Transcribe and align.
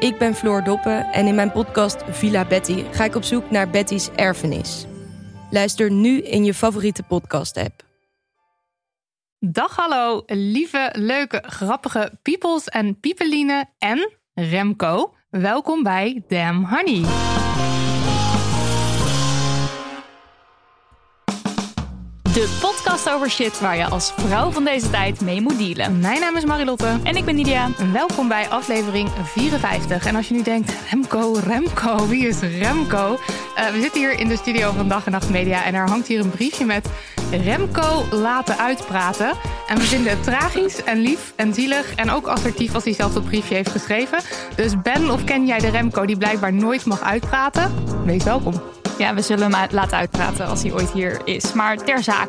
Ik 0.00 0.18
ben 0.18 0.34
Floor 0.34 0.64
Doppen 0.64 1.12
en 1.12 1.26
in 1.26 1.34
mijn 1.34 1.52
podcast 1.52 2.02
Villa 2.08 2.44
Betty 2.44 2.84
ga 2.90 3.04
ik 3.04 3.14
op 3.14 3.22
zoek 3.22 3.50
naar 3.50 3.70
Betty's 3.70 4.08
erfenis. 4.16 4.86
Luister 5.50 5.90
nu 5.90 6.20
in 6.20 6.44
je 6.44 6.54
favoriete 6.54 7.02
podcast-app. 7.02 7.84
Dag 9.38 9.76
hallo, 9.76 10.22
lieve, 10.26 10.90
leuke, 10.92 11.42
grappige 11.46 12.18
peoples 12.22 12.64
en 12.64 13.00
piepeline 13.00 13.66
en 13.78 14.10
Remco. 14.34 15.14
Welkom 15.30 15.82
bij 15.82 16.22
Damn 16.28 16.64
Honey. 16.64 17.04
De 22.32 22.58
podcast 22.60 23.10
over 23.10 23.30
shit 23.30 23.60
waar 23.60 23.76
je 23.76 23.84
als 23.84 24.12
vrouw 24.16 24.50
van 24.50 24.64
deze 24.64 24.90
tijd 24.90 25.20
mee 25.20 25.40
moet 25.40 25.58
dealen. 25.58 25.98
Mijn 25.98 26.20
naam 26.20 26.36
is 26.36 26.44
Marilotte. 26.44 26.98
En 27.02 27.16
ik 27.16 27.24
ben 27.24 27.34
Nidia. 27.34 27.68
Welkom 27.92 28.28
bij 28.28 28.48
aflevering 28.48 29.08
54. 29.24 30.06
En 30.06 30.16
als 30.16 30.28
je 30.28 30.34
nu 30.34 30.42
denkt, 30.42 30.72
Remco, 30.90 31.32
Remco, 31.46 32.06
wie 32.08 32.26
is 32.26 32.40
Remco? 32.40 33.18
Uh, 33.58 33.68
we 33.68 33.80
zitten 33.80 34.00
hier 34.00 34.18
in 34.18 34.28
de 34.28 34.36
studio 34.36 34.72
van 34.72 34.88
Dag 34.88 35.06
en 35.06 35.12
Nacht 35.12 35.30
Media 35.30 35.64
en 35.64 35.74
er 35.74 35.88
hangt 35.88 36.06
hier 36.06 36.20
een 36.20 36.30
briefje 36.30 36.64
met 36.64 36.88
Remco 37.30 38.04
laten 38.10 38.58
uitpraten. 38.58 39.32
En 39.68 39.76
we 39.76 39.82
vinden 39.82 40.12
het 40.12 40.22
tragisch 40.22 40.84
en 40.84 40.98
lief 40.98 41.32
en 41.36 41.54
zielig 41.54 41.94
en 41.94 42.10
ook 42.10 42.26
assertief 42.26 42.74
als 42.74 42.84
hij 42.84 42.94
zelf 42.94 43.12
dat 43.12 43.24
briefje 43.24 43.54
heeft 43.54 43.70
geschreven. 43.70 44.18
Dus 44.56 44.82
ben 44.82 45.10
of 45.10 45.24
ken 45.24 45.46
jij 45.46 45.58
de 45.58 45.70
Remco 45.70 46.06
die 46.06 46.18
blijkbaar 46.18 46.52
nooit 46.52 46.84
mag 46.84 47.00
uitpraten? 47.00 47.74
Wees 48.04 48.24
welkom. 48.24 48.62
Ja, 49.00 49.14
we 49.14 49.22
zullen 49.22 49.54
hem 49.54 49.68
laten 49.70 49.96
uitpraten 49.96 50.46
als 50.46 50.62
hij 50.62 50.72
ooit 50.72 50.90
hier 50.90 51.20
is. 51.24 51.52
Maar 51.52 51.76
ter 51.76 52.02
zake. 52.02 52.19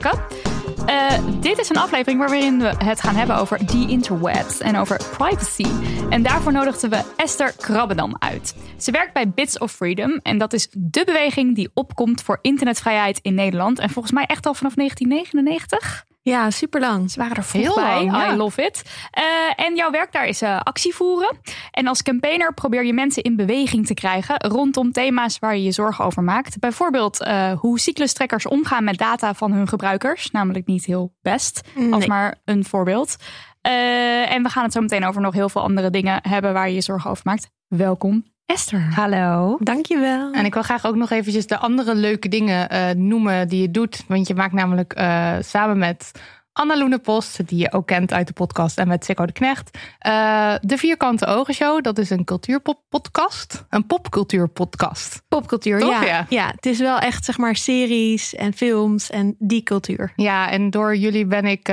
Uh, 0.88 1.12
dit 1.40 1.60
is 1.60 1.70
een 1.70 1.78
aflevering 1.78 2.20
waarin 2.20 2.60
we 2.60 2.74
het 2.78 3.02
gaan 3.02 3.16
hebben 3.16 3.36
over 3.36 3.66
the 3.66 3.86
interwebs 3.88 4.60
en 4.60 4.78
over 4.78 5.02
privacy. 5.18 5.66
En 6.10 6.24
daarvoor 6.24 6.52
nodigden 6.52 6.90
we 6.90 7.02
Esther 7.16 7.54
Krabbendam 7.58 8.16
uit. 8.20 8.56
Ze 8.78 8.92
werkt 8.92 9.14
bij 9.14 9.30
Bits 9.30 9.58
of 9.58 9.72
Freedom 9.72 10.20
en 10.24 10.38
dat 10.38 10.54
is 10.54 10.68
de 10.72 11.04
beweging 11.06 11.56
die 11.56 11.72
opkomt 11.74 12.22
voor 12.22 12.40
internetvrijheid 12.42 13.20
in 13.22 13.34
Nederland. 13.34 13.80
En 13.80 13.90
volgens 13.90 14.14
mij 14.14 14.26
echt 14.26 14.46
al 14.46 14.54
vanaf 14.54 14.74
1999. 14.74 16.06
Ja, 16.24 16.50
super 16.50 16.80
lang. 16.80 17.12
Ze 17.12 17.20
waren 17.20 17.36
er 17.36 17.44
veel 17.44 17.76
bij. 17.76 18.32
I 18.32 18.36
love 18.36 18.64
it. 18.64 18.84
Uh, 19.20 19.66
en 19.66 19.76
jouw 19.76 19.92
werk 19.92 20.12
daar 20.12 20.28
is 20.28 20.42
uh, 20.42 20.60
actie 20.60 20.96
voeren. 20.96 21.38
En 21.72 21.88
als 21.88 22.04
campaigner 22.04 22.54
probeer 22.54 22.86
je 22.86 22.94
mensen 22.94 23.24
in 23.24 23.36
beweging 23.36 23.86
te 23.86 23.94
krijgen 23.94 24.36
rondom 24.38 24.92
thema's 24.92 25.40
waar 25.40 25.56
je 25.56 25.64
je 25.64 25.72
zorgen 25.72 26.06
over 26.06 26.24
maakt. 26.24 26.60
Bijvoorbeeld 26.60 27.22
uh, 27.22 27.52
hoe 27.52 27.80
cyclustrekkers 27.80 28.48
omgaan 28.48 28.84
met 28.84 28.98
data 28.98 29.34
van 29.34 29.52
hun 29.52 29.68
gebruikers. 29.68 30.32
Namelijk 30.32 30.66
niet 30.66 30.86
heel 30.86 31.14
best, 31.22 31.62
nee. 31.76 31.94
als 31.94 32.06
maar 32.06 32.42
een 32.46 32.66
voorbeeld. 32.66 33.16
en 33.62 34.44
we 34.44 34.50
gaan 34.50 34.64
het 34.64 34.74
zo 34.74 34.82
meteen 34.82 35.06
over 35.06 35.22
nog 35.22 35.34
heel 35.34 35.50
veel 35.50 35.62
andere 35.62 35.90
dingen 35.90 36.20
hebben 36.28 36.54
waar 36.54 36.68
je 36.68 36.76
je 36.76 36.82
zorgen 36.82 37.10
over 37.10 37.24
maakt. 37.26 37.50
Welkom 37.68 38.31
Esther. 38.52 38.94
Hallo. 38.96 39.58
Dankjewel. 39.60 40.32
En 40.32 40.46
ik 40.46 40.54
wil 40.54 40.64
graag 40.64 40.86
ook 40.86 40.96
nog 40.96 41.10
eventjes 41.10 41.48
de 41.48 41.58
andere 41.58 41.96
leuke 41.96 42.28
dingen 42.28 42.74
uh, 42.74 42.90
noemen 42.90 43.48
die 43.48 43.62
je 43.62 43.72
doet. 43.72 44.04
Want 44.08 44.28
je 44.28 44.36
maakt 44.36 44.54
namelijk 44.54 45.00
uh, 45.00 45.36
samen 45.40 45.78
met 45.78 46.12
Anna 46.54 46.78
Loene 46.78 47.00
Post, 47.00 47.48
die 47.48 47.58
je 47.58 47.72
ook 47.72 47.88
kent 47.88 48.14
uit 48.14 48.28
de 48.28 48.34
podcast, 48.34 48.78
en 48.78 48.88
met 48.88 49.06
Sikko 49.06 49.26
de 49.26 49.32
Knecht, 49.32 49.78
uh, 50.08 50.56
de 50.62 50.78
Vierkante 50.78 51.26
Ogen 51.26 51.54
Show. 51.54 51.84
Dat 51.84 51.98
is 51.98 52.10
een 52.10 52.24
cultuurpodcast. 52.24 53.66
Een 53.70 53.86
popcultuurpodcast. 53.86 55.22
Popcultuur, 55.28 55.80
Toch? 55.80 55.92
ja. 55.92 56.06
ja. 56.06 56.26
Ja, 56.30 56.52
het 56.56 56.66
is 56.66 56.80
wel 56.80 57.00
echt 57.00 57.26
zeg 57.26 57.38
maar 57.38 57.56
series 57.56 58.36
en 58.36 58.54
films 58.54 59.10
en 59.10 59.36
die 59.40 59.64
cultuur. 59.64 60.14
Ja, 60.16 60.50
en 60.50 60.70
door 60.70 60.96
jullie 60.96 61.26
ben 61.26 61.46
ik 61.46 61.68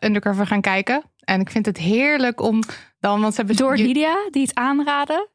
Undercover 0.00 0.46
gaan 0.46 0.60
kijken. 0.60 1.02
En 1.20 1.40
ik 1.40 1.50
vind 1.50 1.66
het 1.66 1.78
heerlijk 1.78 2.40
om 2.40 2.62
dan, 3.00 3.20
want 3.20 3.34
ze 3.34 3.38
hebben 3.38 3.56
door 3.56 3.76
Nidia 3.76 4.16
die 4.30 4.42
het 4.42 4.54
aanraden, 4.54 5.28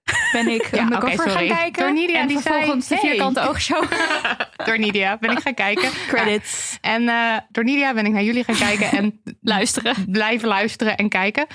ben 0.43 0.53
ik 0.53 0.67
ja, 0.75 0.83
undercover 0.83 1.29
okay, 1.29 1.47
gaan 1.47 1.57
kijken. 1.57 1.83
Door 1.83 1.93
Nidia 1.93 2.19
en 2.19 2.27
die 2.27 2.39
vervolgens 2.39 2.87
zei, 2.87 3.01
de 3.01 3.07
vierkante 3.07 3.39
hey. 3.39 3.47
oogshow. 3.49 3.83
door 4.67 4.79
Nidia 4.79 5.17
ben 5.17 5.31
ik 5.31 5.39
gaan 5.39 5.53
kijken. 5.53 5.89
Credits. 6.07 6.77
Ja. 6.81 6.93
En 6.93 7.01
uh, 7.01 7.37
door 7.51 7.63
Nidia 7.63 7.93
ben 7.93 8.05
ik 8.05 8.11
naar 8.11 8.23
jullie 8.23 8.43
gaan 8.43 8.55
kijken 8.55 8.91
en 8.91 9.21
luisteren, 9.41 9.95
blijven 10.07 10.47
luisteren 10.47 10.97
en 10.97 11.09
kijken. 11.09 11.45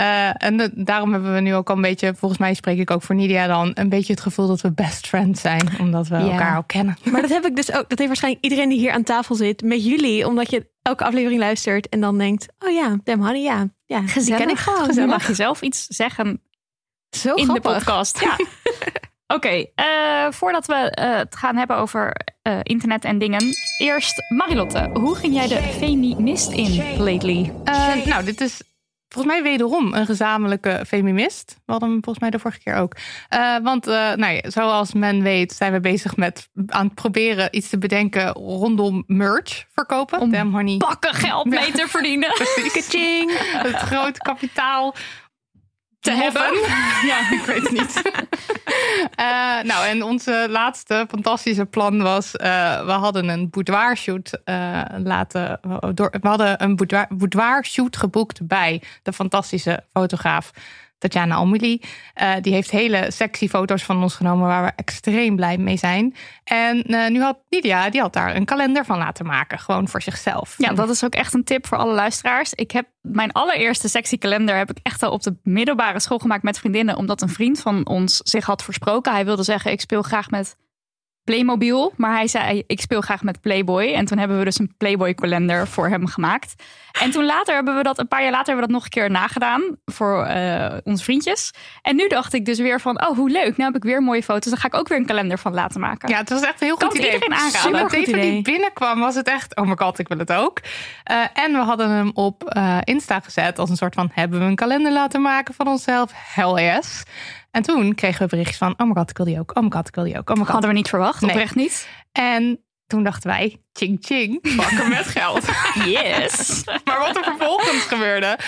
Uh, 0.00 0.44
en 0.44 0.56
de, 0.56 0.70
daarom 0.74 1.12
hebben 1.12 1.34
we 1.34 1.40
nu 1.40 1.54
ook 1.54 1.70
al 1.70 1.76
een 1.76 1.82
beetje, 1.82 2.14
volgens 2.14 2.40
mij 2.40 2.54
spreek 2.54 2.78
ik 2.78 2.90
ook 2.90 3.02
voor 3.02 3.14
Nidia 3.14 3.46
dan, 3.46 3.70
een 3.74 3.88
beetje 3.88 4.12
het 4.12 4.22
gevoel 4.22 4.46
dat 4.46 4.60
we 4.60 4.72
best 4.72 5.06
friends 5.06 5.40
zijn, 5.40 5.68
omdat 5.80 6.08
we 6.08 6.16
elkaar 6.16 6.56
ook 6.56 6.66
kennen. 6.66 6.96
Maar 7.04 7.20
dat 7.20 7.30
heb 7.30 7.46
ik 7.46 7.56
dus 7.56 7.72
ook, 7.72 7.88
dat 7.88 7.98
heeft 7.98 8.06
waarschijnlijk 8.06 8.44
iedereen 8.44 8.68
die 8.68 8.78
hier 8.78 8.92
aan 8.92 9.02
tafel 9.02 9.34
zit 9.34 9.62
met 9.62 9.84
jullie, 9.84 10.26
omdat 10.26 10.50
je 10.50 10.70
elke 10.82 11.04
aflevering 11.04 11.40
luistert 11.40 11.88
en 11.88 12.00
dan 12.00 12.18
denkt, 12.18 12.46
oh 12.58 12.70
ja, 12.70 12.96
Dem 13.04 13.20
Honey, 13.20 13.42
ja, 13.42 13.68
ja, 13.86 14.00
gezellig. 14.00 14.26
die 14.26 14.36
ken 14.36 14.48
ik 14.48 14.58
gewoon. 14.58 14.84
Gezellig. 14.84 15.10
Mag 15.10 15.26
je 15.26 15.34
zelf 15.34 15.62
iets 15.62 15.86
zeggen 15.86 16.40
Zo 17.10 17.34
in 17.34 17.44
grappig. 17.44 17.62
de 17.62 17.78
podcast? 17.78 18.20
Ja. 18.20 18.36
Oké, 19.26 19.46
okay, 19.46 19.72
uh, 19.76 20.32
voordat 20.32 20.66
we 20.66 20.96
uh, 21.00 21.16
het 21.16 21.36
gaan 21.36 21.56
hebben 21.56 21.76
over 21.76 22.16
uh, 22.42 22.58
internet 22.62 23.04
en 23.04 23.18
dingen. 23.18 23.44
Eerst 23.78 24.22
Marilotte, 24.28 24.90
hoe 24.92 25.16
ging 25.16 25.34
jij 25.34 25.48
de 25.48 25.62
feminist 25.62 26.50
in 26.50 27.02
lately? 27.02 27.52
nou, 28.04 28.24
dit 28.24 28.40
is 28.40 28.62
volgens 29.08 29.34
mij 29.34 29.42
wederom 29.42 29.94
een 29.94 30.06
gezamenlijke 30.06 30.84
feminist. 30.86 31.56
We 31.66 31.72
hadden 31.72 31.90
hem 31.90 32.04
volgens 32.04 32.18
mij 32.18 32.30
de 32.30 32.38
vorige 32.38 32.60
keer 32.60 32.74
ook. 32.74 32.96
Want 33.62 33.84
nou 33.84 34.26
ja, 34.26 34.50
zoals 34.50 34.92
men 34.92 35.22
weet 35.22 35.52
zijn 35.52 35.72
we 35.72 35.80
bezig 35.80 36.16
met 36.16 36.48
aan 36.66 36.84
het 36.84 36.94
proberen 36.94 37.48
iets 37.50 37.68
te 37.68 37.78
bedenken 37.78 38.32
rondom 38.32 39.04
merch 39.06 39.66
verkopen. 39.74 40.20
Om 40.20 40.30
Damn 40.30 40.52
honey. 40.52 40.76
bakken 40.76 41.14
geld 41.14 41.46
mee 41.46 41.72
te 41.72 41.88
verdienen. 41.88 42.30
Het 43.62 43.76
groot 43.76 44.18
kapitaal 44.18 44.94
te 46.00 46.10
hebben. 46.10 46.52
ja, 47.10 47.30
ik 47.30 47.42
weet 47.46 47.62
het 47.62 47.70
niet. 47.70 48.02
uh, 49.20 49.62
nou, 49.70 49.86
en 49.86 50.02
onze 50.02 50.46
laatste 50.50 51.06
fantastische 51.08 51.66
plan 51.66 52.02
was: 52.02 52.34
uh, 52.34 52.84
we 52.84 52.92
hadden 52.92 53.28
een 53.28 53.50
boudoir 53.50 53.96
shoot 53.96 54.40
uh, 54.44 54.82
laten. 55.04 55.60
Door, 55.94 56.14
we 56.20 56.28
hadden 56.28 56.62
een 56.62 56.76
boudoir, 56.76 57.06
boudoir 57.10 57.64
shoot 57.64 57.96
geboekt 57.96 58.46
bij 58.46 58.82
de 59.02 59.12
fantastische 59.12 59.84
fotograaf. 59.92 60.50
Tatjana 61.00 61.34
Almuli. 61.34 61.80
Uh, 62.22 62.32
die 62.40 62.52
heeft 62.52 62.70
hele 62.70 63.10
sexy 63.10 63.48
foto's 63.48 63.82
van 63.82 64.02
ons 64.02 64.14
genomen 64.14 64.46
waar 64.46 64.64
we 64.64 64.72
extreem 64.76 65.36
blij 65.36 65.58
mee 65.58 65.76
zijn. 65.76 66.14
En 66.44 66.84
uh, 66.86 67.08
nu 67.08 67.20
had 67.20 67.38
Lydia, 67.48 67.90
die 67.90 68.00
had 68.00 68.12
daar 68.12 68.36
een 68.36 68.44
kalender 68.44 68.84
van 68.84 68.98
laten 68.98 69.26
maken. 69.26 69.58
Gewoon 69.58 69.88
voor 69.88 70.02
zichzelf. 70.02 70.54
Ja, 70.56 70.72
dat 70.72 70.90
is 70.90 71.04
ook 71.04 71.14
echt 71.14 71.34
een 71.34 71.44
tip 71.44 71.66
voor 71.66 71.78
alle 71.78 71.94
luisteraars. 71.94 72.54
Ik 72.54 72.70
heb 72.70 72.86
mijn 73.00 73.32
allereerste 73.32 73.88
sexy 73.88 74.18
kalender 74.18 74.56
heb 74.56 74.70
ik 74.70 74.78
echt 74.82 75.02
al 75.02 75.10
op 75.10 75.22
de 75.22 75.36
middelbare 75.42 76.00
school 76.00 76.18
gemaakt 76.18 76.42
met 76.42 76.58
vriendinnen. 76.58 76.96
Omdat 76.96 77.22
een 77.22 77.28
vriend 77.28 77.60
van 77.60 77.86
ons 77.86 78.16
zich 78.16 78.46
had 78.46 78.64
versproken. 78.64 79.12
Hij 79.12 79.24
wilde 79.24 79.42
zeggen, 79.42 79.72
ik 79.72 79.80
speel 79.80 80.02
graag 80.02 80.30
met 80.30 80.56
Playmobil. 81.24 81.92
Maar 81.96 82.12
hij 82.12 82.28
zei, 82.28 82.62
ik 82.66 82.80
speel 82.80 83.00
graag 83.00 83.22
met 83.22 83.40
Playboy. 83.40 83.92
En 83.92 84.04
toen 84.04 84.18
hebben 84.18 84.38
we 84.38 84.44
dus 84.44 84.58
een 84.58 84.74
Playboy 84.76 85.14
kalender 85.14 85.66
voor 85.68 85.88
hem 85.88 86.06
gemaakt. 86.06 86.54
En 87.00 87.10
toen 87.10 87.24
later 87.24 87.54
hebben 87.54 87.76
we 87.76 87.82
dat, 87.82 87.98
een 87.98 88.08
paar 88.08 88.22
jaar 88.22 88.30
later 88.30 88.46
hebben 88.46 88.66
we 88.66 88.72
dat 88.72 88.80
nog 88.80 88.84
een 88.84 88.90
keer 88.90 89.10
nagedaan 89.10 89.62
voor 89.84 90.26
uh, 90.26 90.66
onze 90.84 91.04
vriendjes. 91.04 91.50
En 91.82 91.96
nu 91.96 92.08
dacht 92.08 92.32
ik 92.32 92.44
dus 92.44 92.58
weer 92.58 92.80
van, 92.80 93.06
oh 93.06 93.16
hoe 93.16 93.30
leuk, 93.30 93.56
nu 93.56 93.64
heb 93.64 93.76
ik 93.76 93.82
weer 93.82 94.02
mooie 94.02 94.22
foto's. 94.22 94.50
Dan 94.50 94.60
ga 94.60 94.66
ik 94.66 94.74
ook 94.74 94.88
weer 94.88 94.98
een 94.98 95.06
kalender 95.06 95.38
van 95.38 95.54
laten 95.54 95.80
maken. 95.80 96.08
Ja, 96.08 96.16
het 96.16 96.30
was 96.30 96.42
echt 96.42 96.60
een 96.60 96.66
heel 96.66 96.76
goed 96.76 96.94
idee. 96.94 97.12
iedereen 97.12 97.34
aanraden. 97.34 97.60
Super 97.60 97.90
goed 97.90 98.08
idee. 98.08 98.30
die 98.30 98.42
binnenkwam 98.42 99.00
was 99.00 99.14
het 99.14 99.28
echt, 99.28 99.56
oh 99.56 99.66
my 99.66 99.76
god, 99.76 99.98
ik 99.98 100.08
wil 100.08 100.18
het 100.18 100.32
ook. 100.32 100.60
Uh, 101.10 101.24
en 101.34 101.52
we 101.52 101.58
hadden 101.58 101.90
hem 101.90 102.10
op 102.14 102.54
uh, 102.56 102.78
Insta 102.84 103.20
gezet 103.20 103.58
als 103.58 103.70
een 103.70 103.76
soort 103.76 103.94
van, 103.94 104.10
hebben 104.12 104.38
we 104.38 104.44
een 104.44 104.54
kalender 104.54 104.92
laten 104.92 105.22
maken 105.22 105.54
van 105.54 105.68
onszelf? 105.68 106.10
Hell 106.14 106.64
yes. 106.64 107.02
En 107.50 107.62
toen 107.62 107.94
kregen 107.94 108.22
we 108.22 108.26
berichtjes 108.26 108.58
van, 108.58 108.74
oh 108.76 108.86
my 108.86 108.94
god, 108.94 109.10
ik 109.10 109.16
wil 109.16 109.26
die 109.26 109.38
ook. 109.38 109.56
Oh 109.56 109.62
my 109.62 109.70
god, 109.70 109.88
ik 109.88 109.94
wil 109.94 110.04
die 110.04 110.18
ook. 110.18 110.30
Oh 110.30 110.36
my 110.36 110.42
god. 110.42 110.52
Hadden 110.52 110.70
we 110.70 110.76
niet 110.76 110.88
verwacht, 110.88 111.20
nee. 111.20 111.30
oprecht 111.30 111.54
niet. 111.54 111.88
En 112.12 112.64
toen 112.86 113.02
dachten 113.02 113.30
wij, 113.30 113.60
ching 113.72 113.98
ching, 114.00 114.56
pakken 114.56 114.88
met 114.88 115.06
geld. 115.06 115.44
yes. 115.84 116.64
maar 116.84 116.98
wat 116.98 117.16
er 117.16 117.24
vervolgens 117.24 117.82
gebeurde, 117.82 118.38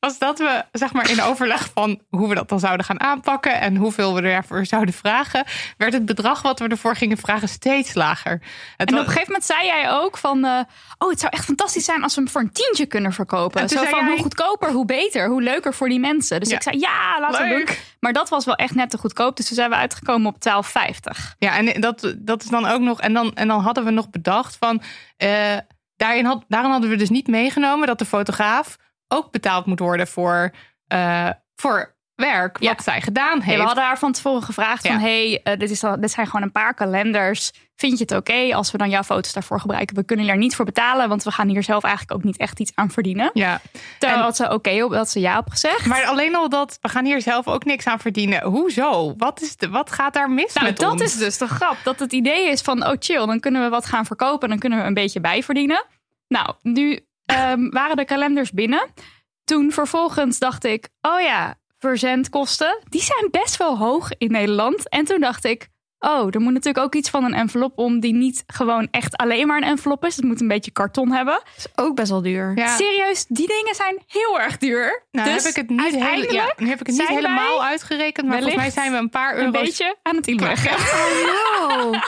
was 0.00 0.18
dat 0.18 0.38
we 0.38 0.64
zeg 0.72 0.92
maar 0.92 1.10
in 1.10 1.22
overleg 1.22 1.70
van 1.74 2.00
hoe 2.08 2.28
we 2.28 2.34
dat 2.34 2.48
dan 2.48 2.60
zouden 2.60 2.86
gaan 2.86 3.00
aanpakken 3.00 3.60
en 3.60 3.76
hoeveel 3.76 4.14
we 4.14 4.20
ervoor 4.20 4.66
zouden 4.66 4.94
vragen, 4.94 5.44
werd 5.76 5.92
het 5.92 6.04
bedrag 6.04 6.42
wat 6.42 6.58
we 6.58 6.68
ervoor 6.68 6.96
gingen 6.96 7.16
vragen 7.16 7.48
steeds 7.48 7.94
lager. 7.94 8.42
Het 8.76 8.88
en 8.88 8.94
op 8.94 9.00
een 9.00 9.06
gegeven 9.06 9.26
moment 9.26 9.44
zei 9.44 9.66
jij 9.66 9.90
ook 9.90 10.18
van, 10.18 10.44
uh, 10.44 10.60
oh 10.98 11.10
het 11.10 11.20
zou 11.20 11.32
echt 11.32 11.44
fantastisch 11.44 11.84
zijn 11.84 12.02
als 12.02 12.14
we 12.14 12.20
hem 12.20 12.30
voor 12.30 12.40
een 12.40 12.52
tientje 12.52 12.86
kunnen 12.86 13.12
verkopen. 13.12 13.68
Zo 13.68 13.84
van 13.84 14.06
hoe 14.06 14.18
goedkoper, 14.18 14.70
hoe 14.70 14.84
beter, 14.84 15.28
hoe 15.28 15.42
leuker 15.42 15.74
voor 15.74 15.88
die 15.88 16.00
mensen. 16.00 16.40
Dus 16.40 16.48
ik 16.48 16.62
zei 16.62 16.78
ja, 16.78 17.20
laten 17.20 17.48
we 17.48 17.54
doen. 17.54 17.76
Maar 18.00 18.12
dat 18.12 18.28
was 18.28 18.44
wel 18.44 18.54
echt 18.54 18.74
net 18.74 18.90
te 18.90 18.98
goedkoop, 18.98 19.36
dus 19.36 19.46
toen 19.46 19.56
zijn 19.56 19.70
we 19.70 19.76
uitgekomen 19.76 20.34
op 20.34 20.64
12,50. 20.66 21.36
Ja, 21.38 21.56
en 21.56 21.80
dat, 21.80 22.14
dat 22.18 22.42
is 22.42 22.48
dan 22.48 22.66
ook 22.66 22.80
nog, 22.80 23.00
en 23.00 23.12
dan, 23.12 23.34
en 23.34 23.48
dan 23.48 23.60
hadden 23.60 23.84
we 23.84 23.90
nog 23.90 24.10
bedacht 24.10 24.56
van, 24.56 24.82
uh, 25.18 25.56
daarin 25.96 26.24
had, 26.24 26.44
daarin 26.48 26.70
hadden 26.70 26.90
we 26.90 26.96
dus 26.96 27.10
niet 27.10 27.26
meegenomen 27.26 27.86
dat 27.86 27.98
de 27.98 28.04
fotograaf 28.04 28.76
ook 29.12 29.30
betaald 29.30 29.66
moet 29.66 29.78
worden 29.78 30.06
voor, 30.06 30.50
uh, 30.92 31.30
voor 31.56 31.94
werk 32.20 32.58
wat 32.58 32.82
zij 32.82 33.00
gedaan 33.00 33.40
heeft. 33.40 33.58
we 33.58 33.64
hadden 33.64 33.84
haar 33.84 33.98
van 33.98 34.12
tevoren 34.12 34.42
gevraagd 34.42 34.86
van... 34.86 34.98
hey, 34.98 35.40
uh, 35.44 35.58
dit, 35.58 35.70
is 35.70 35.84
al, 35.84 36.00
dit 36.00 36.10
zijn 36.10 36.26
gewoon 36.26 36.42
een 36.42 36.52
paar 36.52 36.74
kalenders. 36.74 37.52
Vind 37.76 37.98
je 37.98 38.04
het 38.04 38.16
oké 38.16 38.54
als 38.54 38.70
we 38.70 38.78
dan 38.78 38.90
jouw 38.90 39.02
foto's 39.02 39.32
daarvoor 39.32 39.60
gebruiken? 39.60 39.96
We 39.96 40.04
kunnen 40.04 40.28
er 40.28 40.36
niet 40.36 40.56
voor 40.56 40.64
betalen, 40.64 41.08
want 41.08 41.22
we 41.22 41.30
gaan 41.30 41.48
hier 41.48 41.62
zelf 41.62 41.82
eigenlijk 41.82 42.14
ook 42.14 42.24
niet 42.24 42.36
echt 42.36 42.60
iets 42.60 42.72
aan 42.74 42.90
verdienen. 42.90 43.30
Ja. 43.34 43.60
Terwijl 43.98 44.22
had 44.22 44.36
ze 44.36 44.44
oké 44.44 44.54
okay 44.54 44.80
op, 44.80 44.90
dat 44.90 45.10
ze 45.10 45.20
ja 45.20 45.38
op 45.38 45.50
gezegd. 45.50 45.86
Maar 45.86 46.04
alleen 46.04 46.36
al 46.36 46.48
dat, 46.48 46.78
we 46.80 46.88
gaan 46.88 47.04
hier 47.04 47.20
zelf 47.20 47.48
ook 47.48 47.64
niks 47.64 47.86
aan 47.86 47.98
verdienen. 47.98 48.42
Hoezo? 48.42 49.14
Wat, 49.16 49.40
is 49.40 49.56
de, 49.56 49.68
wat 49.68 49.92
gaat 49.92 50.12
daar 50.12 50.30
mis 50.30 50.54
nou, 50.54 50.66
met 50.66 50.78
dat 50.78 50.92
ons? 50.92 51.02
is 51.02 51.16
dus 51.16 51.38
de 51.38 51.48
grap. 51.48 51.76
Dat 51.84 51.98
het 51.98 52.12
idee 52.12 52.50
is 52.50 52.60
van, 52.60 52.86
oh 52.86 52.94
chill, 52.98 53.26
dan 53.26 53.40
kunnen 53.40 53.62
we 53.62 53.68
wat 53.68 53.86
gaan 53.86 54.06
verkopen. 54.06 54.48
Dan 54.48 54.58
kunnen 54.58 54.78
we 54.78 54.84
een 54.84 54.94
beetje 54.94 55.20
bijverdienen. 55.20 55.84
Nou, 56.28 56.54
nu 56.62 57.00
um, 57.30 57.70
waren 57.70 57.96
de 57.96 58.04
kalenders 58.04 58.50
binnen 58.50 58.92
toen 59.50 59.72
vervolgens 59.72 60.38
dacht 60.38 60.64
ik, 60.64 60.88
oh 61.00 61.20
ja, 61.20 61.54
verzendkosten, 61.78 62.82
die 62.88 63.02
zijn 63.02 63.28
best 63.30 63.56
wel 63.56 63.78
hoog 63.78 64.10
in 64.18 64.30
Nederland. 64.30 64.88
En 64.88 65.04
toen 65.04 65.20
dacht 65.20 65.44
ik, 65.44 65.68
oh, 65.98 66.26
er 66.30 66.40
moet 66.40 66.52
natuurlijk 66.52 66.84
ook 66.84 66.94
iets 66.94 67.10
van 67.10 67.24
een 67.24 67.34
envelop 67.34 67.78
om 67.78 68.00
die 68.00 68.14
niet 68.14 68.44
gewoon 68.46 68.88
echt 68.90 69.16
alleen 69.16 69.46
maar 69.46 69.56
een 69.56 69.68
envelop 69.68 70.04
is. 70.04 70.16
Het 70.16 70.24
moet 70.24 70.40
een 70.40 70.48
beetje 70.48 70.70
karton 70.70 71.12
hebben. 71.12 71.34
Dat 71.34 71.54
is 71.56 71.66
ook 71.74 71.94
best 71.94 72.10
wel 72.10 72.22
duur. 72.22 72.52
Ja. 72.54 72.76
Serieus, 72.76 73.26
die 73.28 73.46
dingen 73.46 73.74
zijn 73.74 74.02
heel 74.06 74.40
erg 74.40 74.58
duur. 74.58 75.04
Nou, 75.10 75.32
dus 75.32 75.42
heb 75.42 75.50
ik 75.50 75.56
het 75.56 75.70
niet, 75.70 75.94
ja, 76.32 76.54
heb 76.56 76.80
ik 76.80 76.86
het 76.86 76.96
niet 76.96 77.08
helemaal 77.08 77.64
uitgerekend, 77.64 78.26
maar 78.26 78.36
volgens 78.36 78.60
mij 78.60 78.70
zijn 78.70 78.92
we 78.92 78.98
een 78.98 79.10
paar 79.10 79.36
euro's... 79.36 79.54
Een 79.54 79.64
beetje 79.64 79.96
aan 80.02 80.16
het 80.16 80.26
inleggen. 80.26 80.70
Oh, 81.60 81.90
no. 81.90 81.98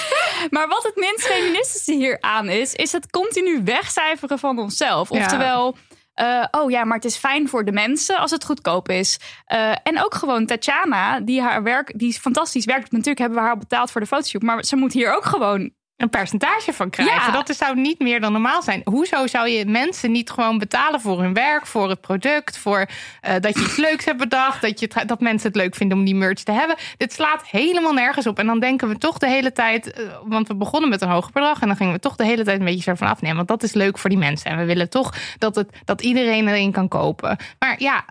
maar 0.54 0.68
wat 0.68 0.82
het 0.82 0.96
minst 0.96 1.26
feministische 1.26 1.92
hier 1.92 2.20
aan 2.20 2.48
is, 2.48 2.74
is 2.74 2.92
het 2.92 3.10
continu 3.10 3.62
wegcijferen 3.64 4.38
van 4.38 4.58
onszelf. 4.58 5.10
Oftewel... 5.10 5.76
Uh, 6.20 6.44
oh 6.50 6.70
ja, 6.70 6.84
maar 6.84 6.96
het 6.96 7.04
is 7.04 7.16
fijn 7.16 7.48
voor 7.48 7.64
de 7.64 7.72
mensen 7.72 8.16
als 8.16 8.30
het 8.30 8.44
goedkoop 8.44 8.88
is. 8.88 9.18
Uh, 9.48 9.70
en 9.82 10.04
ook 10.04 10.14
gewoon 10.14 10.46
Tatjana, 10.46 11.20
die 11.20 11.40
haar 11.40 11.62
werk, 11.62 11.98
die 11.98 12.12
fantastisch 12.12 12.64
werkt. 12.64 12.90
Natuurlijk 12.90 13.18
hebben 13.18 13.38
we 13.38 13.44
haar 13.44 13.58
betaald 13.58 13.90
voor 13.90 14.00
de 14.00 14.06
fotoshoot. 14.06 14.42
Maar 14.42 14.64
ze 14.64 14.76
moet 14.76 14.92
hier 14.92 15.14
ook 15.14 15.24
gewoon 15.24 15.70
een 16.02 16.10
percentage 16.10 16.72
van 16.72 16.90
krijgen. 16.90 17.32
Ja. 17.32 17.42
Dat 17.42 17.56
zou 17.56 17.80
niet 17.80 17.98
meer 17.98 18.20
dan 18.20 18.32
normaal 18.32 18.62
zijn. 18.62 18.80
Hoezo 18.84 19.26
zou 19.26 19.48
je 19.48 19.66
mensen 19.66 20.12
niet 20.12 20.30
gewoon 20.30 20.58
betalen 20.58 21.00
voor 21.00 21.20
hun 21.20 21.34
werk, 21.34 21.66
voor 21.66 21.88
het 21.88 22.00
product, 22.00 22.58
voor 22.58 22.78
uh, 22.78 23.32
dat 23.40 23.58
je 23.58 23.64
iets 23.64 23.76
leuks 23.88 24.04
hebt 24.04 24.18
bedacht, 24.18 24.60
dat, 24.60 24.80
je, 24.80 24.88
dat 25.06 25.20
mensen 25.20 25.48
het 25.48 25.56
leuk 25.56 25.74
vinden 25.74 25.98
om 25.98 26.04
die 26.04 26.14
merch 26.14 26.42
te 26.42 26.52
hebben? 26.52 26.76
Dit 26.96 27.12
slaat 27.12 27.46
helemaal 27.46 27.92
nergens 27.92 28.26
op. 28.26 28.38
En 28.38 28.46
dan 28.46 28.60
denken 28.60 28.88
we 28.88 28.98
toch 28.98 29.18
de 29.18 29.28
hele 29.28 29.52
tijd, 29.52 29.98
uh, 29.98 30.06
want 30.24 30.48
we 30.48 30.54
begonnen 30.54 30.90
met 30.90 31.00
een 31.00 31.08
hoger 31.08 31.32
bedrag 31.32 31.60
en 31.60 31.66
dan 31.66 31.76
gingen 31.76 31.92
we 31.92 31.98
toch 31.98 32.16
de 32.16 32.24
hele 32.24 32.44
tijd 32.44 32.58
een 32.58 32.64
beetje 32.64 32.90
ervan 32.90 33.08
afnemen. 33.08 33.36
Want 33.36 33.48
dat 33.48 33.62
is 33.62 33.72
leuk 33.72 33.98
voor 33.98 34.10
die 34.10 34.18
mensen. 34.18 34.50
En 34.50 34.58
we 34.58 34.64
willen 34.64 34.90
toch 34.90 35.14
dat, 35.38 35.54
het, 35.54 35.68
dat 35.84 36.02
iedereen 36.02 36.48
erin 36.48 36.72
kan 36.72 36.88
kopen. 36.88 37.36
Maar 37.58 37.74
ja. 37.78 38.04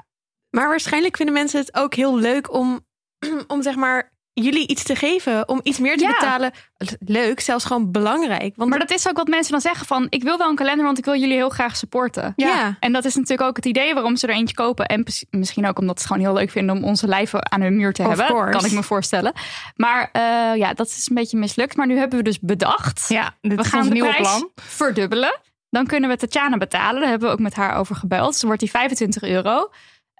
Maar 0.49 0.67
waarschijnlijk 0.67 1.17
vinden 1.17 1.35
mensen 1.35 1.59
het 1.59 1.75
ook 1.75 1.93
heel 1.95 2.17
leuk 2.17 2.53
om, 2.53 2.79
om 3.47 3.61
zeg 3.61 3.75
maar 3.75 4.11
jullie 4.33 4.67
iets 4.67 4.83
te 4.83 4.95
geven, 4.95 5.47
om 5.47 5.59
iets 5.63 5.79
meer 5.79 5.97
te 5.97 6.05
betalen. 6.05 6.51
Leuk, 6.99 7.39
zelfs 7.39 7.65
gewoon 7.65 7.91
belangrijk. 7.91 8.53
Want 8.55 8.69
maar 8.69 8.79
dat 8.79 8.91
is 8.91 9.07
ook 9.07 9.17
wat 9.17 9.27
mensen 9.27 9.51
dan 9.51 9.61
zeggen 9.61 9.85
van... 9.85 10.07
ik 10.09 10.23
wil 10.23 10.37
wel 10.37 10.49
een 10.49 10.55
kalender, 10.55 10.85
want 10.85 10.97
ik 10.97 11.05
wil 11.05 11.15
jullie 11.15 11.35
heel 11.35 11.49
graag 11.49 11.75
supporten. 11.75 12.33
Ja. 12.35 12.77
En 12.79 12.91
dat 12.93 13.05
is 13.05 13.15
natuurlijk 13.15 13.49
ook 13.49 13.55
het 13.55 13.65
idee 13.65 13.93
waarom 13.93 14.15
ze 14.15 14.27
er 14.27 14.33
eentje 14.33 14.55
kopen. 14.55 14.85
En 14.85 15.05
misschien 15.29 15.67
ook 15.67 15.79
omdat 15.79 15.95
ze 15.99 16.03
het 16.03 16.13
gewoon 16.13 16.27
heel 16.27 16.39
leuk 16.39 16.51
vinden... 16.51 16.75
om 16.75 16.83
onze 16.83 17.07
lijven 17.07 17.51
aan 17.51 17.61
hun 17.61 17.75
muur 17.75 17.93
te 17.93 18.01
hebben. 18.01 18.51
Kan 18.51 18.65
ik 18.65 18.71
me 18.71 18.83
voorstellen. 18.83 19.33
Maar 19.75 20.09
uh, 20.13 20.21
ja, 20.57 20.73
dat 20.73 20.87
is 20.87 21.09
een 21.09 21.15
beetje 21.15 21.37
mislukt. 21.37 21.75
Maar 21.75 21.87
nu 21.87 21.97
hebben 21.97 22.17
we 22.17 22.23
dus 22.23 22.39
bedacht... 22.39 23.05
Ja, 23.07 23.35
dit 23.41 23.55
we 23.55 23.63
gaan 23.63 23.83
de 23.83 23.93
nieuwe 23.93 24.09
prijs 24.09 24.27
plan. 24.27 24.49
verdubbelen. 24.55 25.39
Dan 25.69 25.85
kunnen 25.85 26.09
we 26.09 26.17
Tatjana 26.17 26.57
betalen. 26.57 27.01
Daar 27.01 27.09
hebben 27.09 27.27
we 27.27 27.33
ook 27.33 27.41
met 27.41 27.55
haar 27.55 27.75
over 27.75 27.95
gebeld. 27.95 28.33
Dan 28.39 28.45
wordt 28.45 28.59
die 28.59 28.69
25 28.69 29.23
euro. 29.23 29.69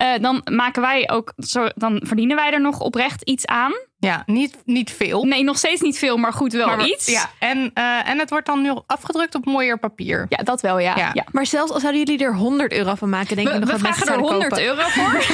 Uh, 0.02 0.14
dan 0.22 0.42
maken 0.52 0.82
wij 0.82 1.10
ook, 1.10 1.34
zo, 1.38 1.68
dan 1.76 2.02
verdienen 2.06 2.36
wij 2.36 2.52
er 2.52 2.62
nog 2.62 2.80
oprecht 2.80 3.22
iets 3.22 3.46
aan. 3.46 3.74
Ja, 3.98 4.24
niet, 4.26 4.58
niet 4.66 4.92
veel. 4.92 5.24
Nee, 5.24 5.44
nog 5.44 5.58
steeds 5.58 5.82
niet 5.82 5.98
veel, 5.98 6.18
maar 6.18 6.34
goed, 6.34 6.54
wel 6.54 6.68
maar, 6.68 6.86
iets. 6.86 7.06
Ja, 7.06 7.30
en, 7.40 7.58
uh, 7.74 8.10
en 8.10 8.20
het 8.20 8.30
wordt 8.30 8.46
dan 8.46 8.62
nu 8.62 8.74
afgedrukt 8.86 9.36
op 9.36 9.46
mooier 9.46 9.80
papier. 9.80 10.26
Ja, 10.30 10.38
dat 10.38 10.62
wel, 10.62 10.80
ja. 10.80 11.12
ja. 11.14 11.26
Maar 11.32 11.46
zelfs 11.46 11.72
als 11.72 11.82
zouden 11.82 12.04
jullie 12.04 12.26
er 12.26 12.36
100 12.36 12.74
euro 12.74 12.96
van 12.96 13.10
maken, 13.10 13.36
denk 13.36 13.50
ik 13.50 13.60
nog 13.60 13.72
we 13.72 13.78
vragen 13.78 14.14
er 14.14 14.20
100 14.20 14.60
euro 14.60 14.82
voor. 14.88 15.26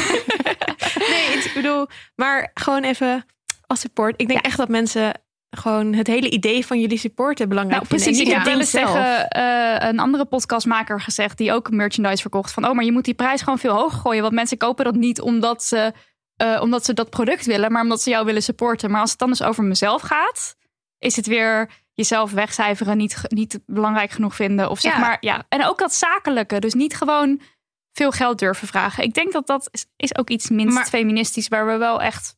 nee, 1.11 1.27
ik 1.27 1.51
bedoel, 1.53 1.87
maar 2.15 2.51
gewoon 2.53 2.83
even 2.83 3.25
als 3.67 3.79
support. 3.79 4.13
Ik 4.17 4.27
denk 4.27 4.45
echt 4.45 4.57
dat 4.57 4.69
mensen 4.69 5.21
gewoon 5.49 5.93
het 5.93 6.07
hele 6.07 6.29
idee 6.29 6.65
van 6.65 6.79
jullie 6.79 6.97
supporten 6.97 7.49
belangrijk 7.49 7.81
nou. 7.81 7.95
Precies, 7.95 8.19
ik 8.19 8.27
heb 8.27 8.43
wel 8.43 8.59
eens 8.59 8.71
tegen 8.71 9.27
uh, 9.37 9.75
een 9.89 9.99
andere 9.99 10.25
podcastmaker 10.25 11.01
gezegd 11.01 11.37
die 11.37 11.53
ook 11.53 11.71
merchandise 11.71 12.21
verkocht 12.21 12.51
van 12.51 12.65
oh, 12.65 12.73
maar 12.73 12.85
je 12.85 12.91
moet 12.91 13.05
die 13.05 13.13
prijs 13.13 13.41
gewoon 13.41 13.59
veel 13.59 13.73
hoger 13.73 13.99
gooien, 13.99 14.21
want 14.21 14.33
mensen 14.33 14.57
kopen 14.57 14.85
dat 14.85 14.95
niet 14.95 15.21
omdat 15.21 15.63
ze 15.63 15.93
uh, 16.37 16.61
omdat 16.61 16.85
ze 16.85 16.93
dat 16.93 17.09
product 17.09 17.45
willen, 17.45 17.71
maar 17.71 17.81
omdat 17.81 18.01
ze 18.01 18.09
jou 18.09 18.25
willen 18.25 18.43
supporten. 18.43 18.91
Maar 18.91 19.01
als 19.01 19.09
het 19.09 19.19
dan 19.19 19.29
dus 19.29 19.43
over 19.43 19.63
mezelf 19.63 20.01
gaat, 20.01 20.55
is 20.99 21.15
het 21.15 21.27
weer 21.27 21.69
jezelf 21.93 22.31
wegcijferen, 22.31 22.97
niet, 22.97 23.21
niet 23.27 23.59
belangrijk 23.65 24.11
genoeg 24.11 24.35
vinden. 24.35 24.69
Of 24.69 24.79
zeg 24.79 24.93
ja. 24.93 24.99
maar, 24.99 25.17
ja. 25.19 25.45
En 25.49 25.65
ook 25.65 25.77
dat 25.77 25.93
zakelijke. 25.93 26.59
Dus 26.59 26.73
niet 26.73 26.95
gewoon 26.95 27.41
veel 27.91 28.11
geld 28.11 28.39
durven 28.39 28.67
vragen. 28.67 29.03
Ik 29.03 29.13
denk 29.13 29.31
dat 29.31 29.47
dat 29.47 29.67
is, 29.71 29.85
is 29.95 30.17
ook 30.17 30.29
iets 30.29 30.49
minst 30.49 30.73
maar, 30.73 30.87
feministisch, 30.87 31.47
waar 31.47 31.67
we 31.67 31.77
wel 31.77 32.01
echt 32.01 32.36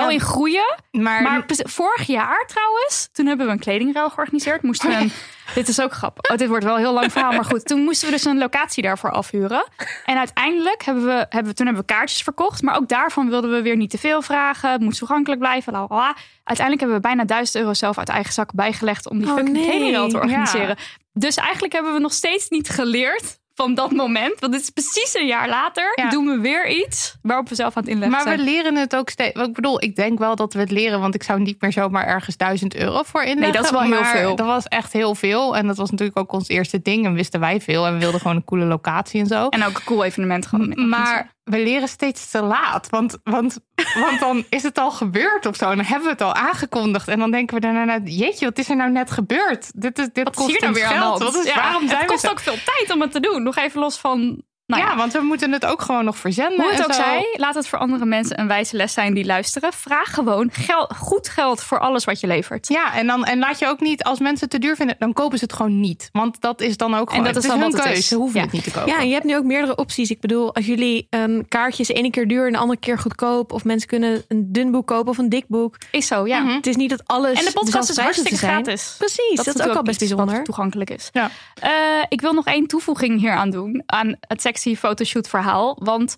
wel 0.00 0.10
in 0.10 0.20
groeien. 0.20 0.76
Maar, 0.90 1.22
maar, 1.22 1.44
vorig 1.46 2.06
jaar 2.06 2.44
trouwens, 2.46 3.08
toen 3.12 3.26
hebben 3.26 3.46
we 3.46 3.52
een 3.52 3.58
kledingruil 3.58 4.10
georganiseerd. 4.10 4.62
Moesten 4.62 4.88
we 4.88 4.96
een, 4.96 5.12
dit 5.54 5.68
is 5.68 5.80
ook 5.80 5.92
grappig. 5.92 6.30
Oh, 6.30 6.36
dit 6.36 6.48
wordt 6.48 6.64
wel 6.64 6.74
een 6.74 6.80
heel 6.80 6.92
lang 6.92 7.12
verhaal. 7.12 7.32
Maar 7.32 7.44
goed, 7.44 7.66
toen 7.66 7.80
moesten 7.80 8.08
we 8.08 8.14
dus 8.14 8.24
een 8.24 8.38
locatie 8.38 8.82
daarvoor 8.82 9.10
afhuren. 9.10 9.66
En 10.04 10.18
uiteindelijk 10.18 10.84
hebben 10.84 11.04
we, 11.04 11.26
hebben 11.28 11.44
we, 11.44 11.54
toen 11.54 11.66
hebben 11.66 11.84
we 11.86 11.92
kaartjes 11.92 12.22
verkocht. 12.22 12.62
Maar 12.62 12.76
ook 12.76 12.88
daarvan 12.88 13.28
wilden 13.28 13.50
we 13.50 13.62
weer 13.62 13.76
niet 13.76 13.90
te 13.90 13.98
veel 13.98 14.22
vragen. 14.22 14.70
Het 14.70 14.80
moest 14.80 14.98
toegankelijk 14.98 15.40
blijven. 15.40 15.72
Lalala. 15.72 16.16
Uiteindelijk 16.44 16.80
hebben 16.80 16.96
we 16.96 17.08
bijna 17.08 17.24
1000 17.24 17.56
euro 17.56 17.74
zelf 17.74 17.98
uit 17.98 18.08
eigen 18.08 18.32
zak 18.32 18.54
bijgelegd 18.54 19.08
om 19.08 19.18
die 19.18 19.28
oh, 19.28 19.34
fucking 19.34 19.56
nee. 19.56 19.68
kledingruil 19.68 20.08
te 20.08 20.16
organiseren. 20.16 20.76
Ja. 20.78 20.84
Dus 21.12 21.36
eigenlijk 21.36 21.72
hebben 21.72 21.92
we 21.92 22.00
nog 22.00 22.12
steeds 22.12 22.48
niet 22.48 22.68
geleerd 22.68 23.38
van 23.54 23.74
dat 23.74 23.90
moment. 23.90 24.40
Want 24.40 24.52
dit 24.52 24.62
is 24.62 24.70
precies 24.70 25.14
een 25.14 25.26
jaar 25.26 25.48
later. 25.48 25.92
Ja. 25.94 26.10
Doen 26.10 26.26
we 26.26 26.38
weer 26.40 26.68
iets 26.68 27.16
waarop 27.22 27.48
we 27.48 27.54
zelf 27.54 27.76
aan 27.76 27.82
het 27.82 27.92
inleggen 27.92 28.16
maar 28.16 28.26
zijn. 28.26 28.36
Maar 28.36 28.46
we 28.46 28.52
leren 28.52 28.76
het 28.76 28.96
ook 28.96 29.08
steeds. 29.08 29.40
Ik 29.40 29.52
bedoel, 29.52 29.82
ik 29.82 29.96
denk 29.96 30.18
wel 30.18 30.36
dat 30.36 30.52
we 30.52 30.60
het 30.60 30.70
leren. 30.70 31.00
Want 31.00 31.14
ik 31.14 31.22
zou 31.22 31.40
niet 31.40 31.60
meer 31.60 31.72
zomaar 31.72 32.06
ergens 32.06 32.36
duizend 32.36 32.76
euro 32.76 33.02
voor 33.02 33.22
inleggen. 33.22 33.42
Nee, 33.42 33.52
dat 33.52 33.64
is 33.64 33.70
wel 33.70 33.80
heel 33.80 34.04
veel. 34.04 34.36
Dat 34.36 34.46
was 34.46 34.64
echt 34.64 34.92
heel 34.92 35.14
veel. 35.14 35.56
En 35.56 35.66
dat 35.66 35.76
was 35.76 35.90
natuurlijk 35.90 36.18
ook 36.18 36.32
ons 36.32 36.48
eerste 36.48 36.82
ding. 36.82 37.06
En 37.06 37.14
wisten 37.14 37.40
wij 37.40 37.60
veel. 37.60 37.86
En 37.86 37.92
we 37.92 37.98
wilden 37.98 38.20
gewoon 38.20 38.36
een 38.36 38.44
coole 38.44 38.64
locatie 38.64 39.20
en 39.20 39.26
zo. 39.26 39.48
En 39.48 39.64
ook 39.64 39.76
een 39.76 39.84
cool 39.84 40.04
evenement. 40.04 40.46
Gewoon 40.46 40.88
maar 40.88 41.33
we 41.44 41.62
leren 41.62 41.88
steeds 41.88 42.30
te 42.30 42.42
laat. 42.42 42.88
Want, 42.90 43.18
want, 43.24 43.58
want 43.94 44.20
dan 44.20 44.44
is 44.48 44.62
het 44.62 44.78
al 44.78 44.90
gebeurd 44.90 45.46
of 45.46 45.56
zo. 45.56 45.70
En 45.70 45.76
dan 45.76 45.86
hebben 45.86 46.06
we 46.06 46.12
het 46.12 46.22
al 46.22 46.34
aangekondigd. 46.34 47.08
En 47.08 47.18
dan 47.18 47.30
denken 47.30 47.54
we 47.54 47.60
daarna, 47.60 47.98
jeetje, 48.04 48.44
wat 48.44 48.58
is 48.58 48.68
er 48.68 48.76
nou 48.76 48.90
net 48.90 49.10
gebeurd? 49.10 49.70
Dit, 49.74 49.98
is, 49.98 50.08
dit 50.12 50.24
wat 50.24 50.36
kost 50.36 50.48
hier 50.48 50.60
nou 50.60 50.72
weer 50.72 50.86
geld. 50.86 51.22
Wat 51.22 51.34
is, 51.34 51.44
ja, 51.44 51.54
waarom 51.54 51.88
zijn 51.88 52.00
het 52.00 52.10
kost 52.10 52.22
we 52.22 52.30
ook 52.30 52.40
veel 52.40 52.58
tijd 52.64 52.90
om 52.92 53.00
het 53.00 53.12
te 53.12 53.20
doen. 53.20 53.42
Nog 53.42 53.56
even 53.56 53.80
los 53.80 53.98
van 53.98 54.42
Nou 54.66 54.82
ja, 54.82 54.96
want 54.96 55.12
we 55.12 55.20
moeten 55.20 55.52
het 55.52 55.64
ook 55.66 55.82
gewoon 55.82 56.04
nog 56.04 56.16
verzenden. 56.16 56.60
Hoe 56.60 56.70
het 56.70 56.78
en 56.78 56.84
ook 56.84 56.92
zo. 56.92 57.02
zij, 57.02 57.34
laat 57.36 57.54
het 57.54 57.68
voor 57.68 57.78
andere 57.78 58.04
mensen 58.04 58.40
een 58.40 58.46
wijze 58.46 58.76
les 58.76 58.92
zijn 58.92 59.14
die 59.14 59.24
luisteren. 59.24 59.72
Vraag 59.72 60.14
gewoon 60.14 60.50
gel- 60.52 60.90
goed 60.96 61.28
geld 61.28 61.62
voor 61.62 61.78
alles 61.78 62.04
wat 62.04 62.20
je 62.20 62.26
levert. 62.26 62.68
Ja, 62.68 62.94
en, 62.94 63.06
dan, 63.06 63.24
en 63.24 63.38
laat 63.38 63.58
je 63.58 63.66
ook 63.66 63.80
niet, 63.80 64.04
als 64.04 64.18
mensen 64.18 64.40
het 64.40 64.50
te 64.50 64.58
duur 64.66 64.76
vinden, 64.76 64.96
dan 64.98 65.12
kopen 65.12 65.38
ze 65.38 65.44
het 65.44 65.52
gewoon 65.52 65.80
niet. 65.80 66.08
Want 66.12 66.40
dat 66.40 66.60
is 66.60 66.76
dan 66.76 66.94
ook 66.94 67.10
gewoon 67.10 67.24
dat 67.24 67.36
is 67.36 67.42
het 67.42 67.52
dan 67.52 67.60
hun 67.60 67.70
wat 67.70 67.72
het 67.78 67.82
keuze. 67.86 67.98
is. 68.02 68.08
Ze 68.08 68.14
hoeven 68.16 68.38
Ja. 68.38 68.44
het 68.44 68.52
niet 68.54 68.64
te 68.64 68.70
kopen. 68.70 68.92
Ja, 68.92 68.98
en 68.98 69.06
je 69.06 69.12
hebt 69.12 69.24
nu 69.24 69.36
ook 69.36 69.44
meerdere 69.44 69.74
opties. 69.76 70.10
Ik 70.10 70.20
bedoel, 70.20 70.54
als 70.54 70.66
jullie 70.66 71.06
een 71.10 71.46
kaartje 71.48 71.82
is 71.82 71.88
de 71.88 71.94
ene 71.94 72.10
keer 72.10 72.28
duur 72.28 72.46
en 72.46 72.52
de 72.52 72.58
andere 72.58 72.78
keer 72.80 72.98
goedkoop. 72.98 73.52
Of 73.52 73.64
mensen 73.64 73.88
kunnen 73.88 74.24
een 74.28 74.52
dun 74.52 74.70
boek 74.70 74.86
kopen 74.86 75.10
of 75.10 75.18
een 75.18 75.28
dik 75.28 75.44
boek. 75.48 75.76
Is 75.90 76.06
zo, 76.06 76.26
ja. 76.26 76.38
Mhm. 76.40 76.54
Het 76.54 76.66
is 76.66 76.76
niet 76.76 76.90
dat 76.90 77.02
alles. 77.06 77.38
En 77.38 77.44
de 77.44 77.52
podcast 77.52 77.90
is 77.90 77.96
hartstikke 77.96 78.36
gratis. 78.36 78.94
Precies, 78.98 79.34
dat, 79.44 79.46
is 79.54 79.62
ook 79.62 79.76
al 79.76 79.82
best 79.82 79.98
bijzonder. 79.98 80.44
toegankelijk 80.44 80.90
is. 80.90 81.08
Ja. 81.12 81.30
Eh, 81.60 81.70
ik 82.08 82.20
wil 82.20 82.32
nog 82.32 82.44
één 82.46 82.66
toevoeging 82.66 83.20
hier 83.20 83.32
aan 83.32 83.50
doen. 83.50 83.82
Aan 83.86 84.16
het 84.20 84.42
sexy 84.54 84.76
fotoshoot 84.76 85.28
verhaal. 85.28 85.76
Want 85.78 86.16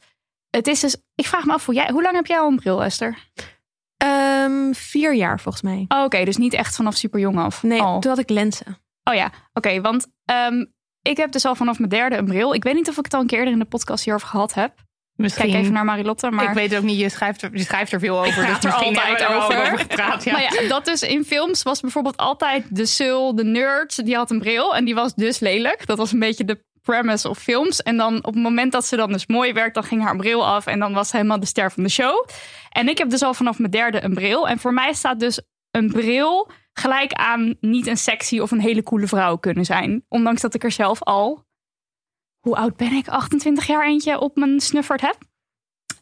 het 0.51 0.67
is 0.67 0.81
dus... 0.81 0.97
Ik 1.15 1.27
vraag 1.27 1.45
me 1.45 1.53
af, 1.53 1.67
hoe, 1.67 1.75
jij, 1.75 1.89
hoe 1.91 2.03
lang 2.03 2.15
heb 2.15 2.27
jij 2.27 2.39
al 2.39 2.49
een 2.49 2.57
bril, 2.57 2.85
Esther? 2.85 3.19
Ehm, 3.97 4.73
vier 4.73 5.15
jaar 5.15 5.41
volgens 5.41 5.63
mij. 5.63 5.85
Oh, 5.89 6.05
Oké, 6.05 6.25
dus 6.25 6.37
niet 6.37 6.55
echt 6.55 6.77
vanaf 6.77 6.95
super 6.95 7.21
jong 7.21 7.39
af. 7.39 7.63
Nee, 7.63 7.81
al. 7.81 8.01
toen 8.01 8.11
had 8.11 8.21
ik 8.21 8.31
lenzen. 8.31 8.79
Oh 9.05 9.15
ja, 9.15 9.31
oké. 9.53 9.81
want 9.81 10.07
ehm, 10.25 10.65
ik 11.03 11.17
heb 11.17 11.33
dus 11.33 11.45
al 11.45 11.55
vanaf 11.55 11.79
mijn 11.79 11.91
derde 11.91 12.17
een 12.17 12.25
bril. 12.25 12.55
Ik 12.55 12.65
weet 12.65 12.75
niet 12.75 12.89
of 12.89 12.99
ik 12.99 13.05
het 13.05 13.15
al 13.15 13.21
een 13.21 13.27
keer 13.27 13.39
eerder 13.39 13.53
in 13.53 13.59
de 13.59 13.65
podcast 13.65 14.05
hierover 14.05 14.29
gehad 14.29 14.55
heb. 14.55 14.85
Misschien. 15.17 15.51
Kijk 15.51 15.61
even 15.61 15.73
naar 15.73 15.85
Marilotte. 15.85 16.31
Maar... 16.31 16.49
Ik 16.49 16.55
weet 16.55 16.71
het 16.71 16.79
ook 16.79 16.85
niet, 16.85 16.99
je 16.99 17.09
schrijft 17.09 17.43
er, 17.43 17.51
je 17.53 17.63
schrijft 17.63 17.93
er 17.93 18.01
veel 18.01 18.19
over. 18.25 18.47
dus 18.47 18.65
er 18.65 18.73
altijd 18.73 19.21
er 19.21 19.37
over. 19.37 19.61
over 19.61 19.79
gepraat. 19.79 20.25
Ja. 20.25 20.33
Maar 20.33 20.43
ja, 20.43 20.69
dat 20.69 20.85
dus 20.85 21.03
in 21.03 21.25
films 21.25 21.63
was 21.63 21.81
bijvoorbeeld 21.81 22.17
altijd 22.17 22.77
de 22.77 22.87
sul, 22.87 23.35
de 23.35 23.45
nerd, 23.45 24.05
die 24.05 24.17
had 24.17 24.31
een 24.31 24.39
bril 24.39 24.77
en 24.77 24.85
die 24.85 24.95
was 24.95 25.15
dus 25.15 25.39
lelijk. 25.39 25.87
Dat 25.87 25.99
was 25.99 26.13
een 26.13 26.19
beetje 26.19 26.45
de 26.45 26.65
premise 26.87 27.29
of 27.29 27.39
films. 27.39 27.83
En 27.83 27.97
dan 27.97 28.17
op 28.17 28.35
het 28.35 28.43
moment 28.43 28.73
dat 28.73 28.85
ze 28.85 28.97
dan 28.97 29.13
dus 29.13 29.27
mooi 29.27 29.53
werd, 29.53 29.75
dan 29.75 29.83
ging 29.83 30.03
haar 30.03 30.17
bril 30.17 30.47
af 30.47 30.67
en 30.67 30.79
dan 30.79 30.93
was 30.93 31.09
ze 31.09 31.17
helemaal 31.17 31.41
de 31.41 31.47
ster 31.47 31.73
van 31.73 31.83
de 31.83 31.89
show. 31.89 32.27
En 32.71 32.89
ik 32.89 32.99
heb 32.99 33.11
dus 33.11 33.23
al 33.23 33.35
vanaf 33.35 33.59
mijn 33.59 33.71
derde 33.71 34.05
een 34.05 34.15
bril. 34.15 34.49
En 34.49 34.59
voor 34.59 34.73
mij 34.73 34.93
staat 34.93 35.21
dus 35.21 35.41
een 35.71 35.91
bril 35.91 36.51
gelijk 36.73 37.13
aan 37.13 37.57
niet 37.61 37.87
een 37.87 37.97
sexy 37.97 38.39
of 38.39 38.51
een 38.51 38.61
hele 38.61 38.83
coole 38.83 39.07
vrouw 39.07 39.37
kunnen 39.37 39.65
zijn. 39.65 40.05
Ondanks 40.09 40.41
dat 40.41 40.55
ik 40.55 40.65
er 40.65 40.71
zelf 40.71 41.03
al, 41.03 41.45
hoe 42.41 42.57
oud 42.57 42.77
ben 42.77 42.93
ik? 42.93 43.09
28 43.09 43.67
jaar 43.67 43.87
eentje 43.87 44.21
op 44.21 44.37
mijn 44.37 44.61
snuffert 44.61 45.01
heb. 45.01 45.19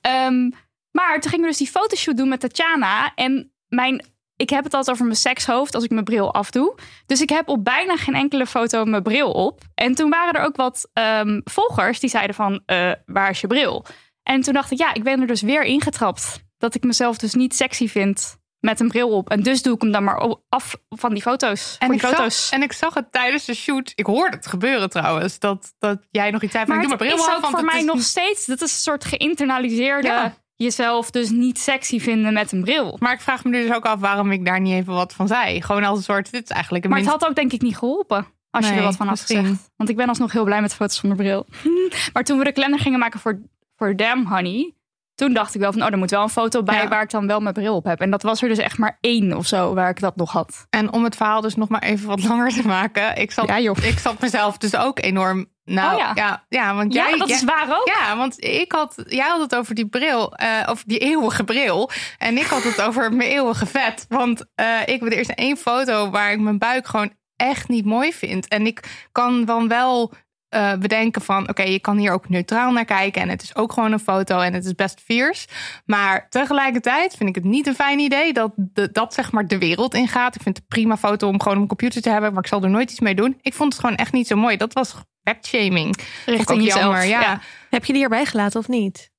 Ehm, 0.01 0.51
maar 0.91 1.21
toen 1.21 1.31
gingen 1.31 1.45
we 1.45 1.51
dus 1.51 1.59
die 1.59 1.71
fotoshoot 1.71 2.17
doen 2.17 2.29
met 2.29 2.41
Tatjana. 2.41 3.15
En 3.15 3.53
mijn, 3.69 4.05
ik 4.37 4.51
heb 4.51 4.65
het 4.65 4.75
altijd 4.75 4.91
over 4.91 5.07
mijn 5.07 5.19
sekshoofd 5.19 5.75
als 5.75 5.85
ik 5.85 5.91
mijn 5.91 6.05
bril 6.05 6.35
afdoe. 6.35 6.75
Dus 7.07 7.21
ik 7.21 7.29
heb 7.29 7.49
op 7.49 7.65
bijna 7.65 7.97
geen 7.97 8.15
enkele 8.15 8.47
foto 8.47 8.85
mijn 8.85 9.03
bril 9.03 9.33
op. 9.33 9.63
En 9.75 9.95
toen 9.95 10.11
waren 10.11 10.33
er 10.33 10.45
ook 10.47 10.57
wat 10.57 10.89
ehm, 10.93 11.41
volgers 11.45 12.01
die 12.01 12.11
zeiden 12.11 12.35
van, 12.35 12.63
eh, 12.67 12.93
waar 13.07 13.31
is 13.31 13.41
je 13.41 13.47
bril? 13.47 13.85
En 14.23 14.41
toen 14.41 14.55
dacht 14.55 14.71
ik, 14.71 14.79
ja, 14.79 14.95
ik 14.95 15.03
ben 15.03 15.21
er 15.21 15.27
dus 15.27 15.43
weer 15.43 15.63
ingetrapt. 15.63 16.43
Dat 16.59 16.75
ik 16.75 16.83
mezelf 16.83 17.19
dus 17.19 17.35
niet 17.35 17.55
sexy 17.55 17.89
vind 17.89 18.37
met 18.65 18.81
een 18.81 18.89
bril 18.89 19.09
op. 19.09 19.31
En 19.31 19.43
dus 19.43 19.63
doe 19.63 19.75
ik 19.75 19.83
hem 19.83 19.93
dan 19.93 20.05
maar 20.05 20.37
af 20.49 20.77
van 20.89 21.13
die 21.13 21.23
foto's. 21.23 21.77
En 21.79 21.87
voor 21.87 21.95
ik, 21.95 22.01
foto's. 22.01 22.49
zag, 22.49 22.59
en 22.59 22.65
ik 22.65 22.73
zag 22.73 22.95
het 22.95 23.13
tijdens 23.13 23.45
de 23.45 23.55
shoot. 23.55 23.93
Ik 23.95 24.07
hoorde 24.07 24.37
het 24.37 24.47
gebeuren 24.47 24.91
trouwens. 24.91 25.39
Dat, 25.39 25.75
dat 25.79 25.99
jij 26.11 26.31
nog 26.31 26.43
iets 26.43 26.53
zei 26.53 26.65
van 26.65 26.75
maar 26.75 26.85
ik 26.85 26.91
doe 26.91 26.99
het 26.99 27.07
mijn 27.07 27.17
bril 27.17 27.27
is 27.27 27.33
af. 27.33 27.37
ook 27.37 27.43
want 27.43 27.55
voor 27.55 27.65
het 27.65 27.73
mij 27.73 27.81
is 27.81 27.87
nog 27.87 28.03
steeds, 28.03 28.47
dat 28.47 28.61
is 28.61 28.73
een 28.73 28.79
soort 28.79 29.05
geïnternaliseerde... 29.05 30.09
Ja. 30.09 30.35
Jezelf 30.57 31.11
dus 31.11 31.31
niet 31.31 31.59
sexy 31.59 32.01
vinden 32.01 32.33
met 32.33 32.53
een 32.53 32.63
bril. 32.63 32.97
Maar 33.01 33.13
ik 33.13 33.21
vraag 33.21 33.45
me 33.45 33.51
dus 33.51 33.73
ook 33.73 33.85
af 33.85 34.01
waarom 34.01 34.33
ik 34.33 34.45
daar 34.45 34.61
niet 34.61 34.75
even 34.75 34.95
wat 34.95 35.13
van 35.13 35.27
zei. 35.27 35.63
Gewoon 35.63 35.85
als 35.85 35.99
een 35.99 36.05
soort, 36.05 36.31
dit 36.31 36.43
is 36.43 36.51
eigenlijk 36.51 36.85
een 36.85 36.91
Maar 36.91 37.01
het 37.01 37.09
had 37.09 37.27
ook 37.27 37.35
denk 37.35 37.53
ik 37.53 37.63
niet 37.63 37.77
geholpen. 37.77 38.27
Als 38.51 38.69
je 38.69 38.75
er 38.75 38.83
wat 38.83 38.97
van 38.97 39.09
had 39.09 39.21
gezegd. 39.21 39.71
Want 39.77 39.91
ik 39.91 39.97
ben 39.97 40.09
alsnog 40.09 40.33
heel 40.33 40.45
blij 40.45 40.61
met 40.61 40.71
de 40.71 40.77
foto's 40.77 40.97
zonder 40.97 41.19
bril. 41.19 41.47
maar 42.13 42.25
toen 42.25 42.39
we 42.39 42.45
de 42.45 42.53
kalender 42.53 42.81
gingen 42.81 42.99
maken 42.99 43.21
voor, 43.21 43.41
voor 43.77 43.97
Damn 43.97 44.27
Honey. 44.27 44.75
Toen 45.15 45.33
dacht 45.33 45.55
ik 45.55 45.61
wel 45.61 45.73
van, 45.73 45.83
oh, 45.83 45.91
er 45.93 45.99
moet 45.99 46.11
wel 46.11 46.23
een 46.23 46.29
foto 46.29 46.63
bij 46.63 46.83
Ja. 46.83 46.89
waar 46.89 47.03
ik 47.03 47.11
dan 47.11 47.27
wel 47.27 47.41
mijn 47.41 47.55
bril 47.55 47.75
op 47.75 47.85
heb. 47.85 48.01
En 48.01 48.11
dat 48.11 48.23
was 48.23 48.43
er 48.43 48.49
dus 48.49 48.59
echt 48.59 48.79
maar 48.79 48.99
één 49.01 49.37
of 49.37 49.47
zo 49.47 49.75
waar 49.75 49.91
ik 49.91 50.01
dat 50.01 50.17
nog 50.17 50.33
had. 50.33 50.67
En 50.71 50.93
om 50.93 51.05
het 51.05 51.17
verhaal 51.17 51.41
dus 51.41 51.55
nog 51.55 51.69
maar 51.69 51.83
even 51.83 52.07
wat 52.09 52.23
langer 52.23 52.51
te 52.53 52.67
maken. 52.67 53.17
Ik 53.17 53.31
zat, 53.33 53.47
Ja, 53.49 53.57
ik 53.57 53.99
zat 53.99 54.21
mezelf 54.21 54.59
dus 54.59 54.77
ook 54.77 54.99
enorm... 55.03 55.53
Nou, 55.65 55.93
Oh 55.93 55.99
ja. 55.99 56.11
ja. 56.15 56.45
Ja, 56.49 56.75
want 56.75 56.93
Ja, 56.95 57.09
jij, 57.09 57.19
dat 57.19 57.29
is 57.31 57.45
waar 57.45 57.69
ook. 57.79 57.91
Ja, 57.99 58.17
want 58.17 58.45
ik 58.45 58.73
had, 58.73 58.95
jij 59.09 59.29
had 59.29 59.41
het 59.41 59.55
over 59.55 59.75
die 59.75 59.89
bril, 59.89 60.35
eh, 60.35 60.49
over 60.67 60.85
die 60.87 60.99
eeuwige 60.99 61.45
bril. 61.45 61.91
En 62.19 62.37
ik 62.39 62.47
had 62.47 62.63
het 62.63 62.83
over 62.87 63.13
mijn 63.13 63.31
eeuwige 63.31 63.67
vet. 63.67 64.07
Want 64.09 64.45
eh, 64.55 64.81
ik 64.81 65.01
heb 65.01 65.03
er 65.03 65.13
eerst 65.13 65.31
één 65.31 65.57
foto 65.57 66.11
waar 66.11 66.33
ik 66.33 66.41
mijn 66.41 66.59
buik 66.59 66.87
gewoon 66.87 67.13
echt 67.37 67.69
niet 67.69 67.85
mooi 67.85 68.13
vind. 68.13 68.49
En 68.49 68.67
ik 68.67 69.07
kan 69.13 69.45
dan 69.45 69.69
wel 69.69 70.13
eh, 70.55 70.75
bedenken 70.75 71.23
van, 71.23 71.49
oké, 71.49 71.63
je 71.63 71.79
kan 71.79 71.97
hier 71.97 72.13
ook 72.13 72.29
neutraal 72.29 72.73
naar 72.73 72.85
kijken. 72.85 73.23
En 73.23 73.29
het 73.29 73.43
is 73.43 73.57
ook 73.57 73.73
gewoon 73.73 73.93
een 73.93 73.99
foto 73.99 74.41
en 74.41 74.53
het 74.53 74.65
is 74.65 74.75
best 74.75 75.01
fierce. 75.01 75.49
Maar 75.85 76.27
tegelijkertijd 76.29 77.17
vind 77.17 77.29
ik 77.29 77.35
het 77.35 77.45
niet 77.45 77.67
een 77.67 77.75
fijn 77.75 77.99
idee 77.99 78.33
dat 78.33 78.53
de, 78.57 78.91
dat 78.93 79.15
zeg 79.15 79.33
maar 79.33 79.47
de 79.47 79.59
wereld 79.59 79.95
ingaat. 79.95 80.35
Ik 80.35 80.43
vind 80.43 80.57
het 80.57 80.65
een 80.65 80.81
prima 80.81 80.97
foto 80.97 81.29
om 81.29 81.39
gewoon 81.39 81.53
op 81.53 81.55
mijn 81.55 81.69
computer 81.69 82.03
te 82.03 82.11
hebben. 82.11 82.33
Maar 82.33 82.43
ik 82.43 82.49
zal 82.49 82.63
er 82.63 82.71
nooit 82.71 82.91
iets 82.91 83.01
mee 83.01 83.15
doen. 83.15 83.39
Ik 83.43 83.55
vond 83.55 83.73
het 83.73 83.81
gewoon 83.81 83.97
echt 83.97 84.13
niet 84.13 84.27
zo 84.27 84.37
mooi. 84.37 84.57
Dat 84.57 84.73
was 84.73 84.95
fatshaming. 85.23 85.97
Richting 86.27 86.63
jezelf. 86.63 86.83
jammer, 86.83 87.05
ja. 87.05 87.21
Ja. 87.21 87.41
Heb 87.71 87.85
je 87.85 87.93
die 87.93 88.03
erbij 88.03 88.27
gelaten 88.27 88.61
of 88.61 88.69
niet? 88.69 89.13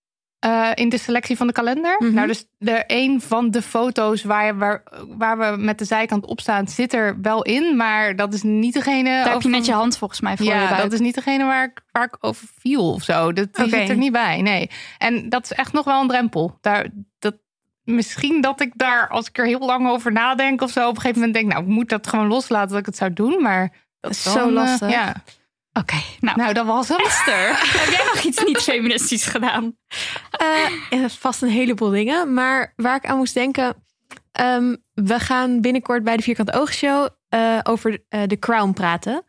Eh, 0.45 0.71
in 0.73 0.89
de 0.89 0.97
selectie 0.97 1.37
van 1.37 1.47
de 1.47 1.53
kalender. 1.53 1.95
Mhm. 1.99 2.13
Nou, 2.13 2.27
dus 2.27 2.45
de 2.57 2.83
een 2.87 3.21
van 3.21 3.51
de 3.51 3.61
foto's 3.61 4.23
waar, 4.23 4.57
waar, 4.57 4.83
waar 5.17 5.37
we 5.37 5.61
met 5.61 5.79
de 5.79 5.85
zijkant 5.85 6.25
op 6.25 6.39
staan, 6.39 6.67
zit 6.67 6.93
er 6.93 7.21
wel 7.21 7.43
in. 7.43 7.75
Maar 7.75 8.15
dat 8.15 8.33
is 8.33 8.43
niet 8.43 8.73
degene. 8.73 9.23
Daar 9.23 9.31
heb 9.31 9.41
je 9.41 9.49
met 9.49 9.65
je 9.65 9.71
hand 9.71 9.97
volgens 9.97 10.21
mij 10.21 10.37
voor 10.37 10.45
je 10.45 10.51
Ja, 10.51 10.77
dat 10.77 10.93
is 10.93 10.99
niet 10.99 11.15
degene 11.15 11.45
waar 11.45 11.63
ik, 11.63 11.83
waar 11.91 12.03
ik 12.03 12.17
over 12.19 12.47
viel 12.59 12.93
of 12.93 13.03
zo. 13.03 13.33
Dat 13.33 13.55
die 13.55 13.69
zit 13.69 13.89
er 13.89 13.97
niet 13.97 14.11
bij. 14.11 14.41
Nee. 14.41 14.69
En 14.97 15.29
dat 15.29 15.43
is 15.43 15.51
echt 15.51 15.73
nog 15.73 15.85
wel 15.85 16.01
een 16.01 16.07
drempel. 16.07 16.57
Daar, 16.61 16.87
dat, 17.19 17.35
misschien 17.83 18.41
dat 18.41 18.61
ik 18.61 18.71
daar, 18.75 19.09
als 19.09 19.27
ik 19.27 19.37
er 19.37 19.45
heel 19.45 19.65
lang 19.65 19.87
over 19.87 20.11
nadenk 20.11 20.61
of 20.61 20.71
zo, 20.71 20.87
op 20.87 20.95
een 20.95 21.01
gegeven 21.01 21.19
moment 21.19 21.33
denk, 21.37 21.51
nou, 21.53 21.63
ik 21.63 21.69
moet 21.69 21.89
dat 21.89 22.07
gewoon 22.07 22.27
loslaten 22.27 22.69
dat 22.69 22.79
ik 22.79 22.85
het 22.85 22.97
zou 22.97 23.13
doen. 23.13 23.41
Maar 23.41 23.71
dat 23.99 24.11
is 24.11 24.23
Zo 24.23 24.47
eh, 24.47 24.53
lastig. 24.53 24.89
ja. 24.89 25.15
Oké, 25.79 25.95
nou, 26.19 26.37
Nou, 26.37 26.53
dat 26.53 26.65
was 26.65 26.87
hem. 26.87 26.97
Esther, 26.99 27.47
heb 27.81 27.89
jij 27.89 28.05
nog 28.13 28.23
iets 28.23 28.43
niet 28.43 28.57
feministisch 28.57 29.25
gedaan? 29.25 29.77
Ja, 30.89 31.09
vast 31.09 31.41
een 31.41 31.49
heleboel 31.49 31.89
dingen. 31.89 32.33
Maar 32.33 32.73
waar 32.75 32.95
ik 32.95 33.05
aan 33.05 33.17
moest 33.17 33.33
denken. 33.33 33.75
ehm, 34.31 34.75
we 34.93 35.19
gaan 35.19 35.61
binnenkort 35.61 36.03
bij 36.03 36.17
de 36.17 36.23
Vierkante 36.23 36.53
Oogshow 36.59 37.07
eh 37.29 37.59
over 37.63 38.03
eh, 38.09 38.23
The 38.23 38.39
Crown 38.39 38.71
praten. 38.73 39.23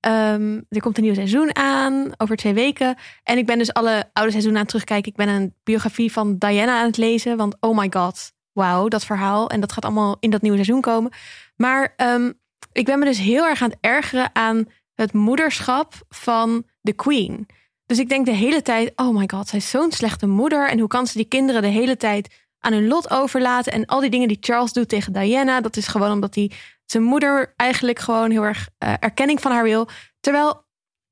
Ehm, 0.00 0.60
er 0.68 0.80
komt 0.80 0.96
een 0.96 1.02
nieuw 1.04 1.14
seizoen 1.14 1.56
aan 1.56 2.12
over 2.16 2.36
twee 2.36 2.54
weken. 2.54 2.96
En 3.22 3.38
ik 3.38 3.46
ben 3.46 3.58
dus 3.58 3.72
alle 3.72 4.10
oude 4.12 4.30
seizoenen 4.30 4.60
aan 4.60 4.66
het 4.66 4.68
terugkijken. 4.68 5.10
Ik 5.10 5.16
ben 5.16 5.28
een 5.28 5.54
biografie 5.64 6.12
van 6.12 6.38
Diana 6.38 6.78
aan 6.78 6.86
het 6.86 6.96
lezen. 6.96 7.36
Want 7.36 7.56
oh 7.60 7.76
my 7.78 7.86
god, 7.90 8.32
wauw, 8.52 8.88
dat 8.88 9.04
verhaal. 9.04 9.50
En 9.50 9.60
dat 9.60 9.72
gaat 9.72 9.84
allemaal 9.84 10.16
in 10.20 10.30
dat 10.30 10.42
nieuwe 10.42 10.56
seizoen 10.56 10.80
komen. 10.80 11.12
Maar 11.56 11.92
ehm, 11.96 12.32
ik 12.72 12.84
ben 12.84 12.98
me 12.98 13.04
dus 13.04 13.18
heel 13.18 13.46
erg 13.46 13.62
aan 13.62 13.70
het 13.70 13.78
ergeren 13.80 14.30
aan 14.32 14.66
het 14.94 15.12
moederschap 15.12 15.94
van 16.08 16.64
de 16.80 16.92
Queen. 16.92 17.46
Dus 17.86 17.98
ik 17.98 18.08
denk 18.08 18.26
de 18.26 18.32
hele 18.32 18.62
tijd, 18.62 18.92
oh 18.96 19.16
my 19.16 19.28
god, 19.32 19.48
zij 19.48 19.58
is 19.58 19.70
zo'n 19.70 19.92
slechte 19.92 20.26
moeder. 20.26 20.68
En 20.68 20.78
hoe 20.78 20.88
kan 20.88 21.06
ze 21.06 21.16
die 21.16 21.28
kinderen 21.28 21.62
de 21.62 21.68
hele 21.68 21.96
tijd 21.96 22.44
aan 22.58 22.72
hun 22.72 22.86
lot 22.86 23.10
overlaten? 23.10 23.72
En 23.72 23.86
al 23.86 24.00
die 24.00 24.10
dingen 24.10 24.28
die 24.28 24.36
Charles 24.40 24.72
doet 24.72 24.88
tegen 24.88 25.12
Diana, 25.12 25.60
dat 25.60 25.76
is 25.76 25.86
gewoon 25.86 26.12
omdat 26.12 26.34
hij 26.34 26.50
zijn 26.86 27.02
moeder 27.02 27.52
eigenlijk 27.56 27.98
gewoon 27.98 28.30
heel 28.30 28.42
erg 28.42 28.68
eh, 28.78 28.94
erkenning 29.00 29.40
van 29.40 29.52
haar 29.52 29.62
wil. 29.62 29.88
Terwijl, 30.20 30.64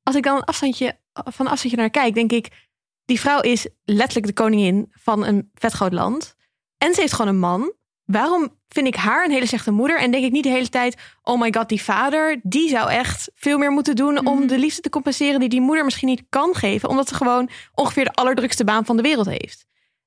als 0.03 0.17
ik 0.17 0.23
dan 0.23 0.37
een 0.37 0.45
afstandje, 0.45 0.99
van 1.13 1.47
een 1.47 1.53
afstandje 1.53 1.81
naar 1.81 1.91
kijk, 1.91 2.15
denk 2.15 2.33
ik, 2.33 2.69
die 3.05 3.21
vrouw 3.21 3.41
is 3.41 3.69
letterlijk 3.85 4.27
de 4.27 4.33
koningin 4.33 4.89
van 4.91 5.25
een 5.25 5.51
vet 5.55 5.73
groot 5.73 5.93
land. 5.93 6.37
En 6.79 6.95
ze 6.95 7.01
heeft 7.01 7.13
gewoon 7.13 7.31
een 7.35 7.39
man. 7.39 7.73
Waarom 8.11 8.59
vind 8.69 8.87
ik 8.87 8.95
haar 8.95 9.25
een 9.25 9.31
hele 9.31 9.47
slechte 9.47 9.71
moeder? 9.71 9.99
En 9.99 10.11
denk 10.11 10.25
ik 10.25 10.33
niet 10.33 10.43
de 10.43 10.51
hele 10.51 10.69
tijd, 10.69 10.97
oh 11.23 11.41
my 11.41 11.53
god, 11.57 11.69
die 11.69 11.83
vader, 11.83 12.41
die 12.43 12.69
zou 12.69 12.91
echt 12.91 13.31
veel 13.35 13.59
meer 13.59 13.71
moeten 13.71 13.97
doen 13.97 14.27
om 14.27 14.47
de 14.47 14.59
liefde 14.59 14.81
te 14.81 14.91
compenseren 14.91 15.41
die 15.41 15.49
die 15.49 15.61
moeder 15.61 15.85
misschien 15.85 16.09
niet 16.09 16.25
kan 16.29 16.55
geven, 16.55 16.89
omdat 16.89 17.09
ze 17.09 17.15
gewoon 17.15 17.51
ongeveer 17.75 18.05
de 18.05 18.13
allerdrukste 18.13 18.65
baan 18.65 18.85
van 18.85 18.97
de 18.97 19.03
wereld 19.03 19.27
heeft. 19.27 19.67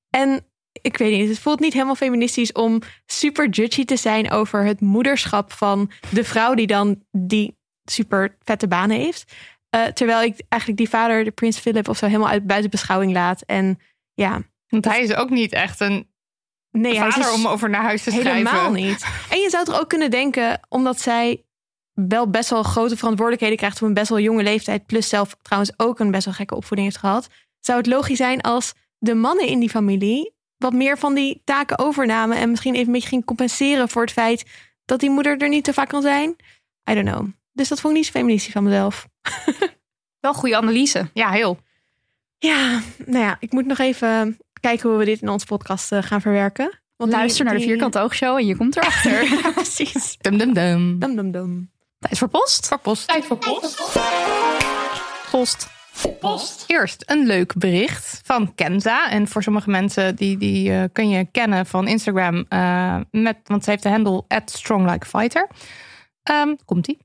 En 0.10 0.46
ik 0.82 0.98
weet 0.98 1.20
niet, 1.20 1.30
het 1.30 1.40
voelt 1.40 1.60
niet 1.60 1.74
helemaal 1.74 1.96
feministisch 1.96 2.52
om 2.52 2.82
super 3.06 3.50
judgy 3.50 3.86
te 3.86 3.96
zijn 3.96 4.32
over 4.32 4.66
het 4.66 4.82
moederschap 4.82 5.52
van 5.52 5.92
de 6.12 6.24
vrouw 6.24 6.54
die 6.54 6.68
dan 6.68 7.04
die 7.12 7.58
super 7.84 8.38
vette 8.40 8.68
baan 8.68 8.90
heeft. 8.90 9.34
Eh, 9.70 9.86
terwijl 9.86 10.22
ik 10.24 10.42
eigenlijk 10.50 10.82
die 10.82 10.90
vader, 10.90 11.24
de 11.24 11.32
prins 11.32 11.60
Philip 11.60 11.88
of 11.88 11.98
zo, 11.98 12.06
helemaal 12.06 12.30
uit 12.30 12.48
buiten 12.48 12.70
beschouwing 12.70 13.12
laat. 13.12 13.42
En 13.42 13.80
ja, 14.14 14.42
Want 14.68 14.86
hij 14.86 15.02
is 15.02 15.16
ook 15.16 15.30
niet 15.30 15.52
echt 15.52 15.80
een 15.80 16.13
nee, 16.82 16.98
hij 16.98 17.08
is 17.08 17.14
vader 17.14 17.32
dus- 17.32 17.40
om 17.40 17.48
over 17.48 17.70
naar 17.70 17.84
huis 17.84 18.04
te 18.04 18.10
schrijven. 18.12 18.34
Helemaal 18.34 18.72
niet. 18.72 19.06
En 19.30 19.40
je 19.40 19.50
zou 19.50 19.66
toch 19.66 19.80
ook 19.80 19.90
kunnen 19.90 20.12
denken, 20.12 20.60
omdat 20.70 21.02
zij 21.02 21.44
wel 21.94 22.30
best 22.30 22.50
wel 22.50 22.64
grote 22.64 22.98
verantwoordelijkheden 22.98 23.58
krijgt 23.58 23.82
op 23.82 23.88
een 23.88 23.94
best 23.94 24.10
wel 24.10 24.20
jonge 24.20 24.44
leeftijd, 24.44 24.86
plus 24.86 25.10
zelf 25.10 25.38
trouwens 25.42 25.74
ook 25.78 26.00
een 26.00 26.12
best 26.12 26.26
wel 26.26 26.34
gekke 26.34 26.56
opvoeding 26.56 26.88
heeft 26.88 27.00
gehad, 27.00 27.30
zou 27.60 27.78
het 27.78 27.88
logisch 27.88 28.18
zijn 28.18 28.42
als 28.42 28.74
de 28.98 29.14
mannen 29.14 29.48
in 29.48 29.60
die 29.60 29.70
familie 29.70 30.34
wat 30.58 30.74
meer 30.74 30.98
van 30.98 31.14
die 31.14 31.42
taken 31.44 31.80
overnamen 31.80 32.38
en 32.38 32.50
misschien 32.50 32.74
even 32.74 32.88
een 32.88 32.94
beetje 32.94 33.08
ging 33.08 33.26
compenseren 33.26 33.90
voor 33.90 34.02
het 34.02 34.12
feit 34.12 34.46
dat 34.86 35.00
die 35.00 35.10
moeder 35.10 35.38
er 35.38 35.50
niet 35.50 35.64
te 35.64 35.74
vaak 35.74 35.90
kan 35.90 36.02
zijn. 36.02 36.36
I 36.90 36.94
don't 36.94 37.10
know. 37.10 37.28
Dus 37.52 37.68
dat 37.68 37.80
vond 37.80 37.94
ik 37.94 38.00
niet 38.00 38.08
zo 38.08 38.20
feministisch 38.20 38.54
van 38.54 38.64
mezelf. 38.64 39.08
Wel 40.20 40.34
goede 40.34 40.58
analyse. 40.58 41.10
Ja, 41.14 41.30
heel. 41.30 41.60
Ja, 42.38 42.82
nou 43.06 43.24
ja, 43.24 43.38
ik 43.40 43.52
moet 43.52 43.66
nog 43.66 43.78
even 43.78 44.38
kijken 44.64 44.90
hoe 44.90 44.98
we 44.98 45.06
dit 45.06 45.22
in 45.22 45.30
onze 45.30 45.46
podcast 45.46 45.92
uh, 45.92 46.02
gaan 46.02 46.22
verwerken. 46.22 46.82
Want 46.96 47.12
Luister 47.12 47.46
naar 47.46 47.58
de 47.58 47.62
Vierkante 47.62 48.00
Oogshow 48.00 48.38
en 48.38 48.46
je 48.46 48.58
komt 48.58 48.76
erachter. 48.76 49.24
ja, 49.44 49.52
precies. 49.52 50.16
Dum, 50.22 50.38
dum, 50.38 50.54
dum. 50.54 51.00
Dum, 51.00 51.16
dum, 51.16 51.32
dum. 51.32 51.72
Tijd 52.00 52.18
voor 52.18 52.28
post. 52.28 52.68
Voor 52.68 52.80
post. 52.80 53.08
Tijd 53.08 53.26
voor 53.26 53.38
post. 53.38 53.98
Post. 55.32 55.68
Post. 56.20 56.64
Eerst 56.68 57.04
een 57.06 57.26
leuk 57.26 57.54
bericht 57.58 58.22
van 58.24 58.56
Kenza. 58.56 59.10
En 59.10 59.28
voor 59.28 59.44
sommige 59.44 59.70
mensen 59.70 60.16
die, 60.16 60.38
die 60.38 60.70
uh, 60.70 60.84
kun 60.94 61.10
je 61.10 61.28
kennen 61.32 61.66
van 61.66 61.88
Instagram. 61.88 62.46
Uh, 62.50 63.00
met, 63.12 63.38
want 63.44 63.64
ze 63.64 63.70
heeft 63.70 63.84
de 63.84 63.90
handle 63.90 64.24
at 64.28 64.52
stronglikefighter. 64.52 65.50
Um, 66.32 66.58
Komt-ie. 66.66 66.98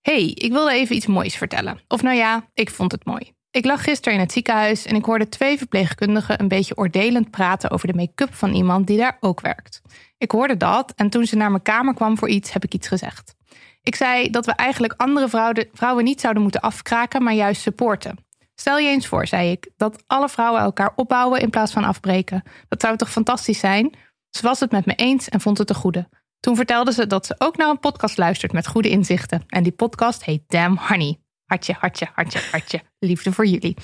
Hey, 0.00 0.24
ik 0.24 0.52
wilde 0.52 0.72
even 0.72 0.96
iets 0.96 1.06
moois 1.06 1.36
vertellen. 1.36 1.80
Of 1.88 2.02
nou 2.02 2.16
ja, 2.16 2.48
ik 2.54 2.70
vond 2.70 2.92
het 2.92 3.04
mooi. 3.04 3.33
Ik 3.54 3.64
lag 3.64 3.82
gisteren 3.82 4.14
in 4.14 4.20
het 4.20 4.32
ziekenhuis 4.32 4.86
en 4.86 4.94
ik 4.94 5.04
hoorde 5.04 5.28
twee 5.28 5.58
verpleegkundigen 5.58 6.40
een 6.40 6.48
beetje 6.48 6.76
oordelend 6.76 7.30
praten 7.30 7.70
over 7.70 7.86
de 7.86 7.94
make-up 7.94 8.34
van 8.34 8.52
iemand 8.52 8.86
die 8.86 8.98
daar 8.98 9.16
ook 9.20 9.40
werkt. 9.40 9.82
Ik 10.18 10.30
hoorde 10.30 10.56
dat 10.56 10.92
en 10.96 11.10
toen 11.10 11.26
ze 11.26 11.36
naar 11.36 11.50
mijn 11.50 11.62
kamer 11.62 11.94
kwam 11.94 12.18
voor 12.18 12.28
iets, 12.28 12.52
heb 12.52 12.64
ik 12.64 12.74
iets 12.74 12.88
gezegd. 12.88 13.34
Ik 13.82 13.94
zei 13.94 14.30
dat 14.30 14.46
we 14.46 14.52
eigenlijk 14.52 14.94
andere 14.96 15.28
vrouwen, 15.28 15.68
vrouwen 15.72 16.04
niet 16.04 16.20
zouden 16.20 16.42
moeten 16.42 16.60
afkraken, 16.60 17.22
maar 17.22 17.32
juist 17.32 17.60
supporten. 17.60 18.18
Stel 18.54 18.78
je 18.78 18.88
eens 18.88 19.06
voor, 19.06 19.26
zei 19.26 19.50
ik, 19.50 19.70
dat 19.76 20.02
alle 20.06 20.28
vrouwen 20.28 20.60
elkaar 20.60 20.92
opbouwen 20.96 21.40
in 21.40 21.50
plaats 21.50 21.72
van 21.72 21.84
afbreken. 21.84 22.42
Dat 22.68 22.80
zou 22.80 22.96
toch 22.96 23.10
fantastisch 23.10 23.58
zijn? 23.58 23.94
Ze 24.30 24.42
was 24.42 24.60
het 24.60 24.70
met 24.70 24.86
me 24.86 24.94
eens 24.94 25.28
en 25.28 25.40
vond 25.40 25.58
het 25.58 25.70
een 25.70 25.76
goede. 25.76 26.08
Toen 26.40 26.56
vertelde 26.56 26.92
ze 26.92 27.06
dat 27.06 27.26
ze 27.26 27.34
ook 27.38 27.56
naar 27.56 27.68
een 27.68 27.80
podcast 27.80 28.18
luistert 28.18 28.52
met 28.52 28.66
goede 28.66 28.88
inzichten. 28.88 29.44
En 29.46 29.62
die 29.62 29.72
podcast 29.72 30.24
heet 30.24 30.42
Damn 30.46 30.78
Honey. 30.88 31.23
Hartje, 31.46 31.74
hartje, 31.78 32.08
hartje, 32.14 32.40
hartje. 32.50 32.80
Liefde 32.98 33.32
voor 33.32 33.46
jullie. 33.46 33.76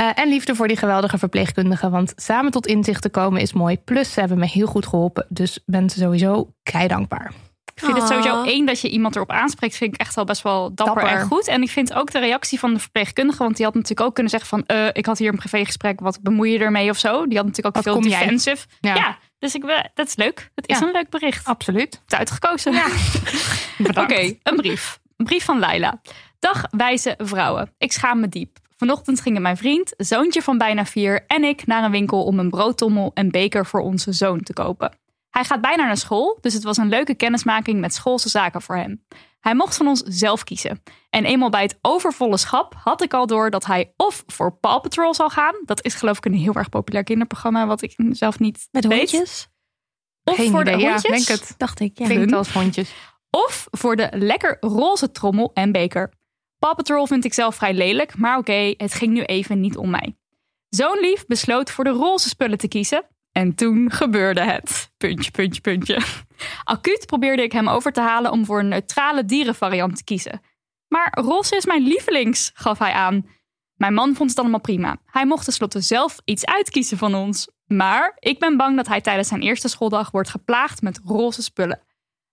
Uh, 0.00 0.18
en 0.18 0.28
liefde 0.28 0.54
voor 0.54 0.68
die 0.68 0.76
geweldige 0.76 1.18
verpleegkundigen. 1.18 1.90
Want 1.90 2.12
samen 2.16 2.50
tot 2.50 2.66
inzichten 2.66 3.10
komen 3.10 3.40
is 3.40 3.52
mooi. 3.52 3.78
Plus 3.78 4.12
ze 4.12 4.20
hebben 4.20 4.38
me 4.38 4.46
heel 4.46 4.66
goed 4.66 4.86
geholpen. 4.86 5.26
Dus 5.28 5.58
ben 5.66 5.90
ze 5.90 5.98
sowieso 5.98 6.52
kei 6.62 6.88
dankbaar. 6.88 7.32
Ik 7.74 7.86
vind 7.86 7.98
het 7.98 8.08
sowieso 8.08 8.42
één 8.42 8.66
dat 8.66 8.80
je 8.80 8.88
iemand 8.88 9.16
erop 9.16 9.30
aanspreekt, 9.30 9.76
vind 9.76 9.94
ik 9.94 10.00
echt 10.00 10.14
wel 10.14 10.24
best 10.24 10.42
wel 10.42 10.74
dapper, 10.74 11.02
en 11.02 11.26
goed. 11.26 11.48
En 11.48 11.62
ik 11.62 11.70
vind 11.70 11.94
ook 11.94 12.10
de 12.10 12.18
reactie 12.18 12.58
van 12.58 12.74
de 12.74 12.80
verpleegkundige, 12.80 13.42
want 13.42 13.56
die 13.56 13.64
had 13.64 13.74
natuurlijk 13.74 14.00
ook 14.00 14.14
kunnen 14.14 14.32
zeggen 14.32 14.48
van, 14.48 14.76
uh, 14.76 14.88
ik 14.92 15.06
had 15.06 15.18
hier 15.18 15.32
een 15.32 15.38
privégesprek, 15.38 16.00
wat 16.00 16.18
bemoei 16.22 16.52
je 16.52 16.58
ermee 16.58 16.90
of 16.90 16.98
zo. 16.98 17.26
Die 17.26 17.36
had 17.36 17.46
natuurlijk 17.46 17.76
ook 17.76 17.82
veel 17.82 18.00
defensive. 18.00 18.66
Ja. 18.80 18.94
ja. 18.94 19.18
dus 19.38 19.54
ik, 19.54 19.90
dat 19.94 20.06
is 20.06 20.16
leuk. 20.16 20.50
Het 20.54 20.68
is 20.68 20.78
ja. 20.78 20.86
een 20.86 20.92
leuk 20.92 21.10
bericht. 21.10 21.46
Absoluut. 21.46 22.00
Het 22.04 22.14
uitgekozen. 22.14 22.72
Ja. 22.72 22.86
Oké, 24.02 24.34
een 24.42 24.56
brief. 24.56 25.00
Een 25.16 25.24
brief 25.24 25.44
van 25.44 25.58
Laila. 25.58 26.00
Dag 26.40 26.64
wijze 26.70 27.14
vrouwen. 27.18 27.74
Ik 27.78 27.92
schaam 27.92 28.20
me 28.20 28.28
diep. 28.28 28.58
Vanochtend 28.76 29.20
gingen 29.20 29.42
mijn 29.42 29.56
vriend, 29.56 29.94
zoontje 29.96 30.42
van 30.42 30.58
bijna 30.58 30.84
vier 30.86 31.24
en 31.26 31.44
ik 31.44 31.66
naar 31.66 31.84
een 31.84 31.90
winkel 31.90 32.24
om 32.24 32.38
een 32.38 32.50
broodtommel 32.50 33.10
en 33.14 33.30
beker 33.30 33.66
voor 33.66 33.80
onze 33.80 34.12
zoon 34.12 34.40
te 34.42 34.52
kopen. 34.52 34.98
Hij 35.30 35.44
gaat 35.44 35.60
bijna 35.60 35.84
naar 35.86 35.96
school, 35.96 36.38
dus 36.40 36.54
het 36.54 36.62
was 36.62 36.76
een 36.76 36.88
leuke 36.88 37.14
kennismaking 37.14 37.80
met 37.80 37.94
schoolse 37.94 38.28
zaken 38.28 38.62
voor 38.62 38.76
hem. 38.76 39.04
Hij 39.40 39.54
mocht 39.54 39.76
van 39.76 39.86
ons 39.86 40.02
zelf 40.04 40.44
kiezen. 40.44 40.82
En 41.10 41.24
eenmaal 41.24 41.50
bij 41.50 41.62
het 41.62 41.78
overvolle 41.82 42.36
schap 42.36 42.74
had 42.82 43.02
ik 43.02 43.14
al 43.14 43.26
door 43.26 43.50
dat 43.50 43.66
hij 43.66 43.92
of 43.96 44.24
voor 44.26 44.52
Paw 44.52 44.80
Patrol 44.80 45.14
zal 45.14 45.28
gaan. 45.30 45.54
Dat 45.64 45.84
is 45.84 45.94
geloof 45.94 46.16
ik 46.16 46.24
een 46.24 46.34
heel 46.34 46.54
erg 46.54 46.68
populair 46.68 47.04
kinderprogramma, 47.04 47.66
wat 47.66 47.82
ik 47.82 47.94
zelf 48.10 48.38
niet 48.38 48.68
Met 48.70 48.86
weet. 48.86 49.10
hondjes? 49.10 49.48
Of 50.24 50.36
Geen 50.36 50.50
voor 50.50 50.60
idee, 50.60 50.76
de 50.76 50.80
ja, 50.80 50.90
hondjes. 50.92 51.26
denk 51.26 51.40
het. 51.40 51.54
Dacht 51.56 51.80
ik, 51.80 51.98
ja. 51.98 52.04
Klinkt 52.06 52.32
als 52.32 52.52
hondjes. 52.52 52.94
Of 53.30 53.66
voor 53.70 53.96
de 53.96 54.08
lekker 54.12 54.56
roze 54.60 55.10
trommel 55.10 55.50
en 55.54 55.72
beker. 55.72 56.12
Paw 56.60 56.74
Patrol 56.74 57.06
vind 57.06 57.24
ik 57.24 57.34
zelf 57.34 57.54
vrij 57.54 57.74
lelijk, 57.74 58.16
maar 58.16 58.38
oké, 58.38 58.74
het 58.76 58.94
ging 58.94 59.12
nu 59.12 59.22
even 59.22 59.60
niet 59.60 59.76
om 59.76 59.90
mij. 59.90 60.16
Zo'n 60.68 60.98
lief 61.00 61.26
besloot 61.26 61.70
voor 61.70 61.84
de 61.84 61.90
roze 61.90 62.28
spullen 62.28 62.58
te 62.58 62.68
kiezen. 62.68 63.04
En 63.32 63.54
toen 63.54 63.90
gebeurde 63.90 64.40
het. 64.40 64.92
Puntje, 64.96 65.30
puntje, 65.30 65.60
puntje. 65.60 66.00
Acuut 66.64 67.06
probeerde 67.06 67.42
ik 67.42 67.52
hem 67.52 67.68
over 67.68 67.92
te 67.92 68.00
halen 68.00 68.30
om 68.30 68.44
voor 68.44 68.58
een 68.58 68.68
neutrale 68.68 69.24
dierenvariant 69.24 69.96
te 69.96 70.04
kiezen. 70.04 70.40
Maar 70.88 71.18
roze 71.20 71.56
is 71.56 71.66
mijn 71.66 71.82
lievelings, 71.82 72.50
gaf 72.54 72.78
hij 72.78 72.92
aan. 72.92 73.26
Mijn 73.74 73.94
man 73.94 74.14
vond 74.14 74.30
het 74.30 74.38
allemaal 74.38 74.60
prima. 74.60 74.96
Hij 75.04 75.26
mocht 75.26 75.44
tenslotte 75.44 75.80
zelf 75.80 76.20
iets 76.24 76.46
uitkiezen 76.46 76.98
van 76.98 77.14
ons. 77.14 77.50
Maar 77.66 78.16
ik 78.18 78.38
ben 78.38 78.56
bang 78.56 78.76
dat 78.76 78.88
hij 78.88 79.00
tijdens 79.00 79.28
zijn 79.28 79.42
eerste 79.42 79.68
schooldag 79.68 80.10
wordt 80.10 80.30
geplaagd 80.30 80.82
met 80.82 81.00
roze 81.04 81.42
spullen. 81.42 81.82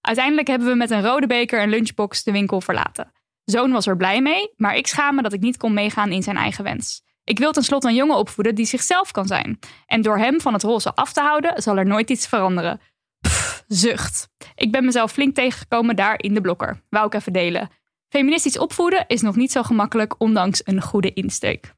Uiteindelijk 0.02 0.48
hebben 0.48 0.68
we 0.68 0.76
met 0.76 0.92
een 0.92 1.04
rode 1.04 1.28
beker 1.28 1.60
en 1.60 1.70
lunchbox 1.70 2.24
de 2.24 2.32
winkel 2.32 2.62
verlaten. 2.62 3.12
Zoon 3.52 3.72
was 3.72 3.88
er 3.88 3.98
blij 3.98 4.22
mee, 4.22 4.54
maar 4.56 4.76
ik 4.76 4.88
schaam 4.88 5.16
me 5.16 5.22
dat 5.22 5.34
ik 5.34 5.40
niet 5.40 5.58
kon 5.58 5.74
meegaan 5.74 6.12
in 6.12 6.24
zijn 6.24 6.38
eigen 6.38 6.64
wens. 6.64 7.02
Ik 7.24 7.40
wil 7.40 7.52
tenslotte 7.52 7.88
een 7.88 7.96
jongen 7.96 8.18
opvoeden 8.18 8.56
die 8.56 8.66
zichzelf 8.66 9.12
kan 9.12 9.26
zijn. 9.26 9.60
En 9.86 10.02
door 10.02 10.18
hem 10.18 10.42
van 10.42 10.54
het 10.54 10.64
roze 10.64 10.96
af 10.96 11.14
te 11.14 11.22
houden, 11.22 11.62
zal 11.62 11.78
er 11.78 11.86
nooit 11.86 12.10
iets 12.10 12.28
veranderen. 12.28 12.82
Pff, 13.20 13.64
zucht. 13.68 14.30
Ik 14.56 14.72
ben 14.72 14.86
mezelf 14.86 15.12
flink 15.12 15.36
tegengekomen 15.36 15.96
daar 15.96 16.16
in 16.18 16.34
de 16.34 16.42
blokker. 16.42 16.82
Wou 16.90 17.06
ik 17.06 17.14
even 17.14 17.34
delen. 17.34 17.70
Feministisch 18.10 18.58
opvoeden 18.58 19.06
is 19.08 19.22
nog 19.22 19.36
niet 19.36 19.52
zo 19.52 19.64
gemakkelijk, 19.64 20.16
ondanks 20.18 20.62
een 20.64 20.82
goede 20.82 21.14
insteek. 21.14 21.74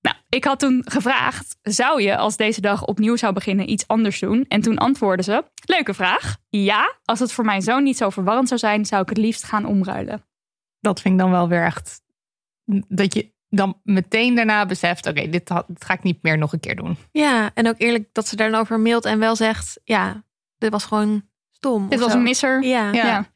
Nou, 0.00 0.16
ik 0.28 0.44
had 0.44 0.58
toen 0.58 0.82
gevraagd: 0.84 1.56
zou 1.62 2.02
je 2.02 2.16
als 2.16 2.36
deze 2.36 2.60
dag 2.60 2.84
opnieuw 2.84 3.16
zou 3.16 3.32
beginnen 3.32 3.70
iets 3.70 3.86
anders 3.86 4.20
doen? 4.20 4.44
En 4.48 4.60
toen 4.60 4.78
antwoordde 4.78 5.22
ze: 5.22 5.44
leuke 5.64 5.94
vraag. 5.94 6.36
Ja, 6.48 6.96
als 7.04 7.18
het 7.18 7.32
voor 7.32 7.44
mijn 7.44 7.62
zoon 7.62 7.82
niet 7.82 7.96
zo 7.96 8.10
verwarrend 8.10 8.48
zou 8.48 8.60
zijn, 8.60 8.86
zou 8.86 9.02
ik 9.02 9.08
het 9.08 9.18
liefst 9.18 9.44
gaan 9.44 9.64
omruilen. 9.64 10.30
Dat 10.82 11.00
vind 11.00 11.14
ik 11.14 11.20
dan 11.20 11.30
wel 11.30 11.48
weer 11.48 11.64
echt. 11.64 12.02
Dat 12.88 13.14
je 13.14 13.32
dan 13.48 13.80
meteen 13.82 14.34
daarna 14.34 14.66
beseft: 14.66 15.06
oké, 15.06 15.28
dit, 15.28 15.50
ga 15.78 15.92
ik 15.92 16.02
niet 16.02 16.22
meer 16.22 16.38
nog 16.38 16.52
een 16.52 16.60
keer 16.60 16.76
doen. 16.76 16.96
Ja, 17.12 17.50
en 17.54 17.68
ook 17.68 17.78
eerlijk 17.78 18.08
dat 18.12 18.28
ze 18.28 18.36
daar 18.36 18.50
dan 18.50 18.60
over 18.60 18.80
mailt 18.80 19.04
en 19.04 19.18
wel 19.18 19.36
zegt, 19.36 19.80
ja, 19.84 20.24
dit 20.58 20.70
was 20.70 20.84
gewoon 20.84 21.22
stom. 21.50 21.88
Dit 21.88 22.00
was 22.00 22.10
zo. 22.10 22.16
een 22.16 22.22
misser. 22.22 22.62
Ja. 22.62 22.92
Ja. 22.92 23.06
Ja. 23.06 23.31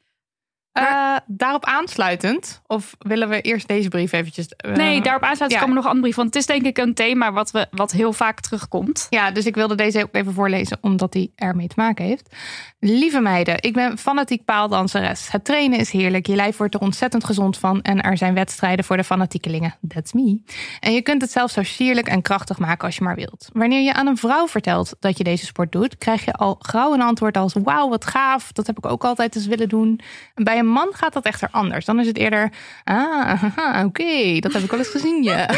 Eh, 0.76 1.16
daarop 1.26 1.64
aansluitend, 1.64 2.62
of 2.66 2.94
willen 2.98 3.28
we 3.28 3.40
eerst 3.40 3.68
deze 3.68 3.88
brief 3.88 4.12
eventjes... 4.12 4.48
eh, 4.48 4.72
Nee, 4.72 5.00
daarop 5.00 5.22
aansluiten 5.22 5.58
ja. 5.58 5.64
komen 5.64 5.74
nog 5.74 5.84
andere 5.84 6.00
brieven. 6.00 6.22
Want 6.22 6.34
het 6.34 6.42
is 6.42 6.48
denk 6.48 6.66
ik 6.66 6.84
een 6.84 6.94
thema 6.94 7.32
wat, 7.32 7.50
we, 7.50 7.66
wat 7.70 7.92
heel 7.92 8.12
vaak 8.12 8.40
terugkomt. 8.40 9.06
Ja, 9.10 9.30
dus 9.30 9.46
ik 9.46 9.54
wilde 9.54 9.74
deze 9.74 10.02
ook 10.02 10.08
even 10.12 10.32
voorlezen, 10.32 10.78
omdat 10.80 11.12
die 11.12 11.32
ermee 11.34 11.68
te 11.68 11.74
maken 11.76 12.04
heeft. 12.04 12.34
Lieve 12.78 13.20
meiden, 13.20 13.62
ik 13.62 13.72
ben 13.72 13.98
fanatiek 13.98 14.44
paaldanseres. 14.44 15.30
Het 15.30 15.44
trainen 15.44 15.78
is 15.78 15.90
heerlijk, 15.90 16.26
je 16.26 16.34
lijf 16.34 16.56
wordt 16.56 16.74
er 16.74 16.80
ontzettend 16.80 17.24
gezond 17.24 17.58
van... 17.58 17.82
en 17.82 18.02
er 18.02 18.16
zijn 18.16 18.34
wedstrijden 18.34 18.84
voor 18.84 18.96
de 18.96 19.04
fanatiekelingen. 19.04 19.74
That's 19.88 20.12
me. 20.12 20.42
En 20.80 20.92
je 20.92 21.02
kunt 21.02 21.22
het 21.22 21.30
zelfs 21.30 21.54
zo 21.54 21.62
sierlijk 21.62 22.08
en 22.08 22.22
krachtig 22.22 22.58
maken 22.58 22.86
als 22.86 22.96
je 22.96 23.04
maar 23.04 23.14
wilt. 23.16 23.48
Wanneer 23.52 23.80
je 23.80 23.94
aan 23.94 24.06
een 24.06 24.16
vrouw 24.16 24.46
vertelt 24.48 24.96
dat 25.00 25.18
je 25.18 25.24
deze 25.24 25.46
sport 25.46 25.72
doet... 25.72 25.98
krijg 25.98 26.24
je 26.24 26.32
al 26.32 26.56
gauw 26.60 26.94
een 26.94 27.02
antwoord 27.02 27.36
als... 27.36 27.54
wauw, 27.62 27.88
wat 27.88 28.04
gaaf, 28.06 28.52
dat 28.52 28.66
heb 28.66 28.78
ik 28.78 28.86
ook 28.86 29.04
altijd 29.04 29.36
eens 29.36 29.46
willen 29.46 29.68
doen. 29.68 30.00
En 30.34 30.44
bij 30.44 30.58
een 30.58 30.65
man 30.66 30.88
gaat 30.90 31.12
dat 31.12 31.24
echter 31.24 31.48
anders. 31.50 31.84
Dan 31.84 32.00
is 32.00 32.06
het 32.06 32.18
eerder... 32.18 32.52
ah, 32.84 33.84
oké, 33.84 34.38
dat 34.38 34.52
heb 34.52 34.62
ik 34.62 34.70
wel 34.70 34.78
eens 34.78 34.88
gezien, 34.88 35.22
ja. 35.22 35.48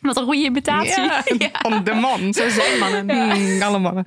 Wat 0.00 0.16
een 0.16 0.24
goede 0.24 0.44
imitatie. 0.44 1.02
Ja, 1.38 1.50
van 1.52 1.84
de 1.84 1.94
man. 1.94 2.32
Zo 2.32 2.48
zijn 2.48 2.78
mannen. 2.78 3.62
alle 3.62 3.78
mannen. 3.78 4.06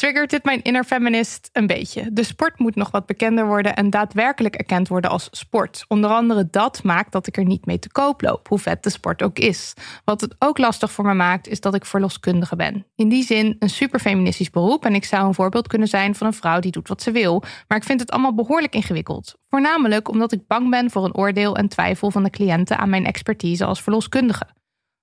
Triggert 0.00 0.30
dit 0.30 0.44
mijn 0.44 0.62
inner 0.62 0.84
feminist 0.84 1.50
een 1.52 1.66
beetje. 1.66 2.12
De 2.12 2.22
sport 2.22 2.58
moet 2.58 2.74
nog 2.74 2.90
wat 2.90 3.06
bekender 3.06 3.46
worden 3.46 3.76
en 3.76 3.90
daadwerkelijk 3.90 4.54
erkend 4.54 4.88
worden 4.88 5.10
als 5.10 5.28
sport. 5.30 5.84
Onder 5.88 6.10
andere 6.10 6.48
dat 6.50 6.82
maakt 6.82 7.12
dat 7.12 7.26
ik 7.26 7.36
er 7.36 7.44
niet 7.44 7.66
mee 7.66 7.78
te 7.78 7.92
koop 7.92 8.22
loop, 8.22 8.48
hoe 8.48 8.58
vet 8.58 8.82
de 8.82 8.90
sport 8.90 9.22
ook 9.22 9.38
is. 9.38 9.74
Wat 10.04 10.20
het 10.20 10.34
ook 10.38 10.58
lastig 10.58 10.92
voor 10.92 11.04
me 11.04 11.14
maakt, 11.14 11.48
is 11.48 11.60
dat 11.60 11.74
ik 11.74 11.84
verloskundige 11.84 12.56
ben. 12.56 12.86
In 12.94 13.08
die 13.08 13.24
zin 13.24 13.56
een 13.58 13.70
super 13.70 14.00
feministisch 14.00 14.50
beroep 14.50 14.84
en 14.84 14.94
ik 14.94 15.04
zou 15.04 15.26
een 15.26 15.34
voorbeeld 15.34 15.68
kunnen 15.68 15.88
zijn 15.88 16.14
van 16.14 16.26
een 16.26 16.32
vrouw 16.32 16.60
die 16.60 16.72
doet 16.72 16.88
wat 16.88 17.02
ze 17.02 17.10
wil. 17.10 17.42
Maar 17.68 17.78
ik 17.78 17.84
vind 17.84 18.00
het 18.00 18.10
allemaal 18.10 18.34
behoorlijk 18.34 18.74
ingewikkeld. 18.74 19.34
Voornamelijk 19.48 20.08
omdat 20.08 20.32
ik 20.32 20.46
bang 20.46 20.70
ben 20.70 20.90
voor 20.90 21.04
een 21.04 21.16
oordeel 21.16 21.56
en 21.56 21.68
twijfel 21.68 22.10
van 22.10 22.22
de 22.22 22.30
cliënten 22.30 22.78
aan 22.78 22.90
mijn 22.90 23.06
expertise 23.06 23.64
als 23.64 23.82
verloskundige 23.82 24.46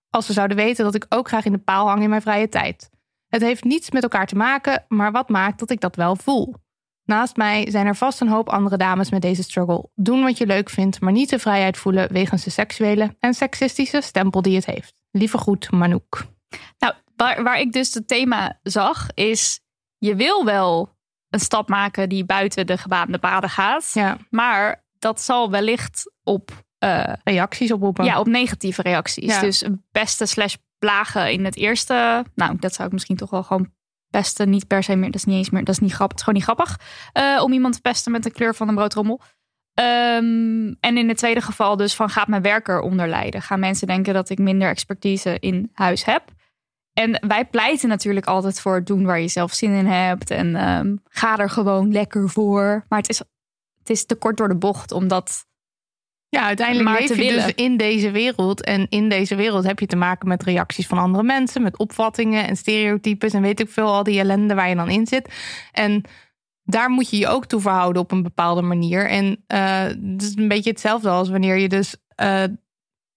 als 0.09 0.25
ze 0.25 0.33
zouden 0.33 0.57
weten 0.57 0.83
dat 0.83 0.95
ik 0.95 1.05
ook 1.09 1.27
graag 1.27 1.45
in 1.45 1.51
de 1.51 1.57
paal 1.57 1.87
hang 1.87 2.03
in 2.03 2.09
mijn 2.09 2.21
vrije 2.21 2.49
tijd. 2.49 2.89
Het 3.27 3.41
heeft 3.41 3.63
niets 3.63 3.91
met 3.91 4.03
elkaar 4.03 4.25
te 4.25 4.35
maken, 4.35 4.85
maar 4.87 5.11
wat 5.11 5.29
maakt 5.29 5.59
dat 5.59 5.69
ik 5.69 5.79
dat 5.81 5.95
wel 5.95 6.15
voel? 6.15 6.55
Naast 7.03 7.35
mij 7.35 7.71
zijn 7.71 7.85
er 7.85 7.95
vast 7.95 8.21
een 8.21 8.27
hoop 8.27 8.49
andere 8.49 8.77
dames 8.77 9.09
met 9.09 9.21
deze 9.21 9.43
struggle. 9.43 9.89
Doen 9.95 10.23
wat 10.23 10.37
je 10.37 10.45
leuk 10.45 10.69
vindt, 10.69 11.01
maar 11.01 11.11
niet 11.11 11.29
de 11.29 11.39
vrijheid 11.39 11.77
voelen 11.77 12.13
wegens 12.13 12.43
de 12.43 12.49
seksuele 12.49 13.15
en 13.19 13.33
seksistische 13.33 14.01
stempel 14.01 14.41
die 14.41 14.55
het 14.55 14.65
heeft. 14.65 14.99
Lieve 15.11 15.37
groet, 15.37 15.71
Manouk. 15.71 16.25
Nou, 16.79 16.93
waar, 17.15 17.43
waar 17.43 17.59
ik 17.59 17.71
dus 17.71 17.93
het 17.93 18.07
thema 18.07 18.59
zag, 18.63 19.07
is 19.13 19.59
je 19.97 20.15
wil 20.15 20.45
wel 20.45 20.95
een 21.29 21.39
stap 21.39 21.69
maken 21.69 22.09
die 22.09 22.25
buiten 22.25 22.67
de 22.67 22.77
gebaande 22.77 23.17
paden 23.17 23.49
gaat. 23.49 23.91
Ja, 23.93 24.17
Maar 24.29 24.85
dat 24.99 25.21
zal 25.21 25.49
wellicht 25.51 26.11
op, 26.23 26.63
eh, 26.77 27.13
reacties 27.23 27.71
oproepen. 27.71 28.05
ja, 28.05 28.19
op 28.19 28.27
negatieve 28.27 28.81
reacties. 28.81 29.33
Ja. 29.33 29.41
Dus 29.41 29.63
een 29.63 29.83
pesten 29.91 30.27
slash 30.27 30.55
plagen 30.79 31.31
in 31.31 31.45
het 31.45 31.55
eerste. 31.55 32.25
Nou, 32.35 32.57
dat 32.59 32.73
zou 32.73 32.87
ik 32.87 32.93
misschien 32.93 33.15
toch 33.15 33.29
wel 33.29 33.43
gewoon 33.43 33.71
pesten. 34.09 34.49
Niet 34.49 34.67
per 34.67 34.83
se 34.83 34.95
meer. 34.95 35.05
Dat 35.11 35.15
is 35.15 35.25
niet 35.25 35.37
eens 35.37 35.49
meer. 35.49 35.63
Dat 35.63 35.75
is 35.75 35.81
niet 35.81 35.93
grappig. 35.93 36.19
Het 36.19 36.27
is 36.29 36.33
gewoon 36.33 36.57
niet 36.57 36.67
grappig. 36.67 36.79
eh, 37.13 37.43
om 37.43 37.53
iemand 37.53 37.73
te 37.73 37.81
pesten 37.81 38.11
met 38.11 38.23
de 38.23 38.31
kleur 38.31 38.55
van 38.55 38.67
een 38.67 38.75
broodrommel. 38.75 39.21
Ehm, 39.73 40.73
en 40.79 40.97
in 40.97 41.07
het 41.07 41.17
tweede 41.17 41.41
geval 41.41 41.77
dus 41.77 41.95
van 41.95 42.09
gaat 42.09 42.27
mijn 42.27 42.41
werker 42.41 42.79
onder 42.79 43.07
lijden? 43.07 43.41
Gaan 43.41 43.59
mensen 43.59 43.87
denken 43.87 44.13
dat 44.13 44.29
ik 44.29 44.37
minder 44.37 44.69
expertise 44.69 45.37
in 45.39 45.69
huis 45.73 46.05
heb? 46.05 46.23
En 46.93 47.27
wij 47.27 47.45
pleiten 47.45 47.89
natuurlijk 47.89 48.25
altijd 48.25 48.59
voor 48.59 48.83
doen 48.83 49.05
waar 49.05 49.19
je 49.19 49.27
zelf 49.27 49.53
zin 49.53 49.71
in 49.71 49.85
hebt. 49.85 50.31
En 50.31 50.55
ehm, 50.55 50.95
ga 51.03 51.37
er 51.37 51.49
gewoon 51.49 51.91
lekker 51.91 52.29
voor. 52.29 52.85
Maar 52.89 52.99
het 52.99 53.09
is, 53.09 53.19
het 53.79 53.89
is 53.89 54.05
te 54.05 54.15
kort 54.15 54.37
door 54.37 54.47
de 54.47 54.57
bocht, 54.57 54.91
omdat 54.91 55.45
ja, 56.29 56.41
uiteindelijk 56.41 56.89
maar 56.89 56.99
leef 56.99 57.15
je 57.15 57.33
dus 57.33 57.53
in 57.55 57.77
deze 57.77 58.11
wereld. 58.11 58.63
En 58.63 58.85
in 58.89 59.09
deze 59.09 59.35
wereld 59.35 59.63
heb 59.65 59.79
je 59.79 59.85
te 59.85 59.95
maken 59.95 60.27
met 60.27 60.43
reacties 60.43 60.87
van 60.87 60.97
andere 60.97 61.23
mensen, 61.23 61.61
met 61.61 61.77
opvattingen 61.77 62.47
en 62.47 62.55
stereotypes 62.55 63.33
en 63.33 63.41
weet 63.41 63.59
ik 63.59 63.69
veel, 63.69 63.93
al 63.93 64.03
die 64.03 64.19
ellende 64.19 64.53
waar 64.53 64.69
je 64.69 64.75
dan 64.75 64.89
in 64.89 65.07
zit. 65.07 65.33
En 65.71 66.03
daar 66.63 66.89
moet 66.89 67.09
je 67.09 67.17
je 67.17 67.27
ook 67.27 67.45
toe 67.45 67.61
verhouden 67.61 68.01
op 68.01 68.11
een 68.11 68.23
bepaalde 68.23 68.61
manier. 68.61 69.09
En 69.09 69.43
eh, 69.47 69.81
het 69.81 70.21
is 70.21 70.35
een 70.35 70.47
beetje 70.47 70.69
hetzelfde 70.69 71.09
als 71.09 71.29
wanneer 71.29 71.57
je 71.57 71.69
dus 71.69 71.95
eh, 72.15 72.43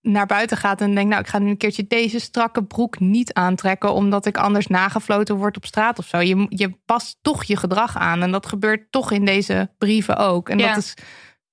naar 0.00 0.26
buiten 0.26 0.56
gaat 0.56 0.80
en 0.80 0.94
denkt, 0.94 1.10
nou, 1.10 1.22
ik 1.22 1.28
ga 1.28 1.38
nu 1.38 1.50
een 1.50 1.56
keertje 1.56 1.86
deze 1.86 2.18
strakke 2.18 2.64
broek 2.64 3.00
niet 3.00 3.32
aantrekken, 3.32 3.92
omdat 3.92 4.26
ik 4.26 4.36
anders 4.36 4.66
nagefloten 4.66 5.36
word 5.36 5.56
op 5.56 5.66
straat 5.66 5.98
of 5.98 6.06
zo. 6.06 6.18
Je, 6.18 6.46
je 6.48 6.78
past 6.84 7.18
toch 7.22 7.44
je 7.44 7.56
gedrag 7.56 7.96
aan. 7.96 8.22
En 8.22 8.30
dat 8.30 8.46
gebeurt 8.46 8.92
toch 8.92 9.10
in 9.10 9.24
deze 9.24 9.70
brieven 9.78 10.16
ook. 10.16 10.48
En 10.48 10.58
Ja. 10.58 10.68
dat 10.68 10.76
is 10.76 10.94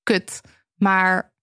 kut. 0.04 0.42
Maar 0.76 1.36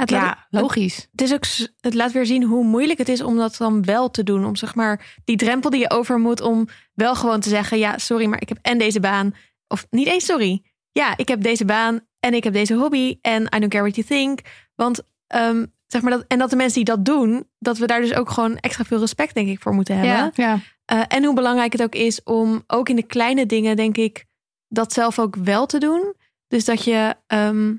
Het 0.00 0.10
laat, 0.10 0.36
ja, 0.50 0.60
logisch. 0.60 1.08
het, 1.10 1.20
is 1.20 1.32
ook, 1.32 1.44
het 1.80 1.94
laat 1.94 2.12
weer 2.12 2.26
zien 2.26 2.42
hoe 2.42 2.64
moeilijk 2.64 2.98
het 2.98 3.08
is 3.08 3.22
om 3.22 3.36
dat 3.36 3.56
dan 3.56 3.84
wel 3.84 4.10
te 4.10 4.22
doen. 4.22 4.44
Om 4.44 4.56
zeg 4.56 4.74
maar 4.74 5.20
die 5.24 5.36
drempel 5.36 5.70
die 5.70 5.80
je 5.80 5.90
over 5.90 6.18
moet 6.18 6.40
om 6.40 6.68
wel 6.94 7.14
gewoon 7.14 7.40
te 7.40 7.48
zeggen: 7.48 7.78
ja, 7.78 7.98
sorry, 7.98 8.26
maar 8.26 8.40
ik 8.40 8.48
heb 8.48 8.58
en 8.62 8.78
deze 8.78 9.00
baan. 9.00 9.34
Of 9.68 9.86
niet 9.90 10.06
eens 10.06 10.24
sorry. 10.24 10.62
Ja, 10.92 11.16
ik 11.16 11.28
heb 11.28 11.42
deze 11.42 11.64
baan 11.64 12.00
en 12.20 12.34
ik 12.34 12.44
heb 12.44 12.52
deze 12.52 12.74
hobby 12.74 13.18
en 13.20 13.42
I 13.42 13.58
don't 13.58 13.68
care 13.68 13.82
what 13.90 13.94
you 13.94 14.06
think. 14.06 14.40
Want 14.74 15.02
ehm, 15.26 15.64
zeg 15.86 16.02
maar 16.02 16.10
dat, 16.10 16.24
en 16.28 16.38
dat 16.38 16.50
de 16.50 16.56
mensen 16.56 16.84
die 16.84 16.94
dat 16.94 17.04
doen, 17.04 17.46
dat 17.58 17.78
we 17.78 17.86
daar 17.86 18.00
dus 18.00 18.14
ook 18.14 18.30
gewoon 18.30 18.56
extra 18.56 18.84
veel 18.84 18.98
respect, 18.98 19.34
denk 19.34 19.48
ik, 19.48 19.60
voor 19.60 19.74
moeten 19.74 19.94
hebben. 19.94 20.14
Ja. 20.14 20.30
Ja, 20.34 20.60
Eh, 20.84 21.02
en 21.08 21.24
hoe 21.24 21.34
belangrijk 21.34 21.72
het 21.72 21.82
ook 21.82 21.94
is 21.94 22.22
om 22.22 22.64
ook 22.66 22.88
in 22.88 22.96
de 22.96 23.02
kleine 23.02 23.46
dingen, 23.46 23.76
denk 23.76 23.96
ik, 23.96 24.24
dat 24.68 24.92
zelf 24.92 25.18
ook 25.18 25.36
wel 25.36 25.66
te 25.66 25.78
doen. 25.78 26.14
Dus 26.48 26.64
dat 26.64 26.84
je 26.84 27.14
ehm, 27.26 27.74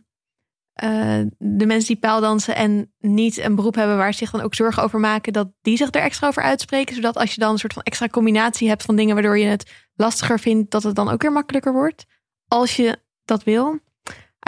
eh, 0.74 1.22
de 1.38 1.66
mensen 1.66 1.88
die 1.88 2.00
paaldansen 2.00 2.56
en 2.56 2.94
niet 3.00 3.38
een 3.38 3.56
beroep 3.56 3.76
hebben 3.76 3.98
waar 3.98 4.12
ze 4.12 4.18
zich 4.18 4.32
dan 4.32 4.42
ook 4.42 4.56
zorgen 4.56 4.84
over 4.84 5.00
maken, 5.00 5.34
dat 5.34 5.52
die 5.62 5.78
zich 5.78 5.94
er 5.94 6.02
extra 6.02 6.28
over 6.28 6.44
uitspreken. 6.44 6.96
Zodat 6.96 7.18
als 7.18 7.34
je 7.34 7.40
dan 7.40 7.52
een 7.52 7.60
soort 7.60 7.74
van 7.74 7.84
extra 7.84 8.08
combinatie 8.08 8.68
hebt 8.68 8.84
van 8.84 8.96
dingen 8.96 9.14
waardoor 9.14 9.38
je 9.38 9.46
het 9.46 9.72
lastiger 9.96 10.40
vindt, 10.40 10.72
dat 10.72 10.84
het 10.84 10.96
dan 10.96 11.10
ook 11.10 11.22
weer 11.22 11.32
makkelijker 11.32 11.74
wordt. 11.74 12.06
Als 12.48 12.76
je 12.76 13.00
dat 13.26 13.44
wil. 13.44 13.80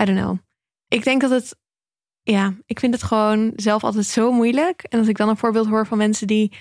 I 0.02 0.06
don't 0.06 0.20
know. 0.20 0.38
Ik 0.88 1.04
denk 1.04 1.22
dat 1.22 1.30
het. 1.30 1.56
Ja, 2.22 2.54
ik 2.66 2.80
vind 2.80 2.94
het 2.94 3.04
gewoon 3.04 3.54
zelf 3.56 3.84
altijd 3.84 4.06
zo 4.06 4.32
moeilijk. 4.32 4.84
En 4.84 5.00
als 5.00 5.08
ik 5.08 5.18
dan 5.18 5.30
een 5.30 5.38
voorbeeld 5.38 5.68
hoor 5.68 5.88
van 5.88 5.98
mensen 5.98 6.28
die 6.28 6.58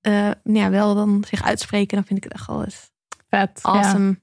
eh, 0.00 0.30
ja, 0.44 0.70
wel 0.70 0.94
dan 0.94 1.24
zich 1.28 1.42
uitspreken, 1.42 1.96
dan 1.96 2.06
vind 2.06 2.18
ik 2.18 2.24
het 2.24 2.32
echt 2.32 2.48
alles 2.48 2.90
vet. 3.28 3.58
Awesome. 3.62 4.08
ja, 4.08 4.16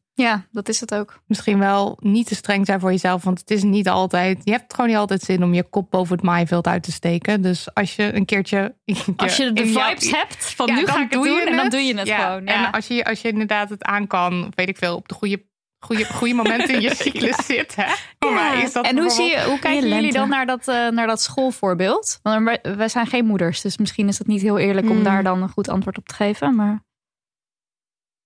dat 0.51 0.69
is 0.69 0.79
het 0.79 0.93
ook. 0.93 1.21
Misschien 1.25 1.59
wel 1.59 1.97
niet 2.01 2.27
te 2.27 2.35
streng 2.35 2.65
zijn 2.65 2.79
voor 2.79 2.91
jezelf, 2.91 3.23
want 3.23 3.39
het 3.39 3.51
is 3.51 3.63
niet 3.63 3.87
altijd. 3.89 4.41
Je 4.43 4.51
hebt 4.51 4.73
gewoon 4.73 4.89
niet 4.89 4.99
altijd 4.99 5.21
zin 5.21 5.43
om 5.43 5.53
je 5.53 5.63
kop 5.63 5.91
boven 5.91 6.15
het 6.15 6.25
maaiveld 6.25 6.67
uit 6.67 6.83
te 6.83 6.91
steken. 6.91 7.41
Dus 7.41 7.73
als 7.73 7.95
je 7.95 8.13
een 8.13 8.25
keertje. 8.25 8.75
een 8.85 9.13
Als 9.17 9.37
je 9.37 9.53
de 9.53 9.65
vibes 9.65 10.11
hebt 10.11 10.45
van 10.53 10.67
Ja, 10.67 10.75
nu 10.75 10.85
ga 10.85 11.01
ik 11.03 11.11
het 11.11 11.23
doen 11.23 11.39
en 11.39 11.55
dan 11.55 11.69
doe 11.69 11.79
je 11.79 11.97
het 11.97 12.07
Ja, 12.07 12.25
gewoon. 12.25 12.45
Ja. 12.45 12.65
En 12.65 12.71
als 12.71 12.87
je, 12.87 13.05
als 13.05 13.21
je 13.21 13.27
inderdaad 13.27 13.69
het 13.69 13.83
aan 13.83 14.07
kan, 14.07 14.51
weet 14.55 14.69
ik 14.69 14.77
veel, 14.77 14.95
op 14.95 15.07
de 15.07 15.13
goede, 15.13 15.45
goede, 15.79 16.05
goede 16.05 16.33
momenten 16.33 16.73
in 16.75 16.81
je 16.81 16.95
cyclus 17.03 17.45
zit. 17.45 17.75
Hè? 17.75 17.93
Voor 18.19 18.31
Ja. 18.31 18.49
mij 18.51 18.61
is 18.63 18.73
dat 18.73 18.85
En 18.85 18.97
hoe, 18.97 19.09
zie 19.09 19.25
je, 19.25 19.43
hoe 19.43 19.59
kijken 19.59 19.79
lente. 19.81 19.95
jullie 19.95 20.11
dan 20.13 20.29
naar 20.29 20.45
dat, 20.45 20.67
eh, 20.67 20.87
naar 20.87 21.07
dat 21.07 21.21
schoolvoorbeeld? 21.21 22.19
Want 22.23 22.43
wij, 22.43 22.75
wij 22.75 22.89
zijn 22.89 23.07
geen 23.07 23.25
moeders, 23.25 23.61
dus 23.61 23.77
misschien 23.77 24.07
is 24.07 24.17
het 24.17 24.27
niet 24.27 24.41
heel 24.41 24.57
eerlijk 24.57 24.87
om 24.89 24.93
Hmm. 24.95 25.03
daar 25.03 25.23
dan 25.23 25.41
een 25.41 25.49
goed 25.49 25.69
antwoord 25.69 25.97
op 25.97 26.07
te 26.07 26.15
geven. 26.15 26.55
Maar 26.55 26.83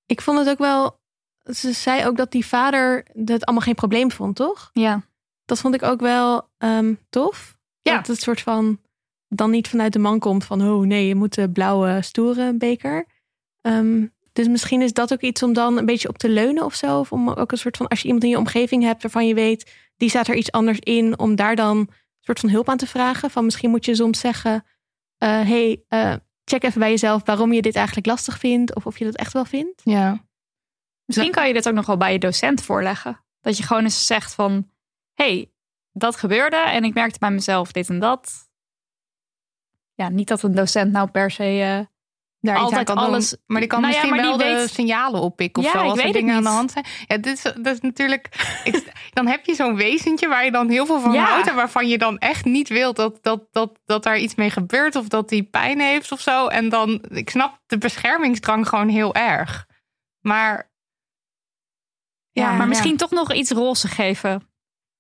Ik 0.06 0.22
vond 0.22 0.38
het 0.40 0.50
ook 0.50 0.58
wel. 0.58 1.04
Ze 1.54 1.72
zei 1.72 2.06
ook 2.06 2.18
dat 2.18 2.32
die 2.32 2.46
vader 2.46 3.06
het 3.26 3.46
allemaal 3.46 3.64
geen 3.64 3.76
probleem 3.76 4.12
vond, 4.12 4.36
toch? 4.36 4.70
ja, 4.74 5.02
Dat 5.46 5.60
vond 5.60 5.76
ik 5.76 5.84
ook 5.84 6.00
wel 6.00 6.50
ehm, 6.58 6.94
tof. 7.10 7.58
Ja. 7.82 7.96
Dat 7.96 8.08
het 8.08 8.22
soort 8.22 8.42
van 8.42 8.80
dan 9.28 9.52
niet 9.52 9.68
vanuit 9.68 9.94
de 9.94 10.00
man 10.00 10.20
komt 10.20 10.46
van 10.46 10.62
oh 10.62 10.86
nee, 10.86 11.08
je 11.08 11.16
moet 11.16 11.34
de 11.34 11.50
blauwe 11.50 12.02
stoere 12.02 12.54
beker. 12.54 13.06
Ehm, 13.62 14.06
dus 14.34 14.48
misschien 14.48 14.82
is 14.82 14.94
dat 14.94 15.14
ook 15.14 15.22
iets 15.22 15.44
om 15.44 15.54
dan 15.54 15.78
een 15.78 15.86
beetje 15.86 16.10
op 16.10 16.18
te 16.18 16.30
leunen 16.30 16.66
of 16.66 16.74
zo. 16.74 17.00
Of 17.00 17.12
om 17.12 17.30
ook 17.30 17.52
een 17.52 17.58
soort 17.58 17.78
van 17.78 17.88
als 17.88 18.00
je 18.00 18.06
iemand 18.06 18.24
in 18.24 18.30
je 18.30 18.38
omgeving 18.38 18.84
hebt 18.84 19.02
waarvan 19.02 19.28
je 19.28 19.34
weet 19.34 19.72
die 19.98 20.10
staat 20.10 20.28
er 20.28 20.36
iets 20.36 20.52
anders 20.52 20.80
in, 20.80 21.20
om 21.20 21.36
daar 21.36 21.56
dan 21.56 21.78
een 21.78 21.90
soort 22.20 22.40
van 22.40 22.50
hulp 22.50 22.70
aan 22.70 22.78
te 22.78 22.88
vragen. 22.88 23.30
Van 23.30 23.46
misschien 23.46 23.70
moet 23.70 23.86
je 23.86 23.96
soms 23.96 24.20
zeggen: 24.20 24.66
eh, 25.18 25.30
hey, 25.30 25.84
eh, 25.88 26.14
check 26.44 26.64
even 26.64 26.80
bij 26.80 26.90
jezelf 26.90 27.26
waarom 27.26 27.54
je 27.54 27.62
dit 27.62 27.76
eigenlijk 27.76 28.08
lastig 28.08 28.40
vindt 28.40 28.76
of 28.76 28.86
of 28.86 28.98
je 28.98 29.06
dat 29.06 29.16
echt 29.16 29.34
wel 29.34 29.46
vindt. 29.46 29.82
Ja. 29.84 30.26
Misschien 31.06 31.32
kan 31.32 31.48
je 31.48 31.54
dit 31.54 31.68
ook 31.68 31.74
nog 31.74 31.86
wel 31.86 31.98
bij 31.98 32.12
je 32.12 32.20
docent 32.20 32.62
voorleggen. 32.62 33.24
Dat 33.42 33.58
je 33.58 33.64
gewoon 33.64 33.84
eens 33.84 34.06
zegt 34.06 34.34
van, 34.34 34.70
hey, 35.14 35.52
dat 35.92 36.16
gebeurde 36.16 36.56
en 36.58 36.84
ik 36.84 36.94
merkte 36.94 37.20
bij 37.20 37.32
mezelf 37.32 37.72
dit 37.72 37.90
en 37.90 38.00
dat. 38.00 38.50
Ja, 39.94 40.10
niet 40.10 40.28
dat 40.28 40.44
een 40.44 40.56
docent 40.56 40.92
nou 40.92 41.10
per 41.10 41.32
se... 41.32 41.44
eh, 41.44 41.86
Daar 42.40 42.56
iets 42.56 42.64
Altijd 42.64 42.90
aan 42.90 42.96
kan 42.96 43.06
alles- 43.06 43.30
Doen, 43.30 43.40
maar 43.46 43.60
die 43.60 43.70
kan 43.70 43.82
Nou 43.82 43.94
misschien 43.94 44.16
wel 44.18 44.38
de 44.38 44.68
signalen 44.70 45.22
oppikken 45.22 45.64
of 45.64 45.74
Ja, 45.74 45.80
zo. 45.80 45.86
Als 45.90 46.00
er 46.00 46.12
dingen 46.14 46.36
aan 46.36 46.44
de 46.44 46.50
hand 46.50 46.72
zijn. 46.72 46.86
Ja, 47.08 47.18
dit 47.18 47.26
is, 47.38 47.42
dat 47.42 47.66
is 47.66 47.80
natuurlijk. 47.82 48.26
ik, 48.64 48.92
dan 49.14 49.28
heb 49.28 49.46
je 49.46 49.56
zo'n 49.56 49.76
wezentje 49.76 50.28
waar 50.28 50.46
je 50.46 50.52
dan 50.52 50.70
heel 50.70 50.86
veel 50.86 51.00
van 51.00 51.12
Ja. 51.14 51.24
houdt. 51.26 51.48
En 51.48 51.56
waarvan 51.56 51.88
je 51.88 51.98
dan 51.98 52.18
echt 52.18 52.46
niet 52.46 52.70
wilt 52.70 52.96
dat, 52.96 53.18
dat, 53.24 53.48
dat, 53.52 53.80
dat 53.86 54.04
daar 54.04 54.18
iets 54.18 54.36
mee 54.36 54.50
gebeurt. 54.50 54.96
Of 54.96 55.08
dat 55.08 55.30
die 55.30 55.44
pijn 55.44 55.80
heeft 55.80 56.12
of 56.12 56.20
zo. 56.22 56.48
En 56.48 56.70
dan, 56.70 57.04
ik 57.10 57.30
snap 57.30 57.60
de 57.66 57.78
beschermingsdrang 57.78 58.68
gewoon 58.68 58.90
heel 58.90 59.14
erg. 59.16 59.66
Maar. 60.20 60.74
Ja, 62.42 62.52
maar 62.52 62.68
misschien 62.68 62.98
toch 62.98 63.12
nog 63.12 63.34
iets 63.34 63.52
roze 63.52 63.88
geven. 63.88 64.50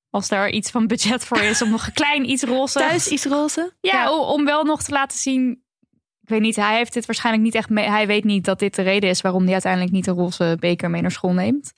Als 0.10 0.28
daar 0.28 0.50
iets 0.50 0.72
van 0.72 0.88
budget 0.88 1.26
voor 1.26 1.38
is 1.38 1.62
om 1.62 1.70
nog 1.70 1.86
een 1.86 1.94
klein 1.94 2.30
iets 2.30 2.44
roze... 2.44 2.80
Thuis 2.80 3.08
iets 3.08 3.26
roze? 3.26 3.74
Ja, 3.82 4.12
om 4.12 4.46
wel 4.46 4.64
nog 4.64 4.84
te 4.84 4.92
laten 4.92 5.18
zien. 5.18 5.64
Ik 6.22 6.30
weet 6.30 6.42
niet, 6.42 6.56
hij 6.56 6.76
heeft 6.76 6.94
dit 6.94 7.06
waarschijnlijk 7.06 7.46
niet 7.46 7.56
echt 7.56 7.70
mee. 7.70 7.90
Hij 7.90 8.08
weet 8.08 8.24
niet 8.24 8.46
dat 8.46 8.60
dit 8.60 8.76
de 8.76 8.82
reden 8.82 9.10
is 9.10 9.22
waarom 9.22 9.44
hij 9.44 9.52
uiteindelijk 9.54 9.92
niet 9.92 10.08
een 10.08 10.14
roze 10.14 10.58
beker 10.60 10.90
mee 10.90 11.02
naar 11.02 11.12
school 11.12 11.34
neemt. 11.34 11.74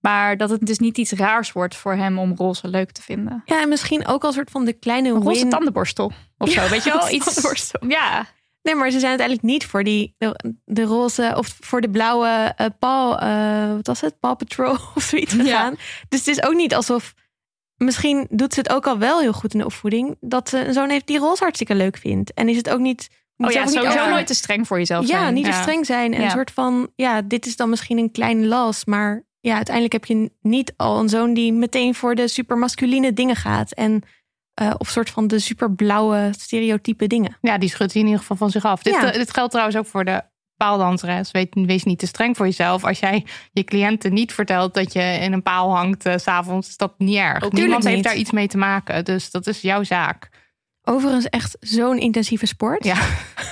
Maar 0.00 0.36
dat 0.36 0.50
het 0.50 0.66
dus 0.66 0.78
niet 0.78 0.98
iets 0.98 1.12
raars 1.12 1.52
wordt 1.52 1.76
voor 1.76 1.94
hem 1.94 2.18
om 2.18 2.34
roze 2.36 2.68
leuk 2.68 2.92
te 2.92 3.02
vinden. 3.02 3.42
Ja, 3.44 3.60
en 3.62 3.68
misschien 3.68 4.06
ook 4.06 4.24
als 4.24 4.34
soort 4.34 4.50
van 4.50 4.64
de 4.64 4.72
kleine 4.72 5.08
Een 5.08 5.22
roze 5.22 5.40
win. 5.40 5.48
tandenborstel 5.50 6.12
of 6.38 6.50
zo, 6.50 6.68
weet 6.68 6.84
je 6.84 6.92
wel? 6.92 7.10
Iets. 7.10 7.72
Ja, 7.88 8.26
Nee, 8.62 8.74
maar 8.74 8.90
ze 8.90 8.98
zijn 8.98 9.08
uiteindelijk 9.18 9.46
niet 9.48 9.66
voor 9.66 9.84
die 9.84 10.14
de, 10.18 10.54
de 10.64 10.82
roze 10.82 11.32
of 11.36 11.56
voor 11.60 11.80
de 11.80 11.90
blauwe 11.90 12.52
eh 12.56 12.66
Paw, 12.78 13.22
eh, 13.22 13.72
wat 13.76 13.86
was 13.86 14.00
het? 14.00 14.20
Paw 14.20 14.36
Patrol 14.36 14.76
of 14.94 15.02
zoiets 15.02 15.34
Ja. 15.34 15.42
gegaan. 15.42 15.74
Dus 16.08 16.18
het 16.18 16.28
is 16.28 16.42
ook 16.42 16.54
niet 16.54 16.74
alsof. 16.74 17.14
Misschien 17.76 18.26
doet 18.30 18.54
ze 18.54 18.60
het 18.60 18.72
ook 18.72 18.86
al 18.86 18.98
wel 18.98 19.20
heel 19.20 19.32
goed 19.32 19.52
in 19.52 19.58
de 19.58 19.64
opvoeding. 19.64 20.16
Dat 20.20 20.48
ze 20.48 20.66
een 20.66 20.72
zoon 20.72 20.90
heeft 20.90 21.06
die 21.06 21.18
roze 21.18 21.42
hartstikke 21.42 21.74
leuk 21.74 21.96
vindt. 21.96 22.34
En 22.34 22.48
is 22.48 22.56
het 22.56 22.68
ook 22.70 22.80
niet. 22.80 23.08
oh 23.36 23.50
ja, 23.50 23.64
niet 23.64 23.72
sowieso 23.72 23.98
over- 23.98 24.10
nooit 24.10 24.26
te 24.26 24.34
streng 24.34 24.66
voor 24.66 24.78
jezelf 24.78 25.06
Ja, 25.08 25.18
zijn. 25.18 25.34
niet 25.34 25.44
te 25.44 25.50
Ja. 25.50 25.60
streng 25.60 25.86
zijn. 25.86 26.12
En 26.14 26.18
Ja. 26.20 26.24
een 26.24 26.30
soort 26.30 26.50
van. 26.50 26.90
Ja, 26.94 27.22
dit 27.22 27.46
is 27.46 27.56
dan 27.56 27.68
misschien 27.70 27.98
een 27.98 28.10
kleine 28.10 28.46
last. 28.46 28.86
Maar 28.86 29.22
ja, 29.40 29.54
uiteindelijk 29.54 29.92
heb 29.94 30.04
je 30.04 30.30
niet 30.40 30.72
al 30.76 30.98
een 31.00 31.08
zoon 31.08 31.34
die 31.34 31.52
meteen 31.52 31.94
voor 31.94 32.14
de 32.14 32.28
super 32.28 32.58
masculine 32.58 33.12
dingen 33.12 33.36
gaat. 33.36 33.72
En. 33.72 34.02
Eh, 34.54 34.74
of 34.78 34.88
soort 34.88 35.10
van 35.10 35.26
de 35.26 35.38
super 35.38 35.72
blauwe 35.72 36.30
stereotype 36.38 37.06
dingen. 37.06 37.36
Ja, 37.40 37.58
die 37.58 37.68
schudt 37.68 37.92
hij 37.92 38.00
in 38.00 38.06
ieder 38.06 38.20
geval 38.20 38.36
van 38.36 38.50
zich 38.50 38.64
af. 38.64 38.82
Dit, 38.82 38.94
Ja. 38.94 39.12
eh, 39.12 39.18
dit 39.18 39.32
geldt 39.32 39.50
trouwens 39.50 39.76
ook 39.78 39.86
voor 39.86 40.04
de 40.04 40.22
paaldanseres. 40.56 41.30
Weet, 41.30 41.48
wees 41.54 41.84
niet 41.84 41.98
te 41.98 42.06
streng 42.06 42.36
voor 42.36 42.46
jezelf. 42.46 42.84
Als 42.84 42.98
jij 42.98 43.26
je 43.52 43.64
cliënten 43.64 44.12
niet 44.12 44.32
vertelt 44.32 44.74
dat 44.74 44.92
je 44.92 45.00
in 45.02 45.32
een 45.32 45.42
paal 45.42 45.76
hangt 45.76 46.02
s 46.02 46.22
s'avonds, 46.22 46.68
is 46.68 46.76
dat 46.76 46.94
niet 46.98 47.16
erg. 47.16 47.38
Tuurlijk 47.38 47.54
Niemand 47.54 47.84
heeft 47.84 48.02
daar 48.04 48.16
iets 48.16 48.30
mee 48.30 48.48
te 48.48 48.58
maken. 48.58 49.04
Dus 49.04 49.30
dat 49.30 49.46
is 49.46 49.60
jouw 49.60 49.82
zaak. 49.82 50.28
Overigens 50.84 51.24
echt 51.28 51.56
zo'n 51.60 51.98
intensieve 51.98 52.46
sport. 52.46 52.84
Ja. 52.84 52.96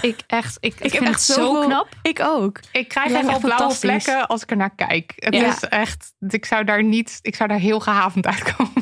Ik 0.03 0.19
echt, 0.27 0.57
ik, 0.61 0.75
ik 0.75 0.81
heb 0.83 0.90
vind 0.90 1.05
echt 1.14 1.27
het 1.29 1.37
zo 1.37 1.61
knap. 1.66 1.88
Ik 2.03 2.21
ook. 2.21 2.61
Ik 2.73 2.88
krijg 2.88 3.12
echt 3.12 3.29
al 3.29 3.38
blauwe 3.40 3.75
plekken 3.81 4.27
als 4.27 4.43
ik 4.43 4.51
er 4.51 4.57
naar 4.57 4.75
kijk. 4.75 5.12
Het 5.16 5.35
Ja. 5.35 5.47
is 5.47 5.61
echt, 5.61 6.12
ik 6.29 6.45
zou 6.45 6.64
daar 6.64 6.85
niet, 6.85 7.19
ik 7.23 7.35
zou 7.35 7.49
daar 7.49 7.59
heel 7.59 7.81
gehavend 7.81 8.27
uitkomen. 8.27 8.73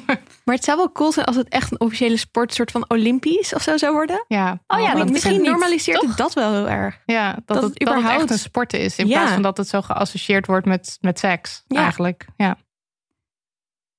Maar 0.44 0.54
het 0.56 0.64
zou 0.64 0.76
wel 0.76 0.92
cool 0.92 1.12
zijn 1.12 1.26
als 1.26 1.36
het 1.36 1.48
echt 1.48 1.70
een 1.72 1.80
officiële 1.80 2.16
sport, 2.16 2.54
soort 2.54 2.70
van 2.70 2.84
Olympisch 2.90 3.54
of 3.54 3.62
zo 3.62 3.76
zou 3.76 3.92
worden. 3.92 4.24
Ja, 4.28 4.62
Oh 4.66 4.80
ja, 4.80 4.94
dat 4.94 5.10
Misschien 5.10 5.32
niet, 5.40 5.50
normaliseert 5.50 5.98
toch? 6.00 6.08
het 6.08 6.18
dat 6.18 6.32
wel 6.34 6.52
heel 6.52 6.68
erg. 6.68 6.98
ja 7.06 7.32
dat, 7.32 7.46
dat 7.46 7.56
het, 7.56 7.62
dat 7.62 7.70
het 7.72 7.78
echt 7.88 7.90
überhaupt- 7.98 8.30
een 8.30 8.38
sport 8.38 8.72
is. 8.72 8.96
In 8.98 9.06
Ja. 9.06 9.16
plaats 9.18 9.32
van 9.32 9.42
dat 9.42 9.56
het 9.56 9.68
zo 9.68 9.82
geassocieerd 9.82 10.46
wordt 10.46 10.66
met, 10.66 10.98
met 11.00 11.18
seks. 11.18 11.64
Ja. 11.66 11.80
Eigenlijk. 11.80 12.26
Ja. 12.36 12.56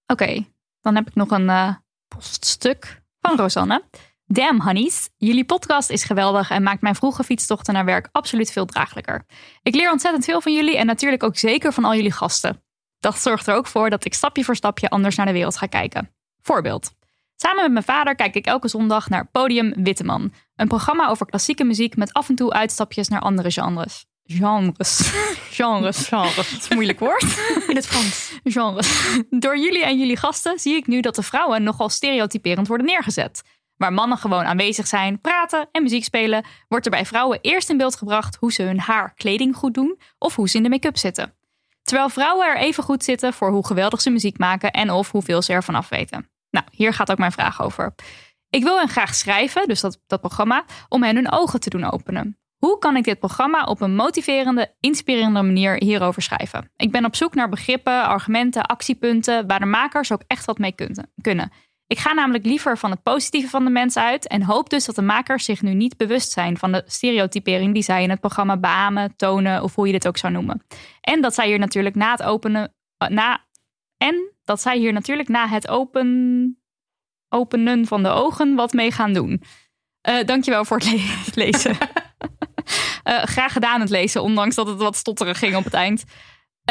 Oké, 0.07 0.45
dan 0.81 0.95
heb 0.95 1.07
ik 1.07 1.15
nog 1.15 1.31
een 1.31 1.49
eh, 1.49 1.73
poststuk 2.07 3.01
van 3.21 3.37
Rosanne. 3.37 3.83
Damn 4.31 4.61
honeys, 4.61 5.09
jullie 5.17 5.45
podcast 5.45 5.89
is 5.89 6.03
geweldig 6.03 6.49
en 6.49 6.63
maakt 6.63 6.81
mijn 6.81 6.95
vroege 6.95 7.23
fietstochten 7.23 7.73
naar 7.73 7.85
werk 7.85 8.09
absoluut 8.11 8.51
veel 8.51 8.65
draaglijker. 8.65 9.25
Ik 9.63 9.75
leer 9.75 9.91
ontzettend 9.91 10.25
veel 10.25 10.41
van 10.41 10.53
jullie 10.53 10.77
en 10.77 10.85
natuurlijk 10.85 11.23
ook 11.23 11.37
zeker 11.37 11.73
van 11.73 11.85
al 11.85 11.95
jullie 11.95 12.11
gasten. 12.11 12.63
Dat 12.99 13.19
zorgt 13.19 13.47
er 13.47 13.55
ook 13.55 13.67
voor 13.67 13.89
dat 13.89 14.05
ik 14.05 14.13
stapje 14.13 14.43
voor 14.43 14.55
stapje 14.55 14.89
anders 14.89 15.15
naar 15.15 15.25
de 15.25 15.31
wereld 15.31 15.57
ga 15.57 15.65
kijken. 15.65 16.11
Voorbeeld. 16.41 16.91
Samen 17.35 17.63
met 17.63 17.71
mijn 17.71 17.83
vader 17.83 18.15
kijk 18.15 18.35
ik 18.35 18.45
elke 18.45 18.67
zondag 18.67 19.09
naar 19.09 19.29
Podium 19.31 19.73
Witteman. 19.83 20.33
Een 20.55 20.67
programma 20.67 21.07
over 21.07 21.25
klassieke 21.25 21.63
muziek 21.63 21.95
met 21.95 22.13
af 22.13 22.29
en 22.29 22.35
toe 22.35 22.53
uitstapjes 22.53 23.07
naar 23.07 23.21
andere 23.21 23.51
genres. 23.51 24.05
Genres. 24.23 24.99
Genres. 25.57 26.07
Genres. 26.07 26.35
Dat 26.35 26.45
is 26.45 26.69
een 26.69 26.75
moeilijk 26.75 26.99
woord. 26.99 27.37
In 27.67 27.75
het 27.75 27.87
Frans. 27.87 28.39
Genres. 28.43 29.17
Door 29.29 29.57
jullie 29.57 29.85
en 29.85 29.99
jullie 29.99 30.17
gasten 30.17 30.59
zie 30.59 30.75
ik 30.75 30.87
nu 30.87 31.01
dat 31.01 31.15
de 31.15 31.23
vrouwen 31.23 31.63
nogal 31.63 31.89
stereotyperend 31.89 32.67
worden 32.67 32.85
neergezet. 32.85 33.43
Waar 33.79 33.93
mannen 33.93 34.17
gewoon 34.17 34.43
aanwezig 34.43 34.87
zijn, 34.87 35.21
praten 35.21 35.67
en 35.71 35.83
muziek 35.83 36.03
spelen, 36.03 36.45
wordt 36.67 36.85
er 36.85 36.91
bij 36.91 37.05
vrouwen 37.05 37.39
eerst 37.41 37.69
in 37.69 37.77
beeld 37.77 37.95
gebracht 37.95 38.35
hoe 38.35 38.51
ze 38.51 38.63
hun 38.63 38.79
haar, 38.79 39.13
kleding 39.15 39.55
goed 39.55 39.73
doen 39.73 39.99
of 40.17 40.35
hoe 40.35 40.49
ze 40.49 40.57
in 40.57 40.63
de 40.63 40.69
make-up 40.69 40.97
zitten. 40.97 41.33
Terwijl 41.81 42.09
vrouwen 42.09 42.47
er 42.47 42.57
even 42.57 42.83
goed 42.83 43.03
zitten 43.03 43.33
voor 43.33 43.51
hoe 43.51 43.65
geweldig 43.65 44.01
ze 44.01 44.09
muziek 44.09 44.37
maken 44.37 44.71
en 44.71 44.91
of 44.91 45.11
hoeveel 45.11 45.41
ze 45.41 45.53
ervan 45.53 45.75
afweten. 45.75 46.29
Nou, 46.49 46.65
hier 46.71 46.93
gaat 46.93 47.11
ook 47.11 47.17
mijn 47.17 47.31
vraag 47.31 47.61
over. 47.61 47.95
Ik 48.49 48.63
wil 48.63 48.77
hen 48.77 48.89
graag 48.89 49.15
schrijven, 49.15 49.67
dus 49.67 49.81
dat, 49.81 50.01
dat 50.07 50.19
programma, 50.19 50.63
om 50.89 51.03
hen 51.03 51.15
hun 51.15 51.31
ogen 51.31 51.59
te 51.59 51.69
doen 51.69 51.91
openen. 51.91 52.39
Hoe 52.57 52.77
kan 52.77 52.95
ik 52.95 53.03
dit 53.03 53.19
programma 53.19 53.63
op 53.63 53.81
een 53.81 53.95
motiverende, 53.95 54.75
inspirerende 54.79 55.41
manier 55.41 55.83
hierover 55.83 56.21
schrijven? 56.21 56.71
Ik 56.75 56.91
ben 56.91 57.05
op 57.05 57.15
zoek 57.15 57.35
naar 57.35 57.49
begrippen, 57.49 58.03
argumenten, 58.03 58.65
actiepunten 58.65 59.47
waar 59.47 59.59
de 59.59 59.65
makers 59.65 60.11
ook 60.11 60.23
echt 60.27 60.45
wat 60.45 60.57
mee 60.57 60.75
kunnen. 61.21 61.51
Ik 61.89 61.99
ga 61.99 62.13
namelijk 62.13 62.45
liever 62.45 62.77
van 62.77 62.91
het 62.91 63.03
positieve 63.03 63.49
van 63.49 63.63
de 63.63 63.69
mens 63.69 63.97
uit 63.97 64.27
en 64.27 64.43
hoop 64.43 64.69
dus 64.69 64.85
dat 64.85 64.95
de 64.95 65.01
makers 65.01 65.45
zich 65.45 65.61
nu 65.61 65.73
niet 65.73 65.97
bewust 65.97 66.31
zijn 66.31 66.57
van 66.57 66.71
de 66.71 66.83
stereotypering 66.85 67.73
die 67.73 67.83
zij 67.83 68.03
in 68.03 68.09
het 68.09 68.19
programma 68.19 68.57
beamen, 68.57 69.15
tonen 69.15 69.63
of 69.63 69.75
hoe 69.75 69.85
je 69.85 69.91
dit 69.91 70.07
ook 70.07 70.17
zou 70.17 70.33
noemen. 70.33 70.65
En 71.01 71.21
dat 71.21 71.33
zij 71.33 71.47
hier 71.47 71.59
natuurlijk 71.59 71.95
na 71.95 72.11
het 72.11 72.23
openen, 72.23 72.73
na, 73.07 73.45
en 73.97 74.33
dat 74.43 74.61
zij 74.61 74.77
hier 74.77 74.93
natuurlijk 74.93 75.29
na 75.29 75.47
het 75.47 75.67
open, 75.67 76.57
openen 77.29 77.85
van 77.85 78.03
de 78.03 78.09
ogen 78.09 78.55
wat 78.55 78.73
mee 78.73 78.91
gaan 78.91 79.13
doen. 79.13 79.43
Uh, 80.09 80.23
dankjewel 80.23 80.65
voor 80.65 80.77
het 80.77 81.35
lezen. 81.35 81.77
uh, 83.03 83.23
graag 83.35 83.53
gedaan 83.53 83.79
het 83.79 83.89
lezen, 83.89 84.23
ondanks 84.23 84.55
dat 84.55 84.67
het 84.67 84.77
wat 84.77 84.95
stotterig 84.95 85.39
ging 85.39 85.55
op 85.55 85.63
het 85.63 85.73
eind. 85.73 86.03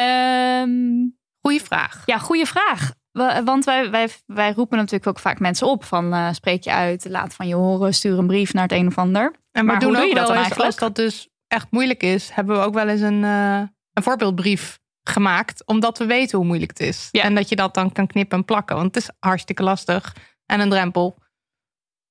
Um, 0.01 1.19
goeie 1.41 1.63
vraag. 1.63 2.03
Ja, 2.07 2.19
goede 2.19 2.47
vraag. 2.47 2.97
Want 3.45 3.65
wij, 3.65 3.91
wij, 3.91 4.09
wij 4.27 4.53
roepen 4.53 4.77
natuurlijk 4.77 5.07
ook 5.07 5.19
vaak 5.19 5.39
mensen 5.41 5.67
op 5.67 5.85
van 5.85 6.15
uh, 6.15 6.33
spreek 6.33 6.65
je 6.65 6.73
uit, 6.73 7.09
laat 7.09 7.35
van 7.35 7.49
je 7.49 7.55
horen, 7.55 7.95
stuur 7.95 8.19
een 8.19 8.27
brief 8.27 8.53
naar 8.53 8.63
het 8.63 8.73
een 8.73 8.87
of 8.87 8.99
ander. 8.99 9.35
En 9.53 9.65
maar 9.65 9.83
hoe 9.83 9.97
doe 9.97 10.07
je 10.07 10.15
dat 10.15 10.27
dan 10.27 10.37
eigenlijk? 10.37 10.67
Als 10.67 10.77
dat 10.77 10.95
dus 10.95 11.29
echt 11.47 11.71
moeilijk 11.71 12.03
is, 12.03 12.31
hebben 12.31 12.57
we 12.57 12.63
ook 12.63 12.75
wel 12.75 12.89
eens 12.89 13.01
een, 13.01 13.23
uh, 13.23 13.63
een 13.93 14.03
voorbeeldbrief 14.03 14.79
gemaakt, 15.03 15.67
omdat 15.67 15.99
we 15.99 16.07
weten 16.07 16.39
hoe 16.39 16.47
moeilijk 16.47 16.71
het 16.71 16.81
is. 16.81 17.09
Ja. 17.11 17.23
En 17.23 17.35
dat 17.35 17.49
je 17.49 17.57
dat 17.57 17.75
dan 17.75 17.93
kan 17.93 18.07
knippen 18.07 18.39
en 18.39 18.45
plakken, 18.45 18.77
want 18.77 18.95
het 18.95 19.05
is 19.05 19.11
hartstikke 19.19 19.63
lastig. 19.63 20.17
En 20.47 20.61
een 20.61 20.71
drempel 20.71 21.19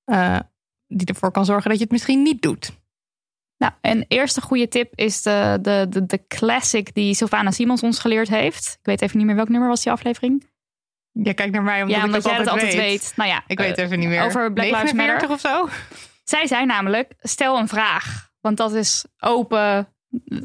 uh, 0.06 0.40
die 0.88 1.08
ervoor 1.08 1.32
kan 1.32 1.46
zorgen 1.46 1.70
dat 1.70 1.78
je 1.78 1.84
het 1.84 1.92
misschien 1.92 2.22
niet 2.22 2.42
doet. 2.42 2.72
Nou, 3.58 3.74
een 3.82 4.06
eerste 4.08 4.42
goede 4.42 4.68
tip 4.68 4.96
is 4.96 5.22
de, 5.22 5.60
de, 5.62 5.86
de, 5.90 6.06
de 6.06 6.28
classic 6.28 6.94
die 6.94 7.14
Sylvana 7.14 7.52
Simons 7.52 7.84
ons 7.84 8.00
geleerd 8.00 8.30
heeft. 8.30 8.78
Ik 8.80 8.86
weet 8.86 9.02
even 9.02 9.18
niet 9.18 9.26
meer 9.26 9.36
welk 9.36 9.50
nummer 9.50 9.70
was 9.70 9.84
die 9.84 9.92
aflevering. 9.92 10.50
Ja, 11.24 11.34
kijk 11.34 11.52
naar 11.52 11.64
mij, 11.64 11.82
omdat, 11.82 11.98
ja, 11.98 12.04
omdat 12.06 12.26
ik 12.26 12.30
jij 12.32 12.40
het 12.40 12.48
altijd 12.48 12.74
weet. 12.74 12.84
weet. 12.84 13.14
Nou 13.16 13.30
ja, 13.30 13.44
ik 13.48 13.60
weet 13.60 13.78
even 13.78 14.00
niet 14.00 14.08
meer. 14.08 14.24
Over 14.24 14.54
Black 14.54 14.72
Lives 14.72 14.94
Matter 14.94 15.30
of 15.30 15.40
zo. 15.40 15.70
Zij 16.24 16.48
zei 16.48 16.66
namelijk: 16.66 17.14
stel 17.20 17.58
een 17.58 17.68
vraag, 17.68 18.30
want 18.42 18.58
dat 18.58 18.74
is 18.74 19.06
open, 19.20 19.88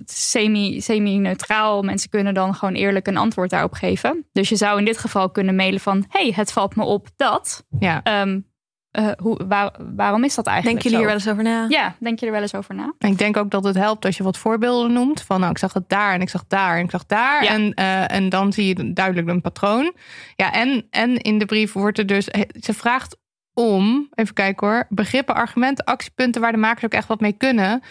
semi, 0.04 0.80
semi-neutraal. 0.80 1.82
Mensen 1.82 2.10
kunnen 2.10 2.34
dan 2.34 2.54
gewoon 2.54 2.74
eerlijk 2.74 3.06
een 3.06 3.16
antwoord 3.16 3.50
daarop 3.50 3.72
geven. 3.72 4.26
Dus 4.32 4.48
je 4.48 4.56
zou 4.56 4.78
in 4.78 4.84
dit 4.84 4.98
geval 4.98 5.30
kunnen 5.30 5.54
mailen 5.54 5.80
van: 5.80 6.04
hey, 6.08 6.32
het 6.36 6.52
valt 6.52 6.76
me 6.76 6.84
op 6.84 7.08
dat. 7.16 7.66
Ja. 7.78 8.22
Um, 8.22 8.50
uh, 8.98 9.10
hoe, 9.16 9.46
waar, 9.46 9.72
waarom 9.94 10.24
is 10.24 10.34
dat 10.34 10.46
eigenlijk? 10.46 10.82
Denken 10.82 10.82
jullie 10.82 10.98
er 10.98 11.06
wel 11.06 11.14
eens 11.14 11.28
over 11.28 11.42
na? 11.42 11.66
Ja, 11.68 11.96
denk 11.98 12.20
je 12.20 12.26
er 12.26 12.32
wel 12.32 12.40
eens 12.40 12.54
over 12.54 12.74
na? 12.74 12.94
Ik 12.98 13.18
denk 13.18 13.36
ook 13.36 13.50
dat 13.50 13.64
het 13.64 13.74
helpt 13.74 14.04
als 14.04 14.16
je 14.16 14.22
wat 14.22 14.38
voorbeelden 14.38 14.92
noemt. 14.92 15.22
Van 15.22 15.40
nou, 15.40 15.50
ik 15.50 15.58
zag 15.58 15.72
het 15.72 15.88
daar 15.88 16.14
en 16.14 16.20
ik 16.20 16.28
zag 16.28 16.44
daar 16.46 16.76
en 16.76 16.84
ik 16.84 16.90
zag 16.90 17.06
daar. 17.06 17.44
Ja. 17.44 17.50
En, 17.50 17.72
uh, 17.78 18.10
en 18.10 18.28
dan 18.28 18.52
zie 18.52 18.66
je 18.66 18.92
duidelijk 18.92 19.28
een 19.28 19.40
patroon. 19.40 19.94
Ja, 20.36 20.52
en, 20.52 20.86
en 20.90 21.16
in 21.16 21.38
de 21.38 21.44
brief 21.44 21.72
wordt 21.72 21.98
er 21.98 22.06
dus. 22.06 22.24
Ze 22.60 22.72
vraagt 22.74 23.16
om, 23.54 24.08
even 24.14 24.34
kijken 24.34 24.66
hoor, 24.66 24.86
begrippen, 24.88 25.34
argumenten, 25.34 25.84
actiepunten 25.84 26.40
waar 26.40 26.52
de 26.52 26.58
makers 26.58 26.84
ook 26.84 26.92
echt 26.92 27.08
wat 27.08 27.20
mee 27.20 27.32
kunnen. 27.32 27.82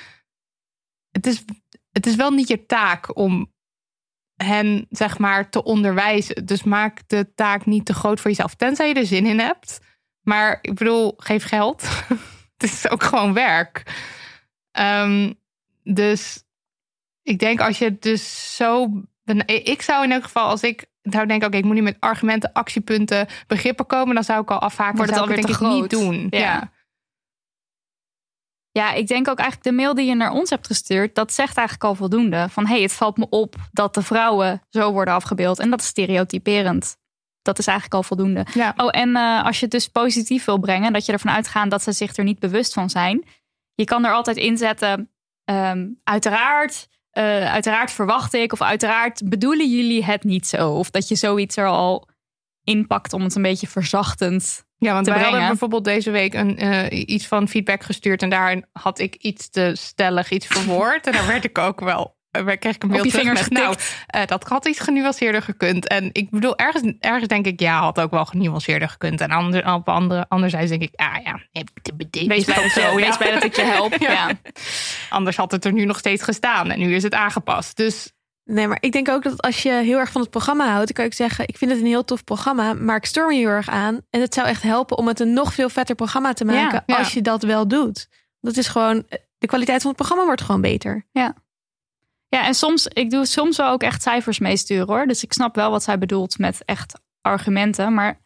Het 1.12 1.28
is, 1.28 1.46
het 1.92 2.06
is 2.06 2.16
wel 2.16 2.32
niet 2.32 2.48
je 2.48 2.66
taak 2.66 3.18
om 3.18 3.52
hen, 4.36 4.86
zeg 4.90 5.18
maar, 5.18 5.50
te 5.50 5.64
onderwijzen. 5.64 6.46
Dus 6.46 6.64
maak 6.64 7.02
de 7.08 7.34
taak 7.36 7.66
niet 7.66 7.86
te 7.86 7.94
groot 7.94 8.20
voor 8.20 8.30
jezelf, 8.30 8.56
tenzij 8.56 8.88
je 8.88 8.94
er 8.94 9.06
zin 9.06 9.26
in 9.26 9.40
hebt. 9.40 9.80
Maar 10.22 10.60
ik 10.62 10.76
bedoel, 10.76 11.14
geef 11.18 11.44
geld. 11.44 11.82
het 12.58 12.64
is 12.64 12.90
ook 12.90 13.04
gewoon 13.04 13.34
werk. 13.34 13.84
Um, 14.80 15.40
dus 15.84 16.44
ik 17.24 17.40
denk 17.40 17.62
als 17.62 17.78
je 17.78 18.00
dus 18.00 18.56
zo. 18.56 18.90
Ik 19.46 19.82
zou 19.82 20.04
in 20.04 20.12
elk 20.12 20.24
geval, 20.24 20.48
als 20.48 20.62
ik 20.62 20.86
zou 21.02 21.26
denken, 21.26 21.48
oké, 21.48 21.58
ik 21.58 21.64
moet 21.64 21.76
nu 21.76 21.82
met 21.82 21.98
argumenten, 22.00 22.54
actiepunten, 22.54 23.28
begrippen 23.48 23.86
komen, 23.86 24.16
dan 24.16 24.24
zou 24.24 24.42
ik 24.42 24.52
al 24.52 24.60
afhaken. 24.60 24.96
Wordt 24.96 25.12
het 25.12 25.20
alweer 25.20 25.36
te 25.36 25.42
ik 25.42 25.48
niet 25.48 25.56
groot. 25.56 25.90
doen. 25.90 26.28
Ja. 26.30 26.40
Ja. 26.40 26.72
Ja, 28.74 28.94
ik 28.94 29.08
denk 29.08 29.28
ook 29.28 29.40
eigenlijk 29.40 29.70
de 29.70 29.76
mail 29.76 29.94
die 29.94 30.06
je 30.06 30.16
naar 30.16 30.32
ons 30.32 30.50
hebt 30.50 30.68
gestuurd, 30.68 31.16
dat 31.16 31.34
zegt 31.34 31.58
eigenlijk 31.58 31.88
al 31.88 31.96
voldoende. 31.96 32.50
Van 32.50 32.66
hé, 32.66 32.74
hey, 32.74 32.82
het 32.82 32.94
valt 32.94 33.18
me 33.18 33.30
op 33.30 33.56
dat 33.72 33.94
de 33.94 34.02
vrouwen 34.02 34.62
zo 34.70 34.92
worden 34.92 35.14
afgebeeld. 35.14 35.60
En 35.60 35.70
dat 35.70 35.80
is 35.80 35.86
stereotyperend. 35.86 36.98
Dat 37.42 37.60
is 37.60 37.68
eigenlijk 37.68 37.96
al 37.98 38.04
voldoende. 38.04 38.46
Ja. 38.54 38.74
Oh, 38.78 38.90
en 38.92 39.10
uh, 39.10 39.46
als 39.46 39.58
je 39.58 39.62
het 39.64 39.72
dus 39.72 39.88
positief 39.88 40.46
wil 40.46 40.60
brengen, 40.60 40.94
dat 40.94 41.06
je 41.06 41.12
ervan 41.12 41.32
uitgaat 41.34 41.70
dat 41.70 41.84
ze 41.84 41.92
zich 41.92 42.16
er 42.16 42.24
niet 42.24 42.40
bewust 42.40 42.74
van 42.74 42.90
zijn. 42.90 43.26
Je 43.74 43.84
kan 43.84 44.06
er 44.06 44.14
altijd 44.14 44.38
inzetten, 44.38 45.12
um, 45.46 46.00
uiteraard, 46.04 46.88
uh, 47.14 47.52
uiteraard 47.52 47.92
verwacht 47.92 48.34
ik, 48.34 48.54
of 48.54 48.62
uiteraard 48.62 49.30
bedoelen 49.30 49.70
jullie 49.70 50.06
het 50.06 50.24
niet 50.24 50.48
zo. 50.48 50.72
Of 50.72 50.92
dat 50.92 51.08
je 51.08 51.16
zoiets 51.16 51.58
er 51.58 51.68
al 51.68 52.10
inpakt 52.64 53.14
om 53.14 53.22
het 53.22 53.36
een 53.36 53.42
beetje 53.42 53.68
verzachtend 53.68 54.66
Ja, 54.78 54.94
want 54.94 55.06
wij 55.06 55.16
brengen. 55.16 55.32
hadden 55.32 55.50
bijvoorbeeld 55.50 55.84
deze 55.84 56.12
week 56.12 56.34
een, 56.34 56.64
uh, 56.64 57.08
iets 57.10 57.28
van 57.28 57.48
feedback 57.48 57.84
gestuurd. 57.84 58.22
En 58.22 58.30
daarin 58.30 58.66
had 58.72 59.00
ik 59.00 59.16
iets 59.16 59.50
te 59.50 59.72
stellig, 59.74 60.32
iets 60.32 60.48
verwoord. 60.48 61.08
en 61.08 61.14
daar 61.14 61.28
werd 61.28 61.44
ik 61.44 61.58
ook 61.58 61.80
wel. 61.80 62.20
Uh, 62.38 62.46
kreeg 62.60 62.76
ik 62.76 62.84
een 62.84 62.90
mail 62.90 63.04
je 63.04 63.10
terug 63.10 63.26
vingers 63.26 63.50
met, 63.50 63.52
nou, 63.52 63.74
getikt. 63.74 64.06
uh, 64.16 64.26
dat 64.26 64.44
had 64.44 64.68
iets 64.68 64.80
genuanceerder 64.80 65.42
gekund. 65.42 65.88
En 65.88 66.10
ik 66.12 66.30
bedoel, 66.30 66.58
ergens, 66.58 66.94
ergens 67.00 67.28
denk 67.28 67.46
ik, 67.46 67.60
ja, 67.60 67.80
had 67.80 68.00
ook 68.00 68.12
wel 68.12 68.26
genuanceerder 68.26 68.90
gekund. 68.90 69.22
En 69.22 69.30
ander, 69.30 69.74
op 69.74 69.90
andere, 69.90 70.26
anderzijds 70.30 70.70
denk 70.70 70.82
ik, 70.82 70.92
ah 70.96 71.16
ja, 71.24 71.40
wees 71.52 72.46
blij, 72.46 72.64
dat, 72.64 72.74
je, 72.74 72.96
wees 72.96 73.18
blij 73.18 73.32
dat 73.32 73.44
ik 73.44 73.56
je 73.56 73.62
help. 73.62 73.96
ja. 74.00 74.12
ja. 74.12 74.32
Anders 75.10 75.38
had 75.38 75.52
het 75.52 75.66
er 75.66 75.74
nu 75.74 75.86
nog 75.86 75.98
steeds 75.98 76.24
gestaan. 76.24 76.72
En 76.72 76.80
nu 76.80 76.96
is 76.96 77.04
het 77.04 77.14
aangepast. 77.14 77.78
Dus 77.78 78.12
Nee, 78.44 78.68
maar 78.68 78.78
ik 78.80 78.92
denk 78.92 79.10
ook 79.10 79.24
dat 79.24 79.42
als 79.42 79.64
je 79.64 79.72
heel 79.72 79.98
erg 79.98 80.12
van 80.12 80.22
het 80.22 80.30
programma 80.30 80.66
houdt, 80.72 80.86
dan 80.86 80.96
kan 80.96 81.06
ik 81.06 81.14
zeggen: 81.14 81.48
Ik 81.48 81.58
vind 81.58 81.72
het 81.72 81.80
een 81.80 81.86
heel 81.86 82.06
tof 82.06 82.24
programma, 82.24 82.74
maar 82.74 82.96
ik 82.96 83.06
stoor 83.06 83.28
me 83.28 83.36
heel 83.36 83.48
erg 83.48 83.70
aan. 83.70 84.02
En 84.10 84.22
het 84.22 84.34
zou 84.34 84.48
echt 84.48 84.64
helpen 84.64 84.98
om 84.98 85.08
het 85.08 85.20
een 85.20 85.34
nog 85.34 85.54
veel 85.54 85.70
vetter 85.70 85.96
programma 85.96 86.34
te 86.34 86.46
maken 86.46 86.84
Ja, 86.86 86.98
als 86.98 87.14
je 87.14 87.22
dat 87.22 87.44
wel 87.44 87.68
doet. 87.68 88.08
Dat 88.40 88.58
is 88.58 88.68
gewoon, 88.68 89.06
de 89.38 89.48
kwaliteit 89.48 89.82
van 89.82 89.90
het 89.90 90.00
programma 90.00 90.26
wordt 90.26 90.42
gewoon 90.42 90.62
beter. 90.62 91.08
Ja, 91.12 91.36
en 92.40 92.54
soms, 92.54 92.88
ik 92.88 93.10
doe 93.10 93.26
soms 93.26 93.58
wel 93.58 93.70
ook 93.72 93.84
echt 93.84 94.02
cijfers 94.02 94.40
meesturen 94.40 94.88
hoor. 94.88 95.06
Dus 95.06 95.24
ik 95.24 95.34
snap 95.34 95.56
wel 95.56 95.72
wat 95.72 95.84
zij 95.84 95.98
bedoelt 95.98 96.38
met 96.38 96.62
echt 96.66 97.00
argumenten. 97.22 97.94
Maar 97.94 98.20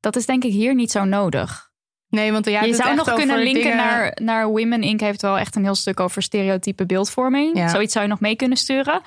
dat 0.00 0.16
is 0.16 0.26
denk 0.26 0.44
ik 0.44 0.52
hier 0.52 0.74
niet 0.74 0.90
zo 0.90 1.04
nodig. 1.04 1.70
nee, 2.08 2.32
want 2.32 2.46
ja, 2.46 2.62
je 2.62 2.74
zou 2.74 2.94
nog 2.94 3.14
kunnen 3.14 3.38
linken 3.38 3.76
naar, 3.76 4.18
naar 4.22 4.46
Women 4.46 4.82
Inc. 4.82 5.00
heeft 5.00 5.22
wel 5.22 5.38
echt 5.38 5.56
een 5.56 5.62
heel 5.62 5.74
stuk 5.74 6.00
over 6.00 6.22
stereotype 6.22 6.86
beeldvorming. 6.86 7.56
Ja. 7.56 7.68
Zoiets 7.68 7.92
zou 7.92 8.04
je 8.04 8.10
nog 8.10 8.20
mee 8.20 8.36
kunnen 8.36 8.58
sturen. 8.58 9.02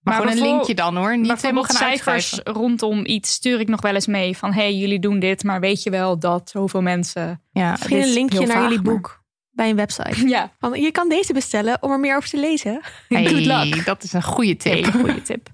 Maar, 0.00 0.14
gewoon 0.14 0.30
een 0.32 0.42
linkje 0.42 0.74
dan 0.74 0.96
hoor. 0.96 1.18
Niet 1.18 1.42
helemaal 1.42 1.62
gaan 1.62 1.76
cijfers 1.76 2.06
uitschrijven. 2.08 2.62
rondom 2.62 3.04
iets 3.04 3.32
stuur 3.32 3.60
ik 3.60 3.68
nog 3.68 3.80
wel 3.80 3.94
eens 3.94 4.06
mee. 4.06 4.36
Van 4.36 4.52
hey, 4.52 4.74
jullie 4.74 4.98
doen 4.98 5.18
dit, 5.18 5.44
maar 5.44 5.60
weet 5.60 5.82
je 5.82 5.90
wel 5.90 6.18
dat 6.18 6.50
zoveel 6.50 6.82
mensen... 6.82 7.42
Ja, 7.50 7.70
Misschien 7.70 8.02
een 8.02 8.12
linkje 8.12 8.46
naar 8.46 8.62
jullie 8.62 8.82
maar- 8.82 8.94
boek 8.94 9.22
bij 9.58 9.70
een 9.70 9.76
website. 9.76 10.28
Ja, 10.28 10.52
Van, 10.58 10.80
je 10.80 10.90
kan 10.92 11.08
deze 11.08 11.32
bestellen 11.32 11.82
om 11.82 11.90
er 11.90 12.00
meer 12.00 12.16
over 12.16 12.28
te 12.28 12.38
lezen. 12.40 12.80
hey, 13.08 13.26
good 13.26 13.44
luck. 13.46 13.84
dat 13.84 14.02
is 14.02 14.12
een 14.12 14.22
goede 14.22 14.56
tip. 14.56 14.86
goede 14.86 15.22
tip. 15.22 15.48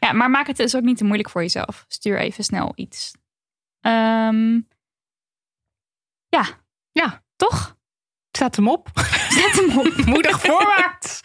Ja, 0.00 0.12
maar 0.12 0.30
maak 0.30 0.46
het 0.46 0.56
dus 0.56 0.76
ook 0.76 0.82
niet 0.82 0.96
te 0.96 1.04
moeilijk 1.04 1.30
voor 1.30 1.42
jezelf. 1.42 1.84
Stuur 1.88 2.18
even 2.18 2.44
snel 2.44 2.72
iets. 2.74 3.12
Ehm, 3.80 4.60
ja, 6.28 6.44
Ja, 6.92 7.22
toch? 7.36 7.76
zet 8.30 8.56
hem 8.56 8.68
op. 8.68 8.88
Zet 9.28 9.52
hem 9.66 9.78
op. 9.78 9.96
Moedig 10.14 10.40
voorwaarts. 10.40 11.20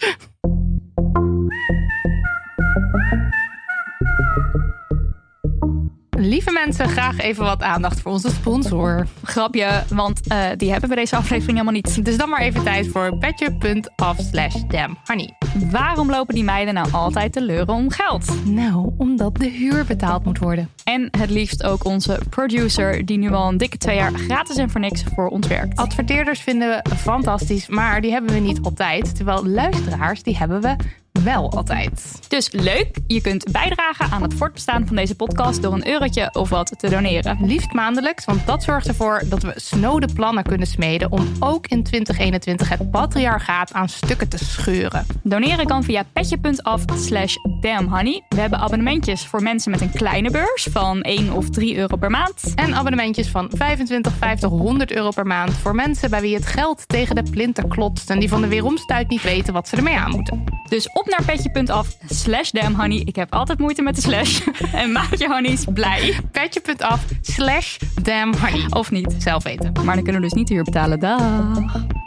Lieve 6.22 6.52
mensen, 6.52 6.90
graag 6.90 7.18
even 7.18 7.44
wat 7.44 7.62
aandacht 7.62 8.02
voor 8.02 8.12
onze 8.12 8.30
sponsor. 8.30 9.08
Grapje, 9.24 9.84
want 9.90 10.22
uh, 10.32 10.46
die 10.58 10.72
hebben 10.72 10.90
we 10.90 10.96
deze 10.96 11.16
aflevering 11.16 11.52
helemaal 11.52 11.74
niet. 11.74 12.06
Dus 12.06 12.18
dan 12.18 12.30
maar 12.30 12.42
even 12.42 12.64
tijd 12.64 12.88
voor 12.88 13.18
petje.af 13.18 14.18
slash 14.20 14.56
damnhoney. 14.68 15.34
Waarom 15.72 16.10
lopen 16.10 16.36
die 16.36 16.44
meiden 16.44 16.74
nou 16.74 16.92
altijd 16.92 17.34
te 17.34 17.42
leuren 17.42 17.74
om 17.74 17.90
geld? 17.90 18.46
Nou, 18.46 18.92
omdat 18.98 19.36
de 19.36 19.50
huur 19.50 19.86
betaald 19.86 20.26
moet 20.26 20.38
worden. 20.38 20.70
En 20.84 21.08
het 21.18 21.30
liefst 21.30 21.64
ook 21.64 21.86
onze 21.86 22.20
producer, 22.30 23.06
die 23.06 23.18
nu 23.18 23.32
al 23.32 23.48
een 23.48 23.58
dikke 23.58 23.78
twee 23.78 23.96
jaar 23.96 24.14
gratis 24.14 24.56
en 24.56 24.70
voor 24.70 24.82
niks 24.82 25.04
voor 25.16 25.28
ons 25.28 25.48
werkt. 25.48 25.80
Adverteerders 25.80 26.40
vinden 26.40 26.70
we 26.70 26.96
fantastisch, 26.96 27.68
maar 27.68 28.02
die 28.02 28.12
hebben 28.12 28.34
we 28.34 28.40
niet 28.40 28.62
altijd. 28.62 29.16
Terwijl 29.16 29.48
luisteraars, 29.48 30.24
die 30.24 30.38
hebben 30.38 30.62
we 30.62 30.76
wel 31.24 31.52
altijd. 31.52 32.20
Dus 32.28 32.52
leuk, 32.52 32.98
je 33.08 33.22
kunt 33.22 33.52
bijdragen 33.52 34.12
aan 34.12 34.22
het 34.22 34.34
voortbestaan 34.34 34.88
van 34.88 34.96
deze 34.96 35.16
podcast 35.16 35.62
door 35.62 35.74
een 35.74 35.88
eurotje 35.88 36.30
of 36.34 36.50
wat 36.50 36.80
te 36.80 36.90
doneren. 36.90 37.38
Liefst 37.46 37.74
maandelijks, 37.74 38.26
want 38.26 38.46
dat 38.46 38.64
zorgt 38.64 38.88
ervoor 38.88 39.22
dat 39.26 39.44
we 39.44 39.52
snode 39.56 40.08
plannen 40.14 40.44
kunnen 40.44 40.68
smeden 40.68 41.12
om 41.12 41.32
ook 41.40 41.68
in 41.68 41.84
2021 41.84 42.70
het 42.70 42.92
patriarchaat 42.92 43.74
aan 43.74 43.90
stukken 43.90 44.30
te 44.30 44.38
scheuren. 44.38 45.06
Doneren 45.24 45.66
kan 45.66 45.84
via 45.84 46.04
petje.af 46.14 46.82
slash 46.96 47.36
damnhoney. 47.62 48.24
We 48.30 48.40
hebben 48.40 48.60
abonnementjes 48.60 49.26
voor 49.28 49.42
mensen 49.42 49.72
met 49.72 49.82
een 49.82 49.92
kleine 49.92 50.32
beurs 50.32 50.68
van 50.72 51.02
1 51.02 51.32
of 51.32 51.50
3 51.50 51.78
euro 51.78 51.96
per 51.96 52.10
maand. 52.10 52.54
En 52.56 52.74
abonnementjes 52.74 53.28
van 53.28 53.50
25, 53.54 54.14
50, 54.14 54.50
100 54.50 54.92
euro 54.92 55.10
per 55.10 55.26
maand 55.26 55.54
voor 55.54 55.76
mensen 55.76 56.10
bij 56.10 56.22
wie 56.22 56.36
het 56.36 56.46
geld 56.46 56.88
tegen 56.88 57.16
de 57.16 57.24
plinten 57.32 57.68
klotst 57.68 58.10
en 58.10 58.20
die 58.20 58.30
van 58.30 58.42
de 58.42 58.48
weeromstuit 58.48 59.10
niet 59.10 59.22
weten 59.22 59.54
wat 59.54 59.68
ze 59.68 59.76
ermee 59.76 59.98
aan 59.98 60.12
moeten. 60.12 60.44
Dus 60.70 60.90
op 60.94 61.10
naar 61.18 61.26
petje.af 61.26 61.98
slash 62.10 62.52
damnhoney. 62.52 62.98
Ik 62.98 63.16
heb 63.16 63.34
altijd 63.34 63.60
moeite 63.60 63.82
met 63.82 63.96
de 63.96 64.02
slash. 64.02 64.42
en 64.74 64.92
maak 64.92 65.16
je 65.16 65.28
honeys 65.28 65.66
blij. 65.74 66.20
Petje.af 66.32 67.06
slash 67.22 67.78
damnhoney. 68.02 68.66
Of 68.70 68.92
niet. 68.92 69.16
Zelf 69.18 69.44
weten. 69.44 69.72
Maar 69.74 69.96
dan 69.96 70.04
kunnen 70.04 70.22
we 70.22 70.28
dus 70.28 70.38
niet 70.38 70.48
de 70.48 70.54
huur 70.54 70.64
betalen. 70.64 71.00
Dag. 71.00 71.22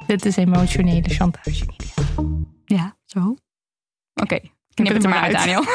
Dit 0.06 0.24
is 0.24 0.36
emotionele 0.36 1.08
chantage, 1.08 1.64
Ja, 2.64 2.96
zo. 3.04 3.20
Oké, 3.20 3.36
okay. 4.22 4.52
knip 4.74 4.92
het 4.92 5.04
er 5.04 5.08
maar 5.08 5.22
uit, 5.22 5.32
Daniel. 5.32 5.64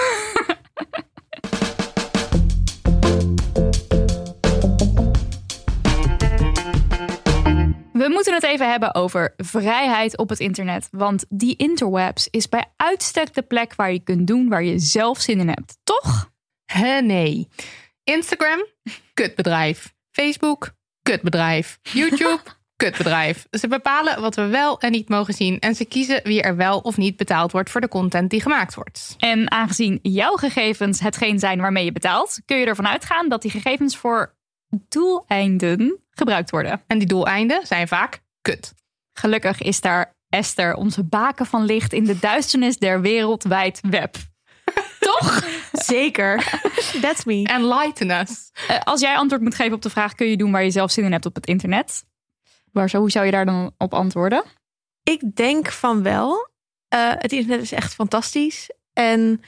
We 8.10 8.16
moeten 8.16 8.34
het 8.34 8.44
even 8.44 8.70
hebben 8.70 8.96
over 8.96 9.34
vrijheid 9.38 10.18
op 10.18 10.30
het 10.30 10.40
internet. 10.40 10.88
Want 10.92 11.26
die 11.30 11.56
interwebs 11.56 12.28
is 12.32 12.50
bij 12.50 12.66
uitstek 12.76 13.34
de 13.34 13.42
plek 13.42 13.76
waar 13.76 13.92
je 13.92 14.00
kunt 14.00 14.28
doen 14.28 14.50
waar 14.50 14.64
je 14.64 14.80
zelf 14.80 15.20
zin 15.20 15.40
in 15.40 15.48
hebt. 15.48 15.78
Toch? 15.84 16.32
He, 16.66 17.02
nee. 17.02 17.48
Instagram, 18.04 18.66
kutbedrijf. 19.14 19.94
Facebook, 20.12 20.72
kutbedrijf. 21.02 21.80
YouTube, 21.82 22.40
kutbedrijf. 22.84 23.46
Ze 23.52 23.68
bepalen 23.68 24.22
wat 24.22 24.36
we 24.36 24.48
wel 24.48 24.80
en 24.80 24.92
niet 24.92 25.10
mogen 25.10 25.34
zien. 25.34 25.60
En 25.60 25.76
ze 25.76 25.86
kiezen 25.86 26.24
wie 26.24 26.42
er 26.42 26.56
wel 26.56 26.80
of 26.80 26.98
niet 26.98 27.18
betaald 27.18 27.52
wordt 27.52 27.70
voor 27.70 27.82
de 27.82 27.88
content 27.88 28.30
die 28.30 28.42
gemaakt 28.42 28.76
wordt. 28.76 29.16
En 29.18 29.52
aangezien 29.52 30.00
jouw 30.02 30.36
gegevens 30.36 31.00
hetgeen 31.00 31.40
zijn 31.40 31.62
waarmee 31.62 31.86
je 31.86 31.92
betaalt, 31.92 32.40
kun 32.46 32.58
je 32.58 32.66
ervan 32.66 32.88
uitgaan 32.88 33.30
dat 33.30 33.42
die 33.42 33.52
gegevens 33.52 33.98
voor 33.98 34.38
doeleinden 34.70 36.00
gebruikt 36.12 36.50
worden. 36.50 36.82
En 36.88 36.98
die 36.98 37.08
doeleinden 37.08 37.68
zijn 37.68 37.88
vaak 37.88 38.22
kut. 38.42 38.74
Gelukkig 39.14 39.62
is 39.62 39.82
daar 39.82 40.14
Esther, 40.30 40.76
onze 40.76 41.04
baken 41.04 41.46
van 41.46 41.64
licht 41.64 41.94
in 41.94 42.04
de 42.04 42.20
duisternis 42.20 42.78
der 42.78 43.02
wereldwijd 43.02 43.80
web. 43.82 44.16
Toch? 45.00 45.48
Zeker. 45.72 46.60
That's 47.02 47.24
me. 47.24 47.44
Enlighten 47.44 48.12
us. 48.12 48.52
Uh, 48.70 48.80
als 48.84 49.02
jij 49.02 49.16
antwoord 49.16 49.42
moet 49.42 49.56
geven 49.56 49.74
op 49.74 49.82
de 49.82 49.90
vraag: 49.90 50.16
kun 50.16 50.28
je 50.28 50.38
doen 50.38 50.52
waar 50.52 50.64
je 50.64 50.72
zelf 50.72 50.92
zin 50.92 51.04
in 51.04 51.12
hebt 51.12 51.26
op 51.26 51.36
het 51.36 51.48
internet? 51.48 52.04
Waar, 52.72 52.92
hoe 52.92 53.12
zou 53.12 53.26
je 53.26 53.32
daar 53.32 53.46
dan 53.46 53.72
op 53.78 53.94
antwoorden? 53.94 54.44
Ik 55.04 55.36
denk 55.36 55.72
van 55.72 56.04
wel. 56.04 56.50
Uh, 56.94 57.12
het 57.16 57.32
internet 57.32 57.62
is 57.62 57.72
echt 57.72 57.94
fantastisch. 57.94 58.72
En 58.94 59.42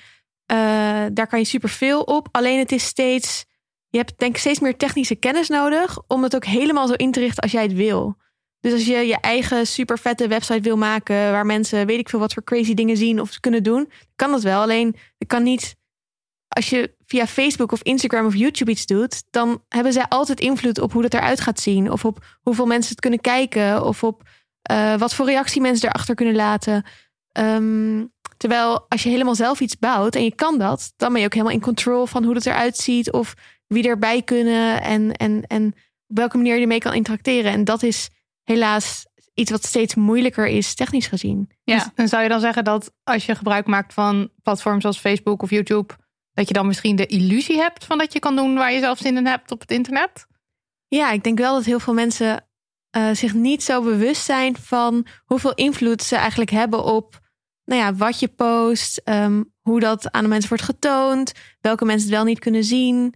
uh, 0.51 1.05
daar 1.13 1.27
kan 1.27 1.39
je 1.39 1.45
superveel 1.45 2.01
op. 2.01 2.27
Alleen 2.31 2.59
het 2.59 2.71
is 2.71 2.85
steeds 2.85 3.45
je 3.91 3.97
hebt 3.97 4.19
denk 4.19 4.33
ik 4.33 4.39
steeds 4.39 4.59
meer 4.59 4.77
technische 4.77 5.15
kennis 5.15 5.49
nodig 5.49 5.99
om 6.07 6.23
het 6.23 6.35
ook 6.35 6.45
helemaal 6.45 6.87
zo 6.87 6.93
in 6.93 7.11
te 7.11 7.19
richten 7.19 7.43
als 7.43 7.51
jij 7.51 7.63
het 7.63 7.73
wil. 7.73 8.17
Dus 8.59 8.73
als 8.73 8.85
je 8.85 8.95
je 8.95 9.17
eigen 9.19 9.67
super 9.67 9.99
vette 9.99 10.27
website 10.27 10.61
wil 10.61 10.77
maken 10.77 11.15
waar 11.15 11.45
mensen 11.45 11.85
weet 11.85 11.99
ik 11.99 12.09
veel 12.09 12.19
wat 12.19 12.33
voor 12.33 12.43
crazy 12.43 12.73
dingen 12.73 12.97
zien 12.97 13.21
of 13.21 13.39
kunnen 13.39 13.63
doen, 13.63 13.91
kan 14.15 14.31
dat 14.31 14.43
wel. 14.43 14.61
Alleen 14.61 14.95
het 15.17 15.27
kan 15.27 15.43
niet. 15.43 15.75
Als 16.47 16.69
je 16.69 16.95
via 17.05 17.27
Facebook 17.27 17.71
of 17.71 17.83
Instagram 17.83 18.25
of 18.25 18.35
YouTube 18.35 18.71
iets 18.71 18.85
doet, 18.85 19.23
dan 19.29 19.63
hebben 19.69 19.93
zij 19.93 20.05
altijd 20.09 20.39
invloed 20.39 20.79
op 20.79 20.91
hoe 20.91 21.03
het 21.03 21.13
eruit 21.13 21.41
gaat 21.41 21.59
zien. 21.59 21.91
Of 21.91 22.05
op 22.05 22.25
hoeveel 22.41 22.65
mensen 22.65 22.91
het 22.91 22.99
kunnen 22.99 23.21
kijken. 23.21 23.85
Of 23.85 24.03
op 24.03 24.23
uh, 24.71 24.95
wat 24.97 25.13
voor 25.13 25.25
reactie 25.25 25.61
mensen 25.61 25.89
erachter 25.89 26.15
kunnen 26.15 26.35
laten. 26.35 26.85
Um, 27.39 28.13
terwijl 28.37 28.85
als 28.89 29.03
je 29.03 29.09
helemaal 29.09 29.35
zelf 29.35 29.59
iets 29.59 29.77
bouwt 29.77 30.15
en 30.15 30.23
je 30.23 30.35
kan 30.35 30.57
dat, 30.57 30.93
dan 30.97 31.11
ben 31.11 31.19
je 31.19 31.25
ook 31.25 31.33
helemaal 31.33 31.53
in 31.53 31.61
control 31.61 32.05
van 32.05 32.23
hoe 32.23 32.35
het 32.35 32.45
eruit 32.45 32.77
ziet. 32.77 33.11
Of 33.11 33.33
wie 33.73 33.87
erbij 33.87 34.21
kunnen 34.21 34.81
en, 34.81 35.11
en, 35.11 35.43
en 35.47 35.65
op 36.07 36.17
welke 36.17 36.37
manier 36.37 36.55
je 36.55 36.61
ermee 36.61 36.79
kan 36.79 36.93
interacteren. 36.93 37.51
En 37.51 37.63
dat 37.63 37.83
is 37.83 38.09
helaas 38.43 39.05
iets 39.33 39.51
wat 39.51 39.65
steeds 39.65 39.95
moeilijker 39.95 40.47
is, 40.47 40.73
technisch 40.73 41.07
gezien. 41.07 41.49
Ja, 41.63 41.75
dus, 41.75 41.87
en 41.95 42.07
zou 42.07 42.23
je 42.23 42.29
dan 42.29 42.39
zeggen 42.39 42.63
dat 42.63 42.93
als 43.03 43.25
je 43.25 43.35
gebruik 43.35 43.67
maakt 43.67 43.93
van 43.93 44.29
platforms 44.43 44.81
zoals 44.81 44.99
Facebook 44.99 45.41
of 45.41 45.49
YouTube, 45.49 45.93
dat 46.33 46.47
je 46.47 46.53
dan 46.53 46.67
misschien 46.67 46.95
de 46.95 47.05
illusie 47.05 47.57
hebt 47.57 47.85
van 47.85 47.97
dat 47.97 48.13
je 48.13 48.19
kan 48.19 48.35
doen 48.35 48.55
waar 48.55 48.73
je 48.73 48.79
zelf 48.79 48.97
zin 48.97 49.17
in 49.17 49.25
hebt 49.25 49.51
op 49.51 49.59
het 49.59 49.71
internet? 49.71 50.27
Ja, 50.87 51.11
ik 51.11 51.23
denk 51.23 51.37
wel 51.37 51.55
dat 51.55 51.65
heel 51.65 51.79
veel 51.79 51.93
mensen 51.93 52.47
uh, 52.97 53.09
zich 53.13 53.33
niet 53.33 53.63
zo 53.63 53.81
bewust 53.81 54.23
zijn 54.23 54.57
van 54.57 55.05
hoeveel 55.25 55.53
invloed 55.53 56.03
ze 56.03 56.15
eigenlijk 56.15 56.51
hebben 56.51 56.83
op 56.83 57.19
nou 57.65 57.81
ja, 57.81 57.93
wat 57.93 58.19
je 58.19 58.27
post, 58.27 59.01
um, 59.05 59.53
hoe 59.61 59.79
dat 59.79 60.11
aan 60.11 60.23
de 60.23 60.29
mensen 60.29 60.49
wordt 60.49 60.63
getoond, 60.63 61.31
welke 61.61 61.85
mensen 61.85 62.07
het 62.07 62.15
wel 62.17 62.25
niet 62.25 62.39
kunnen 62.39 62.63
zien. 62.63 63.13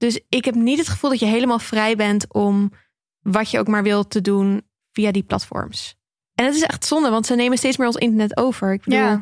Dus 0.00 0.20
ik 0.28 0.44
heb 0.44 0.54
niet 0.54 0.78
het 0.78 0.88
gevoel 0.88 1.10
dat 1.10 1.18
je 1.18 1.26
helemaal 1.26 1.58
vrij 1.58 1.96
bent 1.96 2.32
om 2.32 2.72
wat 3.20 3.50
je 3.50 3.58
ook 3.58 3.68
maar 3.68 3.82
wilt 3.82 4.10
te 4.10 4.20
doen 4.20 4.62
via 4.92 5.10
die 5.10 5.22
platforms. 5.22 5.96
En 6.34 6.44
het 6.44 6.54
is 6.54 6.62
echt 6.62 6.84
zonde, 6.84 7.10
want 7.10 7.26
ze 7.26 7.34
nemen 7.34 7.58
steeds 7.58 7.76
meer 7.76 7.86
ons 7.86 7.96
internet 7.96 8.36
over. 8.36 8.72
Ik 8.72 8.84
bedoel, 8.84 9.00
ja. 9.00 9.20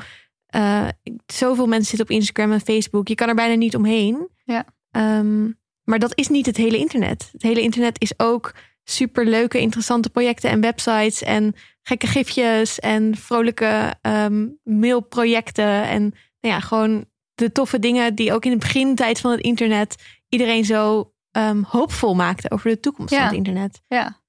uh, 0.84 0.88
zoveel 1.26 1.66
mensen 1.66 1.96
zitten 1.96 2.08
op 2.08 2.20
Instagram 2.20 2.52
en 2.52 2.60
Facebook. 2.60 3.08
Je 3.08 3.14
kan 3.14 3.28
er 3.28 3.34
bijna 3.34 3.54
niet 3.54 3.76
omheen. 3.76 4.28
Ja. 4.44 4.64
Um, 4.90 5.58
maar 5.84 5.98
dat 5.98 6.12
is 6.14 6.28
niet 6.28 6.46
het 6.46 6.56
hele 6.56 6.78
internet. 6.78 7.28
Het 7.32 7.42
hele 7.42 7.60
internet 7.60 8.00
is 8.00 8.12
ook 8.16 8.54
super 8.84 9.26
leuke, 9.26 9.60
interessante 9.60 10.10
projecten 10.10 10.50
en 10.50 10.60
websites 10.60 11.22
en 11.22 11.54
gekke 11.82 12.06
gifjes 12.06 12.78
en 12.78 13.16
vrolijke 13.16 13.94
um, 14.02 14.58
mailprojecten. 14.62 15.88
En 15.88 16.02
nou 16.40 16.54
ja, 16.54 16.60
gewoon 16.60 17.04
de 17.34 17.52
toffe 17.52 17.78
dingen 17.78 18.14
die 18.14 18.32
ook 18.32 18.44
in 18.44 18.50
de 18.50 18.56
begintijd 18.56 19.20
van 19.20 19.30
het 19.30 19.40
internet 19.40 20.17
iedereen 20.28 20.64
zo 20.64 21.12
um, 21.32 21.62
hoopvol 21.62 22.14
maakte 22.14 22.50
over 22.50 22.70
de 22.70 22.80
toekomst 22.80 23.14
van 23.14 23.24
het 23.24 23.32
internet. 23.32 23.80
Ja. 23.88 24.20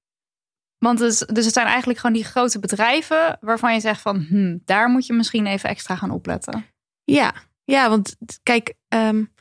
Want 0.78 0.98
dus, 0.98 1.18
dus 1.18 1.44
het 1.44 1.54
zijn 1.54 1.66
eigenlijk 1.66 1.98
gewoon 1.98 2.16
die 2.16 2.24
grote 2.24 2.58
bedrijven 2.58 3.38
waarvan 3.40 3.74
je 3.74 3.80
zegt 3.80 4.00
van 4.00 4.26
hm, 4.28 4.58
daar 4.64 4.88
moet 4.88 5.06
je 5.06 5.12
misschien 5.12 5.46
even 5.46 5.68
extra 5.68 5.96
gaan 5.96 6.10
opletten. 6.10 6.66
Ja, 7.04 7.34
ja 7.64 7.88
want 7.88 8.16
kijk, 8.42 8.74
um, 8.88 9.32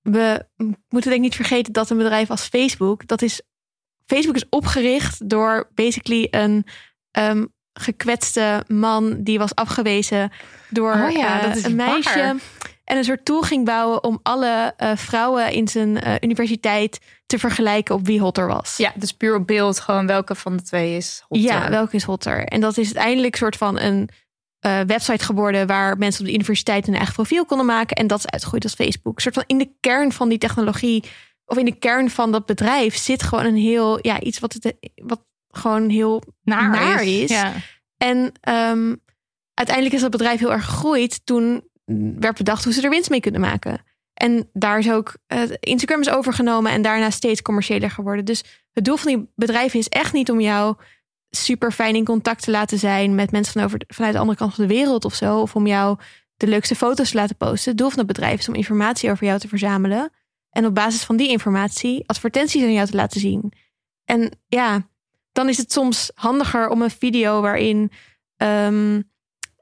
we 0.00 0.46
moeten 0.88 1.10
denk 1.10 1.14
ik 1.14 1.20
niet 1.20 1.34
vergeten 1.34 1.72
dat 1.72 1.90
een 1.90 1.96
bedrijf 1.96 2.30
als 2.30 2.46
Facebook, 2.46 3.06
dat 3.06 3.22
is 3.22 3.42
Facebook 4.06 4.36
is 4.36 4.48
opgericht 4.48 5.28
door 5.28 5.70
basically 5.74 6.28
een 6.30 6.66
um, 7.18 7.52
gekwetste 7.72 8.64
man 8.66 9.22
die 9.22 9.38
was 9.38 9.54
afgewezen 9.54 10.32
door 10.70 10.92
oh 10.92 11.10
ja, 11.10 11.44
uh, 11.44 11.56
is 11.56 11.64
een 11.64 11.76
meisje. 11.76 12.18
Waar. 12.18 12.36
En 12.84 12.96
een 12.96 13.04
soort 13.04 13.24
tool 13.24 13.42
ging 13.42 13.64
bouwen 13.64 14.04
om 14.04 14.18
alle 14.22 14.74
uh, 14.78 14.90
vrouwen 14.94 15.52
in 15.52 15.68
zijn 15.68 16.06
uh, 16.06 16.14
universiteit 16.20 17.00
te 17.26 17.38
vergelijken 17.38 17.94
op 17.94 18.06
wie 18.06 18.20
hotter 18.20 18.46
was. 18.46 18.76
Ja, 18.76 18.92
dus 18.94 19.12
puur 19.12 19.34
op 19.34 19.46
beeld 19.46 19.80
gewoon 19.80 20.06
welke 20.06 20.34
van 20.34 20.56
de 20.56 20.62
twee 20.62 20.96
is 20.96 21.24
hotter. 21.28 21.48
Ja, 21.48 21.70
welke 21.70 21.96
is 21.96 22.02
hotter. 22.02 22.44
En 22.44 22.60
dat 22.60 22.76
is 22.78 22.86
uiteindelijk 22.86 23.36
soort 23.36 23.56
van 23.56 23.78
een 23.78 24.08
uh, 24.66 24.80
website 24.80 25.24
geworden 25.24 25.66
waar 25.66 25.98
mensen 25.98 26.20
op 26.20 26.26
de 26.26 26.34
universiteit 26.34 26.88
een 26.88 26.94
eigen 26.94 27.14
profiel 27.14 27.44
konden 27.44 27.66
maken. 27.66 27.96
En 27.96 28.06
dat 28.06 28.18
is 28.18 28.28
uitgegroeid 28.30 28.64
als 28.64 28.74
Facebook. 28.74 29.16
Een 29.16 29.22
soort 29.22 29.34
van 29.34 29.44
in 29.46 29.58
de 29.58 29.70
kern 29.80 30.12
van 30.12 30.28
die 30.28 30.38
technologie 30.38 31.04
of 31.46 31.56
in 31.56 31.64
de 31.64 31.78
kern 31.78 32.10
van 32.10 32.32
dat 32.32 32.46
bedrijf 32.46 32.96
zit 32.96 33.22
gewoon 33.22 33.44
een 33.44 33.56
heel, 33.56 33.98
ja, 34.02 34.20
iets 34.20 34.38
wat, 34.38 34.52
het, 34.52 34.74
wat 34.94 35.24
gewoon 35.50 35.88
heel 35.88 36.22
naar, 36.42 36.70
naar 36.70 37.02
is. 37.02 37.08
is. 37.08 37.30
Ja. 37.30 37.52
En 37.96 38.18
um, 38.70 39.02
uiteindelijk 39.54 39.94
is 39.94 40.00
dat 40.00 40.10
bedrijf 40.10 40.38
heel 40.38 40.52
erg 40.52 40.64
gegroeid 40.64 41.26
toen 41.26 41.68
werd 42.18 42.36
bedacht 42.36 42.64
hoe 42.64 42.72
ze 42.72 42.82
er 42.82 42.90
winst 42.90 43.10
mee 43.10 43.20
kunnen 43.20 43.40
maken. 43.40 43.84
En 44.14 44.48
daar 44.52 44.78
is 44.78 44.90
ook 44.90 45.16
uh, 45.28 45.42
Instagram 45.60 46.00
is 46.00 46.10
overgenomen 46.10 46.72
en 46.72 46.82
daarna 46.82 47.10
steeds 47.10 47.42
commerciëler 47.42 47.90
geworden. 47.90 48.24
Dus 48.24 48.44
het 48.72 48.84
doel 48.84 48.96
van 48.96 49.12
die 49.12 49.28
bedrijven 49.34 49.78
is 49.78 49.88
echt 49.88 50.12
niet 50.12 50.30
om 50.30 50.40
jou 50.40 50.76
super 51.30 51.72
fijn 51.72 51.94
in 51.94 52.04
contact 52.04 52.42
te 52.42 52.50
laten 52.50 52.78
zijn 52.78 53.14
met 53.14 53.30
mensen 53.30 53.52
van 53.52 53.62
over, 53.62 53.80
vanuit 53.86 54.12
de 54.12 54.18
andere 54.18 54.38
kant 54.38 54.54
van 54.54 54.66
de 54.66 54.74
wereld 54.74 55.04
of 55.04 55.14
zo. 55.14 55.40
Of 55.40 55.56
om 55.56 55.66
jou 55.66 55.98
de 56.36 56.46
leukste 56.46 56.74
foto's 56.74 57.10
te 57.10 57.16
laten 57.16 57.36
posten. 57.36 57.70
Het 57.70 57.78
doel 57.78 57.88
van 57.88 57.98
het 57.98 58.06
bedrijf 58.06 58.38
is 58.38 58.48
om 58.48 58.54
informatie 58.54 59.10
over 59.10 59.26
jou 59.26 59.38
te 59.38 59.48
verzamelen. 59.48 60.10
En 60.50 60.66
op 60.66 60.74
basis 60.74 61.02
van 61.02 61.16
die 61.16 61.28
informatie 61.28 62.02
advertenties 62.06 62.62
aan 62.62 62.72
jou 62.72 62.86
te 62.86 62.96
laten 62.96 63.20
zien. 63.20 63.52
En 64.04 64.30
ja, 64.46 64.88
dan 65.32 65.48
is 65.48 65.56
het 65.56 65.72
soms 65.72 66.10
handiger 66.14 66.68
om 66.68 66.82
een 66.82 66.90
video 66.90 67.40
waarin 67.40 67.90
um, 68.36 69.12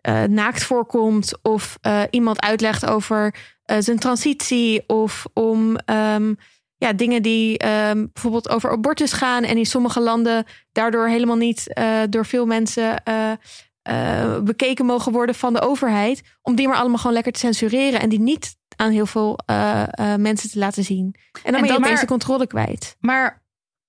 uh, 0.08 0.22
naakt 0.22 0.64
voorkomt 0.64 1.38
of 1.42 1.78
uh, 1.86 2.02
iemand 2.10 2.40
uitlegt 2.40 2.86
over 2.86 3.34
uh, 3.66 3.76
zijn 3.78 3.98
transitie 3.98 4.88
of 4.88 5.26
om 5.34 5.76
um, 5.86 6.36
ja, 6.76 6.92
dingen 6.92 7.22
die 7.22 7.66
um, 7.66 8.10
bijvoorbeeld 8.12 8.48
over 8.48 8.70
abortus 8.70 9.12
gaan 9.12 9.44
en 9.44 9.56
in 9.56 9.66
sommige 9.66 10.00
landen 10.00 10.44
daardoor 10.72 11.08
helemaal 11.08 11.36
niet 11.36 11.82
door 12.10 12.26
veel 12.26 12.46
mensen 12.46 13.02
bekeken 14.44 14.86
mogen 14.86 15.12
worden 15.12 15.34
van 15.34 15.52
de 15.52 15.60
overheid, 15.60 16.22
om 16.42 16.54
die 16.54 16.68
maar 16.68 16.76
allemaal 16.76 16.98
gewoon 16.98 17.12
lekker 17.12 17.32
te 17.32 17.38
censureren 17.38 18.00
en 18.00 18.08
die 18.08 18.20
niet 18.20 18.56
aan 18.76 18.90
heel 18.90 19.06
veel 19.06 19.38
mensen 20.16 20.50
te 20.50 20.58
laten 20.58 20.84
zien. 20.84 21.14
En 21.32 21.52
dan 21.52 21.54
en 21.54 21.60
ben 21.60 21.72
je 21.72 21.80
maar, 21.80 21.90
deze 21.90 22.06
controle 22.06 22.46
kwijt. 22.46 22.96
Maar 23.00 23.42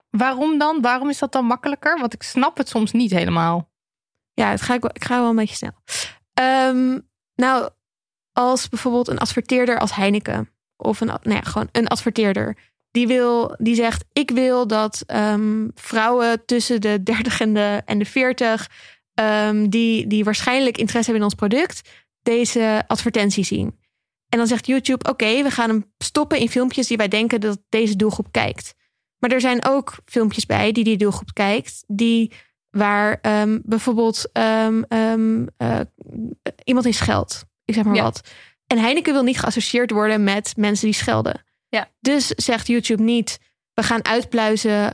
waarom 0.10 0.58
dan? 0.58 0.82
Waarom 0.82 1.10
is 1.10 1.20
dat 1.20 1.32
dan 1.32 1.46
makkelijker? 1.46 2.00
Want 2.00 2.14
ik 2.14 2.24
snap 2.24 2.58
het 2.58 2.70
soms 2.70 2.92
niet 2.92 3.12
helemaal. 3.12 3.72
Ja, 4.34 4.50
het 4.50 4.62
ga 4.62 4.74
ik, 4.74 4.84
ga 4.94 5.20
wel 5.20 5.30
een 5.30 5.36
beetje 5.36 5.56
snel. 5.56 5.74
Um, 6.70 7.10
nou, 7.36 7.70
als 8.32 8.70
bijvoorbeeld 8.70 9.08
een 9.08 9.18
adverteerder 9.18 9.80
als 9.80 9.96
Heineken 9.96 10.50
of 10.78 11.02
een, 11.02 11.08
nou 11.08 11.36
ja, 11.36 11.42
gewoon 11.42 11.70
een 11.72 11.88
adverteerder. 11.88 12.58
Die, 12.92 13.08
wil, 13.08 13.56
die 13.58 13.76
zegt: 13.76 14.06
Ik 14.14 14.32
wil 14.32 14.68
dat 14.68 15.04
um, 15.08 15.72
vrouwen 15.76 16.46
tussen 16.46 16.82
de 16.82 17.04
30 17.04 17.40
en 17.40 17.54
de, 17.54 17.82
en 17.86 18.00
de 18.00 18.06
40, 18.06 18.62
um, 18.62 19.26
ehm, 19.26 19.70
die, 19.70 20.08
die 20.08 20.24
waarschijnlijk 20.24 20.78
interesse 20.78 21.12
hebben 21.12 21.28
in 21.30 21.34
ons 21.34 21.50
product, 21.50 21.90
deze 22.22 22.84
advertentie 22.88 23.44
zien. 23.44 23.80
En 24.30 24.38
dan 24.38 24.48
zegt 24.48 24.68
YouTube: 24.68 25.10
Oké, 25.10 25.44
we 25.44 25.52
gaan 25.52 25.70
hem 25.70 25.94
stoppen 25.98 26.38
in 26.38 26.50
filmpjes 26.50 26.88
die 26.88 26.98
wij 26.98 27.08
denken 27.08 27.42
dat 27.42 27.62
deze 27.70 27.96
doelgroep 27.96 28.28
kijkt. 28.32 28.74
Maar 29.18 29.32
er 29.32 29.42
zijn 29.42 29.66
ook 29.66 29.96
filmpjes 30.06 30.46
bij 30.46 30.72
die 30.72 30.84
die 30.84 30.98
doelgroep 30.98 31.34
kijkt, 31.34 31.84
die 31.88 32.32
waar 32.74 33.20
um, 33.22 33.62
bijvoorbeeld 33.66 34.30
um, 34.34 34.86
um, 34.90 35.48
uh, 35.58 35.80
iemand 36.64 36.86
in 36.86 36.94
scheldt. 36.94 37.46
Ik 37.66 37.74
zeg 37.74 37.84
maar 37.84 38.02
wat. 38.02 38.22
En 38.68 38.78
Heineken 38.78 39.14
wil 39.14 39.24
niet 39.24 39.40
geassocieerd 39.40 39.92
worden 39.92 40.24
met 40.24 40.54
mensen 40.58 40.86
die 40.86 40.96
schelden. 40.96 41.44
Ja. 41.70 41.90
Dus 42.00 42.28
zegt 42.28 42.68
YouTube 42.68 43.04
niet, 43.04 43.40
we 43.74 43.84
gaan 43.84 44.06
uitpluizen 44.06 44.92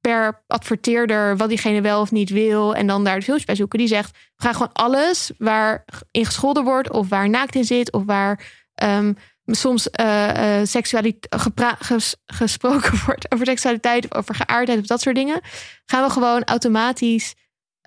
per 0.00 0.44
adverteerder 0.46 1.36
wat 1.36 1.48
diegene 1.48 1.80
wel 1.80 2.00
of 2.00 2.10
niet 2.10 2.30
wil 2.30 2.74
en 2.74 2.86
dan 2.86 3.04
daar 3.04 3.16
de 3.16 3.22
filmpjes 3.22 3.46
bij 3.46 3.56
zoeken. 3.56 3.78
Die 3.78 3.88
zegt, 3.88 4.10
we 4.36 4.42
gaan 4.42 4.52
gewoon 4.54 4.72
alles 4.72 5.30
waar 5.38 5.84
in 6.10 6.24
gescholden 6.24 6.64
wordt 6.64 6.90
of 6.90 7.08
waar 7.08 7.28
naakt 7.28 7.54
in 7.54 7.64
zit 7.64 7.92
of 7.92 8.04
waar 8.04 8.44
soms 9.46 9.88
uh, 10.00 10.60
gesproken 12.26 13.00
wordt 13.06 13.32
over 13.32 13.46
seksualiteit 13.46 14.04
of 14.04 14.18
over 14.18 14.34
geaardheid 14.34 14.78
of 14.78 14.86
dat 14.86 15.00
soort 15.00 15.16
dingen, 15.16 15.40
gaan 15.84 16.04
we 16.04 16.10
gewoon 16.10 16.44
automatisch 16.44 17.34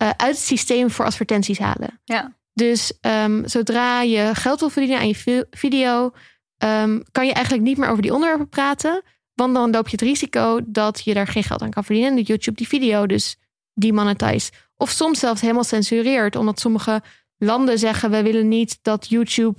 uh, 0.01 0.09
uit 0.09 0.35
het 0.35 0.45
systeem 0.45 0.91
voor 0.91 1.05
advertenties 1.05 1.59
halen. 1.59 2.01
Ja. 2.03 2.37
Dus 2.53 2.93
um, 3.01 3.47
zodra 3.47 4.01
je 4.01 4.29
geld 4.33 4.59
wil 4.59 4.69
verdienen 4.69 4.99
aan 4.99 5.07
je 5.07 5.47
video, 5.51 6.11
um, 6.57 7.03
kan 7.11 7.25
je 7.25 7.33
eigenlijk 7.33 7.63
niet 7.63 7.77
meer 7.77 7.89
over 7.89 8.01
die 8.01 8.13
onderwerpen 8.13 8.49
praten. 8.49 9.03
Want 9.33 9.53
dan 9.53 9.71
loop 9.71 9.85
je 9.85 9.91
het 9.91 10.01
risico 10.01 10.59
dat 10.65 11.01
je 11.03 11.13
daar 11.13 11.27
geen 11.27 11.43
geld 11.43 11.61
aan 11.61 11.69
kan 11.69 11.83
verdienen. 11.83 12.11
En 12.11 12.17
dat 12.17 12.27
YouTube 12.27 12.57
die 12.57 12.67
video 12.67 13.05
dus 13.05 13.37
demonetize. 13.73 14.51
Of 14.75 14.89
soms 14.89 15.19
zelfs 15.19 15.41
helemaal 15.41 15.63
censureert. 15.63 16.35
Omdat 16.35 16.59
sommige 16.59 17.01
landen 17.37 17.79
zeggen: 17.79 18.11
we 18.11 18.23
willen 18.23 18.47
niet 18.47 18.79
dat 18.81 19.07
YouTube 19.09 19.57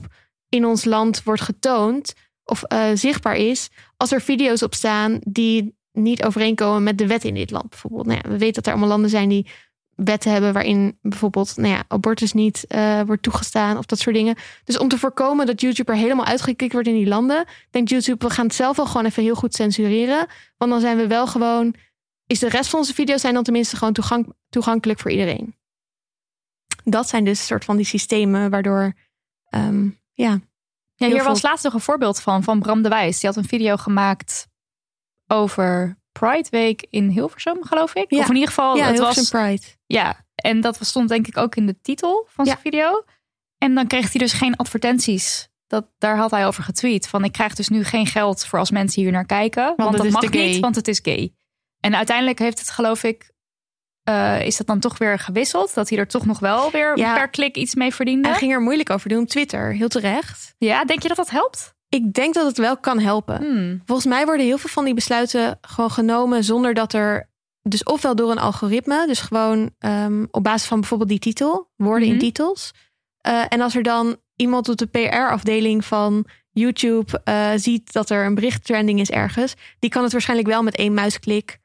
in 0.51 0.64
ons 0.66 0.84
land 0.84 1.22
wordt 1.22 1.42
getoond 1.42 2.14
of 2.44 2.62
uh, 2.72 2.90
zichtbaar 2.94 3.36
is, 3.36 3.68
als 3.96 4.12
er 4.12 4.20
video's 4.20 4.62
op 4.62 4.74
staan 4.74 5.18
die 5.24 5.78
niet 5.92 6.24
overeenkomen 6.24 6.82
met 6.82 6.98
de 6.98 7.07
wet 7.07 7.24
in 7.24 7.34
dit 7.34 7.51
land 7.51 7.68
bijvoorbeeld. 7.68 8.07
Nou 8.07 8.20
ja, 8.22 8.30
we 8.30 8.38
weten 8.38 8.55
dat 8.55 8.66
er 8.66 8.72
allemaal 8.72 8.88
landen 8.88 9.11
zijn 9.11 9.28
die 9.28 9.46
wetten 9.94 10.32
hebben 10.32 10.53
waarin 10.53 10.98
bijvoorbeeld 11.03 11.57
nou 11.57 11.68
ja, 11.68 11.84
abortus 11.88 12.32
niet 12.32 12.64
uh, 12.68 13.01
wordt 13.03 13.22
toegestaan 13.22 13.78
of 13.78 13.86
dat 13.86 13.98
soort 13.98 14.14
dingen. 14.16 14.36
Dus 14.64 14.78
om 14.78 14.88
te 14.88 14.98
voorkomen 14.98 15.46
dat 15.46 15.61
YouTube 15.61 15.92
er 15.92 15.98
helemaal 15.98 16.24
uitgekikt 16.24 16.72
wordt 16.72 16.88
in 16.88 16.94
die 16.94 17.07
landen, 17.07 17.44
denkt 17.70 17.90
YouTube, 17.90 18.26
we 18.26 18.32
gaan 18.32 18.46
het 18.46 18.55
zelf 18.55 18.76
wel 18.76 18.86
gewoon 18.86 19.07
even 19.07 19.22
heel 19.22 19.34
goed 19.34 19.55
censureren. 19.55 20.26
Want 20.57 20.70
dan 20.70 20.80
zijn 20.80 20.96
we 20.96 21.07
wel 21.07 21.26
gewoon, 21.26 21.74
is 22.26 22.38
de 22.38 22.48
rest 22.48 22.70
van 22.70 22.78
onze 22.78 22.94
video's 22.94 23.20
zijn 23.20 23.34
dan 23.34 23.42
tenminste 23.42 23.76
gewoon 23.76 24.34
toegankelijk 24.48 24.98
voor 24.98 25.11
iedereen. 25.11 25.55
Dat 26.84 27.09
zijn 27.09 27.24
dus 27.24 27.46
soort 27.46 27.64
van 27.64 27.76
die 27.76 27.86
systemen 27.86 28.51
waardoor 28.51 28.94
um, 29.55 29.99
ja. 30.21 30.41
Ja, 30.95 31.07
hier 31.07 31.25
was 31.25 31.43
laatst 31.43 31.64
nog 31.64 31.75
een 31.75 31.81
voorbeeld 31.81 32.21
van, 32.21 32.43
van 32.43 32.61
Bram 32.61 32.83
de 32.83 32.89
Wijs. 32.89 33.21
Die 33.21 33.29
had 33.29 33.39
een 33.39 33.49
video 33.49 33.77
gemaakt 33.77 34.49
over 35.27 35.99
Pride 36.12 36.49
Week 36.51 36.87
in 36.91 37.09
Hilversum, 37.09 37.64
geloof 37.64 37.95
ik. 37.95 38.11
Ja. 38.11 38.18
Of 38.18 38.29
in 38.29 38.35
ieder 38.35 38.49
geval, 38.49 38.77
ja, 38.77 38.87
het 38.87 38.95
Hilversum 38.95 39.23
was 39.23 39.43
Pride. 39.43 39.77
Ja, 39.87 40.25
en 40.35 40.61
dat 40.61 40.79
stond 40.81 41.09
denk 41.09 41.27
ik 41.27 41.37
ook 41.37 41.57
in 41.57 41.66
de 41.66 41.81
titel 41.81 42.27
van 42.29 42.47
zijn 42.47 42.59
video. 42.59 43.05
En 43.59 43.75
dan 43.75 43.87
kreeg 43.87 44.12
hij 44.12 44.21
dus 44.21 44.33
geen 44.33 44.57
advertenties. 44.57 45.49
Dat, 45.66 45.87
daar 45.99 46.16
had 46.16 46.31
hij 46.31 46.47
over 46.47 46.62
getweet. 46.62 47.09
Van 47.09 47.25
ik 47.25 47.33
krijg 47.33 47.55
dus 47.55 47.68
nu 47.68 47.85
geen 47.85 48.07
geld 48.07 48.47
voor 48.47 48.59
als 48.59 48.71
mensen 48.71 49.03
hier 49.03 49.12
naar 49.12 49.27
kijken. 49.27 49.73
Want, 49.77 49.97
dat 49.97 50.11
mag 50.11 50.31
niet, 50.31 50.61
want 50.61 50.77
het 50.77 50.89
is 50.89 51.01
gay. 51.03 51.35
En 51.81 51.95
uiteindelijk 51.95 52.39
heeft 52.39 52.59
het 52.59 52.71
geloof 52.71 53.05
ik 53.05 53.31
uh, 54.11 54.47
is 54.47 54.57
dat 54.57 54.67
dan 54.67 54.81
toch 54.81 54.99
weer 54.99 55.19
gewisseld? 55.19 55.75
Dat 55.75 55.89
hij 55.89 55.99
er 55.99 56.09
toch 56.09 56.27
nog 56.27 56.39
wel 56.39 56.71
weer 56.71 56.95
per 56.95 57.29
klik 57.29 57.57
iets 57.57 57.75
mee 57.75 57.95
verdiende? 57.95 58.29
Hij 58.29 58.37
ging 58.37 58.53
er 58.53 58.61
moeilijk 58.61 58.91
over 58.91 59.09
doen 59.09 59.23
op 59.23 59.29
Twitter, 59.29 59.75
heel 59.75 59.89
terecht. 59.89 60.55
Ja, 60.59 60.85
denk 60.85 61.03
je 61.03 61.09
dat 61.09 61.17
dat 61.17 61.31
helpt? 61.31 61.75
Ik 61.89 62.13
denk 62.13 62.35
dat 62.35 62.47
het 62.47 62.59
wel 62.59 62.77
kan 62.77 62.99
helpen. 62.99 63.37
Hmm. 63.37 63.83
Volgens 63.85 64.07
mij 64.07 64.25
worden 64.25 64.47
heel 64.47 64.59
veel 64.59 64.71
van 64.71 64.85
die 64.85 64.95
besluiten 64.95 65.59
gewoon 65.61 65.91
genomen 65.91 66.45
zonder 66.45 66.75
dat 66.75 66.93
er. 66.93 67.29
Dus 67.63 67.83
ofwel 67.83 68.15
door 68.15 68.31
een 68.31 68.39
algoritme, 68.39 69.07
dus 69.07 69.21
gewoon 69.21 69.71
um, 69.79 70.29
op 70.31 70.45
basis 70.45 70.69
van 70.69 70.81
bijvoorbeeld 70.81 71.11
die 71.11 71.19
titel, 71.19 71.71
woorden 71.77 72.09
in 72.09 72.15
mhm. 72.15 72.23
titels. 72.23 72.73
Uh, 73.29 73.45
en 73.49 73.61
als 73.61 73.77
er 73.77 73.83
dan 73.83 74.17
iemand 74.37 74.69
op 74.69 74.77
de 74.77 74.87
PR-afdeling 74.87 75.85
van 75.85 76.27
YouTube 76.51 77.21
uh, 77.25 77.51
ziet 77.57 77.93
dat 77.93 78.11
er 78.11 78.25
een 78.25 78.35
bericht 78.35 78.65
trending 78.65 79.01
is 79.01 79.11
ergens, 79.11 79.55
die 79.79 79.91
kan 79.91 80.03
het 80.03 80.13
waarschijnlijk 80.13 80.49
wel 80.49 80.63
met 80.63 80.77
één 80.77 80.95
muisklik 80.95 81.60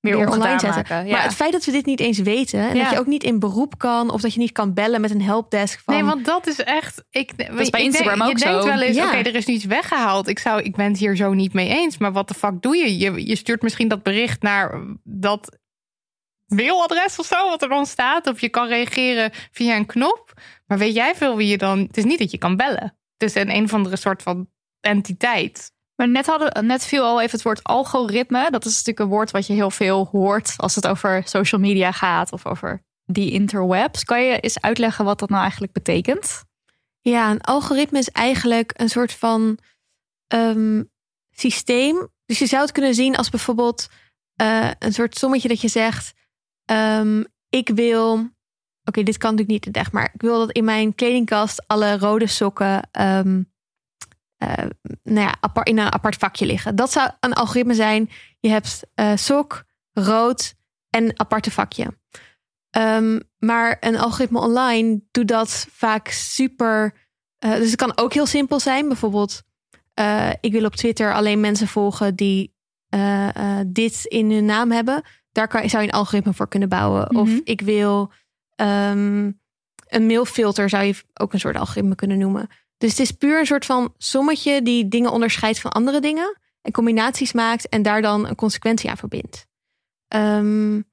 meer, 0.00 0.28
online 0.28 0.58
zetten. 0.58 0.84
Maken, 0.88 1.10
Maar 1.10 1.22
het 1.22 1.34
feit 1.34 1.52
dat 1.52 1.64
we 1.64 1.72
dit 1.72 1.86
niet 1.86 2.00
eens 2.00 2.18
weten 2.18 2.60
en 2.60 2.78
dat 2.78 2.90
je 2.90 2.98
ook 2.98 3.06
niet 3.06 3.22
in 3.22 3.38
beroep 3.38 3.78
kan 3.78 4.10
of 4.10 4.20
dat 4.20 4.32
je 4.32 4.38
niet 4.38 4.52
kan 4.52 4.74
bellen 4.74 5.00
met 5.00 5.10
een 5.10 5.22
helpdesk 5.22 5.80
van. 5.84 5.94
Nee, 5.94 6.04
want 6.04 6.24
dat 6.24 6.46
is 6.46 6.62
echt. 6.62 7.04
Ik, 7.10 7.48
dat 7.48 7.60
is 7.60 7.70
bij 7.70 7.82
Instagram 7.82 8.22
ook 8.22 8.32
je 8.32 8.38
zo. 8.38 8.48
Je 8.48 8.52
denkt 8.52 8.78
wel 8.78 8.80
eens, 8.80 8.98
oké, 8.98 9.16
er 9.16 9.34
is 9.34 9.46
niets 9.46 9.64
weggehaald. 9.64 10.28
Ik 10.28 10.38
zou, 10.38 10.62
ik 10.62 10.76
ben 10.76 10.86
het 10.86 10.98
hier 10.98 11.16
zo 11.16 11.32
niet 11.32 11.52
mee 11.52 11.68
eens. 11.68 11.98
Maar 11.98 12.12
wat 12.12 12.28
de 12.28 12.34
fuck 12.34 12.62
doe 12.62 12.76
je? 12.76 12.98
je? 12.98 13.26
Je 13.26 13.36
stuurt 13.36 13.62
misschien 13.62 13.88
dat 13.88 14.02
bericht 14.02 14.42
naar 14.42 14.80
dat 15.04 15.58
mailadres 16.46 17.18
of 17.18 17.26
zo, 17.26 17.48
wat 17.48 17.62
er 17.62 17.68
dan 17.68 17.86
staat. 17.86 18.26
Of 18.26 18.40
je 18.40 18.48
kan 18.48 18.68
reageren 18.68 19.30
via 19.50 19.76
een 19.76 19.86
knop. 19.86 20.32
Maar 20.66 20.78
weet 20.78 20.94
jij 20.94 21.14
veel 21.14 21.36
wie 21.36 21.48
je 21.48 21.58
dan? 21.58 21.78
Het 21.78 21.96
is 21.96 22.04
niet 22.04 22.18
dat 22.18 22.30
je 22.30 22.38
kan 22.38 22.56
bellen. 22.56 22.98
Het 23.16 23.28
is 23.28 23.34
een 23.34 23.54
een 23.54 23.64
of 23.64 23.74
andere 23.74 23.96
soort 23.96 24.22
van 24.22 24.48
entiteit. 24.80 25.72
Maar 26.00 26.08
net, 26.08 26.26
hadden, 26.26 26.66
net 26.66 26.84
viel 26.84 27.04
al 27.04 27.20
even 27.20 27.32
het 27.32 27.42
woord 27.42 27.62
algoritme. 27.62 28.50
Dat 28.50 28.64
is 28.64 28.72
natuurlijk 28.72 28.98
een 28.98 29.08
woord 29.08 29.30
wat 29.30 29.46
je 29.46 29.52
heel 29.52 29.70
veel 29.70 30.08
hoort 30.12 30.54
als 30.56 30.74
het 30.74 30.86
over 30.86 31.22
social 31.24 31.60
media 31.60 31.92
gaat 31.92 32.32
of 32.32 32.46
over 32.46 32.82
die 33.04 33.30
interwebs. 33.30 34.04
Kan 34.04 34.22
je 34.22 34.40
eens 34.40 34.60
uitleggen 34.60 35.04
wat 35.04 35.18
dat 35.18 35.28
nou 35.28 35.42
eigenlijk 35.42 35.72
betekent? 35.72 36.44
Ja, 37.00 37.30
een 37.30 37.40
algoritme 37.40 37.98
is 37.98 38.10
eigenlijk 38.10 38.72
een 38.76 38.88
soort 38.88 39.12
van 39.12 39.58
um, 40.34 40.90
systeem. 41.30 42.08
Dus 42.26 42.38
je 42.38 42.46
zou 42.46 42.62
het 42.62 42.72
kunnen 42.72 42.94
zien 42.94 43.16
als 43.16 43.30
bijvoorbeeld 43.30 43.88
uh, 44.42 44.70
een 44.78 44.92
soort 44.92 45.18
sommetje 45.18 45.48
dat 45.48 45.60
je 45.60 45.68
zegt: 45.68 46.12
um, 46.72 47.26
Ik 47.48 47.68
wil. 47.68 48.28
Oké, 48.84 49.02
dit 49.02 49.18
kan 49.18 49.30
natuurlijk 49.34 49.66
niet 49.66 49.76
echt, 49.76 49.92
maar 49.92 50.10
ik 50.14 50.20
wil 50.20 50.38
dat 50.38 50.52
in 50.52 50.64
mijn 50.64 50.94
kledingkast 50.94 51.64
alle 51.66 51.98
rode 51.98 52.26
sokken 52.26 52.88
um, 53.00 53.52
uh, 54.42 54.70
nou 55.02 55.26
ja, 55.26 55.34
apart, 55.40 55.68
in 55.68 55.78
een 55.78 55.92
apart 55.92 56.16
vakje 56.16 56.46
liggen. 56.46 56.76
Dat 56.76 56.92
zou 56.92 57.10
een 57.20 57.32
algoritme 57.32 57.74
zijn. 57.74 58.10
Je 58.38 58.48
hebt 58.48 58.82
uh, 58.94 59.16
sok, 59.16 59.64
rood 59.92 60.54
en 60.90 61.18
aparte 61.18 61.50
vakje. 61.50 61.98
Um, 62.76 63.20
maar 63.38 63.76
een 63.80 63.98
algoritme 63.98 64.38
online 64.38 65.00
doet 65.10 65.28
dat 65.28 65.66
vaak 65.70 66.08
super. 66.08 66.94
Uh, 67.44 67.54
dus 67.54 67.66
het 67.66 67.76
kan 67.76 67.92
ook 67.96 68.12
heel 68.12 68.26
simpel 68.26 68.60
zijn. 68.60 68.88
Bijvoorbeeld, 68.88 69.42
ik 70.40 70.52
wil 70.52 70.64
op 70.64 70.76
Twitter 70.76 71.14
alleen 71.14 71.40
mensen 71.40 71.68
volgen 71.68 72.14
die 72.14 72.54
dit 73.66 74.04
in 74.04 74.30
hun 74.30 74.44
naam 74.44 74.70
hebben. 74.70 75.02
Daar 75.32 75.48
kan, 75.48 75.68
zou 75.68 75.82
je 75.82 75.88
een 75.88 75.94
algoritme 75.94 76.34
voor 76.34 76.48
kunnen 76.48 76.68
bouwen. 76.68 77.00
Mm 77.00 77.08
-hmm. 77.08 77.18
Of 77.18 77.28
mhm. 77.28 77.40
ik 77.44 77.60
wil 77.60 78.12
um, 78.56 79.40
een 79.86 80.06
mailfilter, 80.06 80.68
zou 80.68 80.84
je 80.84 80.94
ook 81.14 81.32
een 81.32 81.40
soort 81.40 81.56
algoritme 81.56 81.94
kunnen 81.94 82.18
noemen. 82.18 82.48
Dus 82.80 82.90
het 82.90 82.98
is 82.98 83.10
puur 83.10 83.38
een 83.38 83.46
soort 83.46 83.66
van 83.66 83.94
sommetje 83.98 84.62
die 84.62 84.88
dingen 84.88 85.10
onderscheidt 85.10 85.60
van 85.60 85.70
andere 85.70 86.00
dingen. 86.00 86.38
En 86.62 86.72
combinaties 86.72 87.32
maakt 87.32 87.68
en 87.68 87.82
daar 87.82 88.02
dan 88.02 88.26
een 88.26 88.34
consequentie 88.34 88.90
aan 88.90 88.96
verbindt. 88.96 89.46
Um, 90.14 90.84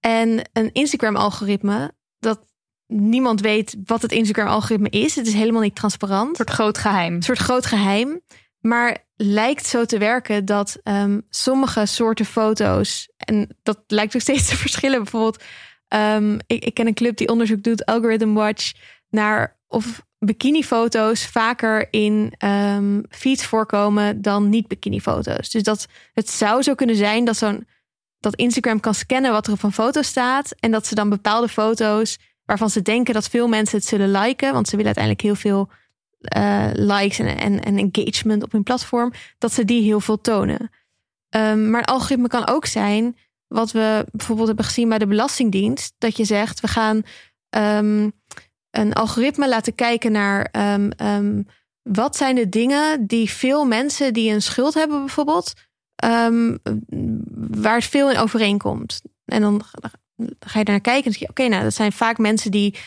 en 0.00 0.50
een 0.52 0.72
Instagram-algoritme, 0.72 1.92
dat 2.18 2.46
niemand 2.86 3.40
weet 3.40 3.76
wat 3.84 4.02
het 4.02 4.12
Instagram-algoritme 4.12 4.88
is. 4.90 5.16
Het 5.16 5.26
is 5.26 5.32
helemaal 5.32 5.62
niet 5.62 5.74
transparant. 5.74 6.28
Een 6.28 6.36
soort 6.36 6.50
groot 6.50 6.78
geheim. 6.78 7.14
Een 7.14 7.22
soort 7.22 7.38
groot 7.38 7.66
geheim. 7.66 8.20
Maar 8.60 9.06
lijkt 9.16 9.66
zo 9.66 9.84
te 9.84 9.98
werken 9.98 10.44
dat 10.44 10.78
ehm, 10.82 11.20
sommige 11.28 11.86
soorten 11.86 12.24
foto's, 12.24 13.12
en 13.16 13.56
dat 13.62 13.82
lijkt 13.86 14.14
ook 14.14 14.20
steeds 14.20 14.46
te 14.48 14.56
verschillen. 14.56 15.02
Bijvoorbeeld, 15.02 15.42
ehm, 15.88 16.38
ik, 16.46 16.64
ik 16.64 16.74
ken 16.74 16.86
een 16.86 16.94
club 16.94 17.16
die 17.16 17.28
onderzoek 17.28 17.62
doet, 17.62 17.84
Algorithm 17.84 18.32
Watch, 18.32 18.72
naar 19.08 19.58
of 19.66 20.05
bikinifoto's 20.18 21.26
vaker 21.26 21.88
in 21.90 22.32
um, 22.44 23.04
feeds 23.08 23.44
voorkomen 23.44 24.22
dan 24.22 24.48
niet-bikinifoto's. 24.48 25.50
Dus 25.50 25.62
dat 25.62 25.86
het 26.12 26.30
zou 26.30 26.62
zo 26.62 26.74
kunnen 26.74 26.96
zijn 26.96 27.24
dat 27.24 27.36
zo'n 27.36 27.66
dat 28.20 28.36
Instagram 28.36 28.80
kan 28.80 28.94
scannen 28.94 29.32
wat 29.32 29.46
er 29.46 29.52
op 29.52 29.62
een 29.62 29.72
foto 29.72 30.02
staat 30.02 30.54
en 30.60 30.70
dat 30.70 30.86
ze 30.86 30.94
dan 30.94 31.08
bepaalde 31.08 31.48
foto's 31.48 32.18
waarvan 32.44 32.70
ze 32.70 32.82
denken 32.82 33.14
dat 33.14 33.28
veel 33.28 33.48
mensen 33.48 33.78
het 33.78 33.86
zullen 33.86 34.10
liken, 34.10 34.52
want 34.52 34.68
ze 34.68 34.76
willen 34.76 34.94
uiteindelijk 34.96 35.24
heel 35.24 35.50
veel 35.50 35.70
uh, 36.36 36.68
likes 36.72 37.18
en, 37.18 37.38
en, 37.38 37.64
en, 37.64 37.90
engagement 37.92 38.42
op 38.42 38.52
hun 38.52 38.62
platform, 38.62 39.12
dat 39.38 39.52
ze 39.52 39.64
die 39.64 39.82
heel 39.82 40.00
veel 40.00 40.20
tonen. 40.20 40.70
Um, 41.36 41.70
maar 41.70 41.80
een 41.80 41.86
algoritme 41.86 42.28
kan 42.28 42.48
ook 42.48 42.66
zijn, 42.66 43.16
wat 43.46 43.72
we 43.72 44.06
bijvoorbeeld 44.12 44.46
hebben 44.46 44.64
gezien 44.64 44.88
bij 44.88 44.98
de 44.98 45.06
Belastingdienst, 45.06 45.94
dat 45.98 46.16
je 46.16 46.24
zegt, 46.24 46.60
we 46.60 46.68
gaan 46.68 47.02
um, 47.56 48.12
een 48.78 48.92
algoritme 48.92 49.48
laten 49.48 49.74
kijken 49.74 50.12
naar 50.12 50.48
um, 51.18 51.46
wat 51.82 52.16
zijn 52.16 52.34
de 52.34 52.48
dingen 52.48 53.06
die 53.06 53.30
veel 53.30 53.64
mensen 53.64 54.12
die 54.12 54.32
een 54.32 54.42
schuld 54.42 54.74
hebben 54.74 54.98
bijvoorbeeld, 54.98 55.52
waar 57.50 57.74
het 57.74 57.84
veel 57.84 58.10
in 58.10 58.18
overeenkomt. 58.18 59.02
En 59.24 59.40
dan, 59.40 59.62
ga 60.40 60.58
je 60.58 60.64
naar 60.64 60.80
kijken 60.80 61.12
en 61.12 61.28
oké, 61.28 61.48
nou 61.48 61.62
dat 61.62 61.74
zijn 61.74 61.92
vaak 61.92 62.18
mensen 62.18 62.50
die 62.50 62.78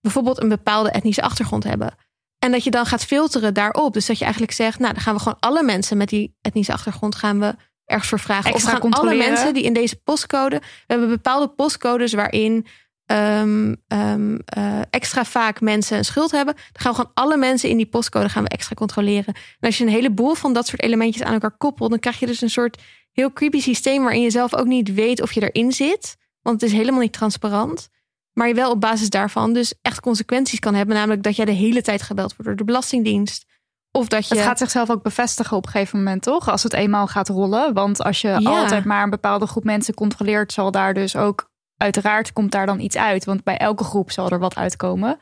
bijvoorbeeld 0.00 0.42
een 0.42 0.48
bepaalde 0.48 0.90
etnische 0.90 1.22
achtergrond 1.22 1.64
hebben. 1.64 1.94
En 2.38 2.52
dat 2.52 2.64
je 2.64 2.70
dan 2.70 2.86
gaat 2.86 3.04
filteren 3.04 3.54
daarop. 3.54 3.92
Dus 3.92 4.06
dat 4.06 4.18
je 4.18 4.24
eigenlijk 4.24 4.52
zegt, 4.54 4.78
nou, 4.78 4.92
dan 4.92 5.02
gaan 5.02 5.14
we 5.14 5.20
gewoon 5.20 5.38
alle 5.40 5.62
mensen 5.62 5.96
met 5.96 6.08
die 6.08 6.36
etnische 6.40 6.72
achtergrond 6.72 7.14
gaan 7.14 7.40
we 7.40 7.54
ergens 7.84 8.08
voor 8.08 8.20
vragen. 8.20 8.52
Extra 8.52 8.72
of 8.72 8.80
gaan 8.80 8.90
alle 8.92 9.14
mensen 9.14 9.54
die 9.54 9.62
in 9.62 9.72
deze 9.72 9.96
postcode. 9.96 10.58
We 10.58 10.64
hebben 10.86 11.08
bepaalde 11.08 11.48
postcodes 11.48 12.12
waarin 12.12 12.66
um, 13.12 13.76
um, 13.88 14.38
uh, 14.56 14.80
extra 14.90 15.24
vaak 15.24 15.60
mensen 15.60 15.98
een 15.98 16.04
schuld 16.04 16.30
hebben. 16.30 16.54
Dan 16.54 16.64
gaan 16.72 16.92
we 16.92 16.96
gewoon 16.98 17.14
alle 17.14 17.36
mensen 17.36 17.68
in 17.68 17.76
die 17.76 17.86
postcode 17.86 18.28
gaan 18.28 18.42
we 18.42 18.48
extra 18.48 18.74
controleren. 18.74 19.34
En 19.34 19.66
als 19.66 19.78
je 19.78 19.84
een 19.84 19.90
heleboel 19.90 20.34
van 20.34 20.52
dat 20.52 20.66
soort 20.66 20.82
elementjes 20.82 21.22
aan 21.26 21.32
elkaar 21.32 21.56
koppelt, 21.56 21.90
dan 21.90 21.98
krijg 21.98 22.18
je 22.18 22.26
dus 22.26 22.40
een 22.40 22.50
soort 22.50 22.82
heel 23.12 23.32
creepy 23.32 23.60
systeem 23.60 24.02
waarin 24.02 24.22
je 24.22 24.30
zelf 24.30 24.54
ook 24.54 24.66
niet 24.66 24.94
weet 24.94 25.22
of 25.22 25.32
je 25.32 25.50
erin 25.50 25.72
zit. 25.72 26.16
Want 26.42 26.60
het 26.60 26.70
is 26.70 26.76
helemaal 26.76 27.00
niet 27.00 27.12
transparant. 27.12 27.88
Maar 28.32 28.48
je 28.48 28.54
wel 28.54 28.70
op 28.70 28.80
basis 28.80 29.10
daarvan 29.10 29.52
dus 29.52 29.74
echt 29.82 30.00
consequenties 30.00 30.58
kan 30.58 30.74
hebben. 30.74 30.96
Namelijk 30.96 31.22
dat 31.22 31.36
jij 31.36 31.44
de 31.44 31.52
hele 31.52 31.82
tijd 31.82 32.02
gebeld 32.02 32.28
wordt 32.28 32.44
door 32.44 32.56
de 32.56 32.64
Belastingdienst. 32.64 33.46
Of 33.90 34.08
dat 34.08 34.28
je... 34.28 34.34
Het 34.34 34.44
gaat 34.44 34.58
zichzelf 34.58 34.90
ook 34.90 35.02
bevestigen 35.02 35.56
op 35.56 35.66
een 35.66 35.70
gegeven 35.72 35.98
moment, 35.98 36.22
toch? 36.22 36.48
Als 36.48 36.62
het 36.62 36.72
eenmaal 36.72 37.06
gaat 37.06 37.28
rollen. 37.28 37.74
Want 37.74 38.02
als 38.02 38.20
je 38.20 38.44
altijd 38.44 38.84
maar 38.84 39.02
een 39.02 39.10
bepaalde 39.10 39.46
groep 39.46 39.64
mensen 39.64 39.94
controleert, 39.94 40.52
zal 40.52 40.70
daar 40.70 40.94
dus 40.94 41.16
ook 41.16 41.50
uiteraard 41.82 42.32
komt 42.32 42.52
daar 42.52 42.66
dan 42.66 42.80
iets 42.80 42.96
uit. 42.96 43.24
Want 43.24 43.44
bij 43.44 43.56
elke 43.56 43.84
groep 43.84 44.10
zal 44.10 44.30
er 44.30 44.38
wat 44.38 44.56
uitkomen. 44.56 45.18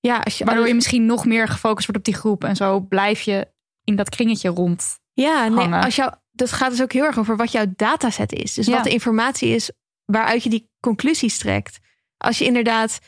Ja, 0.00 0.18
als 0.18 0.38
je 0.38 0.44
Waardoor 0.44 0.68
je 0.68 0.74
misschien 0.74 1.06
nog 1.06 1.24
meer 1.24 1.48
gefocust 1.48 1.86
wordt 1.86 1.98
op 1.98 2.12
die 2.12 2.20
groep. 2.20 2.44
En 2.44 2.56
zo 2.56 2.80
blijf 2.80 3.20
je 3.20 3.48
in 3.84 3.96
dat 3.96 4.08
kringetje 4.08 4.48
rond. 4.48 4.98
Ja, 5.12 5.48
nee, 5.48 5.74
als 5.74 5.96
jou, 5.96 6.12
dat 6.30 6.52
gaat 6.52 6.70
dus 6.70 6.82
ook 6.82 6.92
heel 6.92 7.04
erg 7.04 7.18
over 7.18 7.36
wat 7.36 7.52
jouw 7.52 7.64
dataset 7.76 8.32
is. 8.32 8.54
Dus 8.54 8.66
wat 8.66 8.84
de 8.84 8.90
informatie 8.90 9.48
is 9.48 9.70
waaruit 10.04 10.42
je 10.42 10.50
die 10.50 10.70
conclusies 10.80 11.38
trekt. 11.38 11.78
Als 12.16 12.38
je 12.38 12.44
inderdaad, 12.44 12.98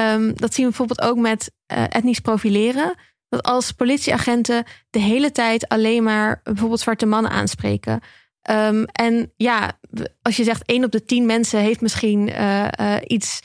um, 0.00 0.36
dat 0.36 0.54
zien 0.54 0.64
we 0.64 0.70
bijvoorbeeld 0.70 1.00
ook 1.00 1.18
met 1.18 1.52
uh, 1.72 1.82
etnisch 1.82 2.20
profileren. 2.20 2.94
Dat 3.28 3.42
als 3.42 3.72
politieagenten 3.72 4.64
de 4.90 4.98
hele 4.98 5.32
tijd 5.32 5.68
alleen 5.68 6.02
maar 6.02 6.40
bijvoorbeeld 6.42 6.80
zwarte 6.80 7.06
mannen 7.06 7.30
aanspreken. 7.30 8.00
Um, 8.50 8.84
en 8.84 9.32
ja, 9.36 9.78
als 10.22 10.36
je 10.36 10.44
zegt 10.44 10.64
één 10.64 10.84
op 10.84 10.90
de 10.90 11.04
tien 11.04 11.26
mensen 11.26 11.60
heeft 11.60 11.80
misschien 11.80 12.28
uh, 12.28 12.68
uh, 12.80 12.96
iets 13.06 13.40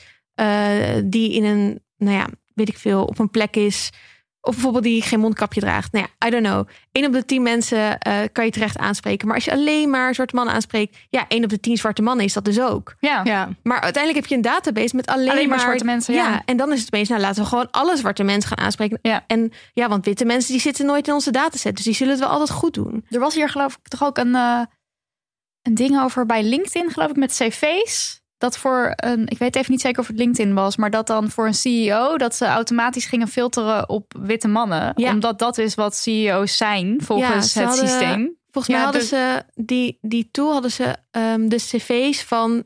die 1.04 1.32
in 1.32 1.44
een, 1.44 1.80
nou 1.96 2.16
ja, 2.16 2.26
weet 2.54 2.68
ik 2.68 2.78
veel, 2.78 3.04
op 3.04 3.18
een 3.18 3.30
plek 3.30 3.56
is 3.56 3.90
of 4.46 4.52
bijvoorbeeld 4.52 4.84
die 4.84 5.02
geen 5.02 5.20
mondkapje 5.20 5.60
draagt. 5.60 5.92
Nou 5.92 6.06
ja, 6.06 6.26
I 6.26 6.30
don't 6.30 6.46
know. 6.46 6.68
Eén 6.92 7.06
op 7.06 7.12
de 7.12 7.24
tien 7.24 7.42
mensen 7.42 7.78
uh, 7.78 8.18
kan 8.32 8.44
je 8.44 8.50
terecht 8.50 8.78
aanspreken. 8.78 9.26
Maar 9.26 9.36
als 9.36 9.44
je 9.44 9.52
alleen 9.52 9.90
maar 9.90 10.14
zwarte 10.14 10.34
mannen 10.34 10.54
aanspreekt. 10.54 10.96
Ja, 11.10 11.24
één 11.28 11.44
op 11.44 11.50
de 11.50 11.60
tien 11.60 11.76
zwarte 11.76 12.02
mannen 12.02 12.24
is 12.24 12.32
dat 12.32 12.44
dus 12.44 12.60
ook. 12.60 12.96
Ja. 13.00 13.20
ja. 13.24 13.48
Maar 13.62 13.80
uiteindelijk 13.80 14.22
heb 14.22 14.30
je 14.30 14.34
een 14.34 14.52
database 14.52 14.96
met 14.96 15.06
alleen, 15.06 15.30
alleen 15.30 15.48
maar, 15.48 15.60
zwarte 15.60 15.84
mensen. 15.84 16.14
Ja. 16.14 16.42
En 16.44 16.56
dan 16.56 16.72
is 16.72 16.78
het 16.78 16.94
opeens, 16.94 17.08
nou 17.08 17.20
laten 17.20 17.42
we 17.42 17.48
gewoon 17.48 17.70
alle 17.70 17.96
zwarte 17.96 18.22
mensen 18.22 18.48
gaan 18.48 18.64
aanspreken. 18.64 18.98
Ja. 19.02 19.24
En 19.26 19.52
ja, 19.72 19.88
want 19.88 20.04
witte 20.04 20.24
mensen 20.24 20.52
die 20.52 20.60
zitten 20.60 20.86
nooit 20.86 21.06
in 21.08 21.14
onze 21.14 21.30
dataset. 21.30 21.76
Dus 21.76 21.84
die 21.84 21.94
zullen 21.94 22.12
het 22.12 22.22
wel 22.22 22.32
altijd 22.32 22.50
goed 22.50 22.74
doen. 22.74 23.04
Er 23.08 23.20
was 23.20 23.34
hier 23.34 23.48
geloof 23.48 23.78
ik 23.82 23.88
toch 23.88 24.04
ook 24.04 24.18
een, 24.18 24.34
uh, 24.34 24.60
een 25.66 25.74
ding 25.74 26.00
over 26.00 26.26
bij 26.26 26.42
LinkedIn, 26.42 26.90
geloof 26.90 27.10
ik, 27.10 27.16
met 27.16 27.32
cv's 27.32 28.24
dat 28.38 28.58
voor 28.58 28.92
een, 28.96 29.28
ik 29.28 29.38
weet 29.38 29.56
even 29.56 29.70
niet 29.70 29.80
zeker 29.80 30.00
of 30.00 30.06
het 30.06 30.16
LinkedIn 30.16 30.54
was, 30.54 30.76
maar 30.76 30.90
dat 30.90 31.06
dan 31.06 31.30
voor 31.30 31.46
een 31.46 31.54
CEO 31.54 32.16
dat 32.16 32.34
ze 32.34 32.46
automatisch 32.46 33.06
gingen 33.06 33.28
filteren 33.28 33.88
op 33.88 34.14
witte 34.18 34.48
mannen, 34.48 34.92
ja. 34.96 35.10
omdat 35.10 35.38
dat 35.38 35.58
is 35.58 35.74
wat 35.74 35.96
CEO's 35.96 36.56
zijn 36.56 37.00
volgens 37.02 37.54
ja, 37.54 37.60
het 37.60 37.68
hadden, 37.68 37.88
systeem. 37.88 38.36
Volgens 38.50 38.74
mij 38.74 38.84
hadden 38.84 39.00
dus, 39.00 39.10
ze 39.10 39.42
die 39.54 39.98
die 40.00 40.28
tool 40.30 40.52
hadden 40.52 40.70
ze 40.70 40.96
um, 41.10 41.48
de 41.48 41.56
cv's 41.56 42.22
van 42.22 42.64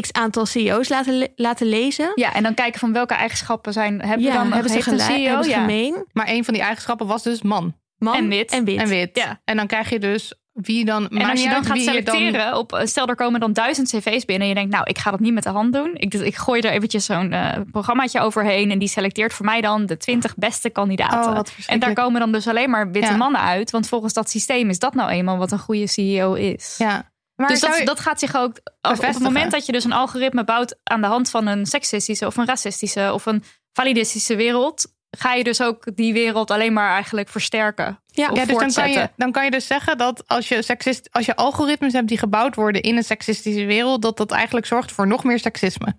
x 0.00 0.12
aantal 0.12 0.46
CEO's 0.46 0.88
laten, 0.88 1.28
laten 1.36 1.66
lezen. 1.66 2.12
Ja, 2.14 2.34
en 2.34 2.42
dan 2.42 2.54
kijken 2.54 2.80
van 2.80 2.92
welke 2.92 3.14
eigenschappen 3.14 3.72
zijn 3.72 4.02
hebben 4.02 4.26
ja, 4.26 4.34
dan 4.34 4.52
hebben 4.52 4.72
ze 4.72 4.82
gelijk, 4.82 5.02
CEO? 5.02 5.24
Hebben 5.24 5.44
ze 5.44 5.52
gemeen. 5.52 6.06
Maar 6.12 6.28
een 6.28 6.44
van 6.44 6.54
die 6.54 6.62
eigenschappen 6.62 7.06
was 7.06 7.22
dus 7.22 7.42
man. 7.42 7.74
Man 7.98 8.14
en 8.14 8.28
wit. 8.28 8.50
En 8.50 8.64
wit. 8.64 8.78
En, 8.78 8.88
wit. 8.88 9.10
Ja. 9.12 9.40
en 9.44 9.56
dan 9.56 9.66
krijg 9.66 9.90
je 9.90 9.98
dus 9.98 10.34
wie 10.52 10.84
dan. 10.84 11.08
En 11.08 11.30
als 11.30 11.42
je 11.42 11.48
dan 11.48 11.64
gaat 11.64 11.80
selecteren 11.80 12.32
dan... 12.32 12.54
op, 12.54 12.80
stel 12.84 13.06
er 13.06 13.14
komen 13.14 13.40
dan 13.40 13.52
duizend 13.52 13.88
cv's 13.88 14.24
binnen 14.24 14.42
en 14.42 14.48
je 14.48 14.54
denkt, 14.54 14.72
nou, 14.72 14.84
ik 14.88 14.98
ga 14.98 15.10
dat 15.10 15.20
niet 15.20 15.32
met 15.32 15.42
de 15.42 15.50
hand 15.50 15.72
doen. 15.72 15.90
Ik, 15.94 16.14
ik 16.14 16.36
gooi 16.36 16.60
er 16.60 16.70
eventjes 16.70 17.04
zo'n 17.04 17.32
uh, 17.32 17.52
programmaatje 17.70 18.20
overheen 18.20 18.70
en 18.70 18.78
die 18.78 18.88
selecteert 18.88 19.32
voor 19.32 19.46
mij 19.46 19.60
dan 19.60 19.86
de 19.86 19.96
twintig 19.96 20.36
beste 20.36 20.70
kandidaten. 20.70 21.32
Oh, 21.32 21.40
en 21.66 21.78
daar 21.78 21.92
komen 21.92 22.20
dan 22.20 22.32
dus 22.32 22.48
alleen 22.48 22.70
maar 22.70 22.90
witte 22.90 23.10
ja. 23.10 23.16
mannen 23.16 23.40
uit, 23.40 23.70
want 23.70 23.88
volgens 23.88 24.12
dat 24.12 24.30
systeem 24.30 24.68
is 24.68 24.78
dat 24.78 24.94
nou 24.94 25.10
eenmaal 25.10 25.38
wat 25.38 25.52
een 25.52 25.58
goede 25.58 25.86
CEO 25.86 26.34
is. 26.34 26.74
Ja. 26.78 27.08
Maar 27.34 27.48
dus 27.48 27.60
dat, 27.60 27.80
dat 27.84 28.00
gaat 28.00 28.18
zich 28.18 28.36
ook 28.36 28.60
op 28.80 29.02
het 29.02 29.18
moment 29.18 29.50
dat 29.50 29.66
je 29.66 29.72
dus 29.72 29.84
een 29.84 29.92
algoritme 29.92 30.44
bouwt 30.44 30.78
aan 30.82 31.00
de 31.00 31.06
hand 31.06 31.30
van 31.30 31.46
een 31.46 31.66
seksistische 31.66 32.26
of 32.26 32.36
een 32.36 32.46
racistische 32.46 33.10
of 33.12 33.26
een 33.26 33.42
validistische 33.72 34.36
wereld, 34.36 34.92
ga 35.10 35.34
je 35.34 35.44
dus 35.44 35.62
ook 35.62 35.96
die 35.96 36.12
wereld 36.12 36.50
alleen 36.50 36.72
maar 36.72 36.90
eigenlijk 36.90 37.28
versterken. 37.28 38.02
Ja, 38.20 38.30
ja 38.32 38.44
dus 38.44 38.58
dan 38.58 38.72
kan, 38.72 38.90
je, 38.90 39.10
dan 39.16 39.32
kan 39.32 39.44
je 39.44 39.50
dus 39.50 39.66
zeggen 39.66 39.98
dat 39.98 40.28
als 40.28 40.48
je, 40.48 40.62
seksist, 40.62 41.08
als 41.12 41.26
je 41.26 41.36
algoritmes 41.36 41.92
hebt 41.92 42.08
die 42.08 42.18
gebouwd 42.18 42.54
worden 42.54 42.82
in 42.82 42.96
een 42.96 43.04
seksistische 43.04 43.64
wereld, 43.64 44.02
dat 44.02 44.16
dat 44.16 44.30
eigenlijk 44.30 44.66
zorgt 44.66 44.92
voor 44.92 45.06
nog 45.06 45.24
meer 45.24 45.38
seksisme. 45.38 45.96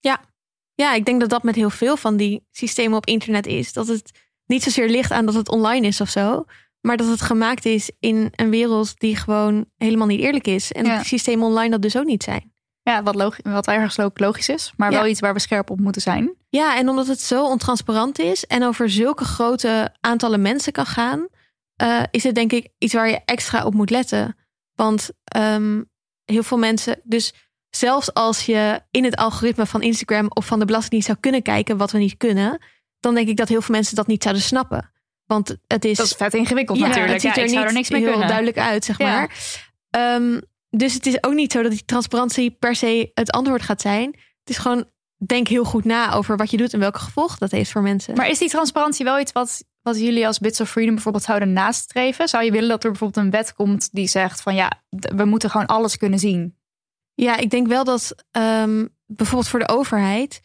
Ja, 0.00 0.20
ja 0.74 0.94
ik 0.94 1.04
denk 1.04 1.20
dat 1.20 1.30
dat 1.30 1.42
met 1.42 1.54
heel 1.54 1.70
veel 1.70 1.96
van 1.96 2.16
die 2.16 2.46
systemen 2.50 2.96
op 2.96 3.06
internet 3.06 3.46
is. 3.46 3.72
Dat 3.72 3.86
het 3.86 4.10
niet 4.46 4.62
zozeer 4.62 4.88
ligt 4.88 5.12
aan 5.12 5.26
dat 5.26 5.34
het 5.34 5.48
online 5.48 5.86
is 5.86 6.00
of 6.00 6.08
zo, 6.08 6.44
maar 6.80 6.96
dat 6.96 7.08
het 7.08 7.20
gemaakt 7.20 7.64
is 7.64 7.90
in 8.00 8.32
een 8.34 8.50
wereld 8.50 8.98
die 8.98 9.16
gewoon 9.16 9.66
helemaal 9.76 10.06
niet 10.06 10.20
eerlijk 10.20 10.46
is. 10.46 10.72
En 10.72 10.84
ja. 10.84 10.88
dat 10.88 10.98
die 10.98 11.08
systemen 11.08 11.46
online 11.46 11.70
dat 11.70 11.82
dus 11.82 11.96
ook 11.96 12.04
niet 12.04 12.22
zijn. 12.22 12.54
Ja, 12.82 13.02
wat, 13.02 13.14
logisch, 13.14 13.40
wat 13.42 13.66
ergens 13.66 14.10
logisch 14.14 14.48
is, 14.48 14.72
maar 14.76 14.90
ja. 14.90 14.98
wel 14.98 15.06
iets 15.06 15.20
waar 15.20 15.34
we 15.34 15.40
scherp 15.40 15.70
op 15.70 15.80
moeten 15.80 16.02
zijn. 16.02 16.34
Ja, 16.48 16.76
en 16.76 16.88
omdat 16.88 17.06
het 17.06 17.20
zo 17.20 17.46
ontransparant 17.46 18.18
is 18.18 18.46
en 18.46 18.64
over 18.64 18.90
zulke 18.90 19.24
grote 19.24 19.94
aantallen 20.00 20.42
mensen 20.42 20.72
kan 20.72 20.86
gaan, 20.86 21.28
uh, 21.82 22.02
is 22.10 22.22
het 22.22 22.34
denk 22.34 22.52
ik 22.52 22.68
iets 22.78 22.94
waar 22.94 23.08
je 23.08 23.20
extra 23.24 23.64
op 23.64 23.74
moet 23.74 23.90
letten. 23.90 24.36
Want 24.74 25.10
um, 25.36 25.90
heel 26.24 26.42
veel 26.42 26.58
mensen, 26.58 27.00
dus 27.04 27.34
zelfs 27.70 28.14
als 28.14 28.46
je 28.46 28.80
in 28.90 29.04
het 29.04 29.16
algoritme 29.16 29.66
van 29.66 29.82
Instagram 29.82 30.26
of 30.28 30.46
van 30.46 30.58
de 30.58 30.64
Belastingdienst 30.64 31.06
zou 31.06 31.18
kunnen 31.20 31.42
kijken 31.42 31.76
wat 31.76 31.90
we 31.90 31.98
niet 31.98 32.16
kunnen, 32.16 32.62
dan 33.00 33.14
denk 33.14 33.28
ik 33.28 33.36
dat 33.36 33.48
heel 33.48 33.62
veel 33.62 33.74
mensen 33.74 33.96
dat 33.96 34.06
niet 34.06 34.22
zouden 34.22 34.44
snappen. 34.44 34.92
Want 35.26 35.56
het 35.66 35.84
is. 35.84 35.96
Dat 35.96 36.06
is 36.06 36.12
vet 36.12 36.34
ingewikkeld 36.34 36.78
ja, 36.78 36.86
natuurlijk. 36.86 37.12
Het 37.12 37.22
ziet 37.22 37.36
er 37.36 37.48
niet 37.48 37.54
er 37.54 37.72
niks 37.72 37.90
mee 37.90 38.00
heel 38.00 38.10
kunnen. 38.10 38.28
duidelijk 38.28 38.58
uit, 38.58 38.84
zeg 38.84 38.98
maar. 38.98 39.34
Um, 39.90 40.40
dus 40.70 40.94
het 40.94 41.06
is 41.06 41.22
ook 41.22 41.34
niet 41.34 41.52
zo 41.52 41.62
dat 41.62 41.70
die 41.70 41.84
transparantie 41.84 42.50
per 42.50 42.74
se 42.74 43.10
het 43.14 43.30
antwoord 43.30 43.62
gaat 43.62 43.80
zijn. 43.80 44.06
Het 44.40 44.50
is 44.50 44.58
gewoon 44.58 44.90
denk 45.16 45.48
heel 45.48 45.64
goed 45.64 45.84
na 45.84 46.12
over 46.12 46.36
wat 46.36 46.50
je 46.50 46.56
doet 46.56 46.72
en 46.72 46.78
welke 46.78 46.98
gevolgen 46.98 47.38
dat 47.38 47.50
heeft 47.50 47.70
voor 47.70 47.82
mensen. 47.82 48.14
Maar 48.14 48.28
is 48.28 48.38
die 48.38 48.48
transparantie 48.48 49.04
wel 49.04 49.20
iets 49.20 49.32
wat, 49.32 49.64
wat 49.82 49.98
jullie 49.98 50.26
als 50.26 50.38
Bits 50.38 50.60
of 50.60 50.70
Freedom 50.70 50.94
bijvoorbeeld 50.94 51.24
zouden 51.24 51.52
nastreven? 51.52 52.28
Zou 52.28 52.44
je 52.44 52.50
willen 52.50 52.68
dat 52.68 52.84
er 52.84 52.90
bijvoorbeeld 52.90 53.24
een 53.24 53.30
wet 53.30 53.54
komt 53.54 53.88
die 53.92 54.08
zegt 54.08 54.40
van 54.40 54.54
ja, 54.54 54.82
we 54.88 55.24
moeten 55.24 55.50
gewoon 55.50 55.66
alles 55.66 55.96
kunnen 55.96 56.18
zien? 56.18 56.56
Ja, 57.14 57.36
ik 57.36 57.50
denk 57.50 57.66
wel 57.66 57.84
dat 57.84 58.14
um, 58.30 58.88
bijvoorbeeld 59.06 59.48
voor 59.48 59.58
de 59.58 59.68
overheid, 59.68 60.40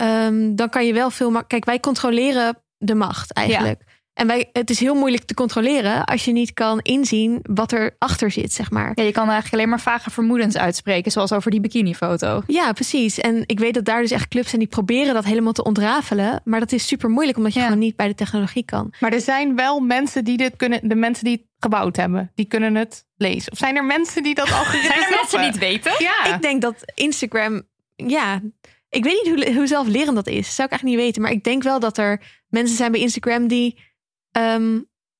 um, 0.00 0.56
dan 0.56 0.68
kan 0.68 0.86
je 0.86 0.92
wel 0.92 1.10
veel. 1.10 1.44
Kijk, 1.44 1.64
wij 1.64 1.80
controleren 1.80 2.62
de 2.78 2.94
macht 2.94 3.32
eigenlijk. 3.32 3.82
Ja. 3.86 3.92
En 4.16 4.26
wij, 4.26 4.48
het 4.52 4.70
is 4.70 4.80
heel 4.80 4.94
moeilijk 4.94 5.24
te 5.24 5.34
controleren 5.34 6.04
als 6.04 6.24
je 6.24 6.32
niet 6.32 6.52
kan 6.52 6.80
inzien 6.80 7.38
wat 7.42 7.72
er 7.72 7.96
achter 7.98 8.30
zit, 8.30 8.52
zeg 8.52 8.70
maar. 8.70 8.92
Ja, 8.94 9.02
je 9.02 9.12
kan 9.12 9.24
eigenlijk 9.24 9.54
alleen 9.54 9.68
maar 9.68 9.80
vage 9.80 10.10
vermoedens 10.10 10.56
uitspreken, 10.56 11.12
zoals 11.12 11.32
over 11.32 11.50
die 11.50 11.60
bikinifoto. 11.60 12.42
Ja, 12.46 12.72
precies. 12.72 13.18
En 13.18 13.42
ik 13.46 13.58
weet 13.58 13.74
dat 13.74 13.84
daar 13.84 14.00
dus 14.00 14.10
echt 14.10 14.28
clubs 14.28 14.48
zijn 14.48 14.60
die 14.60 14.70
proberen 14.70 15.14
dat 15.14 15.24
helemaal 15.24 15.52
te 15.52 15.64
ontrafelen. 15.64 16.40
Maar 16.44 16.60
dat 16.60 16.72
is 16.72 16.86
super 16.86 17.10
moeilijk, 17.10 17.38
omdat 17.38 17.54
je 17.54 17.60
gewoon 17.60 17.78
niet 17.78 17.96
bij 17.96 18.08
de 18.08 18.14
technologie 18.14 18.64
kan. 18.64 18.94
Maar 19.00 19.12
er 19.12 19.20
zijn 19.20 19.56
wel 19.56 19.80
mensen 19.80 20.24
die 20.24 20.36
dit 20.36 20.56
kunnen, 20.56 20.88
de 20.88 20.94
mensen 20.94 21.24
die 21.24 21.32
het 21.32 21.46
gebouwd 21.58 21.96
hebben, 21.96 22.32
die 22.34 22.46
kunnen 22.46 22.74
het 22.74 23.06
lezen. 23.16 23.52
Of 23.52 23.58
zijn 23.58 23.76
er 23.76 23.84
mensen 23.84 24.22
die 24.22 24.34
dat 24.34 24.52
al 24.58 24.64
Zijn 24.64 25.02
er 25.02 25.16
mensen 25.20 25.38
die 25.38 25.48
het 25.48 25.58
weten? 25.58 25.92
Ja. 25.98 26.34
Ik 26.34 26.42
denk 26.42 26.62
dat 26.62 26.92
Instagram, 26.94 27.62
ja, 27.96 28.40
ik 28.88 29.04
weet 29.04 29.22
niet 29.24 29.44
hoe, 29.44 29.54
hoe 29.54 29.66
zelflerend 29.66 30.14
dat 30.14 30.26
is. 30.26 30.54
Zou 30.54 30.68
ik 30.68 30.74
echt 30.74 30.82
niet 30.82 30.96
weten. 30.96 31.22
Maar 31.22 31.30
ik 31.30 31.44
denk 31.44 31.62
wel 31.62 31.80
dat 31.80 31.98
er 31.98 32.22
mensen 32.48 32.76
zijn 32.76 32.92
bij 32.92 33.00
Instagram 33.00 33.48
die, 33.48 33.78
ehm, 34.36 34.78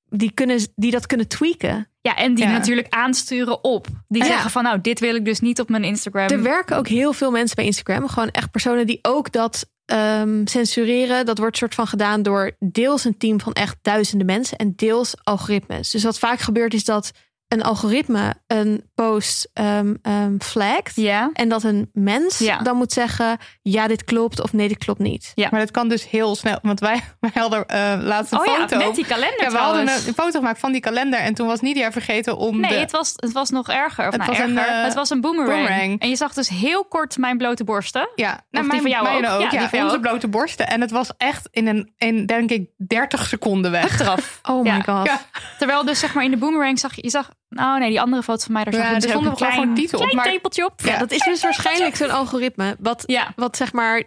die, 0.09 0.31
kunnen, 0.33 0.61
die 0.75 0.91
dat 0.91 1.07
kunnen 1.07 1.29
tweaken. 1.29 1.89
Ja, 2.01 2.17
en 2.17 2.35
die 2.35 2.45
Ja. 2.45 2.51
natuurlijk 2.51 2.89
aansturen 2.89 3.64
op. 3.64 3.87
Die 4.09 4.23
Ja. 4.23 4.29
zeggen 4.29 4.51
van 4.51 4.62
nou, 4.62 4.81
dit 4.81 5.01
wil 5.01 5.14
ik 5.14 5.25
dus 5.25 5.41
niet 5.41 5.61
op 5.61 5.69
mijn 5.69 5.85
Instagram. 5.85 6.29
Er 6.29 6.43
werken 6.43 6.77
ook 6.77 6.89
heel 6.89 7.12
veel 7.12 7.31
mensen 7.31 7.57
bij 7.57 7.64
Instagram. 7.64 8.09
Gewoon 8.09 8.31
echt 8.31 8.51
personen 8.51 8.87
die 8.87 8.99
ook 9.03 9.33
dat 9.33 9.71
ehm, 9.87 10.47
censureren. 10.47 11.27
Dat 11.27 11.39
wordt 11.39 11.57
soort 11.57 11.75
van 11.75 11.87
gedaan 11.87 12.23
door 12.23 12.57
deels 12.59 13.05
een 13.05 13.17
team 13.19 13.41
van 13.41 13.53
echt 13.53 13.77
duizenden 13.83 14.27
mensen 14.27 14.59
en 14.59 14.73
deels 14.77 15.14
algoritmes. 15.23 15.91
Dus 15.91 16.03
wat 16.05 16.19
vaak 16.19 16.39
gebeurt 16.39 16.75
is 16.75 16.85
dat 16.85 17.11
een 17.49 17.62
algoritme 17.62 18.34
een 18.47 18.90
post 18.94 19.51
ehm 19.53 19.94
ehm, 20.03 20.38
flagt. 20.38 20.97
Ja. 20.97 21.30
En 21.32 21.49
dat 21.49 21.62
een 21.62 21.90
mens 21.92 22.38
Ja. 22.38 22.59
dan 22.59 22.76
moet 22.76 22.92
zeggen: 22.92 23.38
ja, 23.62 23.86
dit 23.88 24.05
klopt 24.05 24.40
of 24.42 24.53
nee, 24.53 24.68
dit 24.68 24.78
klopt 24.78 24.99
niet. 25.01 25.32
Maar 25.51 25.61
dat 25.61 25.70
kan 25.70 25.88
dus 25.88 26.11
heel 26.11 26.36
snel. 26.36 26.59
Want 26.62 26.80
wij, 26.80 27.03
wij 27.20 27.30
hadden 27.34 27.66
eh 27.66 27.94
laatst 28.01 28.32
een 28.32 28.38
Oh 28.38 28.47
ja, 28.47 28.53
foto. 28.61 28.76
met 28.76 28.94
die 28.94 29.07
kalender 29.07 29.42
ja, 29.42 29.51
we 29.51 29.57
hadden 29.57 29.80
trouwens. 29.84 30.03
een, 30.03 30.09
een 30.09 30.14
foto 30.24 30.38
gemaakt 30.38 30.59
van 30.59 30.72
die 30.72 30.80
kalender. 30.80 31.18
En 31.20 31.34
toen 31.34 31.47
was 31.47 31.61
Nidia 31.61 31.92
vergeten 31.92 32.36
om 32.36 32.61
Nee, 32.61 32.70
de... 32.70 32.76
het, 32.78 32.90
was, 32.90 33.12
het 33.16 33.32
was 33.32 33.51
nog 33.51 33.68
erger. 33.68 34.07
Of 34.07 34.12
Het 34.12 34.20
nou, 34.26 34.30
was 34.38 34.49
een, 34.49 34.59
eh, 34.59 34.82
het 34.84 34.94
was 34.94 35.11
een 35.11 35.20
boomerang. 35.20 35.66
boomerang. 35.66 36.01
En 36.01 36.09
je 36.09 36.16
zag 36.16 36.32
dus 36.32 36.49
heel 36.49 36.84
kort 36.84 37.16
mijn 37.18 37.38
blote 37.38 37.64
borsten. 37.64 38.09
Ja, 38.14 38.40
die 38.51 38.62
nou, 38.62 38.80
van 38.80 38.90
jou 38.90 39.03
mijne 39.05 39.28
ook. 39.28 39.34
ook. 39.34 39.40
Ja, 39.40 39.44
Ja, 39.53 39.59
die 39.59 39.68
van 39.68 39.78
jou 39.78 39.84
onze 39.84 39.97
ook. 39.97 40.03
blote 40.03 40.28
borsten. 40.28 40.66
En 40.68 40.80
het 40.80 40.90
was 40.90 41.11
echt 41.16 41.49
in, 41.51 41.66
een, 41.66 41.92
in 41.97 42.26
denk 42.26 42.51
ik, 42.51 42.70
30 42.76 43.26
seconden 43.26 43.70
weg. 43.70 43.84
Oh 44.42 44.62
my 44.62 44.68
Ja. 44.68 44.80
god. 44.80 45.07
Ja. 45.07 45.20
Terwijl 45.59 45.84
dus 45.84 45.99
zeg 45.99 46.14
maar 46.14 46.24
in 46.24 46.30
de 46.30 46.36
boomerang 46.36 46.78
zag 46.78 46.94
je, 46.94 47.03
je 47.03 47.11
zag... 47.11 47.30
Oh 47.49 47.76
nee, 47.78 47.88
die 47.88 48.01
andere 48.01 48.22
foto 48.22 48.42
van 48.44 48.53
mij, 48.53 48.64
daar 48.64 48.72
zag 48.72 48.82
Ja, 48.82 48.88
je 48.94 49.01
dus 49.01 49.14
ook 49.14 49.24
een 49.24 49.34
klein, 49.34 49.53
gewoon 49.53 49.74
titel 49.74 49.99
op, 50.01 50.12
maar- 50.12 50.24
tepeltje 50.24 50.64
op. 50.64 50.80
Ja, 50.80 50.99
dat 50.99 51.11
is 51.12 51.18
dus 51.24 51.42
waarschijnlijk 51.42 51.97
zo'n 51.97 52.11
algoritme. 52.11 52.76
Wat, 52.78 53.03
Ja. 53.07 53.32
wat 53.36 53.57
zeg 53.57 53.72
maar. 53.72 54.03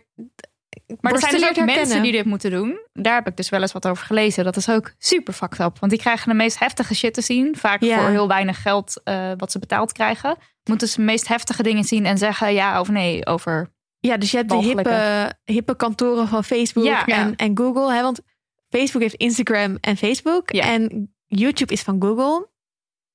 Maar 1.02 1.12
er 1.14 1.20
zijn 1.20 1.32
dus 1.34 1.50
ook 1.50 1.66
mensen 1.66 2.02
die 2.02 2.12
dit 2.12 2.26
moeten 2.26 2.52
doen. 2.52 2.80
Daar 2.94 3.14
heb 3.16 3.28
ik 3.28 3.36
dus 3.38 3.50
wel 3.50 3.62
eens 3.62 3.72
wat 3.72 3.88
over 3.88 4.06
gelezen. 4.06 4.44
Dat 4.44 4.56
is 4.56 4.70
ook 4.70 4.94
super 4.98 5.34
fucked 5.34 5.60
up. 5.60 5.80
Want 5.80 5.92
die 5.92 6.02
krijgen 6.02 6.30
de 6.30 6.36
meest 6.36 6.60
heftige 6.60 6.96
shit 6.96 7.14
te 7.14 7.22
zien. 7.22 7.56
Vaak 7.58 7.84
Ja. 7.84 8.00
voor 8.00 8.10
heel 8.10 8.28
weinig 8.28 8.62
geld 8.62 9.02
eh, 9.04 9.32
wat 9.38 9.52
ze 9.52 9.60
betaald 9.60 9.92
krijgen. 9.92 10.38
Moeten 10.64 10.88
ze 10.88 10.96
de 10.96 11.02
meest 11.02 11.28
heftige 11.28 11.64
dingen 11.64 11.84
zien 11.84 12.06
en 12.06 12.18
zeggen 12.18 12.54
ja 12.54 12.80
of 12.80 12.90
nee 12.90 13.26
over. 13.26 13.72
Ja, 14.00 14.18
dus 14.18 14.32
je 14.32 14.38
hebt 14.38 14.50
de 14.50 14.58
hippe, 14.58 15.34
hippe 15.44 15.76
kantoren 15.76 16.28
van 16.28 16.44
Facebook 16.44 16.86
en, 17.06 17.36
en 17.36 17.58
Google. 17.58 17.94
Hè? 17.94 18.02
Want 18.02 18.22
Facebook 18.70 19.02
heeft 19.02 19.16
Instagram 19.16 19.78
en 19.82 19.98
Facebook. 19.98 20.50
En 20.52 21.14
YouTube 21.28 21.74
is 21.74 21.82
van 21.82 21.96
Google. 22.02 22.48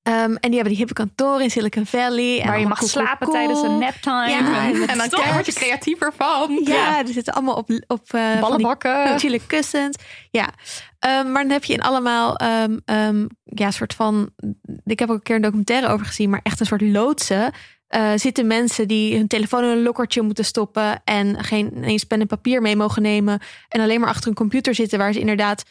Ehm, 0.04 0.16
en 0.34 0.36
die 0.40 0.54
hebben 0.54 0.68
die 0.68 0.76
hippe 0.76 0.92
kantoren 0.92 1.42
in 1.42 1.50
Silicon 1.50 1.86
Valley. 1.86 2.40
En 2.40 2.46
waar 2.46 2.60
je 2.60 2.66
mag 2.66 2.78
cool, 2.78 2.90
slapen 2.90 3.26
cool. 3.26 3.32
tijdens 3.32 3.62
een 3.62 3.78
naptime. 3.78 4.28
Ja, 4.28 4.38
en, 4.68 4.88
En 4.88 4.98
dan 4.98 5.32
word 5.32 5.46
je 5.46 5.52
creatiever 5.52 6.12
van. 6.16 6.60
Ja, 6.64 6.98
er 6.98 7.12
zitten 7.12 7.32
allemaal 7.34 7.54
op, 7.54 7.70
op 7.86 8.02
eh, 8.12 8.30
die 8.32 8.40
ballenbakken. 8.40 9.18
chille 9.20 9.40
kussens. 9.46 9.96
Ja, 10.30 10.48
Ehm, 10.98 11.32
maar 11.32 11.42
dan 11.42 11.52
heb 11.52 11.64
je 11.64 11.72
in 11.72 11.80
allemaal 11.82 12.36
ehm, 12.36 12.78
ehm, 12.84 13.26
ja, 13.44 13.70
soort 13.70 13.94
van. 13.94 14.30
Ik 14.84 14.98
heb 14.98 15.08
ook 15.10 15.16
een 15.16 15.22
keer 15.22 15.36
een 15.36 15.42
documentaire 15.42 15.88
over 15.88 16.06
gezien, 16.06 16.30
maar 16.30 16.40
echt 16.42 16.60
een 16.60 16.66
soort 16.66 16.80
loodsen. 16.80 17.52
eh, 17.88 18.10
zitten 18.16 18.46
mensen 18.46 18.88
die 18.88 19.16
hun 19.16 19.26
telefoon 19.26 19.62
in 19.64 19.68
een 19.70 19.82
lokkertje 19.82 20.22
moeten 20.22 20.44
stoppen 20.44 21.00
en 21.04 21.44
geen 21.44 21.84
eens 21.84 22.04
pen 22.04 22.20
en 22.20 22.26
papier 22.26 22.62
mee 22.62 22.76
mogen 22.76 23.02
nemen 23.02 23.40
en 23.68 23.80
alleen 23.80 24.00
maar 24.00 24.08
achter 24.08 24.28
een 24.28 24.34
computer 24.34 24.74
zitten 24.74 24.98
waar 24.98 25.12
ze 25.12 25.20
inderdaad 25.20 25.62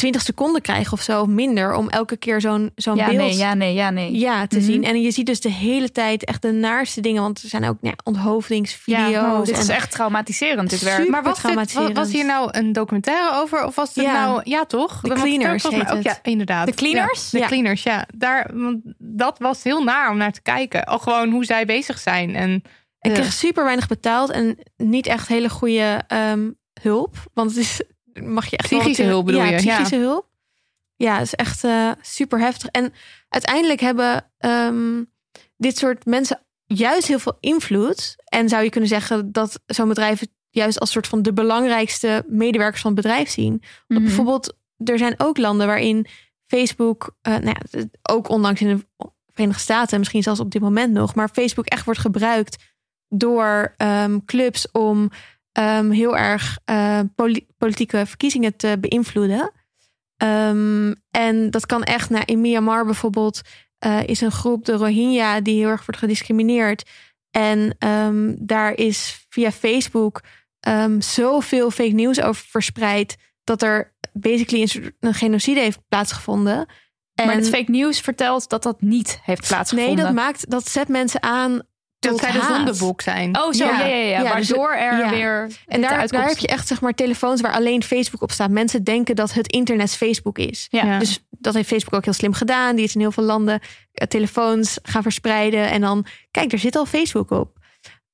20 0.00 0.22
seconden 0.22 0.62
krijgen 0.62 0.92
of 0.92 1.00
zo 1.00 1.20
of 1.20 1.26
minder 1.26 1.74
om 1.74 1.88
elke 1.88 2.16
keer 2.16 2.40
zo'n 2.40 2.70
zo'n 2.74 2.96
Ja, 2.96 3.04
beeld 3.06 3.16
nee, 3.18 3.36
ja, 3.36 3.54
nee, 3.54 3.74
ja, 3.74 3.90
nee. 3.90 4.18
ja, 4.18 4.46
te 4.46 4.56
Mhm. 4.56 4.64
zien. 4.64 4.84
En 4.84 5.02
je 5.02 5.10
ziet 5.10 5.26
dus 5.26 5.40
de 5.40 5.50
hele 5.50 5.92
tijd 5.92 6.24
echt 6.24 6.42
de 6.42 6.52
naarste 6.52 7.00
dingen. 7.00 7.22
Want 7.22 7.42
er 7.42 7.48
zijn 7.48 7.64
ook 7.64 7.76
ja, 7.80 7.92
onthoofdingsvideo's. 8.04 9.10
Ja, 9.10 9.38
oh, 9.38 9.44
dit 9.44 9.54
en 9.54 9.60
is 9.60 9.68
echt 9.68 9.90
traumatiserend, 9.90 10.70
dit 10.70 10.80
werk. 10.82 11.08
Maar 11.08 11.22
was, 11.22 11.42
dit, 11.42 11.92
was, 11.92 12.12
hier 12.12 12.24
nou 12.24 12.48
een 12.52 12.72
documentaire 12.72 13.32
over? 13.34 13.64
Of 13.64 13.74
was 13.74 13.94
het 13.94 14.04
Ja. 14.04 14.12
nou... 14.12 14.40
Ja, 14.44 14.64
toch? 14.64 15.00
De 15.00 15.12
Cleaners 15.14 15.62
heet 15.62 15.80
ook, 15.80 15.88
het. 15.88 16.02
Ja, 16.02 16.18
inderdaad. 16.22 16.66
De 16.66 16.74
Cleaners? 16.74 17.30
Ja, 17.30 17.40
de. 17.40 17.46
Cleaners, 17.46 17.82
ja. 17.82 18.06
Daar, 18.16 18.50
want 18.54 18.78
dat 18.98 19.38
was 19.38 19.62
heel 19.62 19.82
naar 19.82 20.10
om 20.10 20.16
naar 20.16 20.32
te 20.32 20.42
kijken. 20.42 20.84
Al 20.84 20.98
gewoon 20.98 21.30
hoe 21.30 21.44
zij 21.44 21.64
bezig 21.66 21.98
zijn. 21.98 22.34
En, 22.34 22.54
Ik 23.00 23.10
eh, 23.10 23.12
kreeg 23.12 23.32
super 23.32 23.64
weinig 23.64 23.86
betaald 23.86 24.30
en 24.30 24.58
niet 24.76 25.06
echt 25.06 25.28
hele 25.28 25.48
goede 25.48 26.02
ehm, 26.08 26.50
hulp. 26.82 27.16
Want 27.34 27.50
het 27.50 27.58
is, 27.60 27.82
mag 28.22 28.46
je 28.46 28.56
echt 28.56 28.68
Psychische 28.68 29.02
hulp 29.02 29.26
bedoel 29.26 29.40
ja, 29.40 29.46
je? 29.46 29.56
Psychische 29.56 29.96
hulp. 29.96 30.28
Ja, 30.96 31.20
is 31.20 31.34
echt 31.34 31.64
eh, 31.64 31.90
super 32.00 32.40
heftig. 32.40 32.68
En 32.68 32.92
uiteindelijk 33.28 33.80
hebben 33.80 34.30
ehm, 34.38 35.02
dit 35.56 35.78
soort 35.78 36.04
mensen 36.04 36.40
juist 36.64 37.06
heel 37.06 37.18
veel 37.18 37.36
invloed. 37.40 38.16
En 38.24 38.48
zou 38.48 38.62
je 38.62 38.70
kunnen 38.70 38.88
zeggen 38.88 39.32
dat 39.32 39.60
zo'n 39.66 39.88
bedrijf 39.88 40.20
het 40.20 40.30
juist 40.50 40.80
als 40.80 40.90
soort 40.90 41.06
van 41.06 41.22
de 41.22 41.32
belangrijkste 41.32 42.24
medewerkers 42.28 42.82
van 42.82 42.92
het 42.92 43.02
bedrijf 43.02 43.30
zien. 43.30 43.50
Want 43.50 43.64
Mhm. 43.86 44.02
bijvoorbeeld, 44.02 44.56
er 44.84 44.98
zijn 44.98 45.14
ook 45.16 45.38
landen 45.38 45.66
waarin 45.66 46.06
Facebook, 46.46 47.16
eh, 47.22 47.36
nou 47.36 47.56
ja, 47.70 47.84
ook 48.02 48.28
ondanks 48.28 48.60
in 48.60 48.76
de 48.76 49.08
Verenigde 49.32 49.62
Staten, 49.62 49.98
misschien 49.98 50.22
zelfs 50.22 50.40
op 50.40 50.50
dit 50.50 50.62
moment 50.62 50.92
nog, 50.92 51.14
maar 51.14 51.28
Facebook 51.28 51.66
echt 51.66 51.84
wordt 51.84 52.00
gebruikt 52.00 52.56
door 53.08 53.74
ehm, 53.76 54.18
clubs 54.24 54.70
om 54.70 55.10
ehm, 55.52 55.90
heel 55.90 56.16
erg 56.16 56.58
eh, 56.64 57.00
poli- 57.14 57.46
politieke 57.58 58.06
verkiezingen 58.06 58.56
te 58.56 58.76
beïnvloeden. 58.80 59.52
Ehm, 60.16 60.94
en 61.10 61.50
dat 61.50 61.66
kan 61.66 61.82
echt, 61.82 62.10
nou, 62.10 62.22
in 62.26 62.40
Myanmar 62.40 62.84
bijvoorbeeld, 62.84 63.40
eh, 63.78 64.02
is 64.04 64.20
een 64.20 64.30
groep, 64.32 64.64
de 64.64 64.72
Rohingya, 64.72 65.40
die 65.40 65.58
heel 65.58 65.68
erg 65.68 65.86
wordt 65.86 66.00
gediscrimineerd. 66.00 66.90
En 67.30 67.74
ehm, 67.78 68.34
daar 68.38 68.74
is 68.76 69.26
via 69.28 69.52
Facebook 69.52 70.20
zoveel 70.98 71.70
fake 71.70 71.92
news 71.94 72.20
over 72.20 72.44
verspreid 72.48 73.16
dat 73.44 73.62
er 73.62 73.94
basically 74.12 74.92
een, 75.00 75.14
genocide 75.14 75.60
heeft 75.60 75.80
plaatsgevonden. 75.88 76.66
En 77.14 77.26
Maar 77.26 77.34
het 77.34 77.48
fake 77.48 77.70
news 77.70 78.00
vertelt 78.00 78.48
dat 78.48 78.62
dat 78.62 78.80
niet 78.80 79.20
heeft 79.22 79.48
plaatsgevonden. 79.48 79.94
nee, 79.94 80.04
dat 80.04 80.14
maakt 80.14 80.50
dat 80.50 80.68
zet 80.68 80.88
mensen 80.88 81.22
aan 81.22 81.62
dat 82.00 82.18
zij 82.18 82.32
de 82.32 82.38
haat. 82.38 82.56
zondebok 82.56 83.00
zijn. 83.00 83.38
Oh, 83.38 83.52
zo, 83.52 83.64
ja, 83.64 83.86
ja, 83.86 83.86
ja. 83.86 84.20
Ja, 84.20 84.34
dus 84.34 84.48
Waardoor 84.48 84.74
er 84.74 84.98
ja. 84.98 85.10
weer 85.10 85.50
En 85.66 85.80
daar, 85.80 86.08
daar 86.08 86.28
heb 86.28 86.38
je 86.38 86.46
echt 86.46 86.66
zeg 86.66 86.80
maar 86.80 86.94
telefoons 86.94 87.40
waar 87.40 87.52
alleen 87.52 87.82
Facebook 87.82 88.22
op 88.22 88.30
staat. 88.30 88.50
Mensen 88.50 88.84
denken 88.84 89.16
dat 89.16 89.32
het 89.32 89.52
internet 89.52 89.94
Facebook 89.94 90.38
is. 90.38 90.66
Ja. 90.70 90.84
Ja. 90.84 90.98
Dus 90.98 91.24
dat 91.30 91.54
heeft 91.54 91.68
Facebook 91.68 91.94
ook 91.94 92.04
heel 92.04 92.12
slim 92.12 92.32
gedaan. 92.32 92.76
Die 92.76 92.84
is 92.84 92.94
in 92.94 93.00
heel 93.00 93.12
veel 93.12 93.24
landen 93.24 93.60
eh, 93.92 94.06
telefoons 94.06 94.78
gaan 94.82 95.02
verspreiden. 95.02 95.70
En 95.70 95.80
dan, 95.80 96.06
kijk, 96.30 96.52
er 96.52 96.58
zit 96.58 96.76
al 96.76 96.86
Facebook 96.86 97.30
op. 97.30 97.58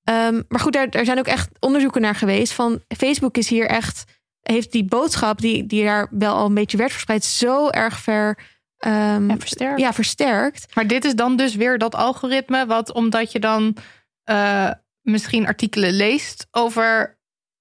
Ehm, 0.04 0.42
maar 0.48 0.60
goed, 0.60 0.72
daar, 0.72 0.90
daar 0.90 1.04
zijn 1.04 1.18
ook 1.18 1.26
echt 1.26 1.48
onderzoeken 1.60 2.00
naar 2.00 2.14
geweest. 2.14 2.52
Van 2.52 2.80
Facebook 2.96 3.36
is 3.36 3.48
hier 3.48 3.66
echt, 3.66 4.04
heeft 4.42 4.72
die 4.72 4.84
boodschap 4.84 5.40
die, 5.40 5.66
die 5.66 5.84
daar 5.84 6.08
wel 6.10 6.34
al 6.34 6.46
een 6.46 6.54
beetje 6.54 6.76
werd 6.76 6.90
verspreid, 6.90 7.24
zo 7.24 7.68
erg 7.68 7.98
ver 7.98 8.38
ehm, 8.86 9.28
Ja, 9.30 9.36
versterkt. 9.38 9.80
ja, 9.80 9.92
versterkt. 9.92 10.74
Maar 10.74 10.86
dit 10.86 11.04
is 11.04 11.14
dan 11.14 11.36
dus 11.36 11.54
weer 11.54 11.78
dat 11.78 11.94
algoritme, 11.94 12.66
wat 12.66 12.92
omdat 12.92 13.32
je 13.32 13.38
dan 13.38 13.76
eh, 14.24 14.70
misschien 15.02 15.46
artikelen 15.46 15.92
leest 15.92 16.46
over 16.50 17.18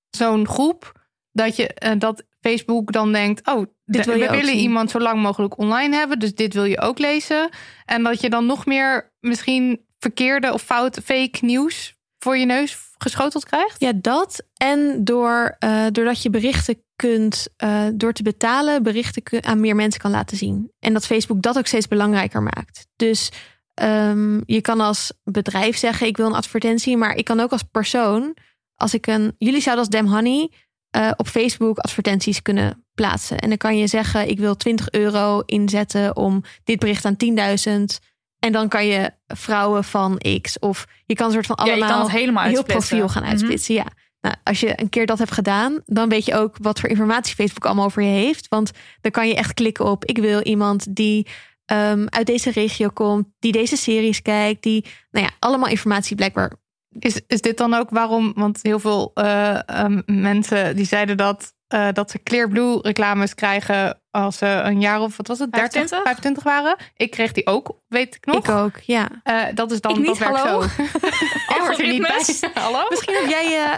zo'n 0.10 0.48
groep, 0.48 0.92
dat, 1.32 1.56
je, 1.56 1.68
eh, 1.74 1.92
dat 1.98 2.24
Facebook 2.40 2.92
dan 2.92 3.12
denkt, 3.12 3.48
oh, 3.48 3.66
Dit 3.86 4.06
wil 4.06 4.16
je 4.16 4.22
we 4.22 4.28
ook 4.30 4.36
willen 4.36 4.52
zien. 4.54 4.62
iemand 4.62 4.92
zo 4.92 5.00
lang 5.00 5.22
mogelijk 5.22 5.58
online 5.58 5.96
hebben, 5.96 6.20
dus 6.20 6.36
dit 6.36 6.54
wil 6.54 6.64
je 6.64 6.80
ook 6.82 7.00
lezen. 7.00 7.50
En 7.86 8.04
dat 8.04 8.22
je 8.22 8.30
dan 8.30 8.46
nog 8.46 8.66
meer 8.66 9.14
misschien 9.20 9.86
verkeerde 10.00 10.54
of 10.54 10.62
fout 10.62 11.00
fake 11.04 11.38
nieuws 11.42 11.96
voor 12.20 12.38
je 12.38 12.46
neus 12.46 12.78
geschoteld 12.98 13.46
krijgt. 13.46 13.80
Ja, 13.80 13.92
dat. 13.96 14.44
En 14.58 15.04
door, 15.04 15.56
eh, 15.60 15.86
doordat 15.92 16.22
je 16.22 16.30
berichten 16.30 16.84
kunt, 16.96 17.48
eh, 17.58 17.86
door 17.94 18.14
te 18.14 18.24
betalen, 18.24 18.84
berichten 18.84 19.44
aan 19.44 19.60
meer 19.60 19.76
mensen 19.76 20.02
kan 20.02 20.12
laten 20.12 20.38
zien. 20.38 20.72
En 20.80 20.94
dat 20.94 21.06
Facebook 21.06 21.42
dat 21.42 21.58
ook 21.58 21.68
steeds 21.68 21.88
belangrijker 21.88 22.44
maakt. 22.44 22.88
Dus 22.96 23.32
ehm, 23.74 24.42
je 24.46 24.62
kan 24.62 24.80
als 24.80 25.12
bedrijf 25.24 25.78
zeggen: 25.78 26.08
ik 26.08 26.18
wil 26.18 26.26
een 26.26 26.34
advertentie, 26.34 26.98
maar 26.98 27.16
ik 27.16 27.26
kan 27.26 27.40
ook 27.40 27.52
als 27.52 27.64
persoon, 27.64 28.36
als 28.76 28.94
ik 28.94 29.08
een. 29.08 29.36
Jullie 29.38 29.62
zouden 29.62 29.86
als 29.86 29.96
Damn 29.96 30.14
Honey 30.14 30.52
eh, 30.90 31.12
op 31.16 31.28
Facebook 31.28 31.78
advertenties 31.78 32.42
kunnen 32.42 32.86
plaatsen. 32.94 33.40
En 33.40 33.50
dan 33.50 33.58
kan 33.58 33.78
je 33.78 33.88
zeggen: 33.88 34.30
ik 34.30 34.40
wil 34.40 34.56
20 34.56 34.92
euro 34.92 35.40
inzetten 35.46 36.16
om 36.16 36.44
dit 36.64 36.80
bericht 36.80 37.06
aan 37.06 37.18
10.000. 37.18 38.00
En 38.46 38.52
dan 38.52 38.68
kan 38.68 38.86
je 38.86 39.12
vrouwen 39.28 39.84
van 39.84 40.22
X. 40.42 40.60
Of 40.60 40.88
je 41.06 41.16
kan 41.16 41.26
een 41.28 41.34
soort 41.34 41.46
van 41.46 41.56
Ja, 41.60 41.66
je 41.66 41.72
allemaal 41.72 41.90
kan 41.90 42.08
het 42.08 42.18
helemaal 42.18 42.44
heel 42.44 42.64
profiel 42.64 43.10
gaan 43.10 43.22
Mhm. 43.22 43.32
uitsplitsen. 43.32 43.76
Ja. 43.76 43.86
Nou, 44.22 44.36
als 44.44 44.60
je 44.60 44.82
een 44.82 44.90
keer 44.90 45.06
dat 45.06 45.18
hebt 45.18 45.32
gedaan, 45.32 45.82
dan 45.86 46.10
weet 46.10 46.26
je 46.26 46.36
ook 46.36 46.56
wat 46.62 46.80
voor 46.80 46.90
informatie 46.90 47.36
Facebook 47.36 47.66
allemaal 47.66 47.86
over 47.86 48.02
je 48.02 48.10
heeft. 48.10 48.48
Want 48.48 48.72
dan 49.02 49.12
kan 49.12 49.28
je 49.28 49.36
echt 49.36 49.54
klikken 49.54 49.86
op: 49.86 50.06
ik 50.06 50.18
wil 50.18 50.42
iemand 50.42 50.96
die 50.96 51.28
um, 51.72 52.06
uit 52.10 52.26
deze 52.26 52.52
regio 52.52 52.90
komt, 52.90 53.28
die 53.40 53.52
deze 53.52 53.78
series 53.78 54.22
kijkt, 54.22 54.64
die, 54.64 54.86
nou 55.12 55.26
ja, 55.26 55.32
allemaal 55.40 55.70
informatie 55.70 56.16
blijkbaar. 56.16 56.52
Is, 57.00 57.22
is 57.28 57.42
dit 57.42 57.58
dan 57.58 57.74
ook 57.74 57.90
waarom? 57.90 58.34
Want 58.36 58.60
heel 58.62 58.80
veel 58.80 59.12
uh, 59.16 59.60
um, 59.80 60.04
mensen 60.06 60.76
die 60.76 60.86
zeiden 60.86 61.18
dat 61.18 61.54
uh, 61.74 61.88
dat 61.94 62.12
ze 62.12 62.24
Clearblue 62.24 62.80
reclames 62.82 63.36
krijgen 63.36 64.02
als 64.16 64.38
ze 64.38 64.46
een 64.46 64.82
jaar 64.82 65.02
of 65.02 65.18
wat 65.18 65.28
was 65.28 65.40
het, 65.40 65.52
30, 65.52 65.72
25, 65.72 66.04
25 66.04 66.44
waren. 66.44 66.76
Ik 66.96 67.12
kreeg 67.12 67.32
die 67.32 67.48
ook, 67.48 67.80
weet 67.88 68.16
ik 68.16 68.26
nog. 68.26 68.38
Ik 68.38 68.50
ook, 68.50 68.78
ja. 68.80 69.10
Uh, 69.24 69.44
dat 69.54 69.72
is 69.72 69.82
dan 69.82 69.92
ik 69.92 69.98
niet, 69.98 70.20
dat 70.20 70.38
hallo. 70.38 70.62
zo. 70.62 70.68
Er 71.78 71.88
niet 71.88 72.02
bij. 72.02 72.52
Hallo? 72.64 72.86
Misschien 72.90 73.16
heb 73.16 73.30
jij 73.30 73.50
je, 73.50 73.78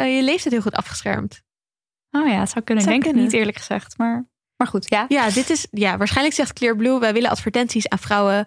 uh, 0.00 0.16
je 0.16 0.22
leeftijd 0.22 0.54
heel 0.54 0.62
goed 0.62 0.74
afgeschermd. 0.74 1.42
Oh 2.10 2.28
ja, 2.28 2.40
het 2.40 2.50
zou 2.50 2.64
kunnen. 2.64 2.84
Zou 2.84 2.96
ik 2.96 3.02
denk 3.02 3.02
kunnen. 3.02 3.22
het 3.22 3.32
niet 3.32 3.40
eerlijk 3.40 3.56
gezegd, 3.56 3.98
maar, 3.98 4.28
maar 4.56 4.66
goed, 4.66 4.88
ja. 4.88 5.04
Ja, 5.08 5.30
dit 5.30 5.50
is, 5.50 5.66
ja, 5.70 5.96
waarschijnlijk 5.96 6.36
zegt 6.36 6.52
Clearblue, 6.52 6.98
wij 6.98 7.12
willen 7.12 7.30
advertenties 7.30 7.88
aan 7.88 7.98
vrouwen 7.98 8.46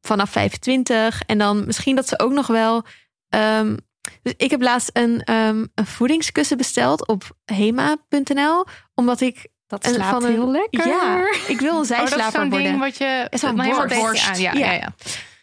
vanaf 0.00 0.30
25. 0.30 1.22
En 1.22 1.38
dan 1.38 1.66
misschien 1.66 1.96
dat 1.96 2.08
ze 2.08 2.18
ook 2.18 2.32
nog 2.32 2.46
wel 2.46 2.84
um, 3.28 3.76
dus 4.22 4.34
ik 4.36 4.50
heb 4.50 4.62
laatst 4.62 4.90
een, 4.92 5.32
um, 5.34 5.68
een 5.74 5.86
voedingskussen 5.86 6.56
besteld 6.56 7.08
op 7.08 7.36
hema.nl. 7.44 8.66
Omdat 8.94 9.20
ik 9.20 9.46
dat 9.66 9.84
slaapt 9.84 10.10
van 10.10 10.24
een, 10.24 10.32
heel 10.32 10.50
lekker. 10.50 10.86
Ja, 10.86 11.26
ik 11.48 11.60
wil 11.60 11.78
een 11.78 11.84
zijslaper 11.84 12.18
oh, 12.18 12.24
dat 12.24 12.26
is 12.26 12.40
zo'n 12.40 12.50
worden. 12.50 12.68
ding 12.68 12.78
wat 12.78 12.96
je 12.96 13.26
zo'n. 13.30 13.60
Aan. 13.60 14.40
Ja, 14.40 14.52
ja. 14.52 14.52
ja. 14.52 14.72
Ja, 14.72 14.92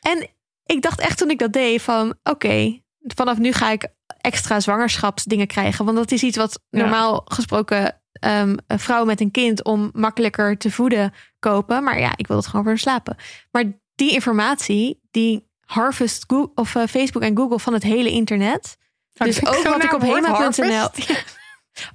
En 0.02 0.30
ik 0.66 0.82
dacht 0.82 1.00
echt 1.00 1.18
toen 1.18 1.30
ik 1.30 1.40
dat 1.40 1.54
deed 1.54 1.82
van 1.82 2.10
oké, 2.10 2.30
okay, 2.30 2.84
vanaf 3.00 3.38
nu 3.38 3.52
ga 3.52 3.70
ik 3.72 3.88
extra 4.22 4.60
zwangerschapsdingen 4.60 5.48
krijgen. 5.48 5.86
Want 5.86 5.98
dat 5.98 6.12
is 6.12 6.24
iets 6.24 6.38
wat 6.38 6.62
normaal 6.70 7.22
gesproken 7.26 8.02
um, 8.26 8.58
vrouwen 8.68 9.08
met 9.08 9.22
een 9.22 9.32
kind 9.32 9.64
om 9.64 9.90
makkelijker 9.94 10.58
te 10.58 10.72
voeden 10.72 11.14
kopen. 11.40 11.84
Maar 11.84 12.00
ja, 12.00 12.14
ik 12.16 12.28
wil 12.28 12.38
het 12.38 12.48
gewoon 12.48 12.66
voor 12.66 12.78
slapen. 12.78 13.16
Maar 13.52 13.64
die 13.96 14.12
informatie, 14.12 15.02
die 15.12 15.50
harvest 15.66 16.24
Google, 16.28 16.52
of 16.56 16.76
uh, 16.76 16.84
Facebook 16.88 17.24
en 17.24 17.38
Google 17.38 17.60
van 17.60 17.74
het 17.74 17.84
hele 17.84 18.10
internet. 18.10 18.78
Oh, 19.18 19.28
dus 19.28 19.46
ook 19.58 19.64
wat 19.64 19.84
ik 19.84 19.94
op 19.94 20.02
hema.nl 20.02 20.90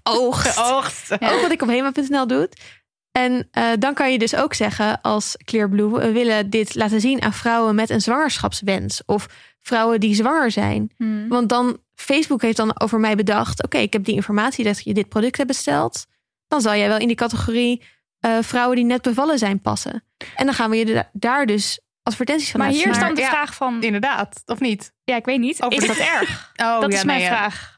oogst. 0.03 0.59
oogst. 0.59 1.09
Ja. 1.19 1.33
Ook 1.33 1.41
wat 1.41 1.51
ik 1.51 1.63
op 1.63 1.69
hema.nl 1.69 2.27
doe. 2.27 2.49
En 3.13 3.49
uh, 3.59 3.69
dan 3.79 3.95
kan 3.95 4.13
je 4.13 4.19
dus 4.19 4.35
ook 4.35 4.55
zeggen 4.55 5.01
als 5.01 5.37
Clearblue, 5.45 5.91
we 5.91 6.13
willen 6.13 6.51
dit 6.51 6.75
laten 6.75 7.01
zien 7.01 7.23
aan 7.23 7.33
vrouwen 7.33 7.75
met 7.75 7.91
een 7.91 8.01
zwangerschapswens 8.01 9.03
of 9.07 9.27
vrouwen 9.61 10.01
die 10.01 10.15
zwanger 10.15 10.51
zijn. 10.51 10.93
Hmm. 10.97 11.29
Want 11.29 11.49
dan 11.49 11.79
Facebook 11.95 12.43
heeft 12.43 12.57
dan 12.57 12.81
over 12.81 13.01
mij 13.01 13.17
bedacht, 13.17 13.63
oké, 13.63 13.65
okay, 13.65 13.83
ik 13.83 13.93
heb 13.93 14.05
die 14.05 14.15
informatie 14.15 14.65
dat 14.65 14.85
je 14.85 14.95
dit 14.95 15.09
product 15.09 15.37
hebt 15.37 15.49
besteld. 15.49 16.07
Dan 16.49 16.61
zal 16.61 16.75
jij 16.75 16.89
wel 16.89 16.99
in 16.99 17.07
die 17.07 17.17
categorie 17.17 17.83
uh, 18.27 18.39
vrouwen 18.41 18.77
die 18.77 18.85
net 18.85 19.03
bevallen 19.03 19.39
zijn 19.39 19.61
passen. 19.61 20.05
En 20.35 20.45
dan 20.45 20.55
gaan 20.55 20.71
we 20.71 20.77
je 20.77 21.05
daar 21.13 21.47
dus 21.47 21.81
advertenties 22.03 22.51
van 22.51 22.61
Maar 22.61 22.69
hier 22.69 22.89
is 22.89 22.99
dan 22.99 23.15
de 23.15 23.21
ja, 23.21 23.29
vraag 23.29 23.55
van... 23.55 23.83
Inderdaad, 23.83 24.43
of 24.47 24.61
niet? 24.61 24.93
Ja, 25.05 25.17
ik 25.17 25.25
weet 25.25 25.39
niet. 25.39 25.63
Over 25.63 25.83
is 25.83 25.87
dat 25.87 25.97
erg? 25.97 26.53
Oh, 26.57 26.81
dat 26.81 26.93
ja, 26.93 26.99
is 26.99 27.05
mijn 27.05 27.19
nee, 27.19 27.29
ja. 27.29 27.37
vraag. 27.37 27.76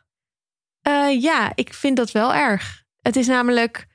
Uh, 0.89 1.23
ja, 1.23 1.53
ik 1.55 1.75
vind 1.75 1.97
dat 1.97 2.13
wel 2.13 2.35
erg. 2.35 2.83
Het 3.01 3.17
is 3.17 3.27
namelijk, 3.27 3.87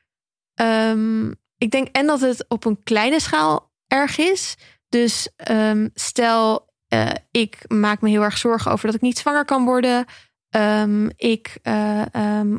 um, 0.62 1.36
ik 1.58 1.72
denk 1.72 1.88
en 1.88 2.06
dat 2.06 2.22
het 2.22 2.46
op 2.48 2.66
een 2.66 2.84
kleine 2.84 3.20
schaal 3.20 3.72
erg 3.88 4.18
is. 4.18 4.56
Dus 4.90 5.30
um, 5.52 5.90
stel, 5.94 6.74
uh, 6.94 7.10
ik 7.32 7.58
maak 7.68 8.02
me 8.02 8.10
heel 8.10 8.22
erg 8.22 8.38
zorgen 8.38 8.72
over 8.72 8.86
dat 8.86 8.96
ik 8.96 9.02
niet 9.02 9.18
zwanger 9.18 9.46
kan 9.46 9.66
worden. 9.66 10.06
Um, 10.56 11.10
ik, 11.16 11.58
uh, 11.64 12.02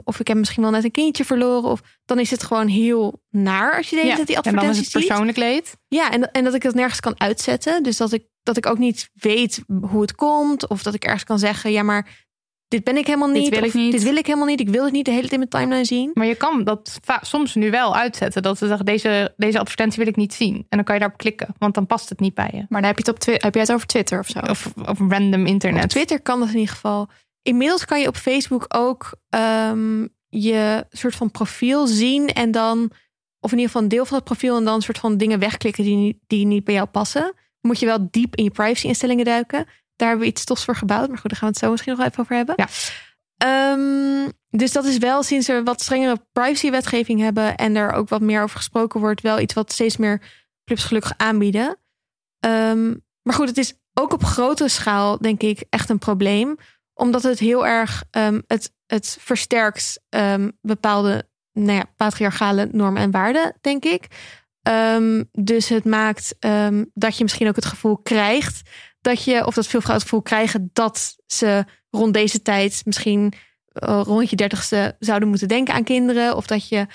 of 0.05 0.20
ik 0.20 0.28
heb 0.28 0.37
misschien 0.37 0.62
wel 0.62 0.72
net 0.72 0.85
een 0.85 0.91
kindje 0.91 1.24
verloren. 1.24 1.70
Of 1.70 1.80
dan 2.05 2.18
is 2.18 2.30
het 2.30 2.43
gewoon 2.43 2.68
heel 2.68 3.22
naar 3.30 3.76
als 3.76 3.91
je 3.91 3.97
denkt 3.97 4.11
Ja, 4.11 4.16
dat 4.16 4.26
die 4.26 4.37
En 4.37 4.43
dan 4.43 4.53
is 4.53 4.59
advertenties 4.61 4.93
het 4.93 5.07
persoonlijk 5.07 5.39
leed. 5.39 5.76
Ja, 5.89 6.11
en, 6.11 6.32
en 6.32 6.45
dat 6.45 6.55
ik 6.55 6.62
dat 6.62 6.74
nergens 6.74 7.01
kan 7.01 7.20
uitzetten. 7.20 7.82
Dus 7.82 7.97
dat 7.97 8.12
ik, 8.12 8.26
dat 8.43 8.57
ik 8.57 8.66
ook 8.66 8.78
niet 8.78 9.11
weet 9.12 9.62
hoe 9.91 10.01
het 10.01 10.14
komt. 10.14 10.68
Of 10.68 10.82
dat 10.82 10.95
ik 10.95 11.05
ergens 11.05 11.24
kan 11.24 11.39
zeggen, 11.39 11.72
ja, 11.72 11.82
maar 11.82 12.24
dit 12.69 12.85
ben 12.85 12.97
ik 12.97 13.07
helemaal 13.07 13.33
Dit 13.33 13.37
niet. 13.43 13.51
wil 13.51 13.59
ik 13.59 13.65
of 13.67 13.75
niet. 13.75 13.93
Dit 13.93 14.03
wil 14.03 14.17
ik 14.17 14.27
helemaal 14.27 14.47
niet. 14.47 14.61
Ik 14.61 14.69
wil 14.69 14.85
het 14.85 14.93
niet 14.93 15.05
de 15.05 15.11
hele 15.11 15.29
tijd 15.29 15.33
in 15.33 15.39
mijn 15.39 15.51
timeline 15.51 15.85
zien. 15.85 16.11
Maar 16.15 16.27
je 16.27 16.35
kan 16.35 16.65
dat 16.65 17.01
soms 17.21 17.55
nu 17.55 17.71
wel 17.71 17.97
uitzetten. 17.97 18.43
Dat 18.43 18.59
ze 18.59 18.67
zeggen, 18.67 18.85
deze, 18.87 19.35
deze 19.37 19.59
advertentie 19.59 19.99
wil 19.99 20.09
ik 20.09 20.17
niet 20.17 20.35
zien. 20.35 20.55
En 20.57 20.65
dan 20.69 20.85
kan 20.85 20.95
je 20.95 21.01
daarop 21.01 21.19
klikken. 21.19 21.55
Want 21.59 21.75
dan 21.75 21.87
past 21.87 22.09
het 22.09 22.21
niet 22.21 22.35
bij 22.35 22.51
je. 22.53 22.65
Maar 22.69 22.81
dan 22.81 22.91
heb 22.91 22.99
je 22.99 23.05
het, 23.05 23.09
op 23.15 23.19
Twi- 23.19 23.37
heb 23.39 23.55
je 23.55 23.61
het 23.61 23.73
over 23.73 23.87
Twitter 23.87 24.19
of 24.19 24.27
zo? 24.29 24.39
Of 24.39 24.73
op 24.89 24.99
random 25.09 25.47
internet. 25.47 25.83
Op 25.85 25.89
Twitter 25.91 26.21
kan 26.23 26.39
dat 26.41 26.49
in 26.49 26.55
ieder 26.59 26.75
geval. 26.75 27.09
Inmiddels 27.43 27.85
kan 27.85 28.01
je 28.01 28.09
op 28.09 28.17
Facebook 28.17 28.65
ook 28.69 29.15
um, 29.71 30.09
je 30.29 30.87
soort 30.91 31.15
van 31.15 31.31
profiel 31.31 31.87
zien. 31.87 32.27
En 32.29 32.51
dan, 32.51 32.91
of 33.41 33.51
in 33.53 33.57
ieder 33.59 33.67
geval 33.67 33.83
een 33.83 33.89
deel 33.89 34.05
van 34.07 34.17
het 34.17 34.25
profiel. 34.25 34.57
En 34.57 34.65
dan 34.65 34.75
een 34.75 34.83
soort 34.83 34.99
van 34.99 35.17
dingen 35.17 35.39
wegklikken 35.39 35.85
die, 35.85 35.97
niet- 35.97 36.19
die 36.27 36.47
niet 36.47 36.65
bij 36.65 36.75
jou 36.75 36.87
passen. 36.87 37.33
Moet 37.61 37.79
je 37.81 37.87
wel 37.87 38.09
diep 38.11 38.37
in 38.37 38.45
je 38.45 38.51
privacy 38.51 38.87
instellingen 38.87 39.25
duiken. 39.25 39.67
Daar 39.97 40.09
hebben 40.09 40.26
we 40.26 40.32
iets 40.32 40.45
tofs 40.45 40.64
voor 40.64 40.76
gebouwd. 40.76 41.09
Maar 41.09 41.18
goed, 41.18 41.30
daar 41.30 41.38
gaan 41.38 41.49
we 41.49 41.55
het 41.55 41.64
zo 41.64 41.70
misschien 41.70 41.97
nog 41.97 42.07
even 42.07 42.20
over 42.20 42.36
hebben. 42.36 42.55
Ja. 42.57 42.68
Um, 43.72 44.32
dus 44.51 44.72
dat 44.72 44.84
is 44.84 44.99
wel 44.99 45.22
sinds 45.22 45.47
we 45.47 45.62
wat 45.62 45.80
strengere 45.80 46.26
privacywetgeving 46.32 47.20
hebben. 47.20 47.57
En 47.57 47.76
er 47.76 47.92
ook 47.92 48.09
wat 48.09 48.20
meer 48.20 48.42
over 48.42 48.57
gesproken 48.57 49.01
wordt. 49.01 49.20
Wel 49.20 49.40
iets 49.40 49.55
wat 49.55 49.72
steeds 49.72 49.97
meer 49.97 50.22
clubs 50.64 50.84
gelukkig 50.84 51.12
aanbieden. 51.16 51.78
Um, 52.47 53.05
maar 53.22 53.34
goed, 53.34 53.49
het 53.49 53.59
is 53.59 53.74
ook 53.95 54.12
op 54.12 54.24
grotere 54.24 54.68
schaal, 54.68 55.18
denk 55.18 55.42
ik, 55.42 55.64
echt 55.70 55.90
een 55.90 55.99
probleem. 55.99 56.57
Omdat 56.95 57.22
het 57.22 57.38
heel 57.38 57.66
erg, 57.66 58.05
um, 58.11 58.42
het, 58.47 58.74
het 58.86 59.16
versterkt 59.20 60.01
bepaalde 60.61 61.28
nou 61.53 61.78
ja, 61.78 61.84
patriarchale 61.97 62.68
normen 62.72 63.03
en 63.03 63.11
waarden, 63.11 63.59
denk 63.61 63.84
ik. 63.84 64.07
Dus 65.32 65.68
het 65.68 65.84
maakt 65.84 66.36
dat 66.95 67.16
je 67.16 67.22
misschien 67.22 67.49
ook 67.49 67.57
het 67.57 67.64
gevoel 67.64 67.97
krijgt 67.99 68.70
dat 69.05 69.24
je, 69.24 69.46
of 69.46 69.55
dat 69.55 69.66
veel 69.66 69.80
vrouwen 69.80 69.92
het 69.92 70.02
gevoel 70.02 70.22
krijgen 70.22 70.70
dat 70.72 71.16
ze 71.26 71.64
rond 71.90 72.14
deze 72.14 72.42
tijd 72.42 72.82
misschien 72.84 73.32
uh, 73.88 74.00
rond 74.05 74.30
je 74.30 74.36
dertigste 74.36 74.96
zouden 74.98 75.28
moeten 75.28 75.48
denken 75.48 75.74
aan 75.74 75.84
kinderen. 75.84 76.36
Of 76.36 76.46
dat 76.46 76.68
je. 76.68 76.86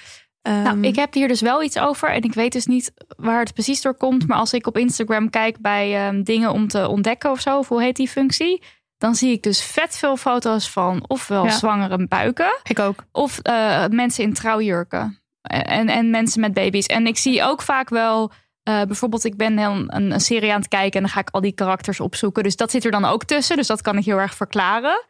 Um, 0.42 0.62
Nou, 0.62 0.82
ik 0.82 0.96
heb 0.96 1.14
hier 1.14 1.28
dus 1.28 1.42
wel 1.42 1.64
iets 1.64 1.78
over 1.80 2.10
en 2.12 2.22
ik 2.22 2.34
weet 2.34 2.52
dus 2.52 2.66
niet 2.66 2.92
waar 3.18 3.40
het 3.40 3.54
precies 3.54 3.82
door 3.82 3.96
komt. 3.96 4.28
Maar 4.28 4.38
als 4.38 4.54
ik 4.54 4.68
op 4.68 4.78
Instagram 4.78 5.30
kijk 5.30 5.60
bij 5.62 6.08
um, 6.08 6.24
dingen 6.24 6.52
om 6.52 6.68
te 6.68 6.88
ontdekken 6.88 7.32
of 7.32 7.40
zo, 7.40 7.58
of 7.58 7.68
hoe 7.68 7.82
heet 7.82 7.96
die 7.96 8.10
functie? 8.10 8.64
Dan 8.98 9.16
zie 9.16 9.32
ik 9.32 9.44
dus 9.44 9.62
vet 9.62 9.98
veel 9.98 10.18
foto's 10.18 10.70
van 10.70 11.04
ofwel 11.08 11.44
Ja. 11.46 11.52
zwangere 11.52 12.08
buiken 12.08 12.60
Ik 12.64 12.80
ook. 12.80 13.04
of 13.12 13.40
uh, 13.44 13.86
mensen 13.88 14.24
in 14.24 14.34
trouwjurken 14.34 15.22
en, 15.42 15.88
en 15.90 16.10
mensen 16.10 16.42
met 16.42 16.54
baby's. 16.54 16.86
En 16.86 17.08
ik 17.08 17.18
zie 17.18 17.44
ook 17.44 17.62
vaak 17.62 17.90
wel, 17.90 18.32
uh, 18.70 18.82
bijvoorbeeld 18.82 19.24
ik 19.24 19.38
ben 19.38 19.58
een, 19.58 19.96
een, 19.96 20.12
een 20.12 20.20
serie 20.20 20.52
aan 20.54 20.60
het 20.60 20.68
kijken 20.68 20.92
en 21.00 21.02
dan 21.02 21.10
ga 21.10 21.20
ik 21.20 21.30
al 21.32 21.42
die 21.42 21.52
karakters 21.52 22.00
opzoeken. 22.00 22.44
Dus 22.44 22.56
dat 22.56 22.72
zit 22.72 22.86
er 22.86 22.92
dan 22.92 23.06
ook 23.06 23.24
tussen, 23.24 23.58
dus 23.58 23.68
dat 23.68 23.82
kan 23.82 23.98
ik 23.98 24.06
heel 24.06 24.18
erg 24.18 24.36
verklaren. 24.36 25.06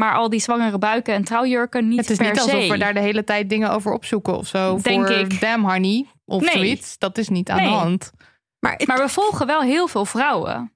Maar 0.00 0.14
al 0.14 0.28
die 0.30 0.40
zwangere 0.40 0.78
buiken 0.78 1.14
en 1.14 1.24
trouwjurken 1.24 1.88
niet 1.88 1.98
Het 2.00 2.10
is 2.10 2.16
per 2.16 2.26
niet 2.30 2.40
alsof 2.40 2.62
se. 2.62 2.70
we 2.70 2.78
daar 2.78 2.94
de 2.94 3.00
hele 3.00 3.24
tijd 3.24 3.48
dingen 3.48 3.70
over 3.70 3.92
opzoeken 3.92 4.36
of 4.36 4.46
zo. 4.46 4.78
Denk 4.82 5.06
voor 5.06 5.16
ik. 5.16 5.40
Damn 5.40 5.64
honey 5.70 6.06
of 6.24 6.40
Nee. 6.42 6.50
zoiets. 6.52 6.98
Dat 6.98 7.18
is 7.18 7.28
niet 7.28 7.50
aan 7.50 7.56
Nee. 7.56 7.66
de 7.66 7.72
hand. 7.74 8.12
maar, 8.58 8.72
het- 8.72 8.86
Maar 8.86 8.98
we 8.98 9.08
volgen 9.08 9.46
wel 9.46 9.60
heel 9.62 9.88
veel 9.88 10.04
vrouwen. 10.04 10.71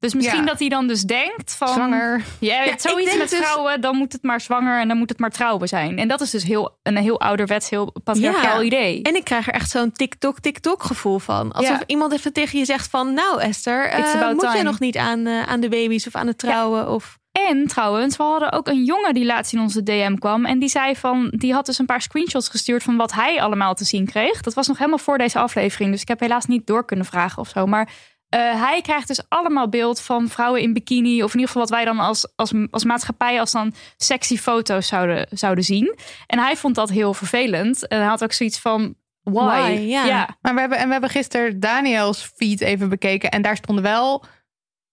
Dus 0.00 0.14
misschien 0.14 0.40
Ja. 0.40 0.46
dat 0.46 0.58
hij 0.58 0.68
dan 0.68 0.86
dus 0.86 1.02
denkt 1.02 1.54
van... 1.54 1.68
Zwanger. 1.68 2.24
Ja, 2.38 2.62
ik 2.62 2.80
zoiets 2.80 3.16
met 3.16 3.30
dus- 3.30 3.38
vrouwen, 3.38 3.80
dan 3.80 3.96
moet 3.96 4.12
het 4.12 4.22
maar 4.22 4.40
zwanger 4.40 4.80
en 4.80 4.88
dan 4.88 4.96
moet 4.96 5.08
het 5.08 5.18
maar 5.18 5.30
trouwen 5.30 5.68
zijn. 5.68 5.98
En 5.98 6.08
dat 6.08 6.20
is 6.20 6.30
dus 6.30 6.42
heel, 6.42 6.78
een 6.82 6.96
heel 6.96 7.20
ouderwets, 7.20 7.70
heel 7.70 7.94
patriarchaal 8.04 8.58
Ja. 8.60 8.66
idee. 8.66 9.02
En 9.02 9.14
ik 9.16 9.24
krijg 9.24 9.46
er 9.46 9.52
echt 9.54 9.70
zo'n 9.70 9.92
TikTok-TikTok 9.92 10.82
gevoel 10.82 11.18
van. 11.18 11.52
Alsof 11.52 11.78
Ja. 11.78 11.82
iemand 11.86 12.12
even 12.12 12.32
tegen 12.32 12.58
je 12.58 12.64
zegt 12.64 12.90
van... 12.90 13.14
Nou 13.14 13.40
Esther, 13.40 13.92
about 13.92 14.32
moet 14.32 14.42
je 14.42 14.48
time. 14.48 14.62
nog 14.62 14.80
niet 14.80 14.96
aan, 14.96 15.26
eh, 15.26 15.42
aan 15.42 15.60
de 15.60 15.68
baby's 15.68 16.06
of 16.06 16.14
aan 16.14 16.26
het 16.26 16.38
trouwen? 16.38 16.88
Of... 16.88 17.18
En 17.48 17.66
trouwens, 17.66 18.16
we 18.16 18.22
hadden 18.22 18.52
ook 18.52 18.68
een 18.68 18.84
jongen 18.84 19.14
die 19.14 19.24
laatst 19.24 19.52
in 19.52 19.60
onze 19.60 19.82
DM 19.82 20.14
kwam. 20.14 20.44
En 20.46 20.58
die 20.58 20.68
zei 20.68 20.96
van, 20.96 21.32
die 21.36 21.52
had 21.52 21.66
dus 21.66 21.78
een 21.78 21.86
paar 21.86 22.02
screenshots 22.02 22.48
gestuurd 22.48 22.82
van 22.82 22.96
wat 22.96 23.12
hij 23.12 23.42
allemaal 23.42 23.74
te 23.74 23.84
zien 23.84 24.06
kreeg. 24.06 24.40
Dat 24.40 24.54
was 24.54 24.66
nog 24.68 24.78
helemaal 24.78 24.98
voor 24.98 25.18
deze 25.18 25.38
aflevering. 25.38 25.90
Dus 25.92 26.00
ik 26.00 26.08
heb 26.08 26.20
helaas 26.20 26.46
niet 26.46 26.66
door 26.66 26.84
kunnen 26.84 27.06
vragen 27.06 27.38
of 27.38 27.48
zo. 27.48 27.66
Maar 27.66 27.88
eh, 28.30 28.62
hij 28.62 28.80
krijgt 28.80 29.08
dus 29.08 29.28
allemaal 29.28 29.68
beeld 29.68 30.00
van 30.00 30.28
vrouwen 30.28 30.60
in 30.60 30.72
bikini. 30.72 31.22
Of 31.22 31.34
in 31.34 31.40
ieder 31.40 31.46
geval 31.46 31.62
wat 31.62 31.70
wij 31.70 31.84
dan 31.84 31.98
als, 31.98 32.32
als, 32.36 32.52
als 32.70 32.84
maatschappij 32.84 33.40
als 33.40 33.52
dan 33.52 33.74
sexy 33.96 34.36
foto's 34.36 34.86
zouden, 34.86 35.26
zouden 35.30 35.64
zien. 35.64 35.98
En 36.26 36.38
hij 36.38 36.56
vond 36.56 36.74
dat 36.74 36.90
heel 36.90 37.14
vervelend. 37.14 37.88
En 37.88 37.98
hij 37.98 38.06
had 38.06 38.22
ook 38.22 38.32
zoiets 38.32 38.58
van, 38.58 38.94
why? 39.22 39.44
Why, 39.44 39.80
ja. 39.80 40.36
Maar 40.40 40.54
we 40.54 40.60
hebben, 40.60 40.78
en 40.78 40.86
we 40.86 40.92
hebben 40.92 41.10
gisteren 41.10 41.60
Daniels 41.60 42.30
feed 42.36 42.60
even 42.60 42.88
bekeken. 42.88 43.30
En 43.30 43.42
daar 43.42 43.56
stonden 43.56 43.84
wel 43.84 44.24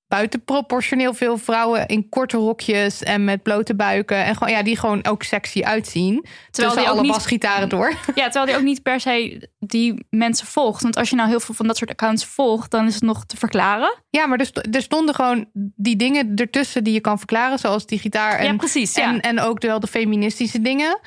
buitenproportioneel 0.07 1.13
veel 1.13 1.37
vrouwen 1.37 1.87
in 1.87 2.09
korte 2.09 2.37
rokjes 2.37 3.03
en 3.03 3.23
met 3.23 3.43
blote 3.43 3.75
buiken. 3.75 4.25
En 4.25 4.35
gewoon, 4.35 4.53
ja, 4.53 4.63
die 4.63 4.77
gewoon 4.77 5.05
ook 5.05 5.23
sexy 5.23 5.63
uitzien. 5.63 6.25
Terwijl 6.51 6.75
die 6.75 6.87
alle 6.87 7.01
niet, 7.01 7.11
basgitaren 7.11 7.69
door. 7.69 7.93
Ja, 8.15 8.23
terwijl 8.23 8.45
die 8.45 8.55
ook 8.55 8.61
niet 8.61 8.83
per 8.83 8.99
se 8.99 9.49
die 9.59 10.05
mensen 10.09 10.47
volgt. 10.47 10.81
Want 10.81 10.97
als 10.97 11.09
je 11.09 11.15
nou 11.15 11.29
heel 11.29 11.39
veel 11.39 11.55
van 11.55 11.67
dat 11.67 11.77
soort 11.77 11.89
accounts 11.89 12.25
volgt, 12.25 12.71
dan 12.71 12.87
is 12.87 12.93
het 12.93 13.03
nog 13.03 13.25
te 13.25 13.37
verklaren. 13.37 14.03
Ja, 14.09 14.25
maar 14.25 14.39
er, 14.39 14.51
er 14.71 14.81
stonden 14.81 15.15
gewoon 15.15 15.49
die 15.75 15.95
dingen 15.95 16.35
ertussen 16.35 16.83
die 16.83 16.93
je 16.93 17.01
kan 17.01 17.17
verklaren, 17.17 17.59
zoals 17.59 17.85
die 17.85 17.99
gitaar. 17.99 18.39
En, 18.39 18.45
ja, 18.45 18.55
precies. 18.55 18.95
Ja. 18.95 19.03
En, 19.03 19.21
en 19.21 19.39
ook 19.39 19.61
wel 19.61 19.79
de 19.79 19.87
feministische 19.87 20.61
dingen. 20.61 20.99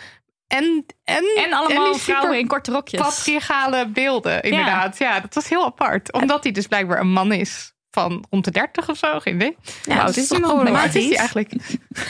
En, 0.46 0.86
en, 1.04 1.24
en 1.44 1.52
allemaal 1.52 1.94
vrouwen 1.94 2.38
in 2.38 2.46
korte 2.46 2.72
rokjes. 2.72 3.00
Patriarchale 3.00 3.88
beelden, 3.88 4.42
inderdaad. 4.42 4.98
Ja. 4.98 5.14
ja, 5.14 5.20
dat 5.20 5.34
was 5.34 5.48
heel 5.48 5.64
apart. 5.64 6.12
Omdat 6.12 6.42
hij 6.42 6.52
dus 6.52 6.66
blijkbaar 6.66 7.00
een 7.00 7.12
man 7.12 7.32
is 7.32 7.69
van 7.90 8.24
rond 8.30 8.44
de 8.44 8.50
30 8.50 8.88
of 8.88 8.96
zo, 8.96 9.18
geen 9.18 9.34
idee. 9.34 9.56
Ja, 9.82 10.06
het 10.06 10.16
is 10.16 10.26
problematisch 10.26 11.14
eigenlijk. 11.14 11.52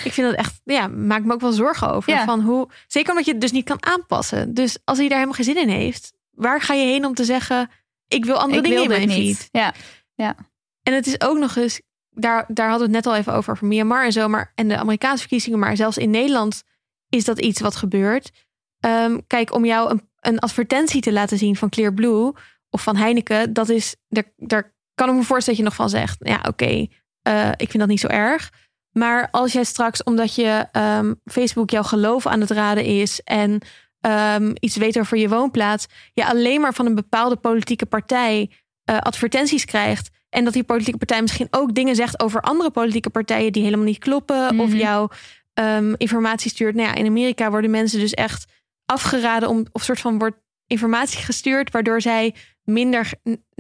Ik 0.05 0.13
vind 0.13 0.27
dat 0.27 0.35
echt, 0.35 0.61
ja, 0.65 0.89
maak 0.89 1.25
me 1.25 1.33
ook 1.33 1.41
wel 1.41 1.53
zorgen 1.53 1.91
over. 1.93 2.19
Van 2.25 2.41
hoe, 2.41 2.69
zeker 2.87 3.11
omdat 3.11 3.25
je 3.25 3.33
het 3.33 3.41
dus 3.41 3.53
niet 3.53 3.65
kan 3.65 3.85
aanpassen. 3.85 4.55
Dus 4.55 4.79
als 4.85 4.99
hij 4.99 5.09
daar 5.09 5.19
helemaal 5.19 5.45
geen 5.45 5.55
zin 5.55 5.69
in 5.69 5.69
heeft, 5.69 6.13
waar 6.31 6.61
ga 6.61 6.75
je 6.75 6.87
heen 6.87 7.05
om 7.05 7.15
te 7.15 7.25
zeggen, 7.25 7.71
ik 8.09 8.25
wil 8.25 8.37
andere 8.37 8.63
dingen 8.63 8.83
in 8.83 8.89
mijn 8.89 9.11
feed? 9.11 9.49
Ja, 9.53 9.75
ja. 10.15 10.35
En 10.83 10.95
het 10.95 11.07
is 11.07 11.21
ook 11.21 11.39
nog 11.39 11.57
eens, 11.57 11.81
daar, 12.11 12.45
daar 12.49 12.69
hadden 12.69 12.89
we 12.89 12.97
het 12.97 13.05
net 13.05 13.13
al 13.13 13.21
even 13.21 13.35
over, 13.35 13.53
over 13.53 13.67
Myanmar 13.67 14.05
en 14.05 14.13
zo, 14.13 14.29
maar 14.29 14.53
en 14.55 14.69
de 14.69 14.77
Amerikaanse 14.77 15.21
verkiezingen, 15.21 15.59
maar 15.59 15.77
zelfs 15.77 15.99
in 15.99 16.11
Nederland 16.11 16.63
is 17.09 17.25
dat 17.25 17.41
iets 17.41 17.61
wat 17.61 17.77
gebeurt. 17.77 18.31
Ehm, 18.81 19.19
kijk, 19.27 19.55
om 19.55 19.65
jou 19.65 19.91
een, 19.91 20.09
een 20.21 20.39
advertentie 20.39 21.01
te 21.01 21.13
laten 21.13 21.39
zien 21.39 21.57
van 21.57 21.69
Clearblue 21.69 22.33
of 22.71 22.83
van 22.83 22.97
Heineken, 22.97 23.53
dat 23.53 23.69
is, 23.69 23.97
daar, 24.09 24.33
daar 24.37 24.75
kan 25.01 25.09
ik 25.09 25.15
me 25.15 25.23
voorstellen 25.23 25.59
dat 25.59 25.69
je 25.69 25.77
nog 25.77 25.89
van 25.89 25.99
zegt, 25.99 26.17
ja 26.19 26.45
oké, 26.49 26.87
eh, 27.23 27.49
ik 27.49 27.71
vind 27.71 27.79
dat 27.79 27.89
niet 27.89 28.01
zo 28.01 28.07
erg. 28.07 28.51
Maar 28.93 29.29
als 29.31 29.53
jij 29.53 29.65
straks, 29.65 30.03
omdat 30.03 30.35
je 30.35 30.69
um, 30.73 31.21
Facebook 31.25 31.71
jouw 31.71 31.83
geloof 31.83 32.27
aan 32.27 32.41
het 32.41 32.51
raden 32.51 32.85
is 32.85 33.21
en 33.21 33.61
um, 34.01 34.53
iets 34.61 34.77
weet 34.77 34.99
over 34.99 35.17
je 35.17 35.29
woonplaats, 35.29 35.87
je 36.13 36.27
alleen 36.27 36.61
maar 36.61 36.75
van 36.75 36.87
een 36.87 36.95
bepaalde 36.95 37.37
politieke 37.37 37.87
partij 37.87 38.51
uh, 38.91 38.99
advertenties 38.99 39.65
krijgt. 39.65 40.11
En 40.29 40.45
dat 40.45 40.53
die 40.53 40.65
politieke 40.65 40.99
partij 40.99 41.21
misschien 41.21 41.49
ook 41.51 41.75
dingen 41.75 41.95
zegt 41.95 42.21
over 42.23 42.41
andere 42.41 42.71
politieke 42.71 43.11
partijen 43.11 43.53
die 43.53 43.63
helemaal 43.63 43.85
niet 43.85 43.99
kloppen. 43.99 44.61
Of 44.61 44.69
mhm. 44.69 44.77
jou 44.77 45.11
um, 45.55 45.95
informatie 45.97 46.51
stuurt. 46.51 46.75
Nou 46.75 46.89
ja, 46.89 46.95
in 46.95 47.07
Amerika 47.07 47.51
worden 47.51 47.71
mensen 47.71 48.01
dus 48.01 48.15
echt 48.15 48.47
afgeraden 48.87 49.49
om, 49.49 49.67
of 49.73 49.83
soort 49.83 50.01
van 50.01 50.19
wordt 50.19 50.37
informatie 50.67 51.19
gestuurd, 51.19 51.71
waardoor 51.71 52.01
zij 52.01 52.35
minder 52.73 53.13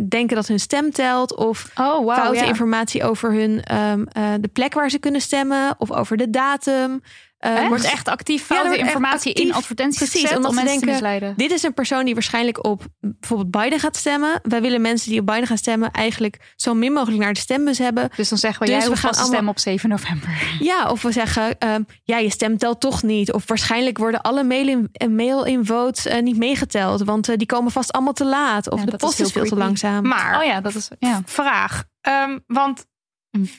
denken 0.09 0.37
dat 0.37 0.49
hun 0.49 0.61
stem 0.61 0.91
telt. 0.91 1.35
Of 1.35 1.71
oh, 1.75 1.99
wow, 1.99 2.15
foute 2.15 2.45
informatie 2.45 3.05
over 3.05 3.33
hun, 3.33 3.77
um, 3.77 4.07
uh, 4.17 4.35
de 4.41 4.49
plek 4.49 4.75
waar 4.75 4.91
ze 4.91 4.99
kunnen 4.99 5.21
stemmen. 5.21 5.75
Of 5.79 5.93
over 5.93 6.17
de 6.17 6.31
datum. 6.31 7.03
Uh, 7.47 7.69
wordt 7.69 7.85
echt 7.85 8.09
actief 8.09 8.45
foute 8.45 8.77
informatie 8.77 9.33
in 9.33 9.53
advertenties 9.53 9.99
Precies, 9.99 10.21
gezet 10.21 10.37
om 10.37 10.43
mensen 10.43 10.65
denken, 10.65 10.81
te 10.81 10.87
misleiden. 10.87 11.35
Dit 11.37 11.51
is 11.51 11.63
een 11.63 11.75
persoon 11.75 12.05
die 12.05 12.15
waarschijnlijk 12.15 12.65
op 12.65 12.83
bijvoorbeeld 13.01 13.51
Biden 13.51 13.81
gaat 13.81 13.97
stemmen. 13.97 14.41
Wij 14.43 14.61
willen 14.61 14.81
mensen 14.81 15.11
die 15.11 15.21
op 15.21 15.27
Biden 15.27 15.47
gaan 15.47 15.59
stemmen 15.59 15.91
eigenlijk 15.91 16.53
zo 16.57 16.75
min 16.75 16.93
mogelijk 16.93 17.23
naar 17.23 17.33
de 17.33 17.41
stembus 17.41 17.79
hebben. 17.79 18.11
Dus 18.17 18.29
dan 18.29 18.39
zeggen 18.39 18.61
we, 18.61 18.73
dus 18.73 18.83
jij 18.83 18.91
we 18.91 18.97
gaan 18.97 19.15
stemmen 19.15 19.49
op 19.49 19.59
7 19.59 19.89
november. 19.89 20.29
Ja, 20.61 20.91
of 20.91 21.03
we 21.03 21.13
zeggen, 21.13 21.57
um, 21.69 21.87
ja, 22.05 22.19
je 22.19 22.31
stem 22.31 22.59
telt 22.59 22.81
toch 22.81 23.03
niet. 23.03 23.33
Of 23.33 23.47
waarschijnlijk 23.47 23.99
worden 23.99 24.21
alle 24.21 24.45
mail-in 24.45 24.91
mail 25.09 25.45
in 25.45 25.67
votes 25.67 26.07
uh, 26.07 26.23
niet 26.23 26.37
meegeteld. 26.37 27.03
Want 27.03 27.29
uh, 27.29 27.37
die 27.37 27.47
komen 27.47 27.73
vast 27.73 27.93
allemaal 27.93 28.13
te 28.13 28.25
laat. 28.25 28.71
Of 28.71 28.81
ja, 28.81 28.87
de 28.87 28.97
post 28.97 29.21
is, 29.21 29.27
is 29.27 29.33
veel 29.33 29.45
te 29.45 29.57
langzaam. 29.57 30.07
Maar, 30.07 30.39
oh 30.39 30.45
ja, 30.45 30.61
dat 30.61 30.75
is, 30.75 30.89
ja. 30.99 31.23
vraag. 31.25 31.85
Um, 32.09 32.45
want 32.47 32.87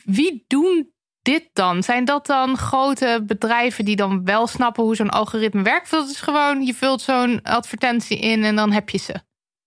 wie 0.04 0.46
doen 0.48 0.92
dit 1.22 1.49
dan? 1.53 1.84
Zijn 1.84 2.05
dat 2.05 2.26
dan 2.26 2.57
grote 2.57 3.24
bedrijven 3.26 3.86
die 3.86 3.95
dan 3.95 4.26
wel 4.26 4.47
snappen 4.47 4.84
hoe 4.84 4.95
zo'n 4.95 5.09
algoritme 5.09 5.61
werkt? 5.61 5.93
Of 5.93 5.99
het 5.99 6.09
is 6.09 6.22
gewoon, 6.22 6.65
je 6.65 6.74
vult 6.74 7.01
zo'n 7.01 7.39
advertentie 7.43 8.19
in 8.19 8.43
en 8.43 8.55
dan 8.55 8.72
heb 8.72 8.89
je 8.89 8.97
ze. 8.97 9.15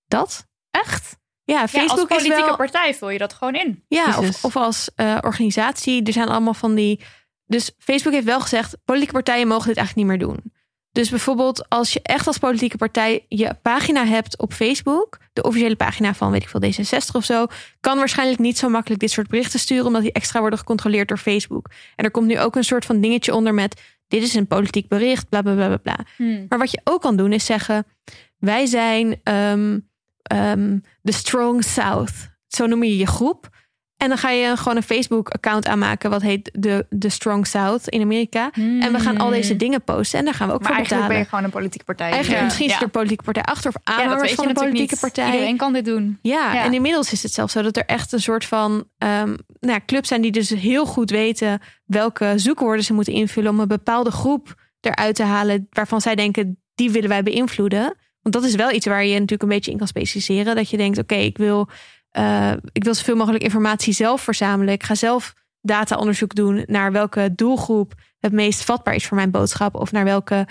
Dat? 0.07 0.47
Echt? 0.71 1.17
Ja, 1.45 1.69
Facebook 1.69 1.89
ja, 1.89 1.95
als 1.95 2.05
politieke 2.05 2.39
is 2.41 2.47
wel... 2.47 2.57
partij 2.57 2.95
vul 2.95 3.11
je 3.11 3.19
dat 3.19 3.33
gewoon 3.33 3.55
in. 3.55 3.85
Ja, 3.89 4.19
of, 4.19 4.45
of, 4.45 4.57
als 4.57 4.91
uh, 4.97 5.19
organisatie. 5.21 6.03
Er 6.03 6.13
zijn 6.13 6.29
allemaal 6.29 6.55
van 6.55 6.75
die... 6.75 7.01
Dus 7.47 7.73
Facebook 7.79 8.13
heeft 8.13 8.27
wel 8.27 8.41
gezegd, 8.41 8.77
politieke 8.85 9.13
partijen 9.13 9.49
mogen 9.49 9.67
dit 9.67 9.77
eigenlijk 9.77 10.09
niet 10.09 10.19
meer 10.19 10.29
doen. 10.29 10.53
Dus 10.95 11.11
bijvoorbeeld 11.11 11.69
als 11.69 11.93
je 11.93 12.01
echt 12.03 12.27
als 12.27 12.39
politieke 12.39 12.77
partij 12.77 13.25
je 13.29 13.57
pagina 13.63 14.05
hebt 14.07 14.39
op 14.39 14.53
Facebook, 14.53 15.19
de 15.33 15.43
officiële 15.43 15.77
pagina 15.77 16.15
van 16.15 16.31
weet 16.31 16.43
ik 16.43 16.49
veel 16.49 16.61
D66 16.61 17.17
of 17.17 17.25
zo, 17.25 17.47
kan 17.81 17.99
waarschijnlijk 17.99 18.41
niet 18.41 18.59
zo 18.59 18.69
makkelijk 18.69 19.01
dit 19.01 19.11
soort 19.11 19.29
berichten 19.29 19.59
sturen, 19.59 19.87
omdat 19.87 20.03
die 20.03 20.13
extra 20.13 20.41
worden 20.41 20.59
gecontroleerd 20.59 21.09
door 21.09 21.19
Facebook. 21.19 21.71
En 21.97 22.05
er 22.05 22.11
komt 22.11 22.27
nu 22.27 22.41
ook 22.41 22.57
een 22.57 22.65
soort 22.65 22.85
van 22.85 23.01
dingetje 23.01 23.35
onder 23.35 23.55
met 23.55 23.81
dit 24.09 24.23
is 24.23 24.35
een 24.35 24.47
politiek 24.47 24.89
bericht, 24.89 25.29
bla 25.29 25.43
bla 25.43 25.55
bla 25.55 25.77
bla. 25.77 25.99
Hmm. 26.17 26.47
Maar 26.49 26.59
wat 26.59 26.71
je 26.71 26.81
ook 26.85 27.01
kan 27.01 27.17
doen 27.17 27.33
is 27.33 27.45
zeggen, 27.45 27.87
wij 28.39 28.67
zijn 28.67 29.21
um, 29.25 29.89
um, 30.33 30.83
the 31.03 31.13
Strong 31.13 31.65
South. 31.65 32.13
Zo 32.47 32.67
noem 32.67 32.85
je 32.85 32.97
je 32.97 33.07
groep. 33.07 33.49
En 34.05 34.11
dan 34.11 34.19
ga 34.19 34.31
je 34.31 34.57
gewoon 34.57 34.77
een 34.77 34.83
Facebook-account 34.83 35.67
aanmaken, 35.67 36.11
wat 36.11 36.23
heet 36.23 36.51
de, 36.53 36.87
de 36.91 37.09
Strong 37.09 37.47
South 37.47 37.89
in 37.89 38.01
Amerika. 38.01 38.51
En 38.53 38.93
we 38.93 39.01
gaan 39.01 39.19
al 39.19 39.31
deze 39.31 39.49
hmm. 39.49 39.59
dingen 39.59 39.83
posten 39.83 40.19
en 40.19 40.25
daar 40.25 40.35
gaan 40.35 40.49
we 40.49 40.55
ook 40.55 40.63
maar 40.63 40.73
voor 40.73 40.83
betalen. 40.83 41.09
ben 41.09 41.19
je 41.19 41.25
gewoon 41.25 41.45
een 41.45 41.51
politieke 41.51 41.85
partij. 41.85 42.11
Eigenlijk 42.11 42.39
ja. 42.39 42.45
misschien 42.45 42.67
is 42.67 42.77
er 42.77 42.83
een 42.83 42.91
politieke 42.91 43.25
partij 43.25 43.43
achter 43.43 43.71
of 43.71 43.77
aanhangers 43.83 44.35
van 44.35 44.49
een 44.49 44.55
politieke 44.55 44.97
partij. 44.97 45.33
Iedereen 45.33 45.57
kan 45.57 45.73
dit 45.73 45.85
doen. 45.85 46.19
Ja, 46.23 46.65
en 46.65 46.75
inmiddels 46.75 47.13
is 47.13 47.23
het 47.23 47.33
zelfs 47.33 47.53
zo 47.53 47.63
dat 47.63 47.77
er 47.77 47.85
echt 47.85 48.13
een 48.13 48.21
soort 48.21 48.45
van 48.45 48.85
um, 48.99 49.37
nou, 49.61 49.81
clubs 49.87 50.09
zijn 50.09 50.21
die 50.21 50.33
dus 50.33 50.49
heel 50.49 50.87
goed 50.87 51.11
weten 51.11 51.61
welke 51.85 52.33
zoekwoorden 52.37 52.85
ze 52.85 52.93
moeten 52.93 53.13
invullen 53.13 53.51
om 53.51 53.61
een 53.61 53.69
bepaalde 53.69 54.11
groep 54.11 54.55
eruit 54.81 55.15
te 55.15 55.23
halen 55.23 55.67
waarvan 55.71 56.01
zij 56.01 56.15
denken 56.15 56.59
die 56.75 56.91
willen 56.91 57.09
wij 57.09 57.23
beïnvloeden. 57.23 57.97
Want 58.23 58.35
dat 58.35 58.45
is 58.45 58.55
wel 58.55 58.73
iets 58.73 58.87
waar 58.87 59.05
je 59.05 59.13
natuurlijk 59.13 59.43
een 59.43 59.49
beetje 59.49 59.71
in 59.71 59.79
kan 59.79 59.87
specialiseren. 59.87 60.57
Dat 60.57 60.71
je 60.71 60.77
denkt, 60.77 60.99
oké, 60.99 61.15
ik 61.15 61.37
wil 61.37 61.69
uh, 62.19 62.53
ik 62.73 62.85
wil 62.85 62.95
zoveel 62.95 63.17
mogelijk 63.17 63.45
informatie 63.45 63.93
zelf 63.93 64.21
verzamelen. 64.21 64.75
Ik 64.75 64.83
ga 64.83 64.95
zelf 64.95 65.35
dataonderzoek 65.61 66.35
doen 66.35 66.65
naar 66.67 66.93
welke 66.93 67.35
doelgroep 67.35 67.95
het 68.19 68.33
meest 68.33 68.65
vatbaar 68.65 68.95
is 68.95 69.07
voor 69.07 69.17
mijn 69.17 69.31
boodschap. 69.31 69.75
Of 69.75 69.93
naar 69.93 70.05
welke, 70.05 70.47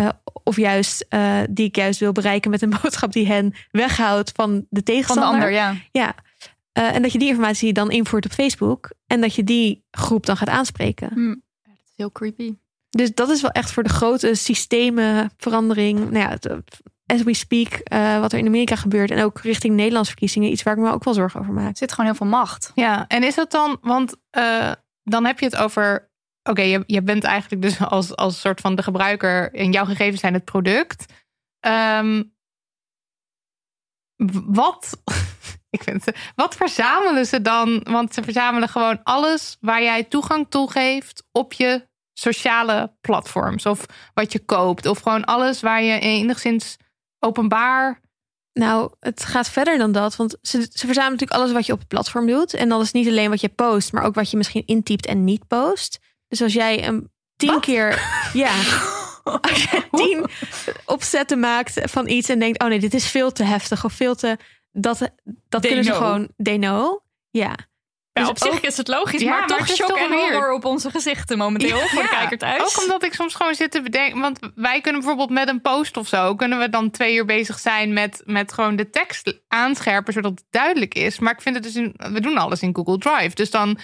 uh, 0.00 0.08
of 0.42 0.56
juist 0.56 1.06
uh, 1.10 1.40
die 1.50 1.66
ik 1.66 1.76
juist 1.76 2.00
wil 2.00 2.12
bereiken 2.12 2.50
met 2.50 2.62
een 2.62 2.74
boodschap 2.82 3.12
die 3.12 3.26
hen 3.26 3.54
weghoudt 3.70 4.32
van 4.34 4.66
de 4.70 4.82
tegenstander. 4.82 5.24
Van 5.24 5.38
de 5.38 5.44
ander, 5.44 5.52
ja. 5.52 5.74
Ja. 5.92 6.14
en 6.72 7.02
dat 7.02 7.12
je 7.12 7.18
die 7.18 7.28
informatie 7.28 7.72
dan 7.72 7.90
invoert 7.90 8.24
op 8.24 8.32
Facebook. 8.32 8.90
En 9.06 9.20
dat 9.20 9.34
je 9.34 9.44
die 9.44 9.84
groep 9.90 10.26
dan 10.26 10.36
gaat 10.36 10.48
aanspreken. 10.48 11.08
Hm. 11.12 11.28
dat 11.62 11.76
is 11.84 11.92
heel 11.96 12.12
creepy. 12.12 12.54
Dus 12.90 13.14
dat 13.14 13.28
is 13.30 13.40
wel 13.40 13.50
echt 13.50 13.70
voor 13.70 13.82
de 13.82 13.88
grote 13.88 14.34
systemenverandering. 14.34 16.10
Nou 16.10 16.18
ja, 16.18 16.38
as 17.06 17.22
we 17.22 17.34
speak, 17.34 17.80
uh, 17.92 18.20
wat 18.20 18.32
er 18.32 18.38
in 18.38 18.46
Amerika 18.46 18.76
gebeurt. 18.76 19.10
En 19.10 19.22
ook 19.22 19.40
richting 19.40 19.74
Nederlandse 19.74 20.10
verkiezingen. 20.10 20.50
Iets 20.50 20.62
waar 20.62 20.76
ik 20.76 20.82
me 20.82 20.92
ook 20.92 21.04
wel 21.04 21.14
zorgen 21.14 21.40
over 21.40 21.52
maak. 21.52 21.70
Er 21.70 21.76
zit 21.76 21.90
gewoon 21.90 22.06
heel 22.06 22.14
veel 22.14 22.26
macht. 22.26 22.72
Ja, 22.74 23.06
en 23.06 23.24
is 23.24 23.34
dat 23.34 23.50
dan, 23.50 23.78
want 23.80 24.16
uh, 24.38 24.72
dan 25.02 25.24
heb 25.24 25.38
je 25.38 25.44
het 25.44 25.56
over. 25.56 26.10
Oké, 26.42 26.62
je, 26.62 26.82
je 26.86 27.02
bent 27.02 27.24
eigenlijk 27.24 27.62
dus 27.62 27.80
als, 27.96 28.16
als 28.16 28.40
soort 28.40 28.60
van 28.60 28.74
de 28.74 28.82
gebruiker. 28.82 29.54
En 29.54 29.72
jouw 29.72 29.84
gegevens 29.84 30.20
zijn 30.20 30.34
het 30.34 30.44
product. 30.44 31.12
Um, 31.66 32.34
wat. 34.46 35.02
ik 35.76 35.82
vind 35.82 36.04
het, 36.04 36.16
wat 36.34 36.54
verzamelen 36.54 37.26
ze 37.26 37.42
dan? 37.42 37.80
Want 37.82 38.14
ze 38.14 38.22
verzamelen 38.22 38.68
gewoon 38.68 39.00
alles 39.02 39.56
waar 39.60 39.82
jij 39.82 40.04
toegang 40.04 40.46
toe 40.48 40.70
geeft 40.70 41.26
op 41.32 41.52
je 41.52 41.88
sociale 42.12 42.96
platforms. 43.00 43.66
Of 43.66 43.86
wat 44.14 44.32
je 44.32 44.44
koopt. 44.44 44.86
Of 44.86 44.98
gewoon 44.98 45.24
alles 45.24 45.60
waar 45.60 45.82
je 45.82 45.98
enigszins 45.98 46.76
openbaar? 47.18 48.00
Nou, 48.52 48.92
het 49.00 49.24
gaat 49.24 49.50
verder 49.50 49.78
dan 49.78 49.92
dat. 49.92 50.16
Want 50.16 50.36
ze, 50.42 50.60
ze 50.60 50.86
verzamelen 50.86 51.12
natuurlijk 51.12 51.40
alles 51.40 51.52
wat 51.52 51.66
je 51.66 51.72
op 51.72 51.78
het 51.78 51.88
platform 51.88 52.26
doet. 52.26 52.54
En 52.54 52.68
dan 52.68 52.80
is 52.80 52.92
niet 52.92 53.08
alleen 53.08 53.30
wat 53.30 53.40
je 53.40 53.48
post, 53.48 53.92
maar 53.92 54.04
ook 54.04 54.14
wat 54.14 54.30
je 54.30 54.36
misschien 54.36 54.66
intypt 54.66 55.06
en 55.06 55.24
niet 55.24 55.46
post. 55.46 55.98
Dus 56.28 56.42
als 56.42 56.52
jij 56.52 56.86
een 56.86 57.10
tien 57.36 57.60
keer. 57.60 57.94
Ja. 58.32 58.54
Als 59.40 59.62
je 59.62 59.88
tien 59.90 60.26
opzetten 60.84 61.40
maakt 61.40 61.80
van 61.82 62.08
iets 62.08 62.28
en 62.28 62.38
denkt: 62.38 62.62
oh 62.62 62.68
nee, 62.68 62.80
dit 62.80 62.94
is 62.94 63.06
veel 63.10 63.32
te 63.32 63.44
heftig 63.44 63.84
of 63.84 63.92
veel 63.92 64.14
te. 64.14 64.36
Dat, 64.72 65.10
dat 65.48 65.66
kunnen 65.66 65.84
ze 65.84 65.92
gewoon. 65.92 66.28
They 66.36 66.58
know. 66.58 67.00
Ja. 67.30 67.56
Ja, 68.16 68.22
dus 68.22 68.30
op 68.30 68.52
zich 68.52 68.60
is 68.60 68.76
het 68.76 68.88
logisch, 68.88 69.24
maar, 69.24 69.38
maar 69.38 69.46
toch 69.46 69.68
shock 69.68 69.96
en 69.96 70.12
horror 70.12 70.52
op 70.52 70.64
onze 70.64 70.90
gezichten 70.90 71.38
momenteel 71.38 71.78
voor 71.78 72.02
de 72.02 72.08
kijker 72.08 72.38
thuis. 72.38 72.62
Ook 72.62 72.82
omdat 72.82 73.04
ik 73.04 73.14
soms 73.14 73.34
gewoon 73.34 73.54
zit 73.54 73.70
te 73.70 73.82
bedenken, 73.82 74.20
want 74.20 74.38
wij 74.54 74.80
kunnen 74.80 75.00
bijvoorbeeld 75.00 75.30
met 75.30 75.48
een 75.48 75.60
post 75.60 75.96
of 75.96 76.08
zo, 76.08 76.34
kunnen 76.34 76.58
we 76.58 76.70
dan 76.70 76.90
twee 76.90 77.14
uur 77.14 77.24
bezig 77.24 77.58
zijn 77.58 77.92
met, 77.92 78.22
met 78.24 78.52
gewoon 78.52 78.76
de 78.76 78.90
tekst 78.90 79.40
aanscherpen, 79.48 80.12
zodat 80.12 80.30
het 80.30 80.44
duidelijk 80.50 80.94
is. 80.94 81.18
Maar 81.18 81.32
ik 81.32 81.40
vind 81.40 81.54
het 81.54 81.64
dus, 81.64 81.76
in, 81.76 81.94
we 81.96 82.20
doen 82.20 82.38
alles 82.38 82.62
in 82.62 82.74
Google 82.74 82.98
Drive, 82.98 83.34
dus 83.34 83.50
dan 83.50 83.78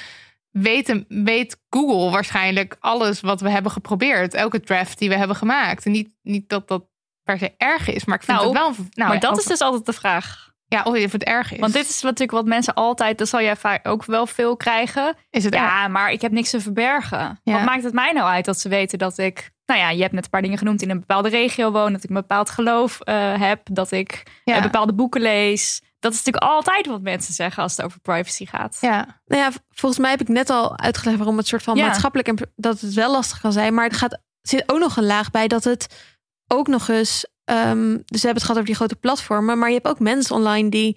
weet, 0.51 1.05
weet 1.09 1.61
Google 1.71 2.11
waarschijnlijk 2.11 2.77
alles 2.81 3.21
wat 3.21 3.41
we 3.41 3.51
hebben 3.51 3.73
geprobeerd, 3.73 4.35
elke 4.35 4.61
draft 4.61 4.99
die 4.99 5.09
we 5.09 5.17
hebben 5.17 5.37
gemaakt. 5.37 5.85
En 5.85 5.93
niet, 5.93 6.15
niet 6.23 6.49
dat 6.49 6.69
dat 6.69 6.85
per 7.23 7.39
se 7.39 7.55
erg 7.57 7.89
is, 7.89 8.05
maar 8.05 8.17
ik 8.17 8.23
vind 8.23 8.39
nou, 8.39 8.51
het 8.51 8.59
wel... 8.59 8.87
Nou, 8.91 9.11
maar 9.11 9.21
dat 9.21 9.39
is 9.39 9.45
dus 9.45 9.61
altijd 9.61 9.87
de 9.87 9.93
vraag. 9.93 10.52
Ja, 10.73 10.83
of 10.83 11.13
het 11.13 11.23
erg 11.25 11.53
is. 11.53 11.59
Want 11.59 11.73
dit 11.73 11.89
is 11.89 12.03
natuurlijk 12.03 12.31
wat 12.31 12.47
mensen 12.47 12.75
altijd, 12.75 13.19
dat 13.19 13.29
zal 13.29 13.41
jij 13.43 13.57
vaak 13.57 13.89
ook 13.89 14.05
wel 14.05 14.27
veel 14.27 14.57
krijgen. 14.57 15.15
is 15.31 15.45
het 15.45 15.55
Ja, 15.55 15.83
erg? 15.83 15.93
maar 15.93 16.13
ik 16.13 16.21
heb 16.21 16.33
niks 16.33 16.51
te 16.51 16.61
verbergen. 16.61 17.41
Ja. 17.43 17.53
Wat 17.53 17.65
maakt 17.65 17.83
het 17.85 17.93
mij 17.93 18.13
nou 18.13 18.27
uit 18.27 18.45
dat 18.45 18.59
ze 18.61 18.69
weten 18.69 18.99
dat 18.99 19.19
ik, 19.19 19.51
nou 19.67 19.81
ja, 19.81 19.91
je 19.91 20.01
hebt 20.01 20.13
net 20.13 20.25
een 20.25 20.31
paar 20.31 20.43
dingen 20.43 20.59
genoemd, 20.59 20.83
in 20.83 20.91
een 20.91 21.01
bepaalde 21.01 21.29
regio 21.29 21.71
woon, 21.71 21.93
dat 21.93 22.03
ik 22.05 22.09
een 22.09 22.15
bepaald 22.17 22.51
geloof 22.51 23.01
eh, 23.01 23.41
heb, 23.41 23.61
dat 23.73 23.91
ik 23.91 24.23
Ja. 24.45 24.57
eh, 24.57 24.63
bepaalde 24.63 24.95
boeken 24.95 25.21
lees. 25.21 25.83
Dat 25.99 26.13
is 26.13 26.19
natuurlijk 26.25 26.53
altijd 26.53 26.87
wat 26.87 27.01
mensen 27.03 27.35
zeggen 27.35 27.63
als 27.63 27.77
het 27.77 27.85
over 27.87 28.01
privacy 28.01 28.47
gaat. 28.47 28.79
Ja, 28.81 29.21
Nou 29.25 29.43
ja, 29.43 29.51
volgens 29.71 30.01
mij 30.01 30.11
heb 30.11 30.21
ik 30.21 30.29
net 30.29 30.51
al 30.51 30.79
uitgelegd 30.79 31.17
waarom 31.19 31.37
het 31.37 31.47
soort 31.47 31.63
van 31.63 31.77
Ja. 31.77 31.87
maatschappelijk 31.87 32.29
en 32.29 32.39
dat 32.57 32.81
het 32.81 32.95
wel 32.95 33.11
lastig 33.13 33.41
kan 33.41 33.53
zijn. 33.53 33.75
Maar 33.75 33.85
er 33.89 33.95
gaat, 33.97 34.19
zit 34.43 34.63
ook 34.73 34.79
nog 34.79 34.97
een 34.97 35.07
laag 35.07 35.31
bij 35.31 35.49
dat 35.49 35.65
het 35.65 36.13
ook 36.47 36.67
nog 36.67 36.89
eens. 36.89 37.27
Ehm, 37.57 37.91
dus 38.07 38.21
we 38.21 38.27
hebben 38.27 38.35
het 38.35 38.43
gehad 38.43 38.57
over 38.57 38.65
die 38.67 38.75
grote 38.75 38.97
platformen, 38.97 39.59
maar 39.59 39.69
je 39.69 39.75
hebt 39.75 39.87
ook 39.89 39.99
mensen 39.99 40.37
online 40.37 40.69
die 40.69 40.97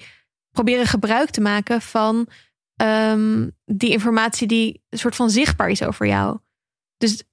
proberen 0.51 0.85
gebruik 0.87 1.29
te 1.29 1.41
maken 1.41 1.81
van 1.81 2.27
ehm, 2.75 3.49
die 3.65 3.89
informatie 3.91 4.47
die 4.47 4.83
een 4.89 4.99
soort 4.99 5.15
van 5.15 5.29
zichtbaar 5.29 5.69
is 5.69 5.83
over 5.83 6.07
jou. 6.07 6.37
Dus 6.97 7.23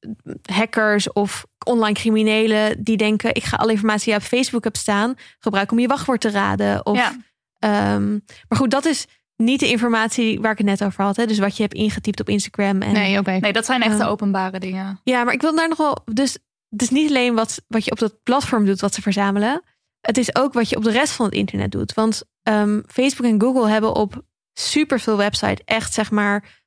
hackers 0.53 1.13
of 1.13 1.47
online 1.67 1.95
criminelen 1.95 2.85
die 2.85 2.97
denken: 2.97 3.35
ik 3.35 3.45
ga 3.45 3.57
alle 3.57 3.73
informatie 3.73 4.05
die 4.05 4.15
je 4.15 4.21
op 4.21 4.27
Facebook 4.27 4.65
hebt 4.65 4.79
staan 4.79 5.15
gebruiken 5.39 5.77
om 5.77 5.83
je 5.83 5.89
wachtwoord 5.89 6.21
te 6.21 6.31
raden. 6.31 6.87
Of, 6.87 6.97
Ja. 6.97 7.17
ehm, 7.59 8.11
maar 8.49 8.59
goed, 8.59 8.71
dat 8.71 8.85
is 8.85 9.07
niet 9.37 9.61
de 9.61 9.69
informatie 9.71 10.41
waar 10.41 10.53
ik 10.53 10.59
het 10.59 10.67
net 10.67 10.85
over 10.85 11.05
had. 11.05 11.17
Hè? 11.17 11.27
Dus 11.27 11.39
wat 11.39 11.57
je 11.57 11.63
hebt 11.63 11.75
ingetypt 11.75 12.21
op 12.21 12.29
Instagram. 12.29 12.83
En, 12.83 12.93
nee, 12.93 13.19
oké. 13.19 13.31
Nee, 13.31 13.53
dat 13.53 13.65
zijn 13.65 13.83
echt 13.83 13.99
de 13.99 14.07
openbare 14.07 14.59
dingen. 14.59 15.01
Ja, 15.05 15.25
maar 15.25 15.35
ik 15.35 15.41
wil 15.41 15.55
daar 15.55 15.69
nog 15.69 15.79
wel. 15.79 15.97
Dus 16.13 16.39
het 16.73 16.83
is 16.83 16.91
niet 16.91 17.09
alleen 17.09 17.35
wat, 17.35 17.63
wat 17.69 17.85
je 17.85 17.91
op 17.91 17.99
dat 17.99 18.23
platform 18.23 18.65
doet, 18.65 18.81
wat 18.81 18.95
ze 18.95 19.03
verzamelen. 19.03 19.63
Het 20.01 20.19
is 20.19 20.35
ook 20.37 20.53
wat 20.53 20.69
je 20.69 20.77
op 20.77 20.85
de 20.85 20.91
rest 20.91 21.13
van 21.13 21.27
het 21.27 21.35
internet 21.35 21.71
doet. 21.71 21.95
Want 21.95 22.23
ehm, 22.43 22.81
Facebook 22.87 23.27
en 23.27 23.41
Google 23.41 23.69
hebben 23.69 23.95
op 23.95 24.23
superveel 24.53 25.17
websites, 25.17 25.65
echt 25.65 25.93
zeg 25.93 26.11
maar, 26.11 26.61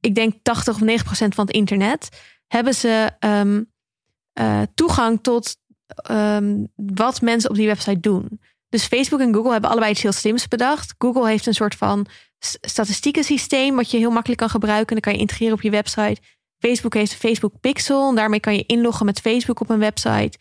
ik 0.00 0.14
denk 0.14 0.34
80 0.42 0.74
of 0.74 0.80
90 0.80 1.04
procent 1.06 1.34
van 1.34 1.46
het 1.46 1.54
internet, 1.54 2.08
hebben 2.46 2.74
ze 2.74 3.10
ehm, 3.18 3.62
eh, 4.32 4.62
toegang 4.74 5.22
tot 5.22 5.56
ehm, 5.86 6.64
wat 6.74 7.20
mensen 7.20 7.50
op 7.50 7.56
die 7.56 7.66
website 7.66 8.00
doen. 8.00 8.40
Dus 8.68 8.86
Facebook 8.86 9.20
en 9.20 9.34
Google 9.34 9.52
hebben 9.52 9.70
allebei 9.70 9.92
iets 9.92 10.02
heel 10.02 10.12
slims 10.12 10.48
bedacht. 10.48 10.94
Google 10.98 11.28
heeft 11.28 11.46
een 11.46 11.54
soort 11.54 11.74
van 11.74 12.06
s- 12.38 12.58
statistieken 12.60 13.24
systeem 13.24 13.76
wat 13.76 13.90
je 13.90 13.98
heel 13.98 14.10
makkelijk 14.10 14.40
kan 14.40 14.50
gebruiken. 14.50 14.86
En 14.86 14.92
dan 14.92 15.00
kan 15.00 15.12
je 15.12 15.18
integreren 15.18 15.54
op 15.54 15.62
je 15.62 15.70
website. 15.70 16.20
Facebook 16.58 16.94
heeft 16.94 17.12
een 17.12 17.18
Facebook 17.18 17.60
Pixel. 17.60 18.08
En 18.08 18.14
daarmee 18.14 18.40
kan 18.40 18.54
je 18.54 18.64
inloggen 18.66 19.06
met 19.06 19.20
Facebook 19.20 19.60
op 19.60 19.70
een 19.70 19.78
website. 19.78 20.38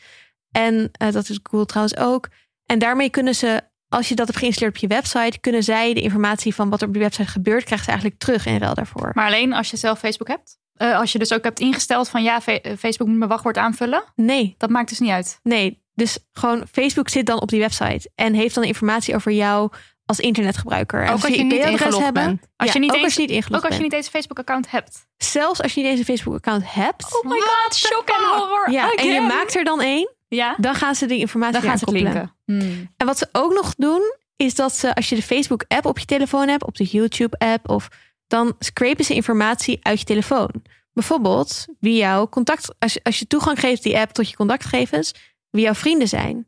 En 0.51 0.89
eh, 0.91 1.11
dat 1.11 1.29
is 1.29 1.39
Google 1.43 1.65
trouwens 1.65 1.97
ook. 1.97 2.27
En 2.65 2.79
daarmee 2.79 3.09
kunnen 3.09 3.35
ze, 3.35 3.61
als 3.89 4.09
je 4.09 4.15
dat 4.15 4.27
hebt 4.27 4.39
geïnstalleerd 4.39 4.75
op 4.75 4.81
je 4.81 4.87
website, 4.95 5.39
kunnen 5.39 5.63
zij 5.63 5.93
de 5.93 6.01
informatie 6.01 6.55
van 6.55 6.69
wat 6.69 6.81
er 6.81 6.87
op 6.87 6.93
die 6.93 7.01
website 7.01 7.27
gebeurt, 7.29 7.63
krijgen 7.63 7.85
ze 7.85 7.91
eigenlijk 7.91 8.19
terug 8.21 8.45
in 8.45 8.57
ruil 8.57 8.73
daarvoor. 8.73 9.11
Maar 9.13 9.25
alleen 9.27 9.53
als 9.53 9.69
je 9.71 9.77
zelf 9.77 9.99
Facebook 9.99 10.27
hebt. 10.27 10.57
Eh, 10.73 10.97
als 10.99 11.11
je 11.11 11.19
dus 11.19 11.33
ook 11.33 11.43
hebt 11.43 11.59
ingesteld 11.59 12.09
van 12.09 12.23
ja, 12.23 12.45
eh, 12.45 12.77
Facebook 12.77 13.07
moet 13.07 13.17
mijn 13.17 13.29
wachtwoord 13.29 13.57
aanvullen. 13.57 14.03
Nee, 14.15 14.55
Dat 14.57 14.69
maakt 14.69 14.89
dus 14.89 14.99
niet 14.99 15.11
uit. 15.11 15.39
nee. 15.43 15.85
Dus 15.93 16.19
gewoon 16.31 16.67
Facebook 16.71 17.09
zit 17.09 17.25
dan 17.25 17.41
op 17.41 17.49
die 17.49 17.59
website 17.59 18.11
en 18.15 18.33
heeft 18.33 18.55
dan 18.55 18.63
informatie 18.63 19.15
over 19.15 19.31
jou 19.31 19.71
als 20.07 20.19
internetgebruiker. 20.19 21.01
En 21.03 21.07
Ook 21.13 21.23
als 21.23 21.33
je 21.35 21.43
niet 21.43 21.53
ingelogd 21.65 22.03
hebben, 22.03 22.23
bent. 22.25 22.41
Als 22.55 22.67
ja, 22.67 22.73
je 22.73 22.79
niet 22.79 22.89
ook 22.89 22.95
eens- 22.95 23.05
als 23.05 23.13
je 23.13 23.19
niet 23.21 23.29
ingelogd 23.29 23.63
Ook 23.63 23.67
als 23.69 23.77
je 23.77 23.83
niet 23.83 23.93
eens 23.93 24.07
Facebook-account 24.07 24.71
hebt. 24.71 25.07
Zelfs 25.17 25.61
als 25.61 25.73
je 25.73 25.81
niet 25.81 25.91
deze 25.91 26.03
Facebook-account 26.05 26.63
hebt. 26.73 27.21
Oh 27.23 27.31
my 27.31 27.39
god, 27.39 27.75
shock 27.75 28.07
en 28.07 28.23
horror. 28.39 28.71
ja, 28.71 28.91
en 28.93 29.07
je 29.07 29.21
maakt 29.21 29.55
er 29.55 29.63
dan 29.63 29.81
één, 29.81 30.15
Ja, 30.27 30.55
dan 30.57 30.75
gaan 30.75 30.95
ze 30.95 31.05
die 31.05 31.19
informatie 31.19 31.59
dan 31.61 31.69
gaan 31.69 31.77
ze. 31.77 32.29
Hmm. 32.45 32.91
En 32.97 33.05
wat 33.05 33.17
ze 33.17 33.27
ook 33.31 33.53
nog 33.53 33.75
doen, 33.75 34.01
is 34.35 34.55
dat 34.55 34.75
ze 34.75 34.95
als 34.95 35.09
je 35.09 35.15
de 35.15 35.21
Facebook-app 35.23 35.85
op 35.85 35.99
je 35.99 36.05
telefoon 36.05 36.47
hebt, 36.47 36.65
op 36.65 36.75
de 36.75 36.83
YouTube-app, 36.83 37.69
of 37.69 37.87
dan 38.27 38.55
scrapen 38.59 39.05
ze 39.05 39.13
informatie 39.13 39.79
uit 39.81 39.99
je 39.99 40.05
telefoon. 40.05 40.51
Bijvoorbeeld 40.93 41.65
wie 41.79 41.95
jouw 41.95 42.29
contact, 42.29 42.75
als 42.79 42.93
je, 42.93 42.99
als 43.03 43.19
je 43.19 43.27
toegang 43.27 43.59
geeft 43.59 43.83
die 43.83 43.97
app 43.97 44.11
tot 44.11 44.29
je 44.29 44.35
contactgegevens, 44.35 45.13
wie 45.49 45.63
jouw 45.63 45.73
vrienden 45.73 46.07
zijn. 46.07 46.45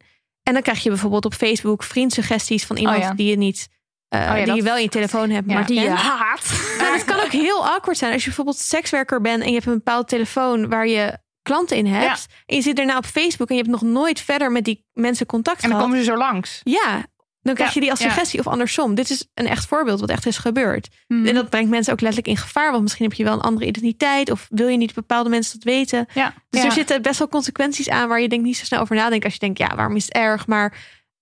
En 0.49 0.55
dan 0.55 0.63
krijg 0.63 0.83
je 0.83 0.89
bijvoorbeeld 0.89 1.25
op 1.25 1.33
Facebook 1.33 1.83
vriendsuggesties 1.83 2.65
van 2.65 2.77
iemand 2.77 2.97
Oh 2.97 3.03
ja. 3.03 3.13
die 3.13 3.29
je 3.29 3.37
niet, 3.37 3.67
ja, 4.07 4.35
die 4.35 4.45
dat- 4.45 4.55
je 4.55 4.63
wel 4.63 4.75
in 4.75 4.81
je 4.81 4.89
telefoon 4.89 5.29
hebt, 5.29 5.47
maar 5.47 5.65
Die 5.65 5.79
je 5.79 5.89
haat. 5.89 6.51
Nou, 6.79 6.93
het 6.93 7.03
kan 7.05 7.19
ook 7.19 7.31
heel 7.31 7.67
awkward 7.67 7.97
zijn 7.97 8.11
als 8.11 8.21
je 8.21 8.27
bijvoorbeeld 8.27 8.57
sekswerker 8.57 9.21
bent 9.21 9.41
en 9.41 9.47
je 9.47 9.53
hebt 9.53 9.65
een 9.65 9.73
bepaald 9.73 10.07
telefoon 10.07 10.69
waar 10.69 10.87
je 10.87 11.17
klanten 11.41 11.77
in 11.77 11.85
hebt. 11.85 12.25
En 12.45 12.55
je 12.55 12.61
zit 12.61 12.75
daarna 12.75 12.97
op 12.97 13.05
Facebook 13.05 13.49
en 13.49 13.55
je 13.55 13.61
hebt 13.61 13.73
nog 13.73 13.81
nooit 13.91 14.21
verder 14.21 14.51
met 14.51 14.63
die 14.65 14.85
mensen 14.93 15.25
contact 15.25 15.63
En 15.63 15.69
dan 15.69 15.77
gehad. 15.77 15.83
komen 15.91 16.05
ze 16.05 16.11
zo 16.11 16.17
langs. 16.17 16.61
Ja, 16.63 17.05
dan 17.49 17.57
krijg 17.57 17.73
je 17.73 17.79
die 17.79 17.89
als 17.89 17.99
suggestie 17.99 18.39
of 18.39 18.47
andersom. 18.47 18.95
Dit 18.95 19.09
is 19.09 19.27
een 19.33 19.47
echt 19.47 19.65
voorbeeld 19.65 19.99
wat 19.99 20.09
echt 20.09 20.25
is 20.25 20.37
gebeurd. 20.37 20.87
Hmm. 21.07 21.25
En 21.25 21.33
dat 21.33 21.49
brengt 21.49 21.69
mensen 21.69 21.93
ook 21.93 22.01
letterlijk 22.01 22.37
in 22.37 22.43
gevaar. 22.43 22.71
Want 22.71 22.83
misschien 22.83 23.05
heb 23.05 23.13
je 23.13 23.23
wel 23.23 23.33
een 23.33 23.41
andere 23.41 23.65
identiteit. 23.65 24.31
Of 24.31 24.47
wil 24.49 24.67
je 24.67 24.77
niet 24.77 24.93
bepaalde 24.93 25.29
mensen 25.29 25.53
dat 25.53 25.63
weten. 25.63 26.07
Dus 26.49 26.63
er 26.63 26.71
zitten 26.71 27.01
best 27.01 27.19
wel 27.19 27.27
consequenties 27.27 27.89
aan 27.89 28.07
waar 28.07 28.21
je 28.21 28.29
denk 28.29 28.43
niet 28.43 28.57
zo 28.57 28.65
snel 28.65 28.79
over 28.79 28.95
nadenkt. 28.95 29.23
Als 29.25 29.33
je 29.33 29.39
denkt, 29.39 29.57
ja, 29.57 29.75
waarom 29.75 29.95
is 29.95 30.05
het 30.05 30.13
erg? 30.13 30.47
Maar 30.47 30.77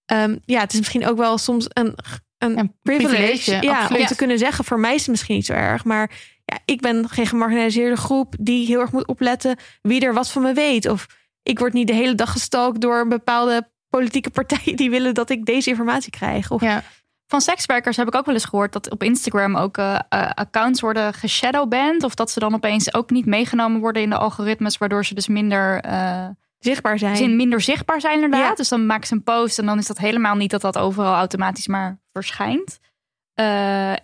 ehm, 0.06 0.36
ja, 0.46 0.60
het 0.60 0.72
is 0.74 0.80
misschien 0.80 1.08
ook 1.08 1.18
wel 1.18 1.38
soms 1.38 1.66
een, 1.70 1.96
een, 2.38 2.58
Een 2.58 2.76
privilege. 2.82 3.16
privilege, 3.16 3.66
ja, 3.66 3.88
om 3.98 4.06
te 4.06 4.16
kunnen 4.16 4.38
zeggen, 4.38 4.66
voor 4.66 4.80
mij 4.80 4.94
is 4.94 5.02
het 5.02 5.10
misschien 5.10 5.36
niet 5.36 5.46
zo 5.46 5.54
erg. 5.54 5.84
Maar 5.84 6.12
ja, 6.46 6.60
ik 6.66 6.82
ben 6.82 7.10
geen 7.10 7.28
gemarginaliseerde 7.28 7.98
groep 7.98 8.36
die 8.40 8.66
heel 8.66 8.80
erg 8.80 8.92
moet 8.92 9.08
opletten 9.08 9.58
wie 9.82 10.02
er 10.02 10.14
wat 10.14 10.30
van 10.32 10.42
me 10.42 10.54
weet. 10.54 10.90
Of 10.90 11.08
ik 11.44 11.60
word 11.60 11.74
niet 11.74 11.88
de 11.88 11.94
hele 11.94 12.16
dag 12.16 12.32
gestalkt 12.32 12.82
door 12.82 13.00
een 13.00 13.10
bepaalde 13.10 13.70
politieke 13.90 14.30
partij 14.30 14.74
die 14.76 14.90
willen 14.90 15.14
dat 15.14 15.30
ik 15.30 15.46
deze 15.46 15.70
informatie 15.70 16.12
krijg. 16.12 16.52
Of 16.52 16.62
Ja. 16.62 16.84
Van 17.30 17.42
sekswerkers 17.42 17.98
heb 17.98 18.08
ik 18.08 18.16
ook 18.16 18.26
wel 18.26 18.34
eens 18.36 18.46
gehoord 18.46 18.74
dat 18.74 18.90
op 18.90 19.04
Instagram 19.04 19.56
ook 19.56 19.78
eh, 19.78 19.96
eh, 20.10 20.30
accounts 20.34 20.82
worden 20.82 21.14
geshadowband. 21.14 22.04
Of 22.04 22.16
dat 22.16 22.32
ze 22.32 22.40
dan 22.40 22.54
opeens 22.54 22.94
ook 22.94 23.10
niet 23.10 23.26
meegenomen 23.26 23.80
worden 23.82 24.02
in 24.02 24.10
de 24.10 24.18
algoritmes, 24.18 24.78
waardoor 24.78 25.06
ze 25.06 25.14
dus 25.14 25.28
minder, 25.28 25.80
eh, 25.82 26.28
zichtbaar 26.58 27.00
zijn. 27.00 27.16
zin, 27.16 27.36
minder 27.36 27.62
zichtbaar 27.62 28.02
zijn 28.02 28.14
inderdaad. 28.14 28.50
Ja. 28.50 28.56
Dus 28.56 28.70
dan 28.70 28.86
maken 28.86 29.08
ze 29.08 29.14
een 29.14 29.24
post 29.24 29.60
en 29.60 29.66
dan 29.66 29.78
is 29.78 29.88
dat 29.88 29.98
helemaal 29.98 30.36
niet 30.36 30.52
dat 30.52 30.62
dat 30.62 30.78
overal 30.78 31.16
automatisch 31.16 31.68
maar 31.68 32.00
verschijnt. 32.12 32.80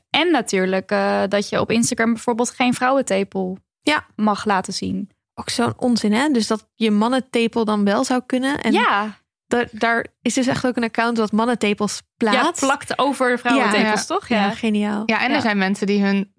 En 0.09 0.31
natuurlijk 0.31 0.88
dat 1.29 1.49
je 1.49 1.59
op 1.59 1.71
Instagram 1.71 2.13
bijvoorbeeld 2.13 2.49
geen 2.49 2.73
vrouwentepel 2.73 3.57
Ja. 3.81 4.05
mag 4.15 4.45
laten 4.45 4.73
zien. 4.73 5.09
Ook 5.34 5.49
zo'n 5.49 5.73
onzin, 5.77 6.13
hè? 6.13 6.29
Dus 6.29 6.47
dat 6.47 6.67
je 6.75 6.91
mannentepel 6.91 7.65
dan 7.65 7.84
wel 7.84 8.03
zou 8.03 8.21
kunnen. 8.25 8.61
En 8.61 8.71
ja, 8.71 9.17
daar, 9.53 9.67
daar 9.71 10.07
is 10.21 10.33
dus 10.33 10.47
echt 10.47 10.65
ook 10.67 10.75
een 10.77 10.83
account 10.83 11.17
dat 11.17 11.31
mannentepels 11.31 11.95
ja, 11.95 12.31
plaatst. 12.31 12.61
plakt 12.61 12.97
over 12.99 13.29
de 13.31 13.37
vrouwentepels, 13.37 13.99
Ja. 14.07 14.15
toch? 14.15 14.27
Ja, 14.27 14.43
Ja. 14.43 14.49
geniaal. 14.51 15.03
Ja, 15.05 15.21
en 15.21 15.29
Ja. 15.29 15.35
er 15.35 15.41
zijn 15.41 15.57
mensen 15.57 15.87
die 15.87 16.03
hun 16.03 16.33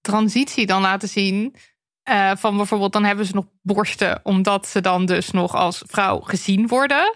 transitie 0.00 0.66
dan 0.66 0.80
laten 0.82 1.08
zien. 1.08 1.54
eh, 2.02 2.30
van 2.36 2.56
bijvoorbeeld, 2.56 2.92
dan 2.92 3.04
hebben 3.04 3.26
ze 3.26 3.34
nog 3.34 3.44
borsten, 3.62 4.20
omdat 4.22 4.66
ze 4.66 4.80
dan 4.80 5.06
dus 5.06 5.30
nog 5.30 5.54
als 5.54 5.82
vrouw 5.86 6.20
gezien 6.20 6.66
worden. 6.68 7.14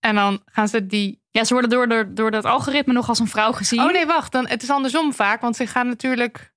En 0.00 0.14
dan 0.14 0.42
gaan 0.44 0.68
ze 0.68 0.86
die. 0.86 1.22
Ja, 1.30 1.44
ze 1.44 1.52
worden 1.52 1.70
door, 1.70 1.88
door, 1.88 2.14
door 2.14 2.30
dat 2.30 2.44
algoritme 2.44 2.92
nog 2.92 3.08
als 3.08 3.18
een 3.18 3.28
vrouw 3.28 3.52
gezien. 3.52 3.80
Oh 3.80 3.92
nee, 3.92 4.06
wacht. 4.06 4.32
Dan, 4.32 4.46
het 4.48 4.62
is 4.62 4.70
andersom 4.70 5.12
vaak, 5.14 5.40
want 5.40 5.56
ze 5.56 5.66
gaan 5.66 5.86
natuurlijk. 5.86 6.52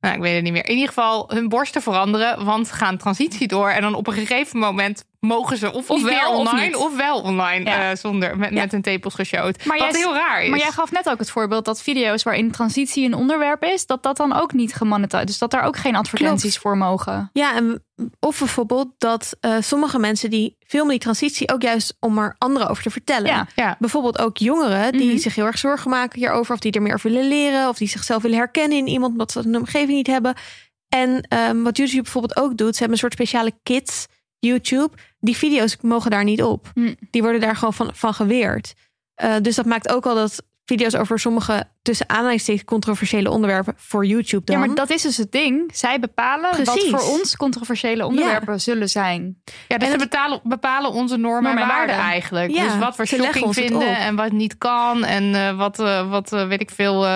Nou, 0.00 0.14
ik 0.14 0.20
weet 0.20 0.34
het 0.34 0.42
niet 0.42 0.52
meer. 0.52 0.64
In 0.66 0.72
ieder 0.74 0.88
geval 0.88 1.30
hun 1.34 1.48
borsten 1.48 1.82
veranderen, 1.82 2.44
want 2.44 2.66
ze 2.66 2.74
gaan 2.74 2.96
transitie 2.96 3.48
door. 3.48 3.68
En 3.70 3.82
dan 3.82 3.94
op 3.94 4.06
een 4.06 4.12
gegeven 4.12 4.58
moment 4.58 5.04
mogen 5.20 5.56
ze 5.56 5.72
of, 5.72 5.90
Of 5.90 6.02
wel, 6.02 6.32
online, 6.32 6.78
of, 6.78 6.96
wel 6.96 7.20
online, 7.20 7.64
Ja. 7.64 7.90
eh, 7.90 7.96
zonder 7.96 8.38
met, 8.38 8.50
Ja. 8.50 8.60
met 8.60 8.72
hun 8.72 8.82
tepels 8.82 9.14
geshowd. 9.14 9.64
Maar 9.64 9.78
Wat 9.78 9.90
jij- 9.90 10.00
heel 10.00 10.14
raar 10.14 10.42
is. 10.42 10.48
Maar 10.50 10.58
jij 10.58 10.70
gaf 10.70 10.90
net 10.90 11.08
ook 11.10 11.18
het 11.18 11.30
voorbeeld 11.30 11.64
dat 11.64 11.82
video's 11.82 12.22
waarin 12.22 12.50
transitie 12.50 13.04
een 13.04 13.14
onderwerp 13.14 13.62
is, 13.62 13.86
dat 13.86 14.02
dat 14.02 14.16
dan 14.16 14.32
ook 14.32 14.52
niet 14.52 14.74
gemonetiseerd 14.74 15.26
Dus 15.26 15.38
dat 15.38 15.50
daar 15.50 15.62
ook 15.62 15.76
geen 15.76 15.96
advertenties 15.96 16.58
voor 16.58 16.76
mogen. 16.76 17.30
Ja, 17.32 17.54
en 17.54 17.84
of 18.20 18.38
bijvoorbeeld 18.38 18.88
dat 18.98 19.36
eh, 19.40 19.56
sommige 19.60 19.98
mensen 19.98 20.30
die 20.30 20.56
filmen 20.66 20.90
die 20.90 20.98
transitie 21.00 21.52
ook 21.52 21.62
juist 21.62 21.96
om 22.00 22.18
er 22.18 22.34
anderen 22.38 22.68
over 22.68 22.82
te 22.82 22.90
vertellen. 22.90 23.26
Ja. 23.26 23.46
Ja. 23.54 23.76
Bijvoorbeeld 23.78 24.18
ook 24.18 24.36
jongeren 24.36 24.92
die 24.92 25.08
Mhm. 25.10 25.18
zich 25.18 25.34
heel 25.34 25.46
erg 25.46 25.58
zorgen 25.58 25.90
maken 25.90 26.18
hierover, 26.18 26.54
of 26.54 26.60
die 26.60 26.72
er 26.72 26.82
meer 26.82 26.94
over 26.94 27.10
willen 27.10 27.28
leren, 27.28 27.68
of 27.68 27.76
die 27.78 27.88
zichzelf 27.88 28.22
willen 28.22 28.38
herkennen 28.38 28.78
in 28.78 28.86
iemand 28.86 29.12
omdat 29.12 29.32
ze 29.32 29.50
de 29.50 29.58
omgeving 29.58 29.90
niet 29.96 30.06
hebben. 30.06 30.34
En 30.88 31.20
ehm, 31.28 31.62
wat 31.62 31.76
YouTube 31.76 32.02
bijvoorbeeld 32.02 32.36
ook 32.36 32.56
doet, 32.56 32.72
ze 32.72 32.78
hebben 32.78 32.92
een 32.92 32.98
soort 32.98 33.12
speciale 33.12 33.52
kids 33.62 34.06
YouTube. 34.38 34.90
Die 35.20 35.36
video's 35.36 35.76
mogen 35.80 36.10
daar 36.10 36.24
niet 36.24 36.42
op. 36.42 36.70
Hm. 36.74 36.94
Die 37.10 37.22
worden 37.22 37.40
daar 37.40 37.56
gewoon 37.56 37.74
van, 37.74 37.90
van 37.94 38.14
geweerd. 38.14 38.74
Eh, 39.14 39.34
dus 39.42 39.56
dat 39.56 39.66
maakt 39.66 39.88
ook 39.88 40.06
al 40.06 40.14
dat 40.14 40.42
video's 40.64 40.94
over 40.94 41.18
sommige 41.18 41.64
tussen 41.82 42.08
aanhalingstekens 42.08 42.64
controversiële 42.64 43.30
onderwerpen 43.30 43.74
voor 43.76 44.06
YouTube 44.06 44.44
dan. 44.44 44.60
Ja, 44.60 44.66
maar 44.66 44.74
dat 44.74 44.90
is 44.90 45.02
dus 45.02 45.16
het 45.16 45.32
ding. 45.32 45.70
Zij 45.76 46.00
bepalen 46.00 46.50
Precies. 46.50 46.90
wat 46.90 47.00
voor 47.02 47.12
ons 47.18 47.36
controversiële 47.36 48.06
onderwerpen 48.06 48.60
zullen 48.60 48.88
zijn. 48.88 49.42
Ja, 49.68 49.78
dus 49.78 49.88
En 49.88 49.94
ze 49.94 50.00
het- 50.00 50.10
betalen, 50.10 50.40
bepalen 50.44 50.92
onze 50.92 51.16
normen, 51.16 51.50
en 51.50 51.58
en 51.58 51.68
waarden 51.68 51.96
eigenlijk. 51.96 52.50
Ja, 52.50 52.62
dus 52.62 52.78
wat 52.78 52.96
we 52.96 53.06
ze 53.06 53.16
shocking 53.16 53.54
vinden 53.54 53.96
en 53.98 54.16
wat 54.16 54.32
niet 54.32 54.58
kan. 54.58 55.04
En 55.04 55.34
eh, 55.34 55.56
wat, 55.56 55.78
eh, 55.78 56.10
wat 56.10 56.30
weet 56.30 56.60
ik 56.60 56.70
veel, 56.70 57.06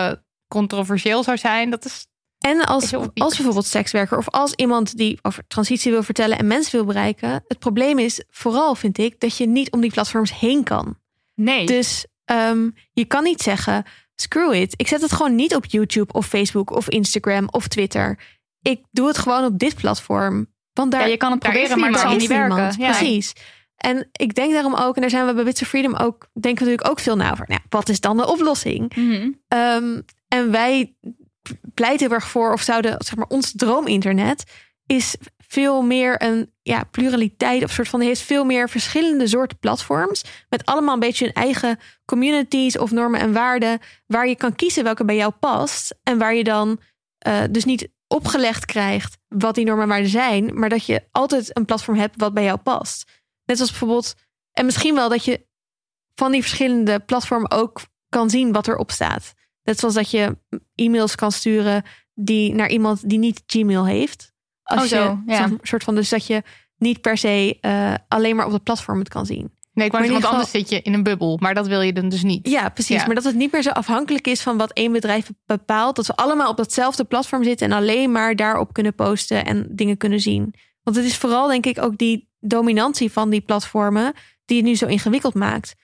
controversieel 0.48 1.22
zou 1.22 1.36
zijn. 1.36 1.70
Dat 1.70 1.84
is 1.84 2.06
En 2.42 2.64
als, 2.64 2.94
als 3.14 3.36
bijvoorbeeld 3.36 3.66
sekswerker 3.66 4.18
of 4.18 4.28
als 4.28 4.54
iemand 4.54 4.96
die 4.96 5.18
over 5.22 5.44
transitie 5.46 5.92
wil 5.92 6.02
vertellen 6.02 6.38
en 6.38 6.46
mensen 6.46 6.72
wil 6.72 6.84
bereiken. 6.84 7.44
Het 7.48 7.58
probleem 7.58 7.98
is 7.98 8.24
vooral, 8.30 8.74
vind 8.74 8.98
ik, 8.98 9.20
dat 9.20 9.36
je 9.36 9.46
niet 9.46 9.70
om 9.70 9.80
die 9.80 9.92
platforms 9.92 10.38
heen 10.38 10.64
kan. 10.64 10.98
Nee. 11.34 11.66
Dus 11.66 12.06
ehm, 12.24 12.68
je 12.92 13.04
kan 13.04 13.22
niet 13.22 13.42
zeggen, 13.42 13.84
screw 14.14 14.52
it. 14.54 14.74
Ik 14.76 14.88
zet 14.88 15.00
het 15.00 15.12
gewoon 15.12 15.34
niet 15.34 15.54
op 15.54 15.64
YouTube 15.64 16.12
of 16.12 16.26
Facebook 16.26 16.70
of 16.70 16.88
Instagram 16.88 17.48
of 17.50 17.68
Twitter. 17.68 18.18
Ik 18.62 18.80
doe 18.90 19.06
het 19.06 19.18
gewoon 19.18 19.44
op 19.44 19.58
dit 19.58 19.74
platform. 19.74 20.46
Want 20.72 20.90
daar, 20.90 21.00
ja, 21.00 21.06
je 21.06 21.16
kan 21.16 21.30
het 21.30 21.40
proberen, 21.40 21.78
maar 21.78 21.90
het 21.90 22.00
zal 22.00 22.16
niet 22.16 22.28
werken. 22.28 22.74
Ja. 22.78 22.96
Precies. 22.96 23.32
En 23.76 24.08
ik 24.12 24.34
denk 24.34 24.52
daarom 24.52 24.74
ook, 24.74 24.94
en 24.94 25.00
daar 25.00 25.10
zijn 25.10 25.26
we 25.26 25.34
bij 25.34 25.44
Bits 25.44 25.62
of 25.62 25.68
Freedom 25.68 25.94
ook, 25.94 26.28
denken 26.32 26.64
we 26.64 26.70
natuurlijk 26.70 26.88
ook 26.88 27.00
veel 27.00 27.16
naar 27.16 27.32
over. 27.32 27.44
Nou, 27.48 27.60
wat 27.68 27.88
is 27.88 28.00
dan 28.00 28.16
de 28.16 28.26
oplossing? 28.26 28.94
Mhm. 28.94 29.30
Um, 29.48 30.04
en 30.28 30.50
wij 30.50 30.96
pleiten 31.74 32.06
heel 32.06 32.14
erg 32.14 32.28
voor, 32.28 32.52
of 32.52 32.62
zouden, 32.62 32.96
zeg 32.98 33.16
maar, 33.16 33.26
ons 33.26 33.52
droominternet 33.56 34.44
is 34.86 35.16
veel 35.52 35.82
meer 35.82 36.22
een 36.22 36.52
ja, 36.62 36.84
pluraliteit, 36.84 37.64
of 37.64 37.70
soort 37.70 37.88
van, 37.88 38.00
heeft 38.00 38.20
veel 38.20 38.44
meer 38.44 38.68
verschillende 38.68 39.26
soorten 39.26 39.58
platforms. 39.58 40.24
Met 40.48 40.64
allemaal 40.64 40.94
een 40.94 41.00
beetje 41.00 41.24
hun 41.24 41.34
eigen 41.34 41.78
communities 42.04 42.78
of 42.78 42.90
normen 42.90 43.20
en 43.20 43.32
waarden. 43.32 43.78
Waar 44.06 44.28
je 44.28 44.36
kan 44.36 44.54
kiezen 44.54 44.84
welke 44.84 45.04
bij 45.04 45.16
jou 45.16 45.32
past. 45.32 45.94
En 46.02 46.18
waar 46.18 46.34
je 46.34 46.44
dan 46.44 46.80
uh, 47.26 47.42
dus 47.50 47.64
niet 47.64 47.88
opgelegd 48.06 48.64
krijgt 48.64 49.18
wat 49.28 49.54
die 49.54 49.64
normen 49.64 49.82
en 49.82 49.88
waarden 49.88 50.10
zijn. 50.10 50.58
Maar 50.58 50.68
dat 50.68 50.86
je 50.86 51.04
altijd 51.10 51.56
een 51.56 51.64
platform 51.64 51.96
hebt 51.96 52.14
wat 52.16 52.34
bij 52.34 52.44
jou 52.44 52.58
past. 52.58 53.10
Net 53.44 53.60
als 53.60 53.70
bijvoorbeeld, 53.70 54.14
en 54.52 54.64
misschien 54.64 54.94
wel 54.94 55.08
dat 55.08 55.24
je 55.24 55.46
van 56.14 56.32
die 56.32 56.42
verschillende 56.42 57.00
platformen 57.00 57.50
ook 57.50 57.80
kan 58.08 58.30
zien 58.30 58.52
wat 58.52 58.68
erop 58.68 58.90
staat. 58.90 59.32
Net 59.62 59.78
zoals 59.78 59.94
dat 59.94 60.10
je 60.10 60.36
e-mails 60.74 61.14
kan 61.14 61.32
sturen 61.32 61.82
die 62.14 62.54
naar 62.54 62.70
iemand 62.70 63.08
die 63.08 63.18
niet 63.18 63.42
Gmail 63.46 63.86
heeft. 63.86 64.32
Als 64.62 64.82
oh, 64.82 64.88
zo, 64.88 65.20
je 65.26 65.32
ja. 65.32 65.44
een 65.44 65.58
soort 65.62 65.84
van, 65.84 65.94
dus 65.94 66.08
dat 66.08 66.26
je 66.26 66.42
niet 66.76 67.00
per 67.00 67.18
se 67.18 67.58
uh, 67.60 67.94
alleen 68.08 68.36
maar 68.36 68.46
op 68.46 68.52
het 68.52 68.62
platform 68.62 68.98
het 68.98 69.08
kan 69.08 69.26
zien. 69.26 69.60
Nee, 69.72 69.86
ik 69.86 69.92
wou 69.92 70.04
want 70.04 70.16
geval... 70.16 70.32
anders 70.32 70.50
zit 70.50 70.68
je 70.68 70.82
in 70.82 70.94
een 70.94 71.02
bubbel, 71.02 71.36
maar 71.40 71.54
dat 71.54 71.66
wil 71.66 71.80
je 71.80 71.92
dan 71.92 72.08
dus 72.08 72.22
niet. 72.22 72.48
Ja, 72.48 72.68
precies. 72.68 73.00
Ja. 73.00 73.06
Maar 73.06 73.14
dat 73.14 73.24
het 73.24 73.34
niet 73.34 73.52
meer 73.52 73.62
zo 73.62 73.70
afhankelijk 73.70 74.26
is 74.26 74.40
van 74.40 74.56
wat 74.56 74.72
één 74.72 74.92
bedrijf 74.92 75.30
bepaalt. 75.46 75.96
Dat 75.96 76.06
we 76.06 76.16
allemaal 76.16 76.50
op 76.50 76.56
datzelfde 76.56 77.04
platform 77.04 77.44
zitten 77.44 77.70
en 77.70 77.76
alleen 77.76 78.12
maar 78.12 78.36
daarop 78.36 78.72
kunnen 78.72 78.94
posten 78.94 79.44
en 79.44 79.66
dingen 79.70 79.96
kunnen 79.96 80.20
zien. 80.20 80.54
Want 80.82 80.96
het 80.96 81.04
is 81.04 81.16
vooral, 81.16 81.48
denk 81.48 81.66
ik, 81.66 81.82
ook 81.82 81.98
die 81.98 82.30
dominantie 82.40 83.12
van 83.12 83.30
die 83.30 83.40
platformen 83.40 84.12
die 84.44 84.56
het 84.56 84.66
nu 84.66 84.74
zo 84.74 84.86
ingewikkeld 84.86 85.34
maakt. 85.34 85.74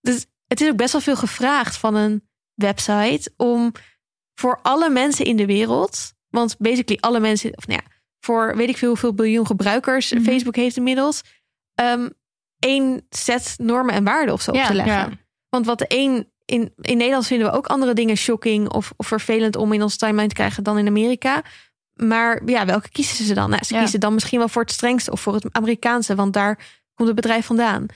Dus 0.00 0.26
het 0.46 0.60
is 0.60 0.68
ook 0.68 0.76
best 0.76 0.92
wel 0.92 1.00
veel 1.00 1.16
gevraagd 1.16 1.76
van 1.76 1.94
een 1.94 2.23
website 2.54 3.32
om 3.36 3.72
voor 4.34 4.58
alle 4.62 4.90
mensen 4.90 5.24
in 5.24 5.36
de 5.36 5.46
wereld, 5.46 6.12
want 6.28 6.56
basically 6.58 6.98
alle 7.00 7.20
mensen, 7.20 7.56
of 7.56 7.66
nou 7.66 7.80
ja, 7.84 7.90
voor 8.20 8.56
weet 8.56 8.68
ik 8.68 8.76
veel 8.76 8.88
hoeveel 8.88 9.14
biljoen 9.14 9.46
gebruikers 9.46 10.12
Mhm. 10.12 10.22
Facebook 10.22 10.56
heeft 10.56 10.76
inmiddels, 10.76 11.22
um, 11.80 12.10
één 12.58 13.06
set 13.10 13.54
normen 13.56 13.94
en 13.94 14.04
waarden 14.04 14.34
of 14.34 14.42
zo 14.42 14.50
op 14.50 14.56
te 14.62 14.74
leggen. 14.74 14.94
ja. 14.94 15.08
Want 15.48 15.66
wat 15.66 15.78
de 15.78 15.84
een 15.88 16.32
in, 16.46 16.72
in 16.80 16.96
Nederland 16.96 17.26
vinden 17.26 17.50
we 17.50 17.56
ook 17.56 17.66
andere 17.66 17.94
dingen 17.94 18.16
shocking 18.16 18.68
of, 18.68 18.92
of 18.96 19.06
vervelend 19.06 19.56
om 19.56 19.72
in 19.72 19.82
onze 19.82 19.96
timeline 19.96 20.28
te 20.28 20.34
krijgen 20.34 20.62
dan 20.64 20.78
in 20.78 20.86
Amerika. 20.86 21.42
Maar 21.94 22.42
ja, 22.46 22.66
welke 22.66 22.88
kiezen 22.88 23.24
ze 23.24 23.34
dan? 23.34 23.50
Nou, 23.50 23.64
ze 23.64 23.74
Ja. 23.74 23.80
kiezen 23.80 24.00
dan 24.00 24.14
misschien 24.14 24.38
wel 24.38 24.48
voor 24.48 24.62
het 24.62 24.70
strengste 24.72 25.10
of 25.10 25.20
voor 25.20 25.34
het 25.34 25.46
Amerikaanse, 25.52 26.14
want 26.14 26.32
daar 26.32 26.54
komt 26.94 27.08
het 27.08 27.16
bedrijf 27.16 27.46
vandaan. 27.46 27.86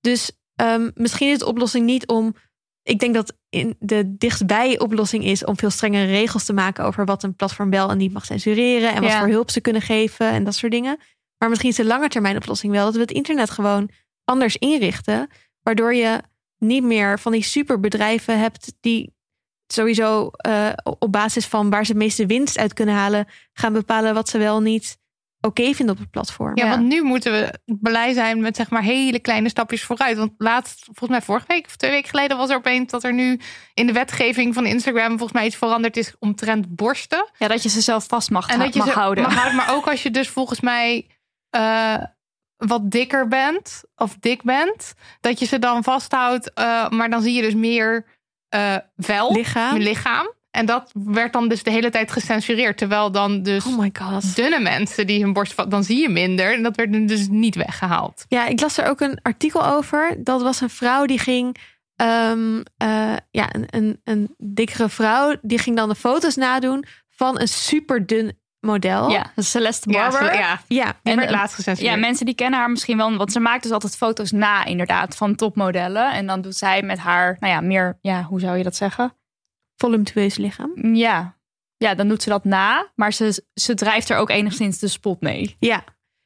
Dus 0.00 0.30
um, 0.62 0.90
misschien 0.94 1.30
is 1.30 1.38
de 1.38 1.46
oplossing 1.46 1.86
niet 1.86 2.06
om. 2.06 2.34
Ik 2.82 2.98
denk 2.98 3.14
dat 3.14 3.36
in 3.48 3.76
de 3.78 4.16
dichtstbij 4.16 4.78
oplossing 4.78 5.24
is 5.24 5.44
om 5.44 5.56
veel 5.56 5.70
strengere 5.70 6.06
regels 6.06 6.44
te 6.44 6.52
maken 6.52 6.84
over 6.84 7.04
wat 7.04 7.22
een 7.22 7.36
platform 7.36 7.70
wel 7.70 7.90
en 7.90 7.98
niet 7.98 8.12
mag 8.12 8.24
censureren 8.24 8.94
en 8.94 9.02
wat 9.02 9.10
Ja. 9.10 9.18
voor 9.18 9.28
hulp 9.28 9.50
ze 9.50 9.60
kunnen 9.60 9.82
geven 9.82 10.30
en 10.30 10.44
dat 10.44 10.54
soort 10.54 10.72
dingen. 10.72 10.98
Maar 11.38 11.48
misschien 11.48 11.70
is 11.70 11.76
de 11.76 11.84
lange 11.84 12.08
termijn 12.08 12.36
oplossing 12.36 12.72
wel 12.72 12.84
dat 12.84 12.94
we 12.94 13.00
het 13.00 13.10
internet 13.10 13.50
gewoon 13.50 13.90
anders 14.24 14.56
inrichten, 14.56 15.28
waardoor 15.62 15.94
je 15.94 16.22
niet 16.58 16.82
meer 16.82 17.18
van 17.18 17.32
die 17.32 17.42
superbedrijven 17.42 18.38
hebt 18.40 18.72
die 18.80 19.16
sowieso 19.66 20.30
uh, 20.46 20.72
op 20.98 21.12
basis 21.12 21.46
van 21.46 21.70
waar 21.70 21.84
ze 21.84 21.92
het 21.92 22.00
meeste 22.00 22.26
winst 22.26 22.58
uit 22.58 22.72
kunnen 22.72 22.94
halen, 22.94 23.26
gaan 23.52 23.72
bepalen 23.72 24.14
wat 24.14 24.28
ze 24.28 24.38
wel 24.38 24.60
niet 24.60 24.98
oké 25.40 25.72
vinden 25.74 25.94
op 25.94 26.00
het 26.00 26.10
platform. 26.10 26.56
Ja, 26.56 26.64
Ja. 26.64 26.70
want 26.70 26.86
nu 26.86 27.02
moeten 27.02 27.32
we 27.32 27.58
blij 27.80 28.12
zijn 28.12 28.40
met 28.40 28.56
zeg 28.56 28.70
maar 28.70 28.82
hele 28.82 29.18
kleine 29.18 29.48
stapjes 29.48 29.82
vooruit. 29.84 30.16
Want 30.16 30.32
laatst, 30.38 30.84
volgens 30.84 31.08
mij 31.10 31.22
vorige 31.22 31.44
week 31.48 31.66
of 31.66 31.76
twee 31.76 31.90
weken 31.90 32.08
geleden 32.08 32.36
was 32.36 32.50
er 32.50 32.56
opeens 32.56 32.90
dat 32.90 33.04
er 33.04 33.12
nu 33.12 33.40
in 33.74 33.86
de 33.86 33.92
wetgeving 33.92 34.54
van 34.54 34.66
Instagram 34.66 35.08
volgens 35.08 35.32
mij 35.32 35.46
iets 35.46 35.56
veranderd 35.56 35.96
is 35.96 36.14
omtrent 36.18 36.74
borsten. 36.76 37.30
Ja, 37.38 37.48
dat 37.48 37.62
je 37.62 37.68
ze 37.68 37.80
zelf 37.80 38.06
vast 38.06 38.30
mag, 38.30 38.48
En 38.48 38.58
dat 38.58 38.72
je 38.72 38.78
mag 38.78 38.88
ze 38.88 38.94
houden. 38.98 39.24
mag 39.24 39.34
houden. 39.34 39.56
Maar 39.60 39.74
ook 39.74 39.86
als 39.88 40.02
je 40.02 40.10
dus 40.10 40.28
volgens 40.28 40.60
mij 40.60 41.06
eh, 41.50 41.94
wat 42.56 42.90
dikker 42.90 43.28
bent 43.28 43.82
of 43.96 44.16
dik 44.20 44.42
bent, 44.42 44.94
dat 45.20 45.38
je 45.38 45.46
ze 45.46 45.58
dan 45.58 45.82
vasthoudt. 45.84 46.52
eh, 46.54 46.88
maar 46.88 47.10
dan 47.10 47.22
zie 47.22 47.32
je 47.34 47.42
dus 47.42 47.54
meer 47.54 48.16
eh 48.48 48.76
vel, 48.96 49.32
lichaam. 49.76 50.32
En 50.58 50.66
dat 50.66 50.90
werd 50.94 51.32
dan 51.32 51.48
dus 51.48 51.62
de 51.62 51.70
hele 51.70 51.90
tijd 51.90 52.12
gecensureerd. 52.12 52.78
Terwijl 52.78 53.10
dan 53.12 53.42
dus 53.42 53.66
Oh 53.66 53.78
my 53.78 53.90
god. 54.00 54.36
dunne 54.36 54.60
mensen 54.60 55.06
die 55.06 55.22
hun 55.22 55.32
borst 55.32 55.52
vat, 55.54 55.70
dan 55.70 55.84
zie 55.84 56.00
je 56.00 56.08
minder. 56.08 56.54
En 56.54 56.62
dat 56.62 56.76
werd 56.76 57.08
dus 57.08 57.28
niet 57.28 57.54
weggehaald. 57.54 58.24
Ja, 58.28 58.46
ik 58.46 58.60
las 58.60 58.78
er 58.78 58.86
ook 58.88 59.00
een 59.00 59.18
artikel 59.22 59.66
over. 59.66 60.16
Dat 60.18 60.42
was 60.42 60.60
een 60.60 60.70
vrouw 60.70 61.06
die 61.06 61.18
ging. 61.18 61.56
ehm, 61.96 62.62
eh, 62.76 63.12
ja, 63.30 63.48
een, 63.54 63.64
een, 63.70 64.00
een 64.04 64.34
dikkere 64.38 64.88
vrouw. 64.88 65.34
Die 65.42 65.58
ging 65.58 65.76
dan 65.76 65.88
de 65.88 65.94
foto's 65.94 66.36
nadoen 66.36 66.84
van 67.08 67.40
een 67.40 67.48
super 67.48 68.06
dun 68.06 68.38
model. 68.60 69.10
Ja, 69.10 69.32
Celeste 69.36 69.90
Ja, 69.92 70.08
Barber. 70.08 70.34
ja, 70.34 70.60
ja. 70.68 70.84
die 71.02 71.12
En- 71.12 71.18
werd 71.18 71.30
laatst 71.30 71.54
gecensureerd. 71.54 71.94
Ja, 71.94 72.00
mensen 72.00 72.26
die 72.26 72.34
kennen 72.34 72.58
haar 72.58 72.70
misschien 72.70 72.96
wel, 72.96 73.16
want 73.16 73.32
ze 73.32 73.40
maakt 73.40 73.62
dus 73.62 73.72
altijd 73.72 73.96
foto's 73.96 74.30
na, 74.30 74.64
inderdaad, 74.64 75.16
van 75.16 75.34
topmodellen. 75.34 76.12
En 76.12 76.26
dan 76.26 76.40
doet 76.40 76.56
zij 76.56 76.82
met 76.82 76.98
haar, 76.98 77.36
nou 77.40 77.52
ja, 77.52 77.60
meer, 77.60 77.98
ja, 78.00 78.22
hoe 78.22 78.40
zou 78.40 78.56
je 78.56 78.62
dat 78.64 78.76
zeggen? 78.76 79.12
Volumtueus 79.78 80.36
lichaam. 80.36 80.94
Ja, 80.94 81.36
ja 81.76 81.94
dan 81.94 82.08
doet 82.08 82.22
ze 82.22 82.28
dat 82.28 82.44
na, 82.44 82.90
maar 82.94 83.12
ze, 83.12 83.44
ze 83.54 83.74
drijft 83.74 84.08
er 84.08 84.16
ook 84.16 84.30
enigszins 84.30 84.78
de 84.78 84.88
spot 84.88 85.20
mee. 85.20 85.56
Ja, 85.58 85.84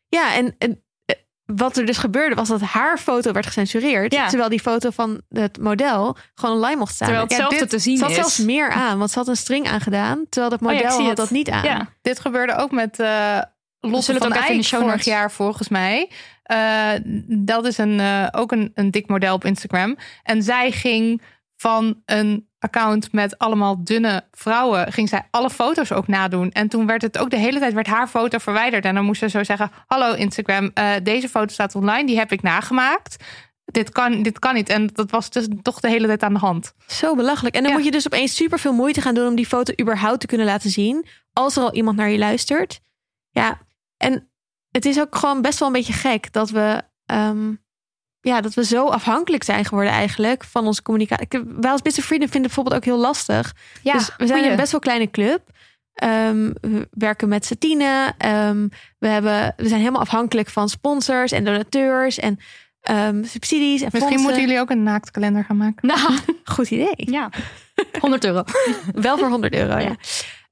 ja 0.09 0.35
en, 0.35 0.55
en 0.59 0.85
eh, 1.05 1.17
wat 1.45 1.77
er 1.77 1.87
dus 1.87 1.99
gebeurde 1.99 2.35
was 2.35 2.49
dat 2.49 2.61
haar 2.61 2.99
foto 2.99 3.33
werd 3.33 3.47
gecensureerd. 3.47 4.13
Ja. 4.13 4.29
Terwijl 4.29 4.51
die 4.51 4.61
foto 4.61 4.91
van 4.91 5.21
het 5.29 5.59
model 5.61 6.17
gewoon 6.35 6.55
online 6.57 6.77
mocht 6.77 6.95
staan. 6.95 7.09
Terwijl 7.09 7.29
Ja, 7.29 7.35
hetzelfde 7.35 7.59
dit- 7.67 7.71
te 7.71 7.79
zien 7.79 7.97
Ze 7.97 8.03
had 8.03 8.11
is. 8.11 8.17
zelfs 8.19 8.39
meer 8.39 8.71
aan, 8.87 8.99
want 8.99 9.11
ze 9.11 9.19
had 9.19 9.29
een 9.29 9.37
string 9.37 9.69
aangedaan. 9.69 10.27
Terwijl 10.29 10.51
dat 10.59 10.63
Oh 10.63 10.73
ja, 10.73 10.75
model 10.77 10.91
zie 10.91 11.01
had 11.01 11.09
het. 11.09 11.17
dat 11.17 11.31
niet 11.31 11.51
aan. 11.51 11.65
Ja, 11.65 11.89
Dit 12.03 12.21
gebeurde 12.21 12.55
ook 12.57 12.71
met 12.71 12.99
eh 12.99 13.39
Lotte 13.85 14.13
van 14.15 14.17
ook 14.17 14.23
even 14.35 14.41
in 14.41 14.47
de 14.47 14.53
Eyck 14.55 14.63
show 14.65 14.81
vorig 14.83 15.05
jaar 15.05 15.31
volgens 15.33 15.69
mij. 15.69 16.11
Eh, 16.43 16.91
dat 17.27 17.67
is 17.67 17.79
een, 17.79 18.01
eh, 18.01 18.27
ook 18.31 18.53
een, 18.53 18.71
een 18.75 18.91
dik 18.91 19.09
model 19.09 19.35
op 19.35 19.45
Instagram. 19.45 19.97
En 20.23 20.43
zij 20.43 20.71
ging 20.73 21.23
van 21.57 22.03
een 22.05 22.49
account 22.63 23.13
met 23.13 23.39
allemaal 23.39 23.85
dunne 23.85 24.25
vrouwen... 24.33 24.93
ging 24.93 25.09
zij 25.09 25.27
alle 25.31 25.51
foto's 25.51 25.93
ook 25.93 26.07
nadoen. 26.09 26.51
En 26.51 26.69
toen 26.69 26.87
werd 26.87 27.03
het 27.03 27.19
ook 27.19 27.31
de 27.31 27.37
hele 27.37 27.59
tijd 27.59 27.73
werd 27.73 27.87
haar 27.87 28.09
foto 28.09 28.39
verwijderd. 28.39 28.85
En 28.85 28.95
dan 28.95 29.05
moest 29.05 29.21
ze 29.21 29.29
zo 29.29 29.43
zeggen... 29.45 29.71
hallo 29.87 30.15
Instagram, 30.15 30.71
eh, 30.75 30.91
deze 31.03 31.29
foto 31.29 31.53
staat 31.53 31.75
online. 31.75 32.07
Die 32.07 32.19
heb 32.19 32.33
ik 32.33 32.43
nagemaakt. 32.43 33.25
Dit 33.65 33.91
kan, 33.91 34.23
dit 34.23 34.39
kan 34.39 34.55
niet. 34.55 34.69
En 34.69 34.87
dat 34.93 35.11
was 35.11 35.31
dus 35.31 35.49
toch 35.63 35.81
de 35.81 35.89
hele 35.89 36.07
tijd 36.07 36.23
aan 36.23 36.33
de 36.33 36.39
hand. 36.39 36.75
Zo 36.87 37.15
belachelijk. 37.15 37.55
En 37.55 37.61
dan 37.63 37.71
Ja. 37.71 37.77
moet 37.77 37.87
je 37.87 37.93
dus 37.93 38.07
opeens 38.07 38.35
super 38.35 38.59
veel 38.59 38.73
moeite 38.73 39.01
gaan 39.01 39.15
doen 39.15 39.27
om 39.27 39.35
die 39.35 39.47
foto 39.47 39.73
überhaupt 39.81 40.21
te 40.21 40.27
kunnen 40.27 40.47
laten 40.47 40.71
zien. 40.71 41.07
Als 41.33 41.57
er 41.57 41.63
al 41.63 41.73
iemand 41.75 41.97
naar 41.97 42.11
je 42.11 42.19
luistert. 42.19 42.81
Ja, 43.31 43.59
en 43.97 44.31
het 44.71 44.85
is 44.85 45.01
ook 45.01 45.17
gewoon 45.17 45.43
best 45.43 45.59
wel 45.59 45.69
een 45.69 45.75
beetje 45.75 45.93
gek 45.93 46.33
dat 46.33 46.51
we, 46.51 46.83
ehm, 47.07 47.53
ja, 48.23 48.41
dat 48.41 48.55
we 48.55 48.65
zo 48.65 48.87
afhankelijk 48.87 49.43
zijn 49.45 49.65
geworden 49.65 49.93
eigenlijk 49.93 50.45
van 50.45 50.67
onze 50.67 50.83
communicatie. 50.83 51.27
Wij 51.47 51.71
als 51.71 51.81
of 51.83 51.93
Freedom 51.93 52.09
vinden 52.09 52.31
het 52.31 52.41
bijvoorbeeld 52.43 52.77
ook 52.77 52.85
heel 52.85 52.99
lastig. 52.99 53.53
ja 53.83 53.93
dus 53.93 54.07
we 54.17 54.27
zijn 54.27 54.29
goeie. 54.39 54.51
een 54.51 54.57
best 54.57 54.71
wel 54.71 54.81
kleine 54.81 55.11
club. 55.11 55.41
Ehm, 55.93 56.51
we 56.61 56.89
werken 56.91 57.29
met 57.29 57.47
z'n 57.47 57.55
tienen. 57.59 58.15
Ehm, 58.19 58.69
we, 58.99 59.09
hebben, 59.09 59.55
we 59.57 59.69
zijn 59.69 59.81
helemaal 59.81 60.01
afhankelijk 60.01 60.49
van 60.49 60.69
sponsors 60.69 61.33
en 61.33 61.45
donateurs 61.45 62.19
en 62.19 62.39
ehm, 62.81 63.25
subsidies 63.25 63.81
en 63.81 63.89
Misschien 63.93 64.01
fondsen. 64.01 64.21
moeten 64.23 64.41
jullie 64.41 64.61
ook 64.61 64.71
een 64.71 64.83
naaktkalender 64.83 65.45
gaan 65.45 65.57
maken. 65.57 65.87
Nou, 65.89 66.19
Goed 66.55 66.71
idee. 66.71 66.93
ja. 66.97 67.31
100 68.01 68.25
euro. 68.25 68.43
Wel 68.93 69.19
voor 69.19 69.29
100 69.29 69.55
euro, 69.55 69.79
ja. 69.79 69.97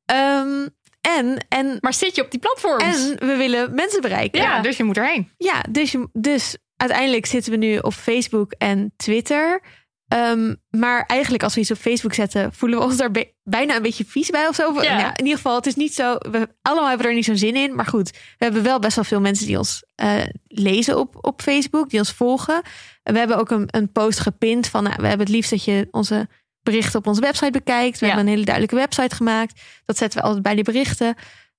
Ehm, 0.04 0.68
en, 1.00 1.46
en, 1.48 1.76
Maar 1.80 1.94
zit 1.94 2.14
je 2.14 2.22
op 2.24 2.30
die 2.30 2.40
platforms? 2.40 3.10
en 3.10 3.16
we 3.26 3.36
willen 3.36 3.74
mensen 3.74 4.00
bereiken. 4.00 4.40
Ja, 4.40 4.56
Ja, 4.56 4.62
dus 4.62 4.76
je 4.76 4.84
moet 4.84 4.96
erheen. 4.96 5.30
ja 5.36 5.62
dus, 5.70 5.92
je- 5.92 6.08
dus 6.12 6.56
uiteindelijk 6.80 7.26
zitten 7.26 7.52
we 7.52 7.58
nu 7.58 7.78
op 7.78 7.92
Facebook 7.92 8.52
en 8.58 8.92
Twitter. 8.96 9.60
Ehm, 10.08 10.54
maar 10.70 11.04
eigenlijk 11.06 11.42
als 11.42 11.54
we 11.54 11.60
iets 11.60 11.70
op 11.70 11.76
Facebook 11.76 12.14
zetten, 12.14 12.52
voelen 12.52 12.78
we 12.78 12.84
ons 12.84 12.96
daar 12.96 13.10
bijna 13.42 13.76
een 13.76 13.82
beetje 13.82 14.04
vies 14.04 14.30
bij 14.30 14.48
of 14.48 14.54
zo. 14.54 14.82
Ja. 14.82 14.96
Nou, 14.96 15.08
in 15.08 15.24
ieder 15.24 15.36
geval, 15.36 15.54
het 15.54 15.66
is 15.66 15.74
niet 15.74 15.94
zo. 15.94 16.16
We 16.18 16.48
allemaal 16.62 16.88
hebben 16.88 17.06
er 17.06 17.14
niet 17.14 17.24
zo'n 17.24 17.36
zin 17.36 17.56
in. 17.56 17.74
Maar 17.74 17.86
goed, 17.86 18.10
we 18.10 18.44
hebben 18.44 18.62
wel 18.62 18.78
best 18.78 18.94
wel 18.94 19.04
veel 19.04 19.20
mensen 19.20 19.46
die 19.46 19.58
ons 19.58 19.84
eh, 19.94 20.22
lezen 20.46 20.98
op, 20.98 21.16
op 21.20 21.42
Facebook, 21.42 21.90
die 21.90 21.98
ons 21.98 22.12
volgen. 22.12 22.62
En 23.02 23.12
we 23.12 23.18
hebben 23.18 23.36
ook 23.36 23.50
een, 23.50 23.68
een 23.70 23.92
post 23.92 24.18
gepind 24.20 24.66
van. 24.66 24.82
Nou, 24.82 24.94
we 24.98 25.06
hebben 25.06 25.26
het 25.26 25.34
liefst 25.34 25.50
dat 25.50 25.64
je 25.64 25.88
onze 25.90 26.28
berichten 26.62 26.98
op 26.98 27.06
onze 27.06 27.20
website 27.20 27.50
bekijkt. 27.50 27.98
We 27.98 28.06
Ja. 28.06 28.12
hebben 28.12 28.26
een 28.26 28.32
hele 28.38 28.44
duidelijke 28.52 28.76
website 28.80 29.14
gemaakt. 29.16 29.60
Dat 29.84 29.96
zetten 29.98 30.18
we 30.18 30.24
altijd 30.24 30.42
bij 30.42 30.54
die 30.54 30.64
berichten. 30.64 31.14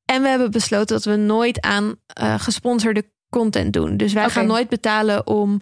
En 0.06 0.22
we 0.22 0.28
hebben 0.28 0.52
besloten 0.52 0.96
dat 0.96 1.06
we 1.06 1.16
nooit 1.16 1.62
aan 1.62 1.96
eh, 2.08 2.40
gesponsorde 2.40 3.12
content 3.32 3.74
doen. 3.74 3.98
Dus 3.98 4.14
wij 4.14 4.30
gaan 4.30 4.48
nooit 4.48 4.70
betalen 4.70 5.28
om 5.28 5.62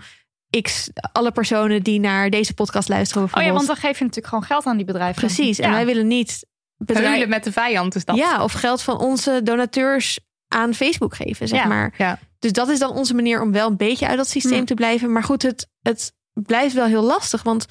x 0.61 0.89
alle 1.11 1.31
personen 1.31 1.83
die 1.83 1.99
naar 1.99 2.29
deze 2.29 2.53
podcast 2.53 2.89
luisteren. 2.89 3.29
Oh 3.33 3.43
ja, 3.43 3.51
want 3.51 3.67
dan 3.67 3.75
geef 3.75 3.97
je 3.97 4.03
natuurlijk 4.03 4.27
gewoon 4.27 4.43
geld 4.43 4.65
aan 4.65 4.77
die 4.77 4.85
bedrijven. 4.85 5.21
Precies. 5.21 5.59
En 5.59 5.71
wij 5.71 5.85
willen 5.85 6.07
niet 6.07 6.45
bedrijven 6.77 7.29
met 7.29 7.43
de 7.43 7.51
vijand. 7.51 7.93
Dus 7.93 8.05
dat. 8.05 8.15
Ja, 8.15 8.43
of 8.43 8.51
geld 8.51 8.81
van 8.81 8.97
onze 8.97 9.41
donateurs 9.43 10.19
aan 10.47 10.73
Facebook 10.73 11.15
geven, 11.15 11.47
zeg 11.47 11.65
maar. 11.65 11.93
Ja. 11.97 12.19
Dus 12.39 12.51
dat 12.51 12.69
is 12.69 12.79
dan 12.79 12.91
onze 12.91 13.15
manier 13.15 13.41
om 13.41 13.51
wel 13.51 13.67
een 13.67 13.77
beetje 13.77 14.07
uit 14.07 14.17
dat 14.17 14.27
systeem 14.27 14.65
te 14.65 14.73
blijven. 14.73 15.11
Maar 15.11 15.23
goed, 15.23 15.41
het, 15.41 15.69
het 15.81 16.13
blijft 16.33 16.73
wel 16.73 16.85
heel 16.85 17.03
lastig. 17.03 17.43
Want 17.43 17.65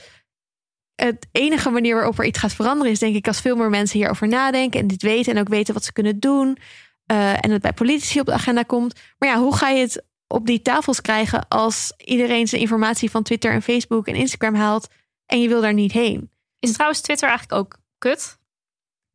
het 0.94 1.26
enige 1.32 1.70
manier 1.70 1.94
waarop 1.94 2.18
er 2.18 2.24
iets 2.24 2.38
gaat 2.38 2.52
veranderen 2.52 2.92
is, 2.92 2.98
denk 2.98 3.16
ik, 3.16 3.26
als 3.26 3.40
veel 3.40 3.56
meer 3.56 3.70
mensen 3.70 3.98
hierover 3.98 4.28
nadenken 4.28 4.80
en 4.80 4.86
dit 4.86 5.02
weten 5.02 5.34
en 5.34 5.40
ook 5.40 5.48
weten 5.48 5.74
wat 5.74 5.84
ze 5.84 5.92
kunnen 5.92 6.18
doen. 6.18 6.58
Uh, 7.10 7.32
en 7.32 7.50
het 7.50 7.62
bij 7.62 7.72
politici 7.72 8.20
op 8.20 8.26
de 8.26 8.32
agenda 8.32 8.62
komt. 8.62 9.00
Maar 9.18 9.28
ja, 9.28 9.38
hoe 9.38 9.56
ga 9.56 9.68
je 9.68 9.80
het 9.80 10.04
op 10.26 10.46
die 10.46 10.62
tafels 10.62 11.00
krijgen 11.00 11.48
als 11.48 11.92
iedereen 11.96 12.46
zijn 12.46 12.60
informatie 12.60 13.10
van 13.10 13.22
Twitter 13.22 13.52
en 13.52 13.62
Facebook 13.62 14.06
en 14.06 14.14
Instagram 14.14 14.54
haalt 14.54 14.88
en 15.26 15.40
je 15.40 15.48
wil 15.48 15.60
daar 15.60 15.74
niet 15.74 15.92
heen? 15.92 16.30
Is 16.58 16.72
trouwens 16.72 17.00
Twitter 17.00 17.28
eigenlijk 17.28 17.60
ook 17.60 17.78
kut? 17.98 18.38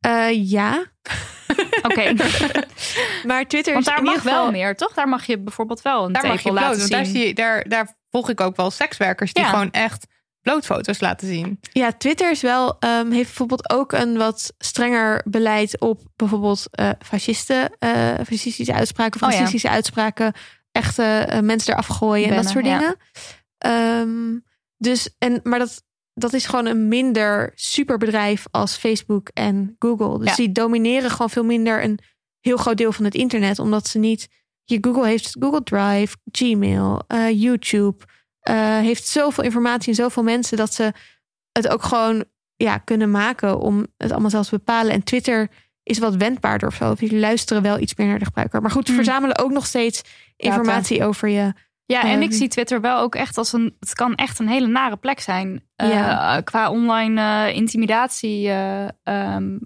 Uh, 0.06 0.50
ja. 0.50 0.84
Oké. 1.88 2.14
maar 3.28 3.46
Twitter 3.46 3.72
Want 3.72 3.86
is 3.86 3.92
daar 3.92 3.98
in 3.98 4.04
mag 4.04 4.14
ieder 4.14 4.30
geval... 4.30 4.42
wel 4.42 4.50
meer, 4.50 4.76
toch? 4.76 4.94
Daar 4.94 5.08
mag 5.08 5.26
je 5.26 5.38
bijvoorbeeld 5.38 5.82
wel 5.82 6.04
een 6.04 6.12
daar 6.12 6.26
mag 6.26 6.40
je 6.40 6.52
laten 6.52 6.68
bloot, 6.68 6.80
zien. 6.80 6.90
Daar, 6.90 7.04
zie 7.04 7.26
je, 7.26 7.34
daar, 7.34 7.68
daar 7.68 7.96
volg 8.10 8.28
ik 8.28 8.40
ook 8.40 8.56
wel 8.56 8.70
sekswerkers 8.70 9.32
die 9.32 9.42
Ja. 9.42 9.48
gewoon 9.48 9.70
echt 9.70 10.06
blootfoto's 10.44 11.00
laten 11.00 11.28
zien. 11.28 11.60
Ja, 11.72 11.92
Twitter 11.92 12.30
is 12.30 12.40
wel, 12.40 12.76
ehm, 12.78 13.10
heeft 13.10 13.26
bijvoorbeeld 13.26 13.70
ook 13.70 13.92
een 13.92 14.16
wat 14.16 14.52
strenger 14.58 15.22
beleid 15.28 15.80
op 15.80 16.00
bijvoorbeeld 16.16 16.66
eh 16.70 16.90
fascisten, 17.04 17.76
eh, 17.78 18.14
fascistische 18.26 18.72
uitspraken, 18.74 19.22
Oh 19.22 19.28
ja. 19.28 19.34
fascistische 19.34 19.68
uitspraken, 19.68 20.32
echte 20.72 21.02
eh, 21.02 21.40
mensen 21.40 21.72
eraf 21.72 21.86
gooien 21.86 22.28
en 22.28 22.36
dat 22.36 22.48
soort 22.50 22.66
ja. 22.66 22.78
dingen. 22.78 22.96
Ehm, 23.58 24.38
dus, 24.76 25.14
en, 25.18 25.40
maar 25.42 25.58
dat, 25.58 25.82
dat 26.14 26.32
is 26.32 26.46
gewoon 26.46 26.66
een 26.66 26.88
minder 26.88 27.52
superbedrijf 27.54 28.44
als 28.50 28.76
Facebook 28.76 29.28
en 29.28 29.76
Google. 29.78 30.18
Dus 30.18 30.28
Ja. 30.28 30.34
die 30.34 30.52
domineren 30.52 31.10
gewoon 31.10 31.30
veel 31.30 31.44
minder 31.44 31.84
een 31.84 31.98
heel 32.40 32.56
groot 32.56 32.76
deel 32.76 32.92
van 32.92 33.04
het 33.04 33.14
internet, 33.14 33.58
omdat 33.58 33.88
ze 33.88 33.98
niet. 33.98 34.28
Je 34.64 34.78
Google 34.80 35.06
heeft 35.06 35.36
Google 35.40 35.62
Drive, 35.62 36.16
Gmail, 36.32 37.02
YouTube, 37.32 38.04
eh, 38.44 38.78
heeft 38.78 39.06
zoveel 39.06 39.44
informatie 39.44 39.88
en 39.88 39.94
zoveel 39.94 40.22
mensen 40.22 40.56
dat 40.56 40.74
ze 40.74 40.92
het 41.52 41.68
ook 41.68 41.82
gewoon 41.82 42.24
ja, 42.56 42.78
kunnen 42.78 43.10
maken 43.10 43.58
om 43.58 43.86
het 43.96 44.10
allemaal 44.12 44.30
zelfs 44.30 44.48
te 44.48 44.56
bepalen. 44.56 44.92
En 44.92 45.02
Twitter 45.02 45.48
is 45.82 45.98
wat 45.98 46.16
wendbaarder 46.16 46.68
of 46.68 46.74
zo. 46.74 46.90
Of 46.90 46.98
die 46.98 47.18
luisteren 47.18 47.62
wel 47.62 47.78
iets 47.78 47.94
meer 47.94 48.06
naar 48.06 48.18
de 48.18 48.24
gebruiker. 48.24 48.60
Maar 48.60 48.70
goed, 48.70 48.86
ze 48.86 48.92
Hmm. 48.92 49.02
verzamelen 49.04 49.38
ook 49.38 49.50
nog 49.50 49.66
steeds 49.66 50.02
informatie 50.36 51.04
over 51.04 51.28
je. 51.28 51.52
Ja, 51.86 52.02
en 52.02 52.22
ik 52.22 52.32
zie 52.32 52.48
Twitter 52.48 52.80
wel 52.80 52.98
ook 52.98 53.14
echt 53.14 53.38
als 53.38 53.52
een. 53.52 53.76
Het 53.80 53.94
kan 53.94 54.14
echt 54.14 54.38
een 54.38 54.48
hele 54.48 54.66
nare 54.66 54.96
plek 54.96 55.20
zijn. 55.20 55.64
eh, 55.76 56.36
qua 56.44 56.70
online 56.70 57.20
eh, 57.48 57.56
intimidatie, 57.56 58.48
eh, 58.48 58.88
ehm, 59.02 59.58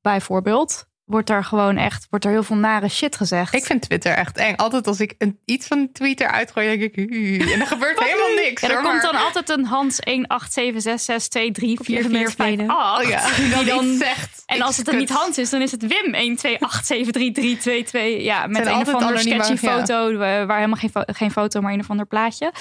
bijvoorbeeld. 0.00 0.86
Wordt 1.12 1.30
er 1.30 1.44
gewoon 1.44 1.76
echt. 1.76 2.06
Wordt 2.10 2.24
er 2.24 2.30
heel 2.30 2.42
veel 2.42 2.56
nare 2.56 2.88
shit 2.88 3.16
gezegd. 3.16 3.54
Ik 3.54 3.64
vind 3.64 3.82
Twitter 3.82 4.12
echt 4.12 4.36
eng. 4.36 4.54
Altijd 4.56 4.86
als 4.86 5.00
ik 5.00 5.14
een, 5.18 5.38
iets 5.44 5.66
van 5.66 5.78
een 5.78 5.92
tweet 5.92 6.20
eruit 6.20 6.52
gooi, 6.52 6.78
denk 6.78 6.96
ik... 6.96 7.10
En 7.52 7.60
er 7.60 7.66
gebeurt 7.66 8.00
helemaal 8.04 8.34
niks. 8.44 8.62
ja, 8.62 8.68
er 8.68 8.74
hoor, 8.74 8.82
komt 8.82 9.02
maar- 9.02 9.12
dan 9.12 9.22
altijd 9.22 9.50
een 9.50 9.64
Hans 9.64 10.00
18766234458. 10.00 12.10
meervijnen. 12.10 12.70
Oh 12.70 12.98
ja, 13.08 13.30
die 13.36 13.54
die 13.54 13.64
dan 13.64 13.96
zegt. 13.96 14.42
En 14.46 14.62
als 14.62 14.76
het 14.76 14.86
dan 14.86 14.96
niet. 14.96 15.10
Hans 15.10 15.38
is, 15.38 15.50
dan 15.50 15.60
is 15.60 15.70
het 15.70 15.86
Wim 15.86 16.36
128733322. 16.36 18.22
Ja, 18.22 18.46
met 18.46 18.66
een 18.66 18.74
of 18.74 18.94
andere 18.94 19.18
sketchy 19.18 19.56
foto, 19.56 20.16
waar 20.16 20.56
helemaal 20.56 20.78
geen, 20.78 20.90
geen 21.06 21.30
foto, 21.30 21.60
maar 21.60 21.72
een 21.72 21.80
of 21.80 21.90
ander 21.90 22.06
plaatje. 22.06 22.52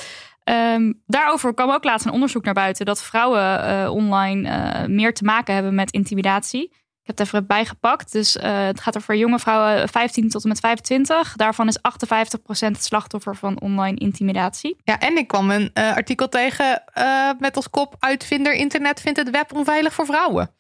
Ehm, 0.44 0.92
daarover 1.06 1.54
kwam 1.54 1.70
ook 1.70 1.84
laatst 1.84 2.06
een 2.06 2.12
onderzoek 2.12 2.44
naar 2.44 2.54
buiten 2.54 2.86
dat 2.86 3.04
vrouwen 3.04 3.64
eh, 3.64 3.92
online 3.94 4.50
eh, 4.50 4.86
meer 4.88 5.14
te 5.14 5.24
maken 5.24 5.54
hebben 5.54 5.76
met 5.76 5.92
intimidatie. 5.92 6.72
Ik 7.02 7.08
heb 7.08 7.18
het 7.18 7.28
even 7.28 7.46
bijgepakt. 7.48 8.12
Dus 8.12 8.38
eh, 8.38 8.66
het 8.66 8.80
gaat 8.82 8.96
er 8.96 9.02
voor 9.02 9.16
jonge 9.16 9.40
vrouwen 9.40 9.90
15 9.90 10.30
tot 10.30 10.44
en 10.44 10.50
met 10.50 10.60
25. 10.60 11.34
Daarvan 11.36 11.68
is 11.68 11.78
58% 11.78 11.82
het 12.68 12.84
slachtoffer 12.84 13.36
van 13.36 13.60
online 13.62 13.98
intimidatie. 13.98 14.78
Ja, 14.84 15.00
en 15.00 15.18
ik 15.18 15.28
kwam 15.28 15.50
een 15.52 15.70
eh, 15.74 15.96
artikel 15.96 16.30
tegen 16.30 16.84
eh, 16.86 17.30
met 17.40 17.56
als 17.56 17.70
kop... 17.70 17.96
Uitvinder 18.00 18.54
internet 18.54 19.02
vindt 19.02 19.20
het 19.20 19.30
web 19.30 19.54
onveilig 19.54 19.94
voor 19.94 20.06
vrouwen. 20.06 20.56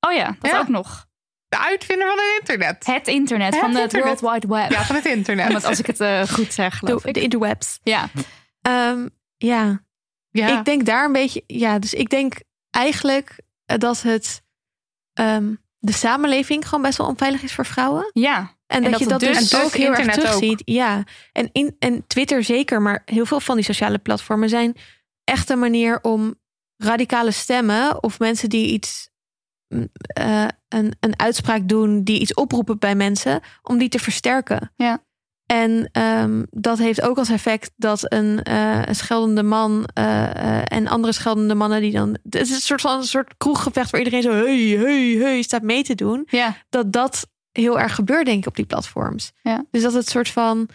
Oh 0.00 0.12
ja, 0.12 0.36
dat 0.40 0.50
Ja. 0.50 0.58
ook 0.58 0.68
nog. 0.68 1.06
De 1.48 1.58
uitvinder 1.58 2.06
van 2.08 2.16
het 2.18 2.38
internet. 2.38 2.86
Het 2.86 3.08
internet 3.08 3.52
Het 3.54 3.60
van 3.60 3.74
het. 3.74 3.92
World 3.92 4.20
Wide 4.20 4.46
Web. 4.48 4.70
Ja, 4.70 4.82
van 4.84 4.96
het 4.96 5.06
internet. 5.06 5.52
Want 5.52 5.64
als 5.64 5.78
ik 5.78 5.86
het 5.86 6.00
eh, 6.00 6.22
goed 6.22 6.52
zeg, 6.52 6.78
geloof 6.78 7.02
De, 7.02 7.08
ik. 7.08 7.14
de 7.14 7.20
interwebs. 7.20 7.78
Ja, 7.82 8.08
Ehm, 8.62 9.08
ja, 9.36 9.84
ja. 10.30 10.58
ik 10.58 10.64
denk 10.64 10.84
daar 10.86 11.04
een 11.04 11.12
beetje. 11.12 11.44
Ja, 11.46 11.78
dus 11.78 11.94
ik 11.94 12.08
denk 12.10 12.34
eigenlijk 12.70 13.40
eh, 13.64 13.78
dat 13.78 14.02
het. 14.02 14.42
ehm, 15.12 15.54
de 15.84 15.92
samenleving 15.92 16.68
gewoon 16.68 16.82
best 16.82 16.98
wel 16.98 17.06
onveilig 17.06 17.42
is 17.42 17.54
voor 17.54 17.66
vrouwen. 17.66 18.10
ja. 18.12 18.60
En, 18.66 18.82
dat, 18.82 18.90
dat 18.90 19.00
je 19.00 19.06
dat 19.06 19.20
dus- 19.20 19.50
dus 19.50 19.62
ook 19.62 19.74
heel 19.74 19.94
erg 19.94 20.12
terugziet. 20.12 20.62
Ja, 20.64 21.04
en, 21.32 21.48
in, 21.52 21.76
en 21.78 22.06
Twitter 22.06 22.44
zeker, 22.44 22.82
maar 22.82 23.02
heel 23.04 23.26
veel 23.26 23.40
van 23.40 23.56
die 23.56 23.64
sociale 23.64 23.98
platformen 23.98 24.48
zijn 24.48 24.76
echt 25.24 25.50
een 25.50 25.58
manier 25.58 25.98
om 26.02 26.34
radicale 26.76 27.30
stemmen 27.30 28.02
of 28.02 28.18
mensen 28.18 28.48
die 28.48 28.72
iets, 28.72 29.10
mm, 29.68 29.88
eh, 29.96 30.46
een, 30.68 30.96
een 31.00 31.18
uitspraak 31.18 31.68
doen, 31.68 32.02
die 32.02 32.20
iets 32.20 32.34
oproepen 32.34 32.78
bij 32.78 32.94
mensen, 32.94 33.40
om 33.62 33.78
die 33.78 33.88
te 33.88 33.98
versterken. 33.98 34.72
Ja. 34.76 35.04
En 35.52 35.88
ehm, 35.92 36.42
dat 36.50 36.78
heeft 36.78 37.02
ook 37.02 37.18
als 37.18 37.28
effect 37.28 37.72
dat 37.76 38.12
een, 38.12 38.42
eh, 38.42 38.82
een 38.84 38.94
scheldende 38.94 39.42
man 39.42 39.84
eh, 39.94 40.30
eh, 40.30 40.62
en 40.64 40.88
andere 40.88 41.12
scheldende 41.12 41.54
mannen 41.54 41.80
die 41.80 41.92
dan. 41.92 42.18
Het 42.22 42.34
is 42.34 42.50
een 42.50 42.60
soort 42.60 42.80
van 42.80 42.98
een 42.98 43.04
soort 43.04 43.34
kroeggevecht 43.36 43.90
waar 43.90 44.00
iedereen 44.00 44.22
zo 44.22 44.30
hey, 44.30 44.58
hey, 44.58 45.16
hey 45.18 45.42
staat 45.42 45.62
mee 45.62 45.82
te 45.82 45.94
doen 45.94 46.26
Ja, 46.30 46.56
dat 46.68 46.92
dat 46.92 47.30
heel 47.50 47.80
erg 47.80 47.94
gebeurt, 47.94 48.26
denk 48.26 48.38
ik, 48.38 48.46
op 48.46 48.56
die 48.56 48.64
platforms. 48.64 49.32
Ja. 49.42 49.64
Dus 49.70 49.82
dat 49.82 49.92
het 49.92 50.08
soort 50.08 50.28
van, 50.28 50.68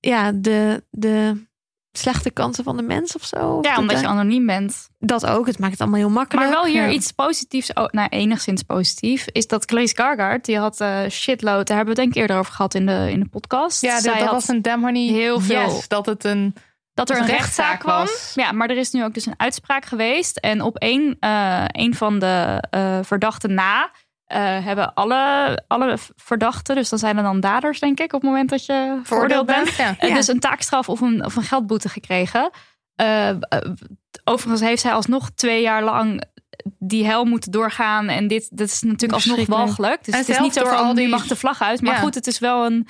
ja, 0.00 0.32
de, 0.32 0.84
de 0.90 1.46
slechte 1.92 2.30
kanten 2.30 2.64
van 2.64 2.76
de 2.76 2.82
mens 2.82 3.14
of 3.16 3.24
zo. 3.24 3.58
ja 3.62 3.70
dat, 3.70 3.78
omdat 3.78 4.00
je 4.00 4.06
anoniem 4.06 4.46
bent. 4.46 4.88
dat 4.98 5.26
ook. 5.26 5.46
Het 5.46 5.58
maakt 5.58 5.72
het 5.72 5.80
allemaal 5.80 5.98
heel 5.98 6.10
makkelijk. 6.10 6.46
Maar 6.46 6.54
wel 6.62 6.66
hier 6.72 6.82
Ja. 6.82 6.90
iets 6.90 7.10
positiefs, 7.12 7.72
oh, 7.72 7.86
nou 7.90 8.08
enigszins 8.08 8.62
positief, 8.62 9.26
is 9.32 9.46
dat 9.46 9.64
Claes 9.64 9.92
Gargard, 9.92 10.44
die 10.44 10.58
had 10.58 10.80
eh 10.80 11.00
shitload, 11.08 11.66
daar 11.66 11.76
hebben 11.76 11.94
we 11.94 12.00
het 12.00 12.10
denk 12.10 12.10
ik 12.10 12.16
eerder 12.16 12.36
over 12.38 12.52
gehad 12.52 12.74
in 12.74 12.86
de, 12.86 13.06
in 13.10 13.20
de 13.20 13.28
podcast. 13.28 13.80
ja, 13.82 14.00
Zij 14.00 14.12
dat, 14.12 14.22
had 14.22 14.30
was 14.32 14.48
een 14.48 14.62
damn 14.62 14.84
honey 14.84 15.06
heel 15.06 15.40
veel- 15.40 15.60
yes, 15.74 15.88
dat 15.88 16.06
het 16.06 16.24
een... 16.24 16.54
dat 16.94 17.10
er 17.10 17.16
een 17.16 17.22
een 17.22 17.28
rechtszaak 17.28 17.66
rechtszaak 17.66 17.80
kwam. 17.80 17.98
was. 17.98 18.32
Ja, 18.34 18.52
maar 18.52 18.68
er 18.70 18.76
is 18.76 18.90
nu 18.90 19.04
ook 19.04 19.14
dus 19.14 19.26
een 19.26 19.34
uitspraak 19.36 19.84
geweest. 19.84 20.36
En 20.36 20.60
op 20.62 20.76
één, 20.76 21.16
eh, 21.20 21.64
één 21.64 21.94
van 21.94 22.18
de 22.18 22.62
eh, 22.70 22.98
verdachten 23.02 23.54
na 23.54 23.82
eh, 23.82 23.88
hebben 24.40 24.94
alle, 24.94 25.62
alle 25.68 25.96
verdachten, 26.16 26.74
dus 26.74 26.88
dan 26.88 26.98
zijn 26.98 27.16
er 27.16 27.22
dan 27.22 27.40
daders, 27.40 27.80
denk 27.80 28.00
ik, 28.00 28.12
op 28.12 28.20
het 28.20 28.30
moment 28.30 28.50
dat 28.50 28.66
je 28.66 29.00
veroordeeld 29.02 29.46
bent. 29.46 29.74
Ja. 29.76 29.94
Eh, 29.98 30.08
Ja. 30.08 30.14
Dus 30.14 30.28
een 30.28 30.40
taakstraf 30.40 30.88
of 30.88 31.00
een, 31.00 31.24
of 31.24 31.36
een 31.36 31.42
geldboete 31.42 31.88
gekregen. 31.88 32.50
Eh, 32.94 33.28
eh, 33.28 33.36
overigens 34.24 34.60
heeft 34.60 34.82
zij 34.82 34.92
alsnog 34.92 35.30
twee 35.30 35.62
jaar 35.62 35.82
lang 35.82 36.22
die 36.78 37.04
hel 37.06 37.24
moeten 37.24 37.50
doorgaan. 37.50 38.08
En 38.08 38.26
dit, 38.28 38.48
dit 38.56 38.70
is 38.70 38.82
natuurlijk 38.82 39.12
alsnog 39.12 39.46
walgelijk. 39.46 40.04
Dus 40.04 40.14
En 40.14 40.20
het 40.20 40.28
is 40.28 40.38
niet 40.38 40.52
zo 40.52 40.64
van, 40.64 40.76
al 40.76 40.94
die- 40.94 41.08
mag 41.08 41.26
de 41.26 41.36
vlag 41.36 41.62
uit. 41.62 41.80
Maar 41.82 41.94
Ja. 41.94 42.00
goed, 42.00 42.14
het 42.14 42.26
is 42.26 42.38
wel 42.38 42.64
een, 42.66 42.86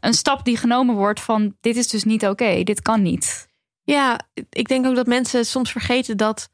een 0.00 0.14
stap 0.14 0.44
die 0.44 0.56
genomen 0.56 0.94
wordt 0.94 1.20
van... 1.20 1.56
dit 1.60 1.76
is 1.76 1.88
dus 1.88 2.04
niet 2.04 2.26
oké, 2.26 2.62
dit 2.62 2.82
kan 2.82 3.02
niet. 3.02 3.48
Ja, 3.82 4.18
ik 4.50 4.68
denk 4.68 4.86
ook 4.86 4.94
dat 4.96 5.06
mensen 5.06 5.46
soms 5.46 5.72
vergeten 5.72 6.16
dat 6.16 6.48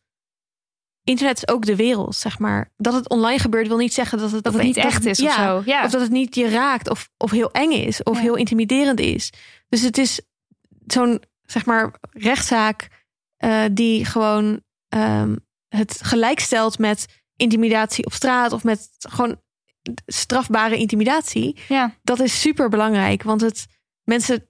internet 1.05 1.37
is 1.37 1.49
ook 1.49 1.65
de 1.67 1.77
wereld, 1.77 2.17
zeg 2.17 2.39
maar. 2.39 2.73
Dat 2.77 2.95
het 2.95 3.09
online 3.09 3.39
gebeurt 3.39 3.69
wil 3.69 3.77
niet 3.77 3.95
zeggen 3.95 4.19
dat 4.19 4.31
het, 4.31 4.45
Dat 4.45 4.53
het 4.53 4.63
niet 4.63 4.77
echt 4.77 5.05
is 5.05 5.19
ja, 5.19 5.29
of 5.29 5.35
zo. 5.65 5.71
Ja. 5.71 5.85
Of 5.85 5.91
dat 5.91 6.01
het 6.01 6.11
niet 6.11 6.35
je 6.35 6.49
raakt 6.49 6.89
of, 6.91 7.09
of 7.17 7.31
heel 7.31 7.51
eng 7.51 7.71
is 7.73 8.03
of 8.03 8.17
Ja. 8.17 8.23
heel 8.23 8.35
intimiderend 8.35 9.01
is. 9.01 9.33
Dus 9.69 9.81
het 9.83 9.99
is 9.99 10.21
zo'n, 10.87 11.23
zeg 11.43 11.67
maar, 11.67 11.95
rechtszaak 12.11 12.89
eh, 13.37 13.65
die 13.73 14.05
gewoon 14.05 14.63
ehm, 14.89 15.37
het 15.69 15.99
gelijkstelt 16.03 16.79
met 16.79 17.07
intimidatie 17.37 18.07
op 18.07 18.13
straat 18.13 18.53
of 18.53 18.65
met 18.65 18.89
gewoon 18.99 19.41
strafbare 20.07 20.77
intimidatie. 20.77 21.59
ja. 21.69 21.95
Dat 22.03 22.21
is 22.21 22.41
super 22.41 22.69
belangrijk, 22.69 23.23
want 23.23 23.41
het 23.41 23.67
mensen. 24.05 24.47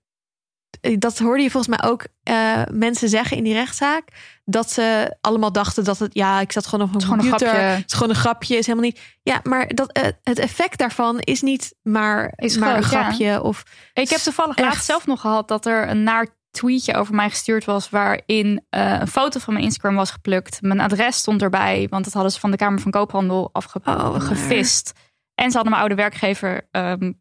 Dat 0.98 1.18
hoorde 1.18 1.42
je 1.42 1.50
volgens 1.50 1.76
mij 1.78 1.90
ook 1.90 2.06
eh, 2.22 2.62
mensen 2.70 3.08
zeggen 3.08 3.36
in 3.36 3.44
die 3.44 3.52
rechtszaak. 3.52 4.04
Dat 4.44 4.70
ze 4.70 5.16
allemaal 5.20 5.52
dachten 5.52 5.84
dat 5.84 5.98
het... 5.98 6.14
Ja, 6.14 6.40
ik 6.40 6.52
zat 6.52 6.66
gewoon 6.66 6.88
op 6.88 6.94
een 6.94 7.00
Het 7.00 7.02
is 7.02 7.08
gewoon 7.08 7.24
een 7.24 7.30
computer. 7.30 7.54
grapje. 7.54 7.76
Het 7.76 7.86
is 7.86 7.92
gewoon 7.92 8.08
een 8.08 8.20
grapje, 8.20 8.56
is 8.56 8.66
helemaal 8.66 8.88
niet. 8.88 9.00
Ja, 9.22 9.40
maar 9.42 9.68
dat, 9.68 9.92
eh, 9.92 10.08
het 10.22 10.38
effect 10.38 10.78
daarvan 10.78 11.18
is 11.18 11.42
niet 11.42 11.74
maar, 11.82 12.32
Is 12.36 12.56
maar 12.56 12.74
een 12.76 12.80
ja. 12.80 12.86
grapje. 12.86 13.42
Of, 13.42 13.62
Ik 13.92 14.08
heb 14.08 14.18
toevallig 14.20 14.56
Echt. 14.56 14.66
laatst 14.68 14.84
zelf 14.84 15.06
nog 15.06 15.20
gehad 15.20 15.48
dat 15.48 15.66
er 15.66 15.88
een 15.88 16.02
naar 16.02 16.26
tweetje 16.50 16.94
over 16.94 17.14
mij 17.14 17.28
gestuurd 17.30 17.64
was. 17.64 17.90
waarin 17.90 18.64
eh, 18.70 18.96
een 19.00 19.08
foto 19.08 19.38
van 19.40 19.52
mijn 19.52 19.64
Instagram 19.64 19.94
was 19.96 20.10
geplukt. 20.10 20.62
Mijn 20.62 20.80
adres 20.80 21.16
stond 21.16 21.42
erbij, 21.42 21.86
want 21.90 22.04
dat 22.04 22.12
hadden 22.12 22.32
ze 22.32 22.40
van 22.40 22.50
de 22.50 22.56
Kamer 22.56 22.80
van 22.80 22.90
Koophandel 22.90 23.42
Oh, 23.42 23.50
afgevist. 23.52 24.92
en 25.34 25.46
ze 25.50 25.54
hadden 25.54 25.70
mijn 25.70 25.80
oude 25.84 25.94
werkgever 25.94 26.68
ehm, 26.70 27.12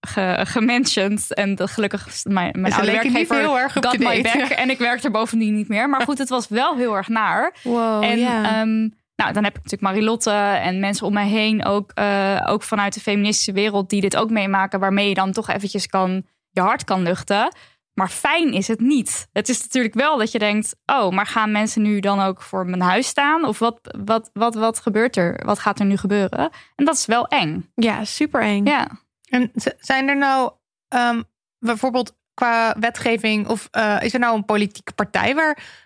ge, 0.00 0.40
gementiond. 0.48 1.34
En 1.34 1.54
de, 1.54 1.68
gelukkig, 1.68 2.08
mijn, 2.24 2.60
mijn 2.60 2.72
oude 2.74 2.90
werkgever 2.90 3.38
heel 3.38 3.58
erg 3.58 3.72
got 3.72 3.98
my 3.98 4.22
back. 4.22 4.48
En 4.48 4.70
ik 4.70 4.78
werk 4.78 5.02
er 5.02 5.10
bovendien 5.10 5.54
niet 5.54 5.68
meer. 5.68 5.88
Maar 5.88 6.02
goed, 6.02 6.18
het 6.18 6.28
was 6.28 6.48
wel 6.48 6.76
heel 6.76 6.96
erg 6.96 7.08
naar. 7.08 7.54
Wow, 7.62 8.02
en 8.02 8.18
ehm, 8.18 8.88
nou, 9.16 9.32
dan 9.32 9.44
heb 9.44 9.56
ik 9.56 9.62
natuurlijk 9.62 9.82
Marilotte 9.82 10.30
en 10.62 10.80
mensen 10.80 11.06
om 11.06 11.12
mij 11.12 11.28
heen. 11.28 11.64
Ook, 11.64 11.90
eh, 11.94 12.46
ook 12.46 12.62
vanuit 12.62 12.94
de 12.94 13.00
feministische 13.00 13.52
wereld 13.52 13.90
die 13.90 14.00
dit 14.00 14.16
ook 14.16 14.30
meemaken. 14.30 14.80
Waarmee 14.80 15.08
je 15.08 15.14
dan 15.14 15.32
toch 15.32 15.48
eventjes 15.48 15.86
kan, 15.86 16.26
je 16.50 16.60
hart 16.60 16.84
kan 16.84 17.02
luchten. 17.02 17.52
Maar 17.94 18.08
fijn 18.08 18.52
is 18.52 18.68
het 18.68 18.80
niet. 18.80 19.28
Het 19.32 19.48
is 19.48 19.62
natuurlijk 19.62 19.94
wel 19.94 20.18
dat 20.18 20.32
je 20.32 20.38
denkt... 20.38 20.76
oh, 20.86 21.10
maar 21.10 21.26
gaan 21.26 21.52
mensen 21.52 21.82
nu 21.82 22.00
dan 22.00 22.20
ook 22.20 22.42
voor 22.42 22.66
mijn 22.66 22.82
huis 22.82 23.06
staan? 23.06 23.44
Of 23.44 23.58
wat, 23.58 23.96
wat, 24.04 24.30
wat, 24.32 24.54
wat 24.54 24.80
gebeurt 24.80 25.16
er? 25.16 25.40
Wat 25.44 25.58
gaat 25.58 25.78
er 25.78 25.86
nu 25.86 25.96
gebeuren? 25.96 26.50
En 26.76 26.84
dat 26.84 26.94
is 26.94 27.06
wel 27.06 27.26
eng. 27.26 27.70
ja, 27.74 28.04
super 28.04 28.40
eng. 28.40 28.66
Ja. 28.66 28.88
En 29.30 29.50
zijn 29.78 30.08
er 30.08 30.16
nou 30.16 30.52
ehm, 30.88 31.22
bijvoorbeeld 31.58 32.18
qua 32.34 32.76
wetgeving 32.78 33.48
of 33.48 33.68
eh, 33.70 33.96
is 34.00 34.12
er 34.12 34.18
nou 34.20 34.36
een 34.36 34.44
politieke 34.44 34.92
partij 34.92 35.34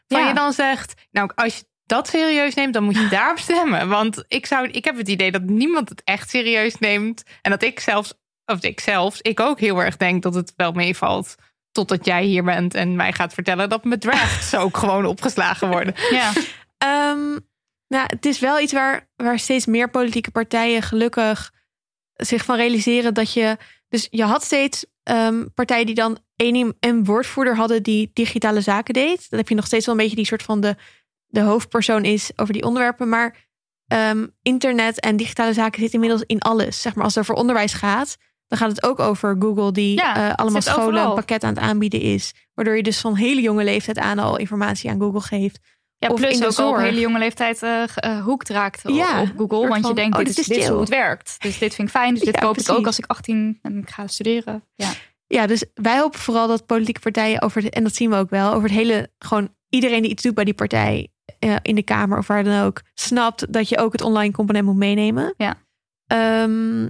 Ja. 0.06 0.28
je 0.28 0.34
dan 0.34 0.52
zegt, 0.52 0.94
nou 1.10 1.30
als 1.34 1.56
je 1.56 1.64
dat 1.86 2.08
serieus 2.08 2.54
neemt, 2.54 2.74
dan 2.74 2.84
moet 2.84 2.96
je 2.96 3.08
daarop 3.08 3.38
stemmen. 3.48 3.88
Want 3.88 4.24
ik 4.28 4.46
zou, 4.46 4.68
ik 4.68 4.84
heb 4.84 4.96
het 4.96 5.08
idee 5.08 5.30
dat 5.32 5.42
niemand 5.42 5.88
het 5.88 6.02
echt 6.04 6.30
serieus 6.30 6.78
neemt 6.78 7.22
en 7.42 7.50
dat 7.50 7.62
ik 7.62 7.80
zelfs, 7.80 8.14
of 8.44 8.62
ik 8.62 8.80
zelfs, 8.80 9.20
ik 9.20 9.40
ook 9.40 9.60
heel 9.60 9.82
erg 9.82 9.96
denk 9.96 10.22
dat 10.22 10.34
het 10.34 10.52
wel 10.56 10.72
meevalt. 10.72 11.34
Totdat 11.72 12.04
jij 12.04 12.24
hier 12.24 12.44
bent 12.44 12.74
en 12.74 12.96
mij 12.96 13.12
gaat 13.12 13.34
vertellen 13.34 13.68
dat 13.68 13.84
mijn 13.84 14.00
drafts 14.00 14.54
ook 14.64 14.76
gewoon 14.76 15.06
opgeslagen 15.06 15.68
worden. 15.68 15.94
ja. 16.10 16.32
Ehm, 16.78 17.38
nou, 17.88 18.06
het 18.06 18.26
is 18.26 18.38
wel 18.38 18.60
iets 18.60 18.72
waar, 18.72 19.08
waar 19.16 19.38
steeds 19.38 19.66
meer 19.66 19.90
politieke 19.90 20.30
partijen 20.30 20.82
gelukkig 20.82 21.52
zich 22.14 22.44
van 22.44 22.56
realiseren 22.56 23.14
dat 23.14 23.32
je. 23.32 23.56
Dus 23.88 24.08
je 24.10 24.24
had 24.24 24.44
steeds 24.44 24.86
ehm, 25.02 25.44
partijen 25.54 25.86
die 25.86 25.94
dan 25.94 26.18
één 26.36 26.76
een 26.80 27.04
woordvoerder 27.04 27.56
hadden 27.56 27.82
die 27.82 28.10
digitale 28.12 28.60
zaken 28.60 28.94
deed. 28.94 29.30
Dan 29.30 29.38
heb 29.38 29.48
je 29.48 29.54
nog 29.54 29.66
steeds 29.66 29.86
wel 29.86 29.94
een 29.94 30.00
beetje 30.00 30.16
die 30.16 30.26
soort 30.26 30.42
van 30.42 30.60
de, 30.60 30.76
de 31.26 31.40
hoofdpersoon 31.40 32.04
is 32.04 32.30
over 32.36 32.52
die 32.52 32.64
onderwerpen. 32.64 33.08
Maar 33.08 33.46
ehm, 33.86 34.26
internet 34.42 35.00
en 35.00 35.16
digitale 35.16 35.52
zaken 35.52 35.80
zitten 35.80 36.00
inmiddels 36.00 36.24
in 36.26 36.40
alles. 36.40 36.80
Zeg 36.80 36.94
maar 36.94 37.04
als 37.04 37.14
het 37.14 37.22
over 37.22 37.34
onderwijs 37.34 37.72
gaat, 37.72 38.16
dan 38.48 38.58
gaat 38.58 38.68
het 38.68 38.82
ook 38.82 39.00
over 39.00 39.36
Google 39.38 39.72
die 39.72 39.94
Ja, 39.94 40.28
eh, 40.28 40.34
allemaal 40.34 40.62
scholen 40.62 40.86
overal. 40.86 41.08
een 41.08 41.14
pakket 41.14 41.44
aan 41.44 41.54
het 41.54 41.62
aanbieden 41.62 42.00
is. 42.00 42.34
Waardoor 42.54 42.76
je 42.76 42.82
dus 42.82 43.00
van 43.00 43.14
hele 43.14 43.40
jonge 43.40 43.64
leeftijd 43.64 43.98
aan 43.98 44.18
al 44.18 44.36
informatie 44.36 44.90
aan 44.90 45.00
Google 45.00 45.20
geeft. 45.20 45.58
Ja, 46.04 46.10
Of 46.10 46.20
plus 46.20 46.32
in 46.34 46.40
de 46.40 46.46
ook 46.62 46.74
op 46.76 46.76
hele 46.78 47.00
jonge 47.00 47.18
leeftijd 47.18 47.62
eh 47.62 47.82
ge- 47.86 48.00
eh, 48.00 48.22
hoekt 48.22 48.48
raakt 48.48 48.84
op- 48.84 48.94
Ja, 48.94 49.20
op 49.20 49.28
Google. 49.36 49.68
Want 49.68 49.86
je 49.86 49.94
denkt, 49.94 50.16
oh, 50.18 50.24
dit, 50.24 50.38
is, 50.38 50.46
dit 50.46 50.56
is 50.56 50.68
hoe 50.68 50.80
het 50.80 50.88
werkt. 50.88 51.36
Dus 51.38 51.58
dit 51.58 51.74
vind 51.74 51.88
ik 51.88 51.94
fijn. 51.94 52.14
Dus 52.14 52.22
dit 52.30 52.34
Ja, 52.34 52.40
koop 52.40 52.58
ik 52.58 52.70
ook 52.70 52.86
als 52.86 52.98
ik 52.98 53.04
18 53.06 53.58
en 53.62 53.78
ik 53.78 53.90
ga 53.90 54.06
studeren. 54.06 54.64
Ja. 54.74 54.90
Ja, 55.26 55.46
dus 55.46 55.64
wij 55.74 55.98
hopen 55.98 56.20
vooral 56.20 56.48
dat 56.48 56.66
politieke 56.66 57.00
partijen 57.00 57.42
over 57.42 57.62
het, 57.62 57.74
en 57.74 57.82
dat 57.82 57.94
zien 57.94 58.10
we 58.10 58.16
ook 58.16 58.30
wel, 58.30 58.48
over 58.52 58.62
het 58.68 58.78
hele, 58.78 59.10
gewoon 59.18 59.54
iedereen 59.68 60.02
die 60.02 60.10
iets 60.10 60.22
doet 60.22 60.34
bij 60.34 60.44
die 60.44 60.54
partij 60.54 61.08
eh, 61.38 61.56
in 61.62 61.74
de 61.74 61.82
Kamer 61.82 62.18
of 62.18 62.26
waar 62.26 62.44
dan 62.44 62.62
ook, 62.64 62.80
snapt 62.94 63.52
dat 63.52 63.68
je 63.68 63.78
ook 63.78 63.92
het 63.92 64.02
online 64.02 64.32
component 64.32 64.64
moet 64.64 64.76
meenemen. 64.76 65.34
Ja. 65.36 65.54
Ehm, 66.06 66.88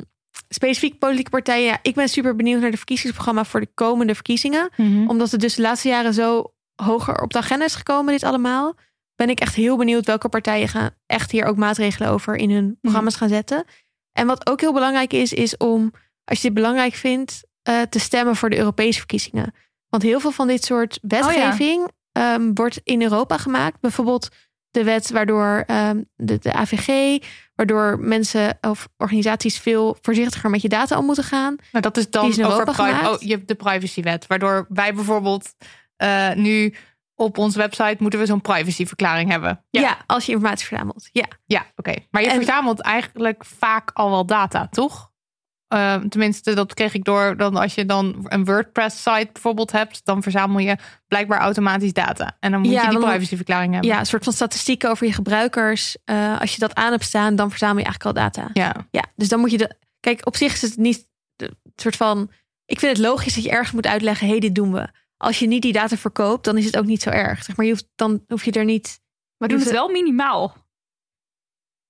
specifiek 0.48 0.98
politieke 0.98 1.30
partijen, 1.30 1.64
ja, 1.66 1.78
ik 1.82 1.94
ben 1.94 2.08
super 2.08 2.36
benieuwd 2.36 2.60
naar 2.60 2.70
de 2.70 2.76
verkiezingsprogramma 2.76 3.44
voor 3.44 3.60
de 3.60 3.70
komende 3.74 4.14
verkiezingen. 4.14 4.70
Omdat 5.08 5.30
het 5.30 5.40
dus 5.40 5.54
de 5.54 5.62
laatste 5.62 5.88
jaren 5.88 6.14
zo 6.14 6.52
hoger 6.82 7.22
op 7.22 7.32
de 7.32 7.38
agenda 7.38 7.64
is 7.64 7.74
gekomen, 7.74 8.12
dit 8.12 8.22
allemaal. 8.22 8.74
Ben 9.16 9.28
ik 9.30 9.40
echt 9.40 9.54
heel 9.54 9.76
benieuwd 9.76 10.06
welke 10.06 10.28
partijen 10.28 10.68
gaan 10.68 10.90
echt 11.06 11.30
hier 11.30 11.44
ook 11.44 11.56
maatregelen 11.56 12.10
over 12.10 12.36
in 12.36 12.50
hun 12.50 12.78
programma's 12.80 13.16
gaan 13.16 13.28
zetten. 13.28 13.64
En 14.12 14.26
wat 14.26 14.46
ook 14.46 14.60
heel 14.60 14.72
belangrijk 14.72 15.12
is, 15.12 15.32
is 15.32 15.56
om, 15.56 15.92
als 16.24 16.38
je 16.38 16.44
dit 16.44 16.54
belangrijk 16.54 16.94
vindt, 16.94 17.44
eh, 17.62 17.82
te 17.82 17.98
stemmen 17.98 18.36
voor 18.36 18.50
de 18.50 18.58
Europese 18.58 18.98
verkiezingen. 18.98 19.54
Want 19.88 20.02
heel 20.02 20.20
veel 20.20 20.30
van 20.30 20.46
dit 20.46 20.64
soort 20.64 20.98
wetgeving 21.02 21.90
ehm, 22.12 22.50
wordt 22.54 22.80
in 22.84 23.02
Europa 23.02 23.38
gemaakt. 23.38 23.80
Bijvoorbeeld 23.80 24.28
de 24.70 24.84
wet 24.84 25.10
waardoor 25.10 25.64
ehm, 25.66 26.02
de, 26.16 26.38
de 26.38 26.52
AVG, 26.52 27.18
waardoor 27.54 27.98
mensen 28.00 28.58
of 28.60 28.88
organisaties 28.96 29.58
veel 29.58 29.96
voorzichtiger 30.00 30.50
met 30.50 30.62
je 30.62 30.68
data 30.68 30.98
om 30.98 31.04
moeten 31.04 31.24
gaan. 31.24 31.56
Maar 31.72 31.82
dat 31.82 31.96
is 31.96 32.10
dan 32.10 32.22
Die 32.22 32.30
is 32.30 32.38
in 32.38 32.44
Europa 32.44 32.72
gemaakt. 32.72 33.08
oh, 33.08 33.20
je 33.20 33.34
hebt 33.34 33.48
de 33.48 33.54
privacywet. 33.54 34.26
Waardoor 34.26 34.66
wij 34.68 34.94
bijvoorbeeld 34.94 35.54
eh, 35.96 36.32
nu 36.32 36.74
op 37.14 37.38
onze 37.38 37.58
website 37.58 37.96
moeten 37.98 38.18
we 38.18 38.26
zo'n 38.26 38.40
privacyverklaring 38.40 39.30
hebben. 39.30 39.64
Ja. 39.70 39.98
als 40.06 40.26
je 40.26 40.32
informatie 40.32 40.66
verzamelt. 40.66 41.08
Ja. 41.12 41.26
Ja, 41.46 41.66
oké. 41.76 41.94
Maar 42.10 42.22
je 42.22 42.28
En- 42.28 42.34
verzamelt 42.36 42.80
eigenlijk 42.80 43.44
vaak 43.44 43.90
al 43.92 44.10
wel 44.10 44.26
data, 44.26 44.66
toch? 44.68 45.12
Eh, 45.68 45.94
tenminste, 45.96 46.54
dat 46.54 46.74
kreeg 46.74 46.94
ik 46.94 47.04
door. 47.04 47.36
Dan 47.36 47.56
als 47.56 47.74
je 47.74 47.86
dan 47.86 48.26
een 48.28 48.44
WordPress-site 48.44 49.28
bijvoorbeeld 49.32 49.72
hebt, 49.72 50.04
dan 50.04 50.22
verzamel 50.22 50.58
je 50.58 50.76
blijkbaar 51.08 51.38
automatisch 51.40 51.92
data. 51.92 52.36
En 52.40 52.50
dan 52.50 52.60
moet 52.60 52.70
Ja, 52.70 52.82
je 52.82 52.88
die 52.90 52.98
privacyverklaring 52.98 53.72
hebben. 53.72 53.90
ja, 53.90 53.98
een 53.98 54.06
soort 54.06 54.24
van 54.24 54.32
statistieken 54.32 54.90
over 54.90 55.06
je 55.06 55.12
gebruikers. 55.12 55.96
Eh, 56.04 56.40
als 56.40 56.52
je 56.54 56.58
dat 56.60 56.74
aan 56.74 56.90
hebt 56.90 57.04
staan, 57.04 57.36
dan 57.36 57.48
verzamel 57.50 57.78
je 57.78 57.84
eigenlijk 57.84 58.16
al 58.16 58.22
data. 58.22 58.50
ja. 58.52 58.74
Ja, 58.90 59.04
dus 59.16 59.28
dan 59.28 59.40
moet 59.40 59.50
je 59.50 59.58
de. 59.58 59.76
Kijk, 60.00 60.26
op 60.26 60.36
zich 60.36 60.52
is 60.52 60.62
het 60.62 60.76
niet 60.76 61.08
de 61.36 61.56
soort 61.76 61.96
van. 61.96 62.30
Ik 62.66 62.78
vind 62.78 62.96
het 62.96 63.06
logisch 63.06 63.34
dat 63.34 63.44
je 63.44 63.50
ergens 63.50 63.72
moet 63.72 63.86
uitleggen: 63.86 64.24
hé, 64.26 64.32
hey, 64.32 64.40
dit 64.40 64.54
doen 64.54 64.72
we. 64.72 64.88
Als 65.16 65.38
je 65.38 65.46
niet 65.46 65.62
die 65.62 65.72
data 65.72 65.96
verkoopt, 65.96 66.44
dan 66.44 66.56
is 66.58 66.64
het 66.64 66.76
ook 66.76 66.84
niet 66.84 67.02
zo 67.02 67.10
erg. 67.10 67.44
Zeg 67.44 67.56
maar, 67.56 67.66
je 67.66 67.72
hoeft, 67.72 67.86
dan 67.94 68.24
hoef 68.28 68.44
je 68.44 68.52
er 68.52 68.64
niet. 68.64 69.00
We 69.36 69.48
doen 69.48 69.58
het 69.58 69.70
wel 69.70 69.88
minimaal. 69.88 70.62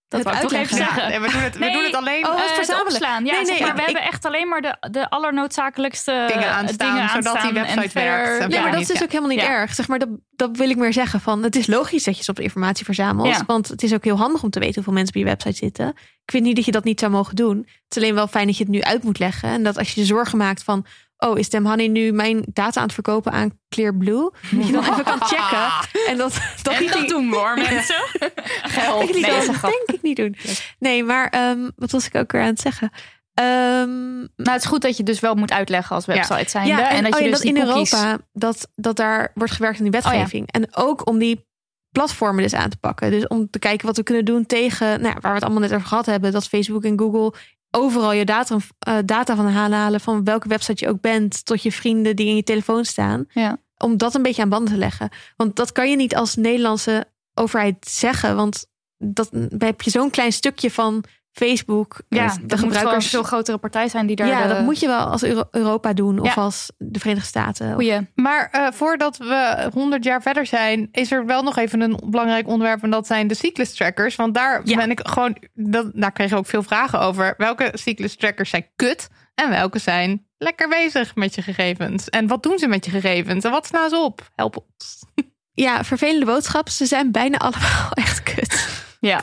Dat 0.08 0.24
Het 0.24 0.32
wou 0.32 0.44
ik 0.44 0.50
toch 0.50 0.60
even 0.60 0.70
uitleggen. 0.76 0.94
zeggen. 1.00 1.20
Nee, 1.20 1.28
we 1.28 1.32
doen 1.32 1.42
het, 1.42 1.54
we 1.54 1.64
Nee. 1.64 1.72
doen 1.72 1.84
het 1.84 1.94
alleen. 1.94 2.26
Oh, 2.26 2.30
Eh, 2.30 2.36
het 2.36 2.44
het 2.46 2.54
verzamelen. 2.54 2.92
opslaan. 2.92 3.24
Ja, 3.24 3.32
Nee, 3.32 3.44
zeg 3.46 3.58
nee, 3.58 3.66
maar, 3.66 3.74
we 3.76 3.80
ik- 3.80 3.86
hebben 3.86 4.02
echt 4.04 4.24
alleen 4.24 4.48
maar 4.48 4.60
de, 4.62 4.76
de 4.90 5.10
allernoodzakelijkste 5.10 6.24
Dingen 6.32 6.50
aanstaan, 6.50 6.94
dingen 6.94 7.08
zodat 7.10 7.42
die 7.42 7.52
website 7.52 7.88
verder- 7.90 8.10
werkt. 8.10 8.38
Nee, 8.38 8.48
Ja, 8.56 8.62
maar 8.62 8.72
dat 8.72 8.80
is 8.80 8.86
dus 8.86 8.98
ja. 8.98 9.04
ook 9.04 9.10
helemaal 9.10 9.30
niet 9.36 9.40
Ja. 9.40 9.48
erg. 9.48 9.74
Zeg 9.74 9.88
maar, 9.88 9.98
dat, 9.98 10.08
dat 10.30 10.56
wil 10.56 10.70
ik 10.70 10.76
meer 10.76 10.92
zeggen. 10.92 11.20
Van, 11.20 11.42
het 11.42 11.56
is 11.56 11.66
logisch 11.66 12.04
dat 12.04 12.16
je 12.18 12.22
soms 12.24 12.38
informatie 12.38 12.84
verzamelt. 12.84 13.28
Ja. 13.28 13.42
Want 13.46 13.68
het 13.68 13.82
is 13.82 13.94
ook 13.94 14.04
heel 14.04 14.16
handig 14.16 14.42
om 14.42 14.50
te 14.50 14.58
weten 14.58 14.74
hoeveel 14.74 14.92
mensen 14.92 15.14
op 15.14 15.20
je 15.20 15.26
website 15.28 15.56
zitten. 15.56 15.88
Ik 16.24 16.30
vind 16.30 16.44
niet 16.44 16.56
dat 16.56 16.64
je 16.64 16.72
dat 16.72 16.84
niet 16.84 17.00
zou 17.00 17.12
mogen 17.12 17.36
doen. 17.36 17.56
Het 17.58 17.84
is 17.88 17.96
alleen 17.96 18.14
wel 18.14 18.26
fijn 18.28 18.46
dat 18.46 18.56
je 18.56 18.62
het 18.64 18.72
nu 18.72 18.80
uit 18.82 19.02
moet 19.02 19.18
leggen. 19.18 19.48
En 19.48 19.62
dat 19.62 19.78
als 19.78 19.94
je 19.94 20.00
je 20.00 20.06
zorgen 20.06 20.38
maakt 20.38 20.62
van... 20.62 20.86
Oh, 21.18 21.38
is 21.38 21.48
Dem 21.50 21.66
Honey 21.66 21.86
nu 21.86 22.12
mijn 22.12 22.44
data 22.52 22.78
aan 22.80 22.86
het 22.86 22.94
verkopen 22.94 23.32
aan 23.32 23.58
Clearblue? 23.68 24.30
Dat 24.50 24.66
je 24.66 24.72
dan 24.72 24.82
even 24.82 25.04
kan 25.04 25.22
checken. 25.32 25.70
En 26.06 26.16
dat, 26.16 26.38
dat 26.62 26.74
En 26.74 26.80
niet 26.80 26.92
dat 26.92 27.08
doen 27.08 27.32
hoor, 27.32 27.54
mensen. 27.54 28.04
Geld. 28.76 29.08
ik 29.08 29.14
Nee, 29.26 29.40
grap. 29.40 29.70
denk 29.70 29.88
ik 29.98 30.02
niet 30.02 30.16
doen. 30.16 30.36
Nee, 30.78 31.04
maar 31.04 31.28
ehm, 31.28 31.70
wat 31.76 31.90
was 31.90 32.06
ik 32.06 32.14
ook 32.14 32.32
weer 32.32 32.40
aan 32.40 32.46
het 32.46 32.60
zeggen? 32.60 32.90
Ehm, 33.34 34.18
Nou, 34.18 34.26
het 34.36 34.62
is 34.62 34.68
goed 34.68 34.82
dat 34.82 34.96
je 34.96 35.02
dus 35.02 35.20
wel 35.20 35.34
moet 35.34 35.52
uitleggen 35.52 35.94
als 35.96 36.06
website 36.06 36.50
zijnde. 36.50 36.70
ja, 36.70 36.90
en, 36.90 36.96
en 36.96 37.02
dat 37.04 37.12
oh 37.12 37.18
je 37.18 37.24
ja, 37.24 37.30
dus 37.30 37.40
dat 37.40 37.48
in 37.48 37.64
cookies- 37.64 37.92
Europa 37.92 38.18
dat, 38.32 38.68
dat 38.74 38.96
daar 38.96 39.30
wordt 39.34 39.52
gewerkt 39.52 39.76
aan 39.76 39.82
die 39.82 39.92
wetgeving. 39.92 40.52
En 40.52 40.76
ook 40.76 41.08
om 41.08 41.18
die 41.18 41.46
platformen 41.92 42.42
dus 42.42 42.54
aan 42.54 42.68
te 42.70 42.76
pakken. 42.76 43.10
Dus 43.10 43.26
om 43.26 43.50
te 43.50 43.58
kijken 43.58 43.86
wat 43.86 43.96
we 43.96 44.02
kunnen 44.02 44.24
doen 44.24 44.46
tegen, 44.46 44.86
nou, 44.86 45.14
ja, 45.14 45.20
waar 45.20 45.30
we 45.30 45.34
het 45.34 45.42
allemaal 45.42 45.60
net 45.62 45.72
over 45.74 45.86
gehad 45.86 46.06
hebben, 46.06 46.32
dat 46.32 46.48
Facebook 46.48 46.84
en 46.84 46.98
Google 46.98 47.32
overal 47.74 48.12
je 48.12 48.24
data, 48.24 48.56
eh, 48.78 48.98
data 49.04 49.36
van 49.36 49.46
halen, 49.46 50.00
van 50.00 50.24
welke 50.24 50.48
website 50.48 50.84
je 50.84 50.90
ook 50.90 51.00
bent, 51.00 51.44
tot 51.44 51.62
je 51.62 51.72
vrienden 51.72 52.16
die 52.16 52.26
in 52.26 52.36
je 52.36 52.42
telefoon 52.42 52.84
staan. 52.84 53.26
Ja. 53.32 53.58
Om 53.76 53.96
dat 53.96 54.14
een 54.14 54.22
beetje 54.22 54.42
aan 54.42 54.48
banden 54.48 54.72
te 54.72 54.78
leggen. 54.78 55.08
Want 55.36 55.56
dat 55.56 55.72
kan 55.72 55.90
je 55.90 55.96
niet 55.96 56.16
als 56.16 56.36
Nederlandse 56.36 57.04
overheid 57.34 57.86
zeggen, 57.88 58.36
want 58.36 58.66
dat 58.98 59.30
heb 59.58 59.82
je 59.82 59.90
zo'n 59.90 60.10
klein 60.10 60.32
stukje 60.32 60.70
van 60.70 61.04
Facebook. 61.34 62.00
Ja, 62.08 62.24
Dus 62.26 62.36
dat 62.42 62.60
moet 62.60 62.76
gewoon 62.76 62.94
een 62.94 63.02
veel 63.02 63.22
grotere 63.22 63.58
partij 63.58 63.88
zijn 63.88 64.06
die 64.06 64.16
daar 64.16 64.26
ja, 64.26 64.42
de 64.42 64.48
dat 64.54 64.62
moet 64.62 64.80
je 64.80 64.86
wel 64.86 64.98
als 65.06 65.22
Euro- 65.22 65.48
Europa 65.50 65.92
doen 65.92 66.18
of 66.18 66.34
Ja. 66.34 66.42
als 66.42 66.70
de 66.78 66.98
Verenigde 66.98 67.28
Staten. 67.28 67.72
goeie... 67.74 68.08
Maar 68.14 68.48
eh, 68.50 68.66
voordat 68.72 69.16
we 69.16 69.68
100 69.72 70.04
jaar 70.04 70.22
verder 70.22 70.46
zijn, 70.46 70.88
is 70.92 71.12
er 71.12 71.26
wel 71.26 71.42
nog 71.42 71.56
even 71.56 71.80
een 71.80 72.00
belangrijk 72.04 72.46
onderwerp. 72.48 72.82
En 72.82 72.90
dat 72.90 73.06
zijn 73.06 73.26
de 73.26 73.34
cyclus 73.34 73.74
trackers. 73.74 74.16
Want 74.16 74.34
daar 74.34 74.60
Ja. 74.64 74.76
ben 74.76 74.90
ik 74.90 75.00
gewoon. 75.02 75.36
Dat, 75.54 75.90
daar 75.94 76.12
kregen 76.12 76.32
we 76.32 76.38
ook 76.38 76.46
veel 76.46 76.62
vragen 76.62 77.00
over. 77.00 77.34
Welke 77.36 77.70
cyclus 77.72 78.16
trackers 78.16 78.50
zijn 78.50 78.66
kut? 78.76 79.08
En 79.34 79.50
welke 79.50 79.78
zijn 79.78 80.26
lekker 80.38 80.68
bezig 80.68 81.14
met 81.14 81.34
je 81.34 81.42
gegevens? 81.42 82.08
En 82.10 82.26
wat 82.26 82.42
doen 82.42 82.58
ze 82.58 82.66
met 82.68 82.84
je 82.84 82.90
gegevens? 82.90 83.44
En 83.44 83.50
wat 83.50 83.66
slaan 83.66 83.88
ze 83.88 83.96
op? 83.96 84.30
Help 84.34 84.56
ons. 84.56 85.04
Ja, 85.52 85.84
vervelende 85.84 86.26
boodschap. 86.26 86.68
Ze 86.68 86.86
zijn 86.86 87.12
bijna 87.12 87.36
allemaal 87.46 87.90
echt 87.92 88.22
kut. 88.22 88.68
Ja. 89.00 89.22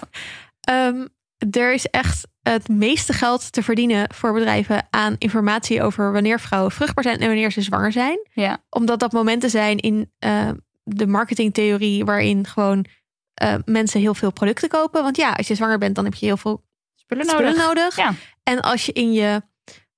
Ehm, 0.61 1.05
er 1.49 1.73
is 1.73 1.85
echt 1.85 2.27
het 2.41 2.67
meeste 2.67 3.13
geld 3.13 3.51
te 3.51 3.63
verdienen 3.63 4.13
voor 4.13 4.33
bedrijven 4.33 4.87
aan 4.89 5.15
informatie 5.17 5.83
over 5.83 6.11
wanneer 6.11 6.39
vrouwen 6.39 6.71
vruchtbaar 6.71 7.03
zijn 7.03 7.19
en 7.19 7.27
wanneer 7.27 7.51
ze 7.51 7.61
zwanger 7.61 7.91
zijn. 7.91 8.27
Ja. 8.33 8.63
Omdat 8.69 8.99
dat 8.99 9.11
momenten 9.11 9.49
zijn 9.49 9.77
in 9.77 10.11
eh, 10.19 10.49
de 10.83 11.07
marketingtheorie 11.07 12.05
waarin 12.05 12.47
gewoon 12.47 12.85
eh, 13.33 13.55
mensen 13.65 13.99
heel 13.99 14.13
veel 14.13 14.31
producten 14.31 14.69
kopen. 14.69 15.03
Want 15.03 15.17
ja, 15.17 15.31
als 15.31 15.47
je 15.47 15.55
zwanger 15.55 15.77
bent, 15.77 15.95
dan 15.95 16.05
heb 16.05 16.13
je 16.13 16.25
heel 16.25 16.37
veel 16.37 16.63
Spullen 16.95 17.25
spullen 17.25 17.55
nodig. 17.55 17.65
nodig. 17.65 17.95
Ja. 17.95 18.13
En 18.43 18.61
als 18.61 18.85
je 18.85 18.91
in 18.91 19.13
je, 19.13 19.41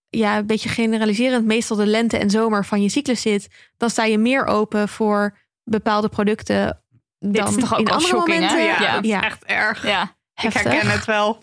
ja, 0.09 0.37
een 0.37 0.45
beetje 0.45 0.69
generaliserend, 0.69 1.45
meestal 1.45 1.77
de 1.77 1.85
lente 1.85 2.17
en 2.17 2.29
zomer 2.29 2.65
van 2.65 2.81
je 2.81 2.89
cyclus 2.89 3.21
zit, 3.21 3.47
dan 3.77 3.89
sta 3.89 4.03
je 4.03 4.17
meer 4.17 4.45
open 4.45 4.89
voor 4.89 5.37
bepaalde 5.63 6.09
producten 6.09 6.83
dan 7.31 7.47
is 7.47 7.55
toch 7.55 7.73
ook 7.73 7.79
in 7.79 7.87
al 7.87 7.93
andere 7.93 8.13
hè? 8.13 8.19
momenten. 8.19 8.63
Ja, 8.63 8.93
dat 8.93 9.03
is 9.03 9.09
ja. 9.09 9.23
echt 9.23 9.43
erg. 9.43 9.85
Ja. 9.85 10.15
Ik 10.43 10.53
herken 10.53 10.89
het 10.89 11.05
wel. 11.05 11.39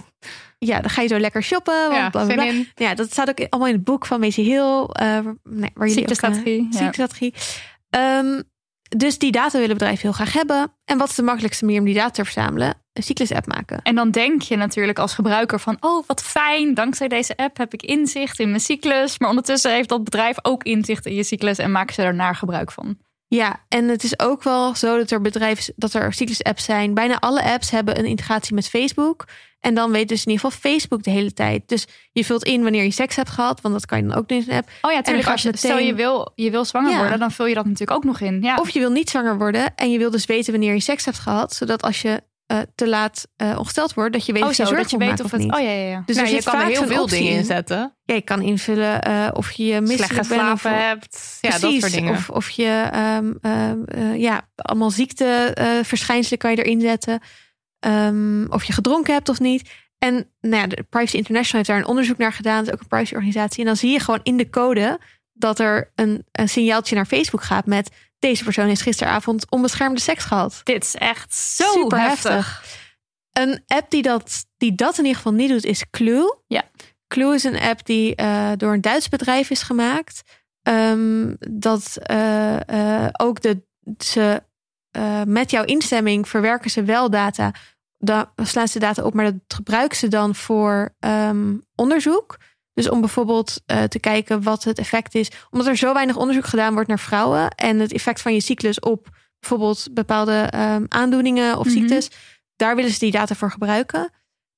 Ja, 0.59 0.81
dan 0.81 0.91
ga 0.91 1.03
je 1.03 1.09
zo 1.09 1.19
lekker 1.19 1.43
shoppen. 1.43 1.75
Want 1.75 1.93
Ja, 1.93 2.11
bla, 2.75 2.95
dat 2.95 3.11
staat 3.11 3.29
ook 3.29 3.47
allemaal 3.49 3.69
in 3.69 3.75
het 3.75 3.85
boek 3.85 4.07
van 4.07 4.21
Macy 4.21 4.43
Hill. 4.43 4.85
eh, 4.87 5.19
nee, 5.19 5.31
waar 5.43 5.53
jullie 5.53 5.71
ook, 5.75 5.83
eh, 5.83 5.89
Ziektestrategie, 5.89 6.69
ja. 6.71 6.79
ziektestrategie. 6.79 7.35
Ehm, 7.91 8.43
dus 8.97 9.19
die 9.19 9.33
data 9.33 9.59
willen 9.59 9.77
bedrijven 9.77 10.03
heel 10.03 10.13
graag 10.13 10.33
hebben. 10.33 10.73
En 10.85 10.99
wat 10.99 11.09
is 11.09 11.15
de 11.15 11.23
makkelijkste 11.23 11.65
manier 11.65 11.81
om 11.81 11.87
die 11.87 11.95
data 11.95 12.11
te 12.11 12.25
verzamelen? 12.25 12.75
Een 12.93 13.03
cyclus-app 13.03 13.47
maken. 13.47 13.83
En 13.83 13.95
dan 13.95 14.11
denk 14.11 14.43
je 14.43 14.57
natuurlijk 14.57 14.99
als 14.99 15.15
gebruiker 15.15 15.61
van, 15.61 15.77
oh 15.81 16.07
wat 16.07 16.23
fijn, 16.23 16.75
dankzij 16.75 17.09
deze 17.09 17.37
app 17.37 17.57
heb 17.57 17.73
ik 17.75 17.83
inzicht 17.83 18.39
in 18.39 18.49
mijn 18.49 18.61
cyclus. 18.61 19.19
Maar 19.19 19.29
ondertussen 19.29 19.73
heeft 19.73 19.89
dat 19.89 20.05
bedrijf 20.05 20.37
ook 20.43 20.63
inzicht 20.63 21.07
in 21.07 21.15
je 21.15 21.23
cyclus 21.23 21.59
en 21.59 21.73
maken 21.73 21.95
ze 21.95 22.03
daarnaar 22.03 22.35
gebruik 22.35 22.73
van. 22.73 22.99
Ja, 23.33 23.65
en 23.69 23.89
het 23.89 24.05
is 24.05 24.19
ook 24.19 24.43
wel 24.43 24.75
zo 24.75 24.97
dat 24.99 25.11
er 25.11 25.21
bedrijven, 25.21 25.73
dat 25.77 25.95
er 25.95 26.13
cyclus-apps 26.13 26.65
zijn. 26.65 26.95
Bijna 26.95 27.19
alle 27.19 27.43
apps 27.43 27.71
hebben 27.71 27.99
een 27.99 28.05
integratie 28.05 28.55
met 28.55 28.69
Facebook. 28.69 29.25
En 29.61 29.75
dan 29.75 29.91
weet 29.91 30.09
dus 30.09 30.25
in 30.25 30.31
ieder 30.33 30.45
geval 30.51 30.71
Facebook 30.71 31.03
de 31.03 31.11
hele 31.11 31.33
tijd. 31.33 31.69
Dus 31.69 31.87
je 32.13 32.25
vult 32.25 32.45
in 32.45 32.63
wanneer 32.63 32.83
je 32.85 32.91
seks 32.91 33.17
hebt 33.17 33.29
gehad, 33.29 33.61
want 33.61 33.75
dat 33.75 33.87
kan 33.87 33.99
je 33.99 34.05
dan 34.09 34.17
ook 34.17 34.29
doen 34.29 34.39
in 34.39 34.45
een 34.49 34.57
app. 34.57 34.69
Oh 34.83 34.91
ja, 34.93 34.97
gaat 35.03 35.27
Als 35.27 35.43
je, 35.43 35.49
meteen- 35.49 35.71
stel 35.71 35.79
je 35.79 35.95
wil, 35.95 36.33
je 36.35 36.51
wil 36.51 36.65
zwanger 36.65 36.91
Ja. 36.91 36.99
worden, 36.99 37.19
dan 37.19 37.31
vul 37.31 37.47
je 37.47 37.55
dat 37.55 37.65
natuurlijk 37.65 37.91
ook 37.91 38.05
nog 38.05 38.21
in. 38.21 38.43
Ja. 38.43 38.57
Of 38.57 38.71
je 38.71 38.79
wil 38.79 38.91
niet 38.91 39.11
zwanger 39.11 39.39
worden 39.39 39.75
en 39.75 39.91
je 39.91 39.99
wil 39.99 40.11
dus 40.11 40.27
weten 40.27 40.53
wanneer 40.53 40.75
je 40.75 40.81
seks 40.81 41.05
hebt 41.05 41.19
gehad, 41.19 41.55
zodat 41.55 41.83
als 41.83 42.03
je 42.03 42.23
eh, 42.51 42.59
te 42.75 42.89
laat 42.89 43.29
eh, 43.37 43.59
ongesteld 43.59 43.95
wordt, 43.95 44.13
dat 44.13 44.27
je 44.27 44.33
weet 44.33 44.43
oh 44.43 44.49
of 44.49 44.57
je 44.57 44.67
zo, 44.67 44.75
dat 44.75 44.91
je 44.91 44.97
weet 44.97 45.21
of 45.21 45.31
het... 45.31 45.41
niet. 45.41 45.53
Oh 45.53 45.61
ja, 45.61 45.71
ja, 45.71 45.89
ja. 45.89 46.03
Dus 46.07 46.17
Nou, 46.17 46.29
er 46.29 46.35
je 46.35 46.41
zit 46.41 46.51
kan 46.51 46.61
er 46.61 46.67
heel 46.67 46.87
veel 46.87 47.07
dingen 47.07 47.33
in. 47.33 47.39
inzetten. 47.39 47.97
Ja, 48.05 48.15
je 48.15 48.21
kan 48.21 48.43
invullen 48.43 49.03
eh, 49.03 49.29
of 49.33 49.51
je 49.51 49.81
misselijk 49.81 50.29
bent. 50.29 50.53
Of, 50.53 50.63
hebt. 50.63 51.39
Ja, 51.41 51.51
dat 51.51 51.61
precies, 51.61 51.81
soort 51.81 51.93
dingen. 51.93 52.13
Of, 52.13 52.31
of 52.31 52.51
je, 52.51 52.89
ehm, 52.93 53.33
ehm, 53.41 53.83
eh, 53.85 54.21
ja, 54.21 54.49
allemaal 54.55 54.91
ziekteverschijnselen 54.91 56.39
kan 56.39 56.51
je 56.51 56.65
erin 56.65 56.81
zetten. 56.81 57.21
Ehm, 57.79 58.45
of 58.49 58.65
je 58.65 58.73
gedronken 58.73 59.15
hebt 59.15 59.29
of 59.29 59.41
niet. 59.41 59.71
En 59.99 60.31
nou 60.41 60.57
ja, 60.57 60.67
de 60.67 60.87
Privacy 60.89 61.17
International 61.17 61.57
heeft 61.57 61.69
daar 61.69 61.79
een 61.79 61.91
onderzoek 61.91 62.19
naar 62.19 62.33
gedaan. 62.33 62.57
Het 62.57 62.67
is 62.67 62.73
ook 62.73 62.81
een 62.81 62.89
privacyorganisatie. 62.89 63.61
En 63.61 63.67
dan 63.67 63.77
zie 63.77 63.91
je 63.91 64.01
gewoon 64.01 64.21
in 64.23 64.37
de 64.37 64.51
code 64.51 64.99
dat 65.33 65.59
er 65.59 65.93
een, 65.95 66.25
een 66.33 66.49
signaaltje 66.49 66.95
naar 66.95 67.07
Facebook 67.07 67.43
gaat 67.43 67.67
met... 67.67 67.91
deze 68.21 68.45
persoon 68.45 68.67
heeft 68.67 68.83
gisteravond 68.83 69.51
onbeschermde 69.51 70.01
seks 70.01 70.25
gehad. 70.25 70.61
Dit 70.65 70.85
is 70.85 70.95
echt 70.95 71.35
zo 71.35 71.65
Super 71.73 72.01
heftig. 72.01 72.33
heftig. 72.33 72.79
Een 73.33 73.63
app 73.67 73.91
die 73.91 74.03
dat, 74.03 74.47
die 74.57 74.75
dat 74.75 74.99
in 74.99 75.05
ieder 75.05 75.17
geval 75.17 75.33
niet 75.33 75.49
doet 75.49 75.65
is 75.65 75.85
Clue. 75.91 76.39
Ja. 76.47 76.63
Clue 77.07 77.35
is 77.35 77.45
een 77.45 77.59
app 77.59 77.87
die 77.87 78.15
eh, 78.15 78.51
door 78.57 78.73
een 78.73 78.81
Duits 78.81 79.09
bedrijf 79.09 79.51
is 79.51 79.63
gemaakt. 79.63 80.23
Ehm, 80.63 81.35
dat 81.39 81.97
eh, 81.97 83.05
eh, 83.05 83.09
ook 83.13 83.41
de, 83.41 83.63
ze 83.99 84.43
met 85.27 85.51
jouw 85.51 85.65
instemming 85.65 86.29
verwerken 86.29 86.71
ze 86.71 86.83
wel 86.83 87.11
data. 87.11 87.55
Dan 87.99 88.27
slaan 88.37 88.69
ze 88.69 88.79
data 88.79 89.03
op, 89.03 89.15
maar 89.15 89.25
dat 89.25 89.35
gebruiken 89.47 89.97
ze 89.97 90.09
dan 90.09 90.35
voor 90.35 90.95
ehm, 90.99 91.57
onderzoek. 91.75 92.39
Dus 92.75 92.89
om 92.89 93.01
bijvoorbeeld 93.01 93.61
eh, 93.67 93.83
te 93.83 93.99
kijken 94.01 94.43
wat 94.43 94.65
het 94.65 94.79
effect 94.79 95.15
is. 95.15 95.31
Omdat 95.51 95.67
er 95.67 95.77
zo 95.77 95.93
weinig 95.95 96.17
onderzoek 96.17 96.45
gedaan 96.47 96.73
wordt 96.73 96.89
naar 96.89 96.99
vrouwen. 96.99 97.51
En 97.51 97.79
het 97.79 97.93
effect 97.93 98.21
van 98.23 98.35
je 98.35 98.41
cyclus 98.41 98.81
op 98.81 99.09
bijvoorbeeld 99.41 99.89
bepaalde 99.93 100.33
ehm, 100.51 100.85
aandoeningen 100.89 101.59
of 101.59 101.67
Mhm. 101.67 101.75
ziektes. 101.75 102.11
Daar 102.57 102.77
willen 102.77 102.91
ze 102.91 102.99
die 102.99 103.11
data 103.11 103.35
voor 103.35 103.51
gebruiken. 103.51 104.11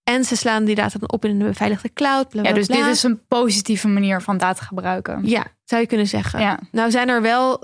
En 0.05 0.25
ze 0.25 0.37
slaan 0.37 0.65
die 0.65 0.75
data 0.75 0.99
dan 0.99 1.11
op 1.11 1.25
in 1.25 1.31
een 1.41 1.47
beveiligde 1.47 1.93
cloud. 1.93 2.29
Bla, 2.29 2.43
Ja, 2.43 2.53
dus 2.53 2.67
bla. 2.67 2.77
dit 2.77 2.87
is 2.87 3.03
een 3.03 3.27
positieve 3.29 3.89
manier 3.89 4.21
van 4.21 4.39
data 4.39 4.65
gebruiken. 4.65 5.21
Ja, 5.29 5.47
zou 5.65 5.81
je 5.81 5.87
kunnen 5.87 6.07
zeggen. 6.07 6.41
Ja. 6.41 6.59
Nou 6.71 6.91
zijn 6.91 7.09
er 7.09 7.23
wel, 7.23 7.63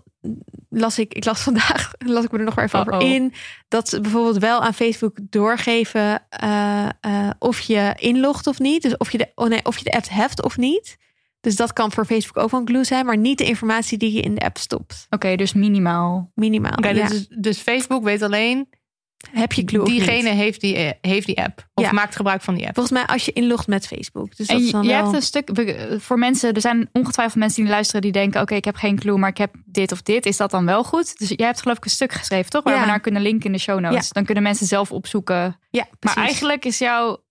las 0.68 0.98
ik, 0.98 1.14
ik 1.14 1.24
las 1.24 1.40
vandaag, 1.40 1.92
las 1.98 2.24
ik 2.24 2.32
me 2.32 2.38
er 2.38 2.44
nog 2.44 2.55
maar 2.55 2.64
even 2.64 2.80
over 2.80 3.00
in, 3.00 3.32
dat 3.68 3.88
ze 3.88 4.00
bijvoorbeeld 4.00 4.38
wel 4.38 4.60
aan 4.60 4.74
Facebook 4.74 5.16
doorgeven 5.22 6.22
eh, 6.28 6.88
eh, 7.00 7.30
of 7.38 7.60
je 7.60 7.94
inlogt 7.98 8.46
of 8.46 8.59
niet. 8.59 8.82
Dus 8.82 8.96
of 8.96 9.12
je, 9.12 9.18
de, 9.18 9.30
oh 9.34 9.48
nee, 9.48 9.64
of 9.64 9.78
je 9.78 9.84
de 9.84 9.92
app 9.92 10.09
hebt 10.09 10.42
of 10.42 10.56
niet. 10.56 10.96
Dus 11.40 11.56
dat 11.56 11.72
kan 11.72 11.92
voor 11.92 12.05
Facebook 12.05 12.36
ook 12.36 12.50
van 12.50 12.66
Glue 12.66 12.84
zijn, 12.84 13.06
maar 13.06 13.16
niet 13.16 13.38
de 13.38 13.44
informatie 13.44 13.98
die 13.98 14.12
je 14.12 14.20
in 14.20 14.34
de 14.34 14.40
app 14.40 14.56
stopt. 14.56 15.06
Oké, 15.10 15.36
dus 15.36 15.52
minimaal. 15.52 16.30
Minimaal. 16.34 16.72
Oké, 16.72 16.88
ja. 16.88 17.09
dus, 17.09 17.28
dus 17.28 17.59
Facebook 17.59 18.02
weet 18.02 18.22
alleen, 18.22 18.68
Heb 19.31 19.53
je 19.53 19.62
Glue 19.66 19.82
of 19.82 19.89
diegene 19.89 20.28
heeft 20.31 20.61
die, 20.61 20.77
eh, 20.77 20.90
heeft 21.01 21.27
die 21.27 21.39
app. 21.43 21.66
Of 21.74 21.85
Ja. 21.85 21.93
maakt 21.93 22.16
gebruik 22.16 22.43
van 22.43 22.55
die 22.55 22.65
app. 22.66 22.74
Volgens 22.74 22.99
mij 22.99 23.07
als 23.07 23.24
je 23.24 23.32
inlogt 23.32 23.66
met 23.66 23.86
Facebook. 23.86 24.36
Dus 24.36 24.47
dat 24.47 24.57
En 24.57 24.62
is 24.62 24.66
je, 24.66 24.73
dan 24.73 24.82
je 24.82 24.89
wel... 24.89 25.03
hebt 25.03 25.15
een 25.15 25.23
stuk 25.23 25.51
voor 26.01 26.19
mensen, 26.19 26.53
er 26.53 26.61
zijn 26.61 26.89
ongetwijfeld 26.93 27.39
mensen 27.39 27.62
die 27.62 27.70
luisteren 27.73 28.01
die 28.01 28.12
denken: 28.12 28.40
Oké, 28.40 28.55
ik 28.55 28.65
heb 28.65 28.77
geen 28.77 28.99
clue, 28.99 29.16
maar 29.19 29.28
ik 29.28 29.39
heb 29.39 29.55
dit 29.65 29.93
of 29.93 30.03
dit. 30.03 30.27
Is 30.27 30.36
dat 30.36 30.51
dan 30.51 30.66
wel 30.66 30.85
goed? 30.85 31.19
Dus 31.19 31.28
jij 31.28 31.47
hebt 31.47 31.61
geloof 31.62 31.77
ik 31.77 31.85
een 31.85 31.90
stuk 31.90 32.12
geschreven, 32.12 32.51
toch? 32.51 32.62
Waar 32.65 32.74
Ja. 32.74 32.81
we 32.81 32.86
naar 32.86 33.01
kunnen 33.01 33.23
linken 33.23 33.47
in 33.47 33.53
de 33.53 33.59
show 33.59 33.81
notes. 33.81 34.05
Ja. 34.07 34.12
Dan 34.12 34.24
kunnen 34.24 34.43
mensen 34.43 34.66
zelf 34.66 34.93
opzoeken. 34.93 35.36
Ja, 35.70 35.82
Maar 35.90 35.97
precies. 35.99 36.23
eigenlijk 36.23 36.65
is 36.65 36.78
jouw. 36.78 37.27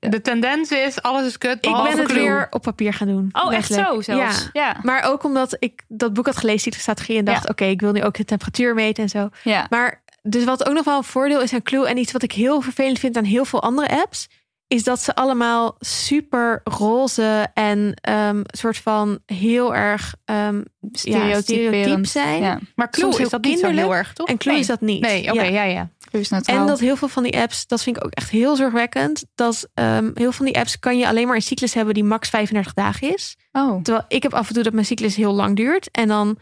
De 0.00 0.20
tendens 0.20 0.70
is, 0.70 1.02
alles 1.02 1.26
is 1.26 1.38
kut, 1.38 1.52
ik 1.66 1.72
ben 1.72 1.98
het 1.98 2.06
Clue. 2.08 2.22
weer 2.22 2.46
op 2.50 2.62
papier 2.62 2.92
gaan 2.92 3.08
doen. 3.08 3.28
Oh, 3.32 3.54
echt 3.54 3.72
zo 3.72 4.00
zelfs. 4.00 4.48
Ja. 4.52 4.62
Ja. 4.62 4.76
Maar 4.82 5.02
ook 5.02 5.24
omdat 5.24 5.56
ik 5.58 5.84
dat 5.88 6.12
boek 6.12 6.26
had 6.26 6.36
gelezen, 6.36 6.60
Cyclusstrategie, 6.60 7.18
en 7.18 7.24
dacht: 7.24 7.42
Ja. 7.42 7.48
oké, 7.50 7.64
ik 7.64 7.80
wil 7.80 7.92
nu 7.92 8.02
ook 8.04 8.16
de 8.16 8.24
temperatuur 8.24 8.74
meten 8.74 9.02
en 9.02 9.08
zo. 9.08 9.28
ja. 9.44 9.66
Maar 9.70 10.02
dus 10.22 10.44
wat 10.44 10.68
ook 10.68 10.74
nog 10.74 10.84
wel 10.84 10.96
een 10.96 11.04
voordeel 11.04 11.42
is 11.42 11.52
aan 11.52 11.62
Clue 11.62 11.88
en 11.88 11.96
iets 11.96 12.12
wat 12.12 12.22
ik 12.22 12.32
heel 12.32 12.60
vervelend 12.60 12.98
vind 12.98 13.16
aan 13.16 13.24
heel 13.24 13.44
veel 13.44 13.62
andere 13.62 14.00
apps, 14.02 14.28
is 14.66 14.84
dat 14.84 15.00
ze 15.00 15.14
allemaal 15.14 15.76
super 15.78 16.60
roze 16.64 17.46
en 17.54 17.94
ehm 18.00 18.42
soort 18.44 18.76
van 18.76 19.18
heel 19.26 19.74
erg 19.74 20.14
ja, 20.24 21.40
stereotyp 21.40 22.06
zijn. 22.06 22.42
Ja. 22.42 22.58
Maar 22.74 22.90
Clue 22.90 23.04
Soms 23.04 23.24
is 23.24 23.28
dat 23.28 23.42
niet 23.42 23.58
zo 23.58 23.68
heel 23.68 23.94
erg, 23.94 24.12
toch? 24.12 24.28
En 24.28 24.38
Clue 24.38 24.52
nee. 24.52 24.62
is 24.62 24.68
dat 24.68 24.80
niet. 24.80 25.00
Nee, 25.00 25.32
oké, 25.32 25.42
Ja. 25.42 25.48
ja, 25.48 25.62
ja. 25.62 25.90
Neutraal. 26.10 26.60
En 26.60 26.66
dat 26.66 26.80
heel 26.80 26.96
veel 26.96 27.08
van 27.08 27.22
die 27.22 27.38
apps, 27.38 27.66
dat 27.66 27.82
vind 27.82 27.96
ik 27.96 28.04
ook 28.04 28.10
echt 28.10 28.30
heel 28.30 28.56
zorgwekkend. 28.56 29.24
Dat 29.34 29.68
ehm, 29.74 30.04
heel 30.04 30.12
veel 30.14 30.32
van 30.32 30.46
die 30.46 30.58
apps 30.58 30.78
kan 30.78 30.98
je 30.98 31.08
alleen 31.08 31.26
maar 31.26 31.36
een 31.36 31.42
cyclus 31.42 31.74
hebben 31.74 31.94
die 31.94 32.04
max 32.04 32.28
35 32.28 32.74
dagen 32.74 33.14
is. 33.14 33.36
Oh. 33.52 33.82
Terwijl 33.82 34.04
ik 34.08 34.22
heb 34.22 34.34
af 34.34 34.48
en 34.48 34.54
toe 34.54 34.62
dat 34.62 34.72
mijn 34.72 34.86
cyclus 34.86 35.16
heel 35.16 35.32
lang 35.32 35.56
duurt. 35.56 35.90
En 35.90 36.08
dan 36.08 36.38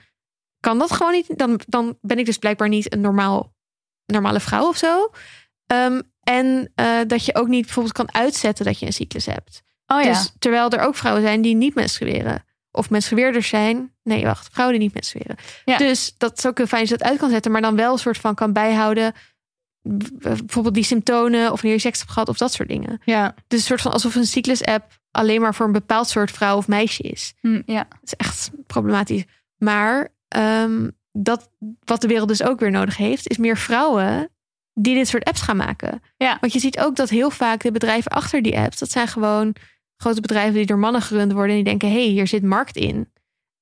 kan 0.61 0.79
dat 0.79 0.93
gewoon 0.93 1.13
niet. 1.13 1.39
Dan, 1.39 1.61
dan 1.67 1.99
ben 2.01 2.19
ik 2.19 2.27
dus 2.27 2.39
blijkbaar 2.39 2.69
niet 2.69 2.93
een 2.93 3.01
normaal, 3.01 3.53
normale 4.07 4.41
vrouw 4.41 4.69
of 4.69 4.77
zo. 4.77 5.11
Ehm, 5.67 6.01
en 6.23 6.73
eh, 6.75 7.01
dat 7.07 7.25
je 7.25 7.35
ook 7.35 7.49
niet 7.49 7.65
bijvoorbeeld 7.65 7.95
kan 7.95 8.15
uitzetten 8.15 8.65
dat 8.65 8.79
je 8.79 8.87
een 8.87 8.93
cyclus 8.93 9.27
hebt. 9.27 9.63
Oh 9.87 10.03
ja. 10.03 10.09
Dus 10.09 10.33
terwijl 10.39 10.71
er 10.71 10.81
ook 10.81 10.95
vrouwen 10.95 11.23
zijn 11.23 11.41
die 11.41 11.55
niet 11.55 11.75
menstrueren. 11.75 12.45
Of 12.71 12.91
menstrueerders 12.91 13.49
zijn. 13.49 13.93
Nee, 14.03 14.25
wacht. 14.25 14.49
Vrouwen 14.53 14.77
die 14.77 14.85
niet 14.85 14.95
menstrueren. 14.95 15.37
Ja. 15.65 15.77
Dus 15.77 16.15
dat 16.19 16.39
is 16.39 16.47
ook 16.47 16.57
heel 16.57 16.67
fijn 16.67 16.81
als 16.81 16.91
je 16.91 16.97
dat 16.97 17.09
uit 17.09 17.19
kan 17.19 17.31
zetten. 17.31 17.53
Maar 17.53 17.61
dan 17.61 17.77
wel 17.77 17.93
een 17.93 17.99
soort 17.99 18.19
van 18.19 18.35
kan 18.35 18.53
bijhouden. 18.53 19.13
Bijvoorbeeld 19.83 20.75
die 20.75 20.85
symptomen. 20.85 21.45
Of 21.53 21.61
wanneer 21.61 21.73
je 21.73 21.79
seks 21.79 21.99
hebt 21.99 22.11
gehad. 22.11 22.29
Of 22.29 22.37
dat 22.37 22.53
soort 22.53 22.69
dingen. 22.69 23.01
ja. 23.05 23.35
Dus 23.49 23.59
een 23.59 23.67
soort 23.67 23.81
van 23.81 23.93
alsof 23.93 24.15
een 24.15 24.27
cyclus-app 24.27 24.99
alleen 25.11 25.41
maar 25.41 25.55
voor 25.55 25.67
een 25.67 25.73
bepaald 25.73 26.09
soort 26.09 26.31
vrouw 26.31 26.57
of 26.57 26.69
meisje 26.69 27.03
is. 27.03 27.35
Hm, 27.41 27.63
ja. 27.67 27.87
Dat 27.89 28.01
is 28.03 28.15
echt 28.15 28.51
problematisch. 28.67 29.25
Maar 29.57 30.09
ehm, 30.29 30.89
dat, 31.17 31.51
wat 31.85 32.01
de 32.01 32.09
wereld 32.09 32.29
dus 32.29 32.43
ook 32.43 32.61
weer 32.61 32.71
nodig 32.71 32.97
heeft, 32.97 33.29
is 33.29 33.37
meer 33.37 33.57
vrouwen 33.57 34.31
die 34.73 34.95
dit 34.95 35.09
soort 35.09 35.25
apps 35.25 35.41
gaan 35.41 35.57
maken. 35.57 36.03
Ja. 36.17 36.37
Want 36.41 36.53
je 36.53 36.59
ziet 36.59 36.79
ook 36.79 36.97
dat 36.97 37.09
heel 37.09 37.31
vaak 37.31 37.63
de 37.63 37.71
bedrijven 37.71 38.11
achter 38.11 38.43
die 38.43 38.59
apps, 38.59 38.79
dat 38.79 38.91
zijn 38.91 39.09
gewoon 39.09 39.55
grote 39.97 40.21
bedrijven 40.21 40.55
die 40.55 40.67
door 40.67 40.79
mannen 40.79 41.03
gerund 41.03 41.33
worden 41.33 41.51
en 41.51 41.57
die 41.57 41.65
denken, 41.65 41.89
hé, 41.89 42.03
hey, 42.03 42.13
hier 42.13 42.27
zit 42.27 42.43
markt 42.43 42.77
in. 42.77 43.13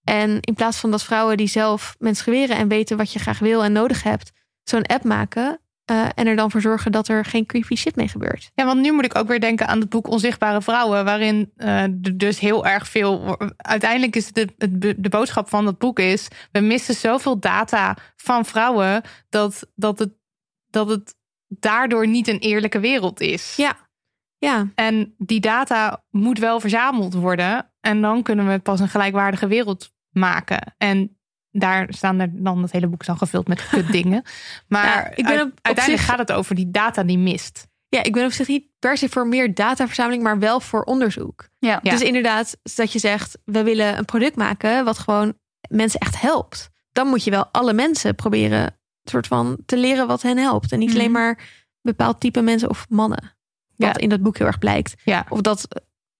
En 0.05 0.40
in 0.40 0.55
plaats 0.55 0.78
van 0.78 0.90
dat 0.90 1.02
vrouwen 1.02 1.36
die 1.36 1.47
zelf 1.47 1.97
menstrueren 1.98 2.56
en 2.56 2.68
weten 2.68 2.97
wat 2.97 3.12
je 3.12 3.18
graag 3.18 3.39
wil 3.39 3.64
en 3.64 3.72
nodig 3.72 4.02
hebt, 4.02 4.32
zo'n 4.62 4.86
app 4.86 5.05
maken 5.05 5.60
eh, 5.85 6.09
en 6.15 6.27
er 6.27 6.36
dan 6.36 6.51
voor 6.51 6.61
zorgen 6.61 6.93
dat 6.93 7.09
er 7.09 7.24
geen 7.24 7.47
creepy 7.47 7.74
shit 7.74 7.97
mee 7.97 8.09
gebeurt. 8.09 8.51
Ja, 8.55 8.65
want 8.65 8.81
nu 8.81 8.93
moet 8.93 9.05
ik 9.05 9.16
ook 9.16 9.28
weer 9.28 9.40
denken 9.40 9.66
aan 9.66 9.81
het 9.81 9.89
boek 9.89 10.09
Onzichtbare 10.09 10.62
Vrouwen, 10.62 11.05
waarin 11.05 11.52
er 11.56 12.19
dus 12.19 12.39
heel 12.39 12.66
erg 12.66 12.89
veel. 12.89 13.39
Uiteindelijk 13.56 14.16
is 14.16 14.32
de, 14.32 14.48
de 14.98 15.09
boodschap 15.09 15.48
van 15.48 15.65
dat 15.65 15.78
boek 15.78 15.98
is: 15.98 16.28
we 16.52 16.61
missen 16.61 16.94
zoveel 16.94 17.39
data 17.39 17.97
van 18.16 18.44
vrouwen 18.44 19.02
dat, 19.28 19.66
dat, 19.74 19.98
het, 19.98 20.12
dat 20.70 20.89
het 20.89 21.15
daardoor 21.48 22.06
niet 22.06 22.28
een 22.28 22.39
eerlijke 22.39 22.81
wereld 22.81 23.20
is. 23.20 23.56
Ja. 23.56 23.77
Ja, 24.39 24.69
En 24.74 25.15
die 25.19 25.40
data 25.40 26.05
moet 26.11 26.39
wel 26.39 26.61
verzameld 26.61 27.15
worden. 27.15 27.73
En 27.81 28.01
dan 28.01 28.23
kunnen 28.23 28.48
we 28.48 28.59
pas 28.59 28.81
een 28.81 28.89
gelijkwaardige 28.89 29.47
wereld 29.47 29.93
maken. 30.11 30.74
En 30.78 31.13
daar 31.59 31.86
staan 31.89 32.20
er 32.20 32.28
dan, 32.32 32.62
het 32.62 32.72
hele 32.72 32.86
boek 32.86 33.01
is 33.01 33.06
dan 33.06 33.18
gevuld 33.18 33.48
met 33.48 33.68
kut 33.68 33.93
dingen. 33.93 34.22
Maar 34.68 34.85
Ja, 34.86 35.10
ik 35.14 35.24
ben 35.24 35.26
uit- 35.26 35.40
op- 35.43 35.47
op 35.52 35.59
uiteindelijk 35.62 36.05
zich- 36.05 36.10
gaat 36.14 36.28
het 36.28 36.32
over 36.32 36.55
die 36.55 36.70
data 36.70 37.02
die 37.02 37.18
mist. 37.18 37.66
Ja, 37.89 38.02
ik 38.02 38.12
ben 38.12 38.24
op 38.24 38.32
zich 38.32 38.48
niet 38.48 38.66
per 38.78 38.97
se 38.97 39.09
voor 39.09 39.26
meer 39.28 39.55
dataverzameling, 39.55 40.22
maar 40.22 40.39
wel 40.39 40.60
voor 40.60 40.82
onderzoek. 40.82 41.48
Ja. 41.59 41.78
Ja. 41.82 41.90
Dus 41.90 42.01
inderdaad, 42.01 42.56
dat 42.74 42.93
je 42.93 42.98
zegt, 42.98 43.39
we 43.44 43.62
willen 43.62 43.98
een 43.98 44.05
product 44.05 44.36
maken 44.36 44.85
wat 44.85 44.98
gewoon 44.98 45.35
mensen 45.68 46.01
echt 46.01 46.20
helpt. 46.20 46.70
Dan 46.93 47.06
moet 47.06 47.24
je 47.24 47.31
wel 47.31 47.47
alle 47.52 47.72
mensen 47.72 48.14
proberen 48.14 48.76
soort 49.02 49.26
van 49.26 49.59
te 49.66 49.76
leren 49.76 50.06
wat 50.06 50.22
hen 50.22 50.39
helpt. 50.39 50.72
En 50.72 50.78
niet 50.78 50.89
Mhm. 50.89 50.98
alleen 50.98 51.10
maar 51.10 51.39
bepaald 51.82 52.20
type 52.20 52.40
mensen 52.43 52.68
of 52.70 52.86
mannen. 52.89 53.36
Wat 53.76 53.89
Ja. 53.89 53.97
in 53.97 54.09
dat 54.09 54.22
boek 54.22 54.39
heel 54.39 54.47
erg 54.47 54.59
blijkt. 54.59 54.94
Ja. 55.05 55.26
Of 55.28 55.40
dat, 55.40 55.68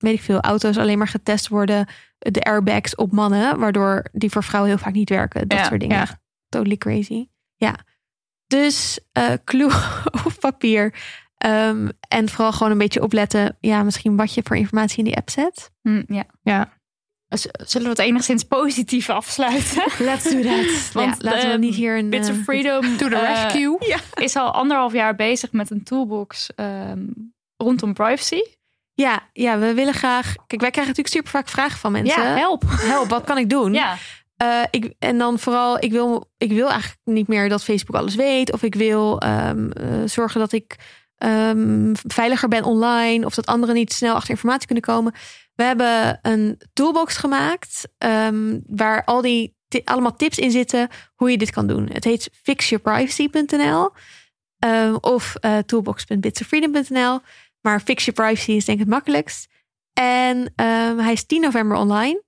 weet 0.05 0.15
ik 0.15 0.23
veel, 0.23 0.41
auto's 0.41 0.77
alleen 0.79 0.99
maar 0.99 1.09
getest 1.09 1.49
worden, 1.49 1.87
de 2.19 2.43
airbags 2.43 2.95
op 2.95 3.13
mannen, 3.13 3.59
waardoor 3.59 4.05
die 4.13 4.31
voor 4.31 4.45
vrouwen 4.45 4.71
heel 4.73 4.81
vaak 4.83 4.93
niet 4.95 5.09
werken. 5.09 5.49
Dat 5.49 5.59
Ja, 5.59 5.65
soort 5.65 5.81
dingen. 5.81 5.97
ja. 5.97 6.21
Totally 6.49 6.77
crazy. 6.77 7.29
Ja. 7.57 7.75
Dus 8.47 8.99
eh 9.13 9.33
clue 9.45 9.73
op 10.27 10.35
papier. 10.41 10.95
Ehm, 11.37 11.89
en 12.09 12.29
vooral 12.29 12.53
gewoon 12.53 12.73
een 12.73 12.79
beetje 12.79 13.03
opletten, 13.03 13.57
ja, 13.61 13.83
misschien 13.83 14.17
wat 14.17 14.35
je 14.35 14.41
voor 14.45 14.57
informatie 14.57 14.99
in 14.99 15.05
die 15.05 15.17
app 15.17 15.31
zet. 15.31 15.71
Hm, 15.83 16.03
ja. 16.09 16.25
Ja. 16.43 16.73
Zullen 17.57 17.87
we 17.87 17.89
het 17.93 17.99
enigszins 18.09 18.43
positief 18.45 19.11
afsluiten? 19.11 19.85
Let's 20.07 20.31
do 20.31 20.41
that. 20.43 20.65
Want 20.93 21.17
Ja, 21.23 21.31
laten 21.31 21.47
we 21.47 21.53
de 21.53 21.59
niet 21.59 21.75
hier 21.75 21.99
een... 21.99 22.11
Bits 22.11 22.31
of 22.31 22.37
eh, 22.37 22.43
Freedom 22.43 22.97
To 22.97 23.09
the 23.09 23.17
eh, 23.17 23.43
rescue. 23.43 23.79
is 24.15 24.37
al 24.37 24.51
anderhalf 24.53 24.93
jaar 24.93 25.15
bezig 25.15 25.53
met 25.53 25.71
een 25.71 25.83
toolbox 25.83 26.51
ehm, 26.55 27.05
rondom 27.57 27.93
privacy. 27.95 28.41
Ja, 28.95 29.29
ja, 29.33 29.59
we 29.59 29.75
willen 29.75 29.95
graag... 29.95 30.35
Kijk, 30.47 30.61
wij 30.61 30.71
krijgen 30.71 30.95
natuurlijk 30.97 31.15
super 31.15 31.31
vaak 31.31 31.49
vragen 31.49 31.79
van 31.79 31.93
mensen. 31.93 32.23
Ja, 32.23 32.37
help. 32.37 32.63
Help, 32.67 33.09
wat 33.09 33.25
kan 33.25 33.39
ik 33.39 33.51
doen? 33.51 33.73
Ja, 33.73 33.97
Eh, 34.37 34.63
ik, 34.71 34.93
en 34.99 35.19
dan 35.19 35.39
vooral, 35.39 35.77
ik 35.85 35.93
wil, 35.93 36.31
ik 36.39 36.53
wil 36.53 36.69
eigenlijk 36.71 37.01
niet 37.05 37.29
meer 37.29 37.49
dat 37.49 37.65
Facebook 37.65 37.97
alles 37.97 38.15
weet. 38.15 38.53
Of 38.53 38.63
ik 38.63 38.75
wil 38.75 39.21
ehm, 39.21 39.71
eh, 39.71 39.87
zorgen 40.05 40.41
dat 40.41 40.53
ik 40.53 40.77
ehm, 41.17 41.93
veiliger 42.07 42.49
ben 42.49 42.65
online. 42.65 43.27
Of 43.27 43.35
dat 43.35 43.47
anderen 43.47 43.75
niet 43.75 43.93
snel 43.93 44.15
achter 44.15 44.31
informatie 44.31 44.67
kunnen 44.67 44.85
komen. 44.85 45.13
We 45.55 45.63
hebben 45.63 46.19
een 46.23 46.61
toolbox 46.73 47.17
gemaakt. 47.17 47.89
ehm, 47.99 48.59
waar 48.67 49.05
al 49.05 49.21
die 49.21 49.57
allemaal 49.85 50.17
tips 50.17 50.39
in 50.39 50.51
zitten 50.51 50.89
hoe 51.15 51.31
je 51.31 51.39
dit 51.39 51.51
kan 51.51 51.67
doen. 51.67 51.89
Het 51.93 52.05
heet 52.05 52.31
fixyourprivacy.nl 52.43 53.91
of 55.01 55.35
toolbox.bitsofreedom.nl. 55.67 57.21
Maar 57.67 57.81
Fix 57.81 58.05
Your 58.05 58.23
Privacy 58.23 58.53
is 58.53 58.65
denk 58.65 58.79
ik 58.79 58.85
het 58.85 58.95
makkelijkst. 58.95 59.49
En 59.93 60.53
ehm, 60.57 60.99
hij 60.99 61.13
is 61.13 61.27
10 61.27 61.41
november 61.41 61.77
online. 61.77 62.23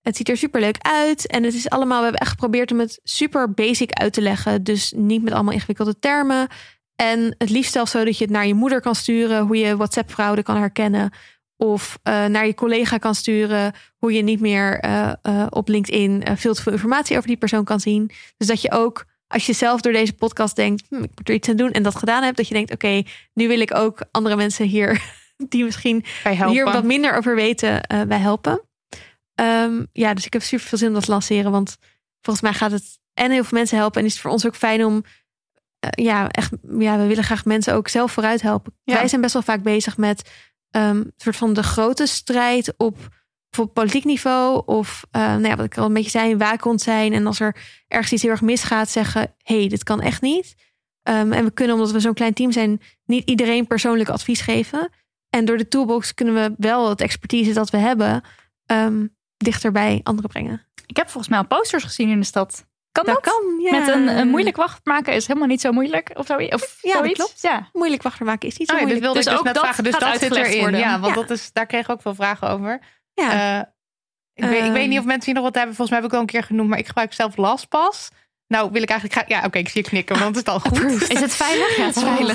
Het 0.00 0.16
ziet 0.16 0.28
er 0.28 0.36
super 0.36 0.60
leuk 0.60 0.76
uit. 0.78 1.26
En 1.26 1.42
het 1.42 1.54
is 1.54 1.68
allemaal, 1.68 1.96
we 1.96 2.02
hebben 2.02 2.20
echt 2.20 2.30
geprobeerd 2.30 2.72
om 2.72 2.78
het 2.78 3.00
super 3.02 3.52
basic 3.52 3.92
uit 3.92 4.12
te 4.12 4.20
leggen. 4.20 4.64
Dus 4.64 4.92
niet 4.96 5.22
met 5.22 5.32
allemaal 5.32 5.52
ingewikkelde 5.52 5.98
termen. 5.98 6.48
En 6.96 7.34
het 7.38 7.50
liefst 7.50 7.72
zelfs 7.72 7.90
zo 7.90 8.04
dat 8.04 8.18
je 8.18 8.24
het 8.24 8.32
naar 8.32 8.46
je 8.46 8.54
moeder 8.54 8.80
kan 8.80 8.94
sturen. 8.94 9.46
Hoe 9.46 9.56
je 9.56 9.76
WhatsApp-fraude 9.76 10.42
kan 10.42 10.56
herkennen. 10.56 11.12
Of 11.56 11.98
eh, 12.02 12.24
naar 12.24 12.46
je 12.46 12.54
collega 12.54 12.98
kan 12.98 13.14
sturen. 13.14 13.72
Hoe 13.96 14.12
je 14.12 14.22
niet 14.22 14.40
meer 14.40 14.78
eh, 14.78 15.12
eh, 15.22 15.46
op 15.50 15.68
LinkedIn 15.68 16.22
veel 16.36 16.54
te 16.54 16.62
veel 16.62 16.72
informatie 16.72 17.16
over 17.16 17.28
die 17.28 17.36
persoon 17.36 17.64
kan 17.64 17.80
zien. 17.80 18.10
Dus 18.36 18.46
dat 18.46 18.62
je 18.62 18.72
ook, 18.72 19.04
als 19.30 19.46
je 19.46 19.52
zelf 19.52 19.80
door 19.80 19.92
deze 19.92 20.12
podcast 20.12 20.56
denkt. 20.56 20.82
Hm, 20.88 21.02
ik 21.02 21.10
moet 21.14 21.28
er 21.28 21.34
iets 21.34 21.48
aan 21.48 21.56
doen. 21.56 21.70
En 21.70 21.82
dat 21.82 21.96
gedaan 21.96 22.22
hebt. 22.22 22.36
Dat 22.36 22.48
je 22.48 22.54
denkt, 22.54 22.72
oké, 22.72 23.02
nu 23.34 23.48
wil 23.48 23.60
ik 23.60 23.74
ook 23.74 24.02
andere 24.10 24.36
mensen 24.36 24.66
hier. 24.66 25.02
Die 25.48 25.64
misschien 25.64 26.04
hier 26.50 26.64
wat 26.74 26.84
minder 26.84 27.14
over 27.16 27.34
weten 27.34 27.82
eh, 27.82 28.02
bij 28.02 28.18
helpen. 28.18 28.60
Ehm, 29.34 29.84
ja, 29.92 30.14
dus 30.14 30.26
ik 30.26 30.32
heb 30.32 30.42
super 30.42 30.66
veel 30.66 30.78
zin 30.78 30.88
om 30.88 30.94
dat 30.94 31.04
te 31.04 31.10
lanceren. 31.10 31.50
Want 31.50 31.76
volgens 32.20 32.44
mij 32.44 32.54
gaat 32.54 32.70
het 32.70 32.98
en 33.14 33.30
heel 33.30 33.44
veel 33.44 33.58
mensen 33.58 33.76
helpen. 33.78 34.00
En 34.00 34.06
is 34.06 34.12
het 34.12 34.22
voor 34.22 34.30
ons 34.30 34.46
ook 34.46 34.56
fijn 34.56 34.84
om. 34.84 35.04
eh, 35.78 36.04
ja, 36.04 36.28
echt. 36.28 36.52
Ja, 36.78 36.98
we 36.98 37.06
willen 37.06 37.24
graag 37.24 37.44
mensen 37.44 37.74
ook 37.74 37.88
zelf 37.88 38.12
vooruit 38.12 38.42
helpen. 38.42 38.72
Ja. 38.84 38.94
Wij 38.94 39.08
zijn 39.08 39.20
best 39.20 39.32
wel 39.32 39.42
vaak 39.42 39.62
bezig 39.62 39.96
met. 39.96 40.30
een 40.70 41.12
soort 41.16 41.36
van 41.36 41.52
de 41.52 41.62
grote 41.62 42.06
strijd 42.06 42.74
op. 42.76 42.96
Bijvoorbeeld 43.50 43.72
politiek 43.86 44.04
niveau. 44.04 44.62
Of 44.66 45.04
eh, 45.10 45.20
nou 45.22 45.46
ja, 45.46 45.56
wat 45.56 45.64
ik 45.64 45.78
al 45.78 45.84
een 45.86 45.92
beetje 45.92 46.10
zei, 46.10 46.36
waakhond 46.36 46.80
zijn. 46.80 47.12
En 47.12 47.26
als 47.26 47.40
er 47.40 47.56
ergens 47.88 48.12
iets 48.12 48.22
heel 48.22 48.30
erg 48.30 48.40
misgaat, 48.40 48.88
zeggen: 48.90 49.34
hé, 49.42 49.58
hey, 49.58 49.68
dit 49.68 49.82
kan 49.82 50.00
echt 50.00 50.22
niet. 50.22 50.54
Ehm, 51.02 51.32
en 51.32 51.44
we 51.44 51.50
kunnen, 51.50 51.74
omdat 51.76 51.90
we 51.90 52.00
zo'n 52.00 52.14
klein 52.14 52.32
team 52.34 52.52
zijn, 52.52 52.80
niet 53.04 53.28
iedereen 53.28 53.66
persoonlijk 53.66 54.08
advies 54.08 54.40
geven. 54.40 54.90
En 55.30 55.44
door 55.44 55.56
de 55.56 55.68
toolbox 55.68 56.14
kunnen 56.14 56.34
we 56.34 56.54
wel 56.58 56.88
het 56.88 57.00
expertise 57.00 57.52
dat 57.52 57.70
we 57.70 57.76
hebben 57.78 58.22
ehm, 58.66 59.06
dichter 59.36 59.72
bij 59.72 60.00
anderen 60.02 60.30
brengen. 60.30 60.66
ik 60.86 60.96
heb 60.96 61.08
volgens 61.08 61.28
mij 61.28 61.38
al 61.38 61.46
posters 61.46 61.84
gezien 61.84 62.08
in 62.10 62.20
de 62.20 62.26
stad. 62.26 62.68
Kan 62.92 63.04
dat? 63.04 63.20
kan, 63.20 63.60
ja. 63.60 63.78
Met 63.78 63.88
een, 63.88 64.08
een 64.18 64.28
moeilijk 64.28 64.56
wacht 64.56 64.80
maken 64.84 65.14
is 65.14 65.26
helemaal 65.26 65.48
niet 65.48 65.60
zo 65.60 65.72
moeilijk. 65.72 66.10
Of, 66.14 66.26
zo, 66.26 66.34
of 66.34 66.78
Ja, 66.80 66.92
dat 66.92 66.92
zoiets. 66.92 67.18
klopt. 67.18 67.38
Ja. 67.42 67.68
Moeilijk 67.72 68.02
wachter 68.02 68.26
maken 68.26 68.48
is 68.48 68.56
niet 68.58 68.68
zo 68.68 68.74
Oh 68.74 68.80
moeilijk. 68.80 69.02
wilde 69.04 69.18
Dus 69.18 69.26
ik 69.26 69.30
dus 69.32 69.40
ook 69.40 69.46
net 69.46 69.54
dat 69.54 69.64
vragen. 69.64 69.84
Dus 69.84 69.98
dat 69.98 70.18
zit 70.18 70.36
erin. 70.36 70.60
worden. 70.60 70.80
Ja, 70.80 71.00
want 71.00 71.14
Ja. 71.14 71.20
Dat 71.20 71.30
is, 71.30 71.52
daar 71.52 71.66
kreeg 71.66 71.80
ik 71.84 71.90
ook 71.90 72.02
veel 72.02 72.14
vragen 72.14 72.48
over. 72.48 72.80
Ja. 73.20 73.58
Eh, 73.60 73.66
ik, 74.34 74.44
weet, 74.44 74.64
ik 74.64 74.72
weet 74.72 74.82
niet 74.88 74.90
Ehm. 74.90 74.98
of 74.98 75.04
mensen 75.04 75.24
hier 75.24 75.34
nog 75.34 75.44
wat 75.44 75.54
hebben. 75.54 75.74
Volgens 75.74 75.88
mij 75.90 75.98
heb 75.98 76.06
ik 76.06 76.12
wel 76.12 76.20
een 76.20 76.26
keer 76.26 76.42
genoemd. 76.42 76.68
Maar 76.68 76.78
ik 76.78 76.86
gebruik 76.86 77.12
zelf 77.12 77.36
LastPass. 77.36 78.08
Nou, 78.46 78.70
wil 78.72 78.82
ik 78.82 78.90
eigenlijk. 78.90 79.28
Ja, 79.28 79.44
oké, 79.44 79.58
ik 79.58 79.68
zie 79.68 79.82
je 79.82 79.88
knikken, 79.88 80.18
want 80.18 80.36
het 80.36 80.46
is 80.46 80.52
al 80.52 80.60
goed. 80.60 81.08
Is 81.10 81.20
het 81.20 81.32
veilig? 81.34 81.76
Ja, 81.76 81.84
het 81.86 81.96
is 81.96 82.02
Oh, 82.02 82.14
veilig. 82.16 82.34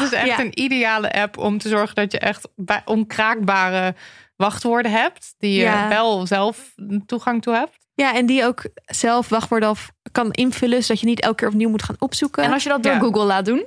Het 0.00 0.12
is 0.12 0.18
echt 0.18 0.26
Ja. 0.26 0.40
een 0.40 0.60
ideale 0.60 1.12
app 1.12 1.38
om 1.38 1.58
te 1.58 1.68
zorgen 1.68 1.94
dat 1.94 2.12
je 2.12 2.18
echt 2.18 2.48
bij 2.56 2.82
onkraakbare 2.84 3.94
wachtwoorden 4.36 4.92
hebt. 4.92 5.34
Die 5.38 5.52
je 5.52 5.62
Ja. 5.62 5.88
wel 5.88 6.26
zelf 6.26 6.74
toegang 7.06 7.42
toe 7.42 7.54
hebt. 7.54 7.78
Ja, 7.94 8.14
en 8.14 8.26
die 8.26 8.44
ook 8.44 8.62
zelf 8.84 9.28
wachtwoorden 9.28 9.68
af 9.68 9.90
kan 10.12 10.30
invullen, 10.32 10.82
zodat 10.82 11.00
je 11.00 11.06
niet 11.06 11.20
elke 11.20 11.34
keer 11.36 11.48
opnieuw 11.48 11.68
moet 11.70 11.82
gaan 11.82 11.96
opzoeken. 11.98 12.42
En 12.44 12.52
als 12.52 12.62
je 12.62 12.68
dat 12.68 12.82
door 12.82 12.92
Ja. 12.92 12.98
Google 12.98 13.24
laat 13.24 13.44
doen. 13.44 13.66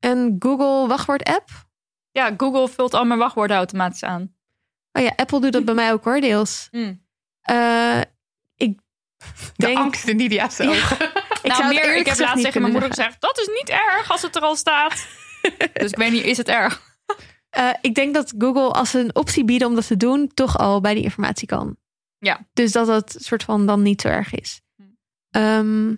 Een 0.00 0.36
Google 0.38 0.86
wachtwoord 0.88 1.22
app. 1.24 1.48
Ja, 2.10 2.34
Google 2.36 2.68
vult 2.68 2.94
al 2.94 3.04
mijn 3.04 3.18
wachtwoorden 3.18 3.56
automatisch 3.56 4.04
aan. 4.04 4.34
Oh 4.92 5.02
ja, 5.02 5.12
Apple 5.16 5.40
doet 5.40 5.52
dat 5.52 5.64
bij 5.70 5.74
mij 5.74 5.92
ook 5.92 6.04
hoor, 6.04 6.20
deels. 6.20 6.68
Hmm. 6.70 7.06
Eh, 7.40 8.00
ik 8.56 8.80
De 9.56 9.66
denk, 9.66 9.78
angst 9.78 10.08
in 10.08 10.16
Nidia's 10.16 10.60
ogen. 10.68 11.06
ik 11.06 11.42
nou, 11.42 11.54
zou 11.54 11.68
meer, 11.68 11.84
eerlijk 11.84 12.00
ik 12.00 12.06
heb 12.06 12.18
laatst 12.18 12.44
tegen 12.44 12.60
mijn 12.60 12.72
moeder 12.72 12.90
gezegd: 12.90 13.20
dat 13.20 13.38
is 13.38 13.46
niet 13.46 13.68
erg 13.68 14.10
als 14.10 14.22
het 14.22 14.36
er 14.36 14.42
al 14.42 14.56
staat. 14.56 15.06
dus 15.72 15.90
ik 15.90 15.96
weet 15.96 16.12
niet, 16.12 16.24
is 16.24 16.36
het 16.36 16.48
erg? 16.48 16.90
Eh, 17.50 17.70
ik 17.80 17.94
denk 17.94 18.14
dat 18.14 18.34
Google, 18.38 18.70
als 18.70 18.90
ze 18.90 18.98
een 18.98 19.14
optie 19.14 19.44
bieden 19.44 19.68
om 19.68 19.74
dat 19.74 19.86
te 19.86 19.96
doen, 19.96 20.30
toch 20.34 20.58
al 20.58 20.80
bij 20.80 20.94
die 20.94 21.02
informatie 21.02 21.48
kan. 21.48 21.76
Ja. 22.18 22.46
Dus 22.52 22.72
dat 22.72 22.86
het 22.86 23.16
soort 23.18 23.42
van 23.42 23.66
dan 23.66 23.82
niet 23.82 24.00
zo 24.00 24.08
erg 24.08 24.32
is. 24.34 24.60
Hm. 24.76 24.82
Ehm, 25.30 25.94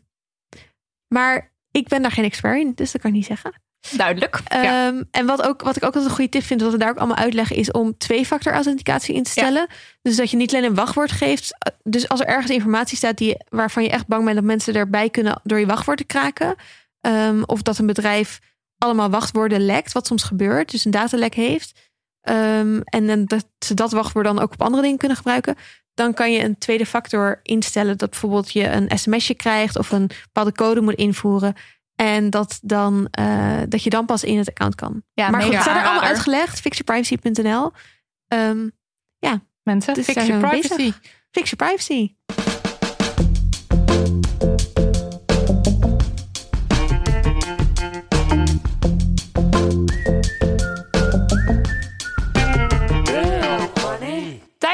maar 1.09 1.53
ik 1.71 1.89
ben 1.89 2.03
daar 2.03 2.11
geen 2.11 2.25
expert 2.25 2.61
in, 2.61 2.73
dus 2.75 2.93
dat 2.93 3.01
kan 3.01 3.11
ik 3.11 3.17
niet 3.17 3.27
zeggen. 3.27 3.64
Duidelijk. 3.91 4.41
Ja. 4.45 4.87
Ehm, 4.87 5.03
en 5.11 5.27
wat, 5.27 5.43
ook, 5.43 5.63
wat 5.63 5.77
ik 5.77 5.83
ook 5.83 5.89
altijd 5.95 6.05
een 6.05 6.11
goede 6.17 6.31
tip 6.31 6.43
vind, 6.43 6.61
wat 6.63 6.73
we 6.73 6.79
daar 6.79 6.91
ook 6.91 6.97
allemaal 6.99 7.17
uitleggen, 7.17 7.57
is 7.57 7.71
om 7.71 7.97
twee-factor 7.99 8.53
authenticatie 8.53 9.15
in 9.15 9.23
te 9.23 9.31
stellen. 9.31 9.67
Dus 10.03 10.17
dat 10.17 10.31
je 10.31 10.37
niet 10.37 10.55
alleen 10.55 10.65
een 10.69 10.75
wachtwoord 10.75 11.13
geeft. 11.13 11.57
Dus 11.83 12.09
als 12.09 12.21
er 12.21 12.27
ergens 12.27 12.51
informatie 12.51 12.97
staat 12.97 13.17
die, 13.19 13.37
waarvan 13.49 13.83
je 13.83 13.91
echt 13.91 14.07
bang 14.07 14.25
bent 14.25 14.37
dat 14.37 14.45
mensen 14.45 14.75
erbij 14.75 15.11
kunnen 15.11 15.41
door 15.43 15.59
je 15.59 15.67
wachtwoord 15.67 15.99
te 15.99 16.05
kraken. 16.05 16.55
ehm, 17.01 17.43
of 17.47 17.63
dat 17.63 17.79
een 17.79 17.87
bedrijf 17.87 18.39
allemaal 18.79 19.11
wachtwoorden 19.11 19.65
lekt, 19.65 19.93
wat 19.93 20.07
soms 20.07 20.23
gebeurt, 20.23 20.71
dus 20.71 20.85
een 20.85 20.91
datalek 20.91 21.35
heeft. 21.35 21.73
ehm, 22.21 22.81
en 22.85 23.07
dan 23.07 23.25
dat 23.25 23.47
ze 23.59 23.75
dat 23.75 23.93
wachtwoord 23.93 24.27
dan 24.27 24.39
ook 24.41 24.53
op 24.53 24.63
andere 24.63 24.83
dingen 24.83 24.99
kunnen 24.99 25.17
gebruiken. 25.17 25.55
Dan 25.95 26.15
kan 26.15 26.33
je 26.33 26.45
een 26.45 26.59
tweede 26.59 26.87
factor 26.87 27.41
instellen 27.43 27.99
dat 27.99 28.11
bijvoorbeeld 28.11 28.53
je 28.53 28.69
een 28.69 28.99
sms'je 28.99 29.35
krijgt 29.35 29.79
of 29.79 29.91
een 29.91 30.11
bepaalde 30.25 30.53
code 30.53 30.81
moet 30.81 30.95
invoeren. 30.95 31.55
En 31.97 32.31
dat, 32.31 32.59
dan, 32.63 33.09
eh, 33.11 33.61
dat 33.69 33.83
je 33.83 33.91
dan 33.91 34.07
pas 34.07 34.25
in 34.25 34.39
het 34.39 34.49
account 34.49 34.75
kan. 34.75 35.03
Ja, 35.13 35.31
maar 35.31 35.43
goed, 35.43 35.53
het 35.53 35.63
staat 35.63 35.77
er 35.77 35.85
allemaal 35.85 36.09
uitgelegd. 36.09 36.61
Fixyourprivacy.nl. 36.61 37.73
Ehm 38.29 38.67
Mensen, 39.65 39.95
Dus 39.95 40.05
fix 40.05 40.27
your 40.27 40.49
privacy. 40.49 40.93
fix 41.31 41.51
your 41.51 41.57
privacy. 41.57 42.15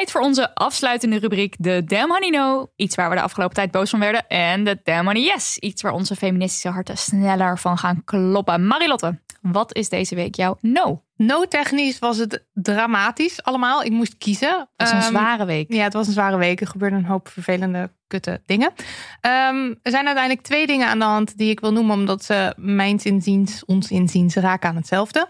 Tijd 0.01 0.13
voor 0.13 0.21
onze 0.21 0.55
afsluitende 0.55 1.19
rubriek, 1.19 1.55
de 1.59 1.85
Damn 1.85 2.11
Honey 2.13 2.29
No. 2.29 2.71
Iets 2.77 2.95
waar 2.95 3.09
we 3.09 3.15
de 3.15 3.21
afgelopen 3.23 3.55
tijd 3.55 3.71
boos 3.71 3.91
van 3.91 3.99
werden. 3.99 4.29
En 4.29 4.65
de 4.65 4.81
Damn 4.85 5.07
Honey 5.07 5.23
Yes. 5.23 5.59
Iets 5.59 5.83
waar 5.83 5.93
onze 5.93 6.17
feministische 6.17 6.69
harten 6.69 6.99
sneller 6.99 7.59
van 7.59 7.79
gaan 7.79 8.05
kloppen. 8.05 8.67
Marilotte, 8.67 9.19
wat 9.43 9.75
is 9.77 9.89
deze 9.89 10.15
week 10.15 10.35
jouw 10.35 10.59
no? 10.61 11.03
No-technisch 11.17 11.99
was 11.99 12.17
het 12.17 12.45
dramatisch 12.53 13.43
allemaal. 13.43 13.83
Ik 13.83 13.91
moest 13.91 14.19
kiezen. 14.19 14.69
Dat 14.77 14.87
is 14.87 14.93
een 14.93 14.99
Ehm, 15.01 15.09
zware 15.09 15.45
week. 15.45 15.73
Ja, 15.73 15.83
het 15.83 15.93
was 15.93 16.07
een 16.07 16.13
zware 16.13 16.37
week. 16.37 16.61
Er 16.61 16.67
gebeurden 16.67 16.99
een 16.99 17.05
hoop 17.05 17.29
vervelende, 17.29 17.91
kutte 18.07 18.41
dingen. 18.47 18.71
Ehm, 19.21 19.75
er 19.83 19.91
zijn 19.91 20.07
uiteindelijk 20.07 20.47
twee 20.47 20.67
dingen 20.67 20.89
aan 20.89 20.99
de 20.99 21.05
hand 21.05 21.39
die 21.39 21.51
ik 21.51 21.61
wil 21.61 21.73
noemen, 21.73 21.97
omdat 21.97 22.25
ze 22.25 22.55
mijns 22.57 23.05
inziens, 23.05 23.65
ons 23.65 23.91
inziens, 23.91 24.35
raken 24.35 24.69
aan 24.69 24.77
hetzelfde. 24.77 25.29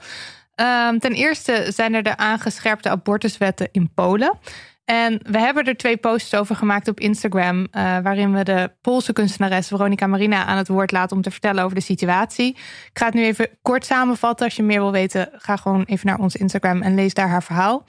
Ehm, 0.61 0.99
ten 0.99 1.13
eerste 1.13 1.67
zijn 1.69 1.95
er 1.95 2.03
de 2.03 2.17
aangescherpte 2.17 2.89
abortuswetten 2.89 3.69
in 3.73 3.91
Polen. 3.95 4.39
En 4.85 5.21
we 5.23 5.39
hebben 5.39 5.65
er 5.65 5.77
twee 5.77 5.97
posts 5.97 6.35
over 6.35 6.57
gemaakt 6.57 6.89
op 6.89 7.01
Instagram, 7.01 7.67
eh, 7.71 7.99
waarin 7.99 8.35
we 8.35 8.45
de 8.45 8.73
Poolse 8.81 9.13
kunstenares 9.13 9.67
Veronica 9.67 10.07
Marina 10.07 10.45
aan 10.45 10.57
het 10.57 10.69
woord 10.69 10.93
laten 10.93 11.17
om 11.17 11.23
te 11.23 11.31
vertellen 11.31 11.65
over 11.65 11.77
de 11.77 11.83
situatie. 11.83 12.49
Ik 12.51 12.91
ga 12.93 13.05
het 13.05 13.15
nu 13.15 13.25
even 13.25 13.49
kort 13.63 13.85
samenvatten. 13.85 14.47
Als 14.47 14.57
je 14.57 14.63
meer 14.63 14.81
wil 14.81 14.93
weten, 14.93 15.29
ga 15.33 15.57
gewoon 15.57 15.83
even 15.83 16.07
naar 16.07 16.19
ons 16.19 16.37
Instagram 16.37 16.83
en 16.83 16.95
lees 16.95 17.15
daar 17.15 17.29
haar 17.29 17.43
verhaal. 17.43 17.85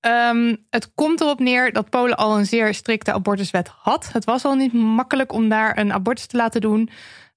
Ehm, 0.00 0.56
het 0.70 0.94
komt 0.94 1.20
erop 1.20 1.40
neer 1.40 1.72
dat 1.72 1.90
Polen 1.90 2.16
al 2.16 2.38
een 2.38 2.46
zeer 2.46 2.74
strikte 2.74 3.12
abortuswet 3.12 3.68
had. 3.68 4.12
Het 4.12 4.24
was 4.24 4.44
al 4.44 4.54
niet 4.54 4.72
makkelijk 4.72 5.32
om 5.32 5.48
daar 5.48 5.78
een 5.78 5.92
abortus 5.92 6.26
te 6.26 6.36
laten 6.36 6.60
doen. 6.60 6.90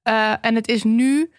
Eh, 0.03 0.33
en 0.41 0.55
het 0.55 0.67
is 0.67 0.83
nu 0.83 1.31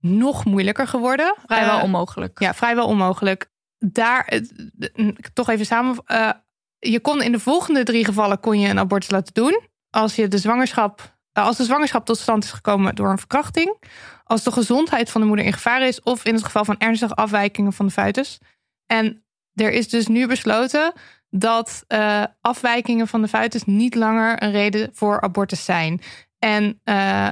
nog 0.00 0.44
moeilijker 0.44 0.86
geworden. 0.86 1.34
Vrijwel 1.46 1.76
Eh, 1.78 1.82
onmogelijk. 1.84 2.38
ja, 2.40 2.54
vrijwel 2.54 2.86
onmogelijk. 2.86 3.50
Daar, 3.78 4.22
het- 4.26 4.70
de- 4.74 5.14
toch 5.32 5.48
even 5.48 5.66
samen. 5.66 5.96
eh, 6.04 6.30
je 6.78 7.00
kon 7.00 7.22
in 7.22 7.32
de 7.32 7.40
volgende 7.40 7.82
drie 7.82 8.04
gevallen 8.04 8.40
kon 8.40 8.60
je 8.60 8.68
een 8.68 8.78
abortus 8.78 9.10
laten 9.10 9.34
doen. 9.34 9.60
Als 9.90 10.16
je 10.16 10.28
de 10.28 10.38
zwangerschap 10.38 11.16
als 11.32 11.56
de 11.56 11.64
zwangerschap 11.64 12.04
tot 12.06 12.18
stand 12.18 12.44
is 12.44 12.50
gekomen 12.52 12.94
door 12.94 13.10
een 13.10 13.18
verkrachting, 13.18 13.76
als 14.24 14.42
de 14.42 14.52
gezondheid 14.52 15.10
van 15.10 15.20
de 15.20 15.26
moeder 15.26 15.44
in 15.44 15.52
gevaar 15.52 15.82
is 15.82 16.02
of 16.02 16.24
in 16.24 16.34
het 16.34 16.44
geval 16.44 16.64
van 16.64 16.78
ernstige 16.78 17.14
afwijkingen 17.14 17.72
van 17.72 17.86
de 17.86 17.92
foetus. 17.92 18.38
En 18.86 19.24
er 19.54 19.70
is 19.72 19.88
dus 19.88 20.06
nu 20.06 20.26
besloten 20.26 20.92
dat 21.30 21.84
uh, 21.88 22.24
afwijkingen 22.40 23.08
van 23.08 23.22
de 23.22 23.28
foetus 23.28 23.64
niet 23.64 23.94
langer 23.94 24.42
een 24.42 24.50
reden 24.50 24.90
voor 24.92 25.20
abortus 25.20 25.64
zijn. 25.64 26.00
En 26.38 26.80
uh, 26.84 27.28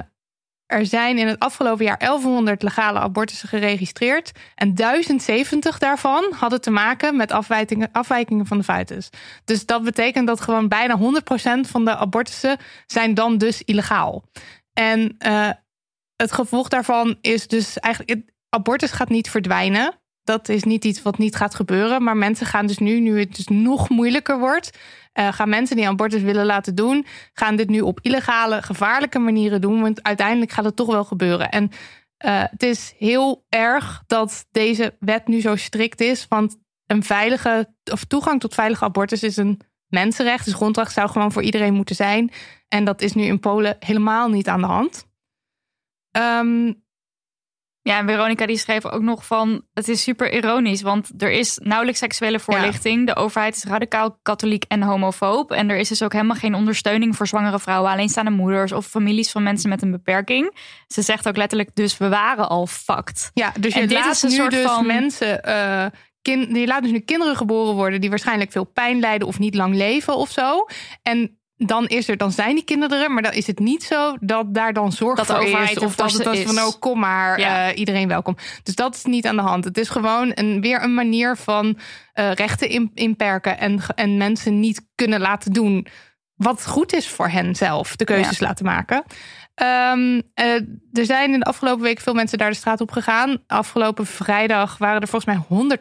er 0.67 0.85
zijn 0.85 1.17
in 1.17 1.27
het 1.27 1.39
afgelopen 1.39 1.85
jaar 1.85 1.97
1100 1.97 2.61
legale 2.63 2.99
abortussen 2.99 3.49
geregistreerd. 3.49 4.31
En 4.55 4.75
1070 4.75 5.77
daarvan 5.77 6.33
hadden 6.35 6.61
te 6.61 6.71
maken 6.71 7.15
met 7.15 7.31
afwijkingen, 7.31 7.89
afwijkingen 7.91 8.45
van 8.45 8.57
de 8.57 8.63
foetus. 8.63 9.09
Dus 9.45 9.65
dat 9.65 9.83
betekent 9.83 10.27
dat 10.27 10.41
gewoon 10.41 10.67
bijna 10.67 10.99
100% 10.99 11.01
van 11.69 11.85
de 11.85 11.95
abortussen 11.95 12.57
zijn 12.85 13.13
dan 13.13 13.37
dus 13.37 13.63
illegaal. 13.63 14.23
En 14.73 15.15
uh, 15.27 15.49
het 16.15 16.31
gevolg 16.31 16.67
daarvan 16.67 17.17
is 17.21 17.47
dus 17.47 17.79
eigenlijk... 17.79 18.35
Abortus 18.49 18.91
gaat 18.91 19.09
niet 19.09 19.29
verdwijnen 19.29 19.93
dat 20.27 20.49
is 20.49 20.63
niet 20.63 20.85
iets 20.85 21.01
wat 21.01 21.17
niet 21.17 21.35
gaat 21.35 21.55
gebeuren. 21.55 22.03
Maar 22.03 22.17
mensen 22.17 22.45
gaan 22.45 22.67
dus 22.67 22.77
nu, 22.77 22.99
nu 22.99 23.19
het 23.19 23.35
dus 23.35 23.47
nog 23.47 23.89
moeilijker 23.89 24.39
wordt, 24.39 24.77
uh, 25.13 25.33
gaan 25.33 25.49
mensen 25.49 25.75
die 25.75 25.87
abortus 25.87 26.21
willen 26.21 26.45
laten 26.45 26.75
doen, 26.75 27.05
gaan 27.33 27.55
dit 27.55 27.69
nu 27.69 27.81
op 27.81 27.99
illegale, 28.01 28.61
gevaarlijke 28.61 29.19
manieren 29.19 29.61
doen. 29.61 29.81
Want 29.81 30.03
uiteindelijk 30.03 30.51
gaat 30.51 30.65
het 30.65 30.75
toch 30.75 30.87
wel 30.87 31.03
gebeuren. 31.03 31.49
En 31.49 31.63
uh, 31.63 32.43
het 32.49 32.63
is 32.63 32.93
heel 32.97 33.45
erg 33.49 34.03
dat 34.07 34.47
deze 34.51 34.95
wet 34.99 35.27
nu 35.27 35.41
zo 35.41 35.55
strikt 35.55 36.01
is. 36.01 36.25
Want 36.29 36.57
een 36.85 37.03
veilige, 37.03 37.73
of 37.91 38.03
toegang 38.03 38.39
tot 38.39 38.53
veilige 38.53 38.83
abortus 38.83 39.23
is 39.23 39.37
een 39.37 39.61
mensenrecht. 39.87 40.45
Dus 40.45 40.53
grondrecht 40.53 40.93
zou 40.93 41.09
gewoon 41.09 41.31
voor 41.31 41.43
iedereen 41.43 41.73
moeten 41.73 41.95
zijn. 41.95 42.31
En 42.67 42.85
dat 42.85 43.01
is 43.01 43.13
nu 43.13 43.23
in 43.23 43.39
Polen 43.39 43.75
helemaal 43.79 44.29
niet 44.29 44.47
aan 44.47 44.61
de 44.61 44.67
hand. 44.67 45.05
Um, 46.11 46.85
ja, 47.87 47.97
en 47.97 48.07
Veronica 48.07 48.45
die 48.45 48.57
schreef 48.57 48.85
ook 48.85 49.01
nog 49.01 49.25
van... 49.25 49.61
het 49.73 49.87
is 49.87 50.03
super 50.03 50.33
ironisch, 50.33 50.81
want 50.81 51.11
er 51.17 51.31
is 51.31 51.59
nauwelijks 51.63 51.99
seksuele 51.99 52.39
voorlichting. 52.39 53.07
De 53.07 53.15
overheid 53.15 53.55
is 53.55 53.63
radicaal 53.63 54.19
katholiek 54.21 54.63
en 54.67 54.81
homofoob. 54.81 55.51
En 55.51 55.69
er 55.69 55.77
is 55.77 55.87
dus 55.87 56.03
ook 56.03 56.13
helemaal 56.13 56.35
geen 56.35 56.55
ondersteuning 56.55 57.15
voor 57.15 57.27
zwangere 57.27 57.59
vrouwen... 57.59 57.91
alleenstaande 57.91 58.31
moeders 58.31 58.71
of 58.71 58.85
families 58.85 59.31
van 59.31 59.43
mensen 59.43 59.69
met 59.69 59.81
een 59.81 59.91
beperking. 59.91 60.57
Ze 60.87 61.01
zegt 61.01 61.27
ook 61.27 61.37
letterlijk, 61.37 61.69
dus 61.73 61.97
we 61.97 62.09
waren 62.09 62.49
al 62.49 62.67
fucked. 62.67 63.31
Ja, 63.33 63.53
dus 63.59 63.73
je 63.73 63.79
en 63.79 63.87
dit 63.87 64.05
is 64.05 64.23
een 64.23 64.31
soort 64.31 64.51
dus 64.51 64.65
van... 64.65 64.85
mensen... 64.85 65.41
Uh, 65.45 65.85
kind, 66.21 66.55
je 66.57 66.67
laat 66.67 66.81
dus 66.81 66.91
nu 66.91 66.99
kinderen 66.99 67.35
geboren 67.35 67.73
worden... 67.75 68.01
die 68.01 68.09
waarschijnlijk 68.09 68.51
veel 68.51 68.65
pijn 68.65 68.99
lijden 68.99 69.27
of 69.27 69.39
niet 69.39 69.55
lang 69.55 69.75
leven 69.75 70.15
of 70.15 70.31
zo. 70.31 70.65
En 71.03 71.39
dan 71.57 71.87
is 71.87 72.07
er, 72.07 72.17
dan 72.17 72.31
zijn 72.31 72.55
die 72.55 72.63
kinderen 72.63 73.01
er, 73.01 73.11
maar 73.11 73.23
dan 73.23 73.33
is 73.33 73.47
het 73.47 73.59
niet 73.59 73.83
zo 73.83 74.15
dat 74.19 74.53
daar 74.53 74.73
dan 74.73 74.91
zorg 74.91 75.17
dat 75.17 75.25
voor 75.25 75.41
is. 75.41 75.79
Of 75.79 75.95
dat 75.95 76.11
het 76.11 76.25
is 76.25 76.43
van, 76.43 76.59
oh, 76.59 76.73
kom 76.79 76.99
maar, 76.99 77.39
ja. 77.39 77.71
uh, 77.71 77.77
iedereen 77.77 78.07
welkom. 78.07 78.35
Dus 78.63 78.75
dat 78.75 78.95
is 78.95 79.03
niet 79.03 79.27
aan 79.27 79.35
de 79.35 79.41
hand. 79.41 79.63
Het 79.63 79.77
is 79.77 79.89
gewoon 79.89 80.31
een, 80.33 80.61
weer 80.61 80.83
een 80.83 80.93
manier 80.93 81.37
van 81.37 81.65
uh, 82.15 82.31
rechten 82.31 82.69
in, 82.69 82.91
inperken 82.93 83.57
en, 83.59 83.79
en 83.95 84.17
mensen 84.17 84.59
niet 84.59 84.87
kunnen 84.95 85.19
laten 85.19 85.53
doen 85.53 85.87
wat 86.35 86.67
goed 86.67 86.93
is 86.93 87.07
voor 87.07 87.27
hen 87.27 87.55
zelf, 87.55 87.95
de 87.95 88.05
keuzes 88.05 88.39
laten 88.39 88.65
maken. 88.65 89.03
Um, 89.63 90.21
uh, 90.35 90.53
er 90.93 91.05
zijn 91.05 91.33
in 91.33 91.39
de 91.39 91.45
afgelopen 91.45 91.83
week 91.83 91.99
veel 91.99 92.13
mensen 92.13 92.37
daar 92.37 92.49
de 92.49 92.55
straat 92.55 92.81
op 92.81 92.91
gegaan. 92.91 93.37
Afgelopen 93.47 94.05
vrijdag 94.05 94.77
waren 94.77 95.01
er 95.01 95.07
volgens 95.07 95.47
mij 95.49 95.77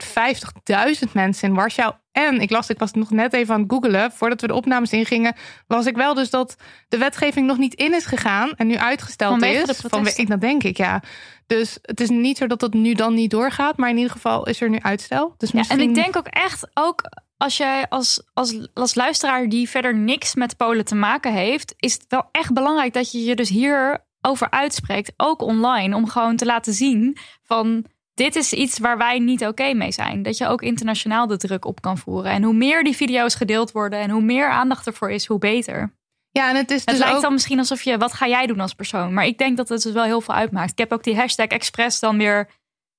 150.000 1.07 1.13
mensen 1.13 1.49
in 1.49 1.55
Warschau. 1.55 1.93
En 2.13 2.41
ik 2.41 2.51
las, 2.51 2.71
ik 2.71 2.79
was 2.79 2.93
nog 2.93 3.11
net 3.11 3.33
even 3.33 3.55
aan 3.55 3.61
het 3.61 3.73
googelen. 3.73 4.13
Voordat 4.13 4.41
we 4.41 4.47
de 4.47 4.55
opnames 4.55 4.93
ingingen, 4.93 5.35
las 5.67 5.87
ik 5.87 5.97
wel 5.97 6.15
dus 6.15 6.31
dat 6.31 6.57
de 6.89 6.99
wetgeving 6.99 7.47
nog 7.47 7.59
niet 7.59 7.75
in 7.75 7.95
is 7.95 8.07
gegaan. 8.07 8.51
En 8.57 8.67
nu 8.67 8.77
uitgesteld 8.77 9.31
Vanwege 9.31 9.71
is. 9.71 9.81
Vanwege, 9.89 10.25
dat 10.25 10.41
denk 10.41 10.63
ik, 10.63 10.77
ja. 10.77 11.03
Dus 11.47 11.79
het 11.83 12.01
is 12.01 12.09
niet 12.09 12.37
zo 12.37 12.47
dat 12.47 12.61
het 12.61 12.75
nu 12.75 12.95
dan 12.95 13.15
niet 13.15 13.31
doorgaat. 13.31 13.77
Maar 13.77 13.91
in 13.91 13.97
ieder 13.97 14.13
geval 14.13 14.47
is 14.47 14.61
er 14.61 14.71
nu 14.71 14.79
uitstel. 14.81 15.35
Dus 15.37 15.53
misschien... 15.53 15.79
ja, 15.79 15.83
en 15.83 15.89
ik 15.89 15.95
denk 15.95 16.17
ook 16.17 16.27
echt, 16.27 16.69
ook 16.75 17.03
als 17.37 17.57
jij 17.57 17.89
als, 17.89 18.23
als, 18.33 18.69
als 18.75 18.95
luisteraar 18.95 19.49
die 19.49 19.69
verder 19.69 19.95
niks 19.95 20.35
met 20.35 20.57
Polen 20.57 20.85
te 20.85 20.95
maken 20.95 21.33
heeft, 21.33 21.75
is 21.77 21.93
het 21.93 22.05
wel 22.09 22.29
echt 22.33 22.53
belangrijk 22.53 22.93
dat 22.93 23.13
je 23.13 23.25
je 23.25 23.37
dus 23.37 23.49
hier 23.49 24.05
over 24.21 24.51
uitspreekt, 24.51 25.13
ook 25.17 25.43
online, 25.43 25.97
om 25.97 26.09
gewoon 26.09 26.37
te 26.37 26.45
laten 26.45 26.73
zien 26.73 27.17
van 27.43 27.85
dit 28.15 28.37
is 28.37 28.53
iets 28.53 28.79
waar 28.79 28.99
wij 28.99 29.19
niet 29.19 29.47
oké 29.47 29.73
mee 29.73 29.93
zijn. 29.93 30.23
Dat 30.23 30.37
je 30.37 30.47
ook 30.47 30.63
internationaal 30.63 31.27
de 31.27 31.37
druk 31.37 31.65
op 31.65 31.81
kan 31.81 31.99
voeren. 31.99 32.31
En 32.31 32.43
hoe 32.43 32.55
meer 32.55 32.85
die 32.85 32.97
video's 32.97 33.35
gedeeld 33.35 33.73
worden 33.73 33.99
en 33.99 34.11
hoe 34.11 34.23
meer 34.23 34.49
aandacht 34.49 34.87
ervoor 34.87 35.11
is, 35.11 35.27
hoe 35.27 35.39
beter. 35.39 35.95
Ja, 36.31 36.49
en 36.51 36.57
het 36.57 36.71
is 36.71 36.85
dus 36.85 36.95
het 36.95 37.05
lijkt 37.05 37.23
dan 37.23 37.33
misschien 37.33 37.59
alsof 37.59 37.83
je, 37.83 37.99
wat 37.99 38.13
ga 38.13 38.29
jij 38.29 38.47
doen 38.47 38.61
als 38.61 38.75
persoon? 38.75 39.13
Maar 39.13 39.27
ik 39.27 39.39
denk 39.39 39.57
dat 39.57 39.69
het 39.69 39.83
dus 39.83 39.93
wel 39.93 40.05
heel 40.05 40.21
veel 40.21 40.35
uitmaakt. 40.35 40.71
Ik 40.71 40.79
heb 40.79 40.93
ook 40.93 41.05
die 41.05 41.17
hashtag 41.17 41.47
Express 41.47 42.01
dan 42.01 42.19
weer 42.19 42.49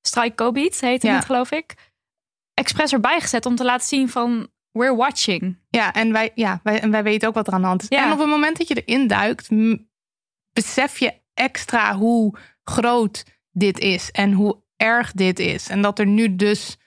Strike 0.02 0.70
heet 0.80 1.02
het 1.02 1.26
geloof 1.26 1.52
ik 1.52 1.87
expres 2.58 2.94
erbij 2.94 3.20
gezet 3.20 3.46
om 3.46 3.56
te 3.56 3.64
laten 3.64 3.88
zien 3.88 4.10
van 4.10 4.48
we're 4.72 4.96
watching. 4.96 5.58
Ja, 5.70 5.94
en 5.94 6.12
wij, 6.12 6.32
ja, 6.36 6.60
wij, 6.64 6.80
en 6.80 6.92
wij 6.92 7.04
weten 7.04 7.28
ook 7.28 7.34
wat 7.34 7.48
er 7.48 7.54
aan 7.54 7.62
de 7.62 7.68
hand 7.68 7.82
is. 7.82 7.88
Ja. 7.90 8.06
En 8.06 8.12
op 8.12 8.20
het 8.20 8.28
moment 8.28 8.58
dat 8.58 8.68
je 8.68 8.84
erin 8.84 9.08
duikt, 9.08 9.50
besef 10.54 11.00
je 11.00 11.14
extra 11.34 11.96
hoe 11.96 12.38
groot 12.64 13.26
dit 13.52 13.80
is 13.80 14.12
en 14.12 14.32
hoe 14.32 14.62
erg 14.76 15.12
dit 15.12 15.40
is. 15.40 15.70
En 15.70 15.82
dat 15.82 16.00
er 16.00 16.06
nu 16.06 16.36
dus 16.36 16.78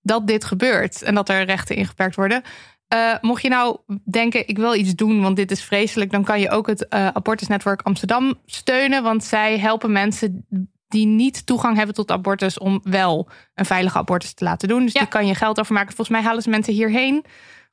dat 0.00 0.26
dit 0.26 0.44
gebeurt 0.44 1.02
en 1.02 1.14
dat 1.14 1.28
er 1.28 1.44
rechten 1.44 1.76
ingeperkt 1.76 2.16
worden. 2.16 2.42
Uh, 2.94 3.14
mocht 3.20 3.42
je 3.42 3.48
nou 3.48 3.78
denken, 4.10 4.48
ik 4.48 4.56
wil 4.58 4.74
iets 4.74 4.94
doen, 4.94 5.22
want 5.22 5.36
dit 5.36 5.50
is 5.50 5.62
vreselijk, 5.62 6.10
dan 6.10 6.24
kan 6.24 6.40
je 6.40 6.50
ook 6.50 6.66
het 6.66 6.86
uh, 6.90 7.06
Abortusnetwerk 7.06 7.82
Amsterdam 7.82 8.34
steunen. 8.46 9.02
Want 9.02 9.24
zij 9.24 9.58
helpen 9.58 9.92
mensen 9.92 10.46
die 10.88 11.06
niet 11.06 11.46
toegang 11.46 11.76
hebben 11.76 11.94
tot 11.94 12.10
abortus 12.10 12.58
om 12.58 12.80
wel 12.82 13.28
een 13.54 13.64
veilige 13.64 13.98
abortus 13.98 14.32
te 14.32 14.44
laten 14.44 14.68
doen. 14.68 14.84
Dus 14.84 14.92
ja. 14.92 15.00
die 15.00 15.08
kan 15.08 15.26
je 15.26 15.34
geld 15.34 15.60
overmaken. 15.60 15.94
Volgens 15.94 16.16
mij 16.16 16.26
halen 16.26 16.42
ze 16.42 16.50
mensen 16.50 16.72
hierheen 16.72 17.24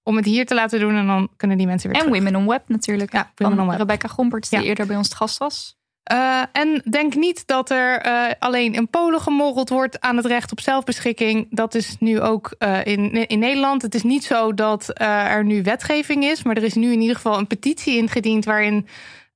om 0.03 0.15
het 0.15 0.25
hier 0.25 0.45
te 0.45 0.53
laten 0.53 0.79
doen 0.79 0.95
en 0.95 1.07
dan 1.07 1.29
kunnen 1.37 1.57
die 1.57 1.67
mensen 1.67 1.89
weer 1.89 1.99
En 1.99 2.05
terug. 2.05 2.23
Women 2.23 2.39
on 2.39 2.47
Web 2.47 2.63
natuurlijk. 2.67 3.11
Ja, 3.13 3.31
Women 3.35 3.59
on 3.59 3.67
Web. 3.67 3.77
Rebecca 3.77 4.07
Gomperts 4.07 4.49
die 4.49 4.63
eerder 4.63 4.85
bij 4.85 4.95
ons 4.95 5.09
te 5.09 5.15
gast 5.15 5.37
was. 5.37 5.77
Uh, 6.11 6.41
en 6.51 6.81
denk 6.89 7.15
niet 7.15 7.47
dat 7.47 7.69
er 7.69 8.05
uh, 8.05 8.25
alleen 8.39 8.73
in 8.73 8.89
Polen 8.89 9.21
gemorreld 9.21 9.69
wordt 9.69 10.01
aan 10.01 10.17
het 10.17 10.25
recht 10.25 10.51
op 10.51 10.59
zelfbeschikking. 10.59 11.47
Dat 11.49 11.75
is 11.75 11.95
nu 11.99 12.21
ook 12.21 12.55
uh, 12.59 12.85
in, 12.85 13.27
in 13.27 13.39
Nederland. 13.39 13.81
Het 13.81 13.95
is 13.95 14.03
niet 14.03 14.23
zo 14.23 14.53
dat 14.53 14.91
er 14.93 15.45
nu 15.45 15.63
wetgeving 15.63 16.23
is, 16.23 16.43
maar 16.43 16.57
er 16.57 16.63
is 16.63 16.73
nu 16.73 16.91
in 16.91 17.01
ieder 17.01 17.15
geval 17.15 17.37
een 17.37 17.47
petitie 17.47 17.97
ingediend 17.97 18.45
waarin 18.45 18.87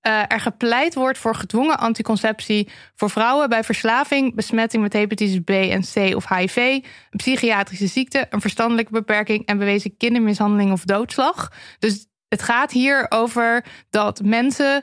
uh, 0.07 0.21
er 0.27 0.39
gepleit 0.39 0.95
wordt 0.95 1.17
voor 1.17 1.35
gedwongen 1.35 1.77
anticonceptie 1.77 2.69
voor 2.95 3.09
vrouwen 3.09 3.49
bij 3.49 3.63
verslaving, 3.63 4.35
besmetting 4.35 4.83
met 4.83 4.93
hepatitis 4.93 5.39
B 5.39 5.49
en 5.49 5.81
C 5.93 6.15
of 6.15 6.29
HIV, 6.29 6.55
een 6.55 6.83
psychiatrische 7.17 7.87
ziekte, 7.87 8.27
een 8.29 8.41
verstandelijke 8.41 8.91
beperking 8.91 9.45
en 9.45 9.57
bewezen 9.57 9.97
kindermishandeling 9.97 10.71
of 10.71 10.83
doodslag. 10.83 11.51
Dus 11.79 12.07
het 12.27 12.41
gaat 12.41 12.71
hier 12.71 13.05
over 13.09 13.65
dat 13.89 14.21
mensen. 14.23 14.81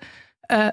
Uh, 0.52 0.68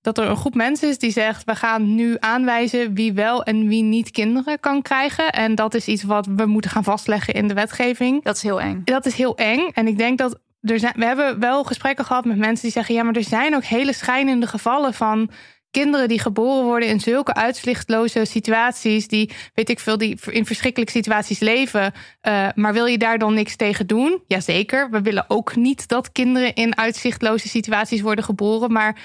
dat 0.00 0.18
er 0.18 0.30
een 0.30 0.36
groep 0.36 0.54
mensen 0.54 0.88
is 0.88 0.98
die 0.98 1.10
zegt: 1.10 1.44
we 1.44 1.54
gaan 1.54 1.94
nu 1.94 2.16
aanwijzen 2.20 2.94
wie 2.94 3.12
wel 3.12 3.44
en 3.44 3.68
wie 3.68 3.82
niet 3.82 4.10
kinderen 4.10 4.60
kan 4.60 4.82
krijgen. 4.82 5.32
En 5.32 5.54
dat 5.54 5.74
is 5.74 5.86
iets 5.86 6.02
wat 6.02 6.26
we 6.36 6.46
moeten 6.46 6.70
gaan 6.70 6.84
vastleggen 6.84 7.34
in 7.34 7.48
de 7.48 7.54
wetgeving. 7.54 8.24
Dat 8.24 8.36
is 8.36 8.42
heel 8.42 8.60
eng. 8.60 8.80
Dat 8.84 9.06
is 9.06 9.14
heel 9.14 9.36
eng. 9.36 9.68
En 9.72 9.86
ik 9.86 9.98
denk 9.98 10.18
dat 10.18 10.40
er 10.66 10.78
zijn, 10.78 10.92
we 10.96 11.04
hebben 11.04 11.40
wel 11.40 11.64
gesprekken 11.64 12.04
gehad 12.04 12.24
met 12.24 12.36
mensen 12.36 12.64
die 12.64 12.72
zeggen: 12.72 12.94
ja, 12.94 13.02
maar 13.02 13.14
er 13.14 13.24
zijn 13.24 13.54
ook 13.54 13.64
hele 13.64 13.92
schijnende 13.92 14.46
gevallen 14.46 14.94
van 14.94 15.30
kinderen 15.70 16.08
die 16.08 16.20
geboren 16.20 16.64
worden 16.64 16.88
in 16.88 17.00
zulke 17.00 17.34
uitzichtloze 17.34 18.24
situaties, 18.24 19.08
die 19.08 19.30
weet 19.54 19.68
ik 19.68 19.80
veel, 19.80 19.98
die 19.98 20.18
in 20.30 20.46
verschrikkelijke 20.46 20.92
situaties 20.92 21.38
leven. 21.38 21.92
Uh, 22.22 22.48
maar 22.54 22.72
wil 22.72 22.86
je 22.86 22.98
daar 22.98 23.18
dan 23.18 23.34
niks 23.34 23.56
tegen 23.56 23.86
doen? 23.86 24.22
Jazeker. 24.26 24.90
We 24.90 25.00
willen 25.00 25.24
ook 25.28 25.56
niet 25.56 25.88
dat 25.88 26.12
kinderen 26.12 26.54
in 26.54 26.76
uitzichtloze 26.78 27.48
situaties 27.48 28.00
worden 28.00 28.24
geboren, 28.24 28.72
maar 28.72 28.98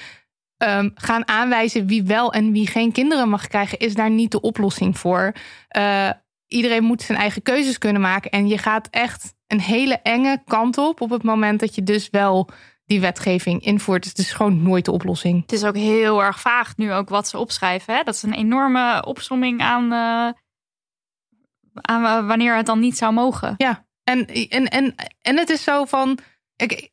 um, 0.57 0.91
gaan 0.95 1.27
aanwijzen 1.27 1.88
wie 1.88 2.03
wel 2.03 2.33
en 2.33 2.51
wie 2.51 2.67
geen 2.67 2.91
kinderen 2.91 3.29
mag 3.29 3.47
krijgen, 3.47 3.77
is 3.77 3.93
daar 3.93 4.11
niet 4.11 4.31
de 4.31 4.41
oplossing 4.41 4.97
voor. 4.97 5.33
Uh, 5.77 6.09
iedereen 6.47 6.83
moet 6.83 7.01
zijn 7.01 7.17
eigen 7.17 7.41
keuzes 7.41 7.77
kunnen 7.77 8.01
maken. 8.01 8.31
En 8.31 8.47
je 8.47 8.57
gaat 8.57 8.88
echt 8.89 9.33
een 9.52 9.61
hele 9.61 9.99
enge 10.03 10.41
kant 10.45 10.78
op 10.78 11.02
op 11.02 11.10
het 11.10 11.23
moment 11.23 11.60
dat 11.60 11.76
je 11.76 11.84
dus 11.84 12.10
wel 12.10 12.49
die 12.86 13.02
wetgeving 13.02 13.65
invoert. 13.65 14.02
Dus 14.02 14.11
het 14.11 14.22
is 14.22 14.34
gewoon 14.34 14.64
nooit 14.64 14.86
de 14.86 14.91
oplossing. 14.91 15.41
Het 15.41 15.52
is 15.52 15.64
ook 15.64 15.76
heel 15.76 16.23
erg 16.23 16.40
vaag 16.40 16.78
nu 16.78 16.94
ook 16.94 17.10
wat 17.10 17.28
ze 17.28 17.38
opschrijven. 17.38 17.95
Hè? 17.95 18.03
Dat 18.03 18.15
is 18.15 18.23
een 18.23 18.34
enorme 18.34 19.06
opsomming 19.06 19.61
aan, 19.61 19.84
uh, 19.84 20.30
aan 21.82 22.28
wanneer 22.28 22.56
het 22.56 22.65
dan 22.65 22.80
niet 22.80 22.98
zou 22.98 23.14
mogen. 23.14 23.53
Ja, 23.57 23.86
en, 24.03 24.26
en, 24.26 24.68
en, 24.68 24.95
en 25.22 25.38
het 25.38 25.49
is 25.49 25.64
zo 25.64 25.86
van 25.86 26.19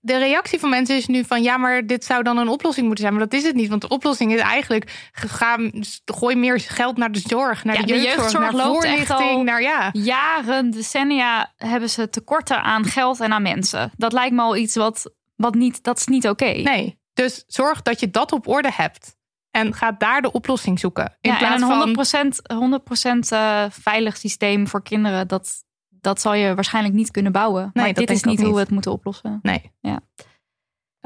de 0.01 0.19
reactie 0.19 0.59
van 0.59 0.71
mensen 0.71 0.97
is 0.97 1.07
nu 1.07 1.25
van 1.25 1.43
ja, 1.43 1.57
maar 1.57 1.87
dit 1.87 2.05
zou 2.05 2.23
dan 2.23 2.37
een 2.37 2.49
oplossing 2.49 2.87
moeten 2.87 3.05
zijn. 3.05 3.17
Maar 3.17 3.29
dat 3.29 3.39
is 3.39 3.47
het 3.47 3.55
niet. 3.55 3.69
Want 3.69 3.81
de 3.81 3.89
oplossing 3.89 4.33
is 4.33 4.41
eigenlijk 4.41 5.11
ga, 5.13 5.59
gooi 6.05 6.37
meer 6.37 6.61
geld 6.61 6.97
naar 6.97 7.13
de 7.13 7.23
zorg, 7.27 7.65
naar 7.65 7.87
de, 7.87 8.01
jeugdzorg, 8.01 8.53
naar 8.53 8.67
voorlichting. 8.67 9.45
Naar, 9.45 9.63
ja. 9.63 9.89
Jaren, 9.93 10.71
decennia 10.71 11.53
hebben 11.57 11.91
ze 11.91 12.11
tekorten 12.11 12.63
aan 12.63 12.85
geld 12.85 13.21
en 13.21 13.33
aan 13.33 13.43
mensen. 13.43 13.91
Dat 13.97 14.13
lijkt 14.13 14.35
me 14.35 14.43
al 14.43 14.57
iets 14.57 14.75
wat, 14.75 15.13
wat 15.37 15.55
niet, 15.55 15.83
dat 15.83 15.99
is 15.99 16.07
niet 16.07 16.29
oké. 16.29 16.53
Nee. 16.53 16.99
Dus 17.15 17.45
zorg 17.47 17.83
dat 17.83 18.01
je 18.01 18.11
dat 18.11 18.33
op 18.33 18.49
orde 18.49 18.71
hebt. 18.73 19.17
En 19.51 19.75
ga 19.75 19.93
daar 19.93 20.23
de 20.23 20.33
oplossing 20.33 20.79
zoeken. 20.79 21.17
In 21.21 21.31
ja, 21.31 21.39
plaats 21.39 21.63
en 21.63 22.23
een 22.53 22.73
100%, 22.73 23.19
100% 23.29 23.33
uh, 23.33 23.65
veilig 23.71 24.17
systeem 24.17 24.69
voor 24.69 24.83
kinderen, 24.83 25.29
dat, 25.29 25.65
dat 26.01 26.21
zal 26.21 26.35
je 26.35 26.55
waarschijnlijk 26.55 26.95
niet 26.95 27.11
kunnen 27.11 27.33
bouwen. 27.33 27.71
Nee, 27.73 27.85
maar 27.85 27.95
dit 27.95 28.11
is 28.11 28.23
niet 28.23 28.41
hoe 28.41 28.55
we 28.55 28.61
het 28.61 28.71
moeten 28.71 28.93
oplossen. 28.93 29.39
Nee. 29.43 29.73
Ja. 29.81 30.01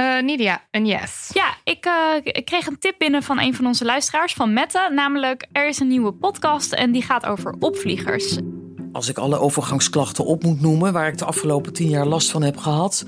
Uh, 0.01 0.23
Nidia, 0.23 0.66
een 0.70 0.86
yes. 0.86 1.31
Ja, 1.32 1.55
ik, 1.64 1.86
uh, 1.86 1.93
ik, 2.23 2.44
kreeg 2.44 2.66
een 2.66 2.78
tip 2.78 2.94
binnen 2.98 3.23
van 3.23 3.40
een 3.40 3.55
van 3.55 3.66
onze 3.66 3.85
luisteraars, 3.85 4.32
van 4.32 4.52
Mette. 4.52 4.90
Namelijk, 4.94 5.47
er 5.52 5.69
is 5.69 5.81
een 5.81 5.89
nieuwe 5.89 6.12
podcast 6.12 6.73
en 6.73 6.93
die 6.93 7.02
gaat 7.02 7.27
over 7.27 7.55
opvliegers. 7.59 8.39
Als 8.93 9.09
ik 9.09 9.19
alle 9.19 9.39
overgangsklachten 9.39 10.24
op 10.24 10.43
moet 10.43 10.60
noemen 10.60 10.93
waar 10.93 11.09
ik 11.09 11.19
de 11.19 11.24
afgelopen 11.24 11.73
tien 11.73 11.89
jaar 11.89 12.06
last 12.06 12.31
van 12.31 12.43
heb 12.43 12.56
gehad: 12.56 13.05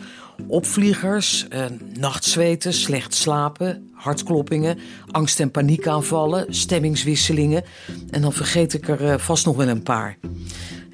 opvliegers, 0.47 1.48
eh, 1.48 1.65
nachtzweten, 1.93 2.73
slecht 2.73 3.15
slapen, 3.15 3.90
hartkloppingen, 3.93 4.78
angst- 5.11 5.40
en 5.40 5.51
paniekaanvallen, 5.51 6.55
stemmingswisselingen. 6.55 7.65
En 8.11 8.23
dan 8.23 8.32
vergeet 8.32 8.74
ik 8.74 8.89
er 8.89 9.11
eh, 9.11 9.19
vast 9.19 9.47
nog 9.47 9.56
wel 9.56 9.69
een 9.69 9.82
paar. 9.82 10.19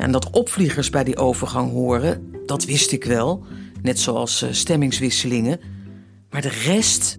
En 0.01 0.13
dat 0.13 0.31
opvliegers 0.31 0.91
bij 0.91 1.05
die 1.05 1.17
overgang 1.17 1.71
horen, 1.71 2.33
dat 2.47 2.65
wist 2.65 2.93
ik 2.93 3.05
wel. 3.05 3.45
Net 3.83 4.01
zoals 4.01 4.43
eh, 4.43 4.53
stemmingswisselingen. 4.53 5.61
Maar 6.31 6.41
de 6.41 6.49
rest, 6.49 7.19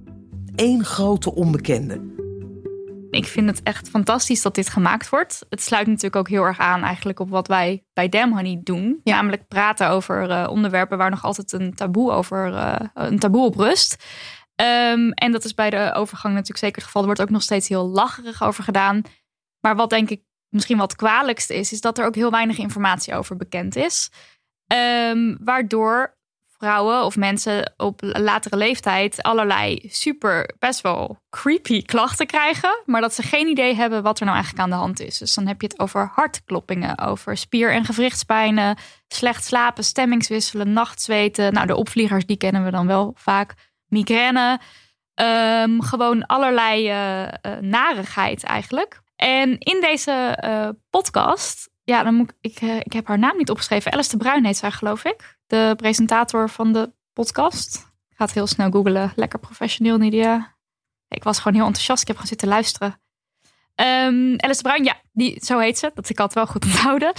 één 0.55 0.85
grote 0.85 1.35
onbekende. 1.35 2.09
Ik 3.09 3.25
vind 3.25 3.49
het 3.49 3.63
echt 3.63 3.89
fantastisch 3.89 4.41
dat 4.41 4.55
dit 4.55 4.69
gemaakt 4.69 5.09
wordt. 5.09 5.45
Het 5.49 5.61
sluit 5.61 5.87
natuurlijk 5.87 6.15
ook 6.15 6.29
heel 6.29 6.43
erg 6.43 6.59
aan 6.59 6.83
eigenlijk 6.83 7.19
op 7.19 7.29
wat 7.29 7.47
wij 7.47 7.85
bij 7.93 8.09
Damn 8.09 8.33
Honey 8.33 8.59
doen. 8.63 9.01
Namelijk 9.03 9.47
praten 9.47 9.89
over 9.89 10.29
uh, 10.29 10.47
onderwerpen 10.49 10.97
waar 10.97 11.09
nog 11.09 11.23
altijd 11.23 11.51
een 11.51 11.73
taboe, 11.73 12.11
over, 12.11 12.51
uh, 12.51 12.75
een 12.93 13.19
taboe 13.19 13.45
op 13.45 13.55
rust. 13.55 14.05
Um, 14.55 15.11
en 15.11 15.31
dat 15.31 15.43
is 15.43 15.53
bij 15.53 15.69
de 15.69 15.93
overgang 15.93 16.33
natuurlijk 16.33 16.59
zeker 16.59 16.75
het 16.75 16.85
geval. 16.85 17.01
Er 17.01 17.07
wordt 17.07 17.21
ook 17.21 17.29
nog 17.29 17.41
steeds 17.41 17.67
heel 17.67 17.87
lacherig 17.87 18.43
over 18.43 18.63
gedaan. 18.63 19.01
Maar 19.59 19.75
wat 19.75 19.89
denk 19.89 20.09
ik 20.09 20.21
misschien 20.51 20.77
wat 20.77 20.95
kwalijkste 20.95 21.55
is, 21.55 21.71
is 21.71 21.81
dat 21.81 21.97
er 21.97 22.05
ook 22.05 22.15
heel 22.15 22.31
weinig 22.31 22.57
informatie 22.57 23.15
over 23.15 23.35
bekend 23.35 23.75
is. 23.75 24.09
Um, 24.73 25.37
waardoor 25.43 26.19
vrouwen 26.61 27.05
of 27.05 27.15
mensen 27.15 27.73
op 27.77 27.99
latere 28.01 28.57
leeftijd 28.57 29.21
allerlei 29.21 29.87
super 29.89 30.53
best 30.59 30.81
wel 30.81 31.21
creepy 31.29 31.81
klachten 31.81 32.27
krijgen, 32.27 32.81
maar 32.85 33.01
dat 33.01 33.13
ze 33.13 33.23
geen 33.23 33.47
idee 33.47 33.75
hebben 33.75 34.03
wat 34.03 34.19
er 34.19 34.25
nou 34.25 34.37
eigenlijk 34.37 34.65
aan 34.65 34.77
de 34.77 34.83
hand 34.83 34.99
is. 34.99 35.17
Dus 35.17 35.33
dan 35.33 35.47
heb 35.47 35.61
je 35.61 35.67
het 35.67 35.79
over 35.79 36.11
hartkloppingen, 36.13 36.99
over 36.99 37.37
spier- 37.37 37.73
en 37.73 37.85
gewrichtspijnen, 37.85 38.77
slecht 39.07 39.43
slapen, 39.43 39.83
stemmingswisselen, 39.83 40.73
nachtzweten. 40.73 41.53
Nou, 41.53 41.67
de 41.67 41.75
opvliegers 41.75 42.25
die 42.25 42.37
kennen 42.37 42.63
we 42.63 42.71
dan 42.71 42.87
wel 42.87 43.13
vaak, 43.15 43.53
migraine, 43.87 44.59
um, 45.15 45.81
gewoon 45.81 46.25
allerlei 46.25 46.89
uh, 46.89 47.57
narigheid 47.59 48.43
eigenlijk. 48.43 49.00
En 49.23 49.57
in 49.59 49.81
deze 49.81 50.37
uh, 50.43 50.69
podcast 50.89 51.71
ja, 51.83 52.03
dan 52.03 52.13
moet 52.13 52.33
ik, 52.39 52.61
ik, 52.61 52.83
ik 52.85 52.93
heb 52.93 53.07
haar 53.07 53.19
naam 53.19 53.37
niet 53.37 53.49
opgeschreven. 53.49 53.91
Alice 53.91 54.09
de 54.09 54.17
Bruin 54.17 54.45
heet 54.45 54.57
zij, 54.57 54.71
geloof 54.71 55.05
ik 55.05 55.37
de 55.47 55.73
presentator 55.77 56.49
van 56.49 56.73
de 56.73 56.93
podcast. 57.13 57.75
Ik 58.09 58.17
ga 58.17 58.25
het 58.25 58.33
heel 58.33 58.47
snel 58.47 58.71
googelen. 58.71 59.13
Lekker 59.15 59.39
professioneel, 59.39 59.97
Nidia. 59.97 60.55
Ik 61.07 61.23
was 61.23 61.37
gewoon 61.37 61.53
heel 61.53 61.65
enthousiast. 61.65 62.01
Ik 62.01 62.07
heb 62.07 62.15
gewoon 62.15 62.31
zitten 62.31 62.47
luisteren. 62.47 63.01
Um, 63.75 64.39
Alice 64.39 64.61
Bruin, 64.61 64.83
ja, 64.83 65.01
die, 65.11 65.45
zo 65.45 65.59
heet 65.59 65.77
ze. 65.77 65.91
Dat 65.93 66.09
ik 66.09 66.17
had 66.17 66.33
wel 66.33 66.47
goed 66.47 66.65
onthouden. 66.69 67.13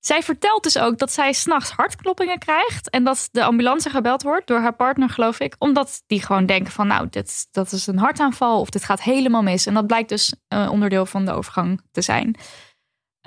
Zij 0.00 0.22
vertelt 0.22 0.62
dus 0.62 0.78
ook 0.78 0.98
dat 0.98 1.12
zij 1.12 1.32
s'nachts 1.32 1.70
hartkloppingen 1.70 2.38
krijgt. 2.38 2.90
En 2.90 3.04
dat 3.04 3.28
de 3.32 3.44
ambulance 3.44 3.90
gebeld 3.90 4.22
wordt 4.22 4.46
door 4.46 4.60
haar 4.60 4.76
partner, 4.76 5.08
geloof 5.08 5.40
ik. 5.40 5.54
Omdat 5.58 6.02
die 6.06 6.22
gewoon 6.22 6.46
denken 6.46 6.72
van, 6.72 6.86
nou, 6.86 7.06
dit, 7.10 7.48
dat 7.50 7.72
is 7.72 7.86
een 7.86 7.98
hartaanval 7.98 8.60
of 8.60 8.70
dit 8.70 8.84
gaat 8.84 9.02
helemaal 9.02 9.42
mis. 9.42 9.66
En 9.66 9.74
dat 9.74 9.86
blijkt 9.86 10.08
dus 10.08 10.34
uh, 10.48 10.70
onderdeel 10.70 11.06
van 11.06 11.24
de 11.24 11.32
overgang 11.32 11.80
te 11.90 12.00
zijn. 12.00 12.36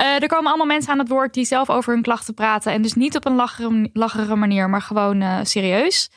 Uh, 0.02 0.22
er 0.22 0.28
komen 0.28 0.48
allemaal 0.48 0.66
mensen 0.66 0.92
aan 0.92 1.00
het 1.00 1.08
woord 1.08 1.34
die 1.34 1.46
zelf 1.46 1.70
over 1.70 1.94
hun 1.94 2.02
klachten 2.02 2.34
praten. 2.34 2.72
En 2.72 2.82
dus 2.82 2.94
niet 2.94 3.16
op 3.16 3.26
een 3.26 3.36
lachere, 3.94 4.36
manier, 4.36 4.70
maar 4.70 4.82
gewoon 4.82 5.22
uh, 5.22 5.40
serieus. 5.44 6.10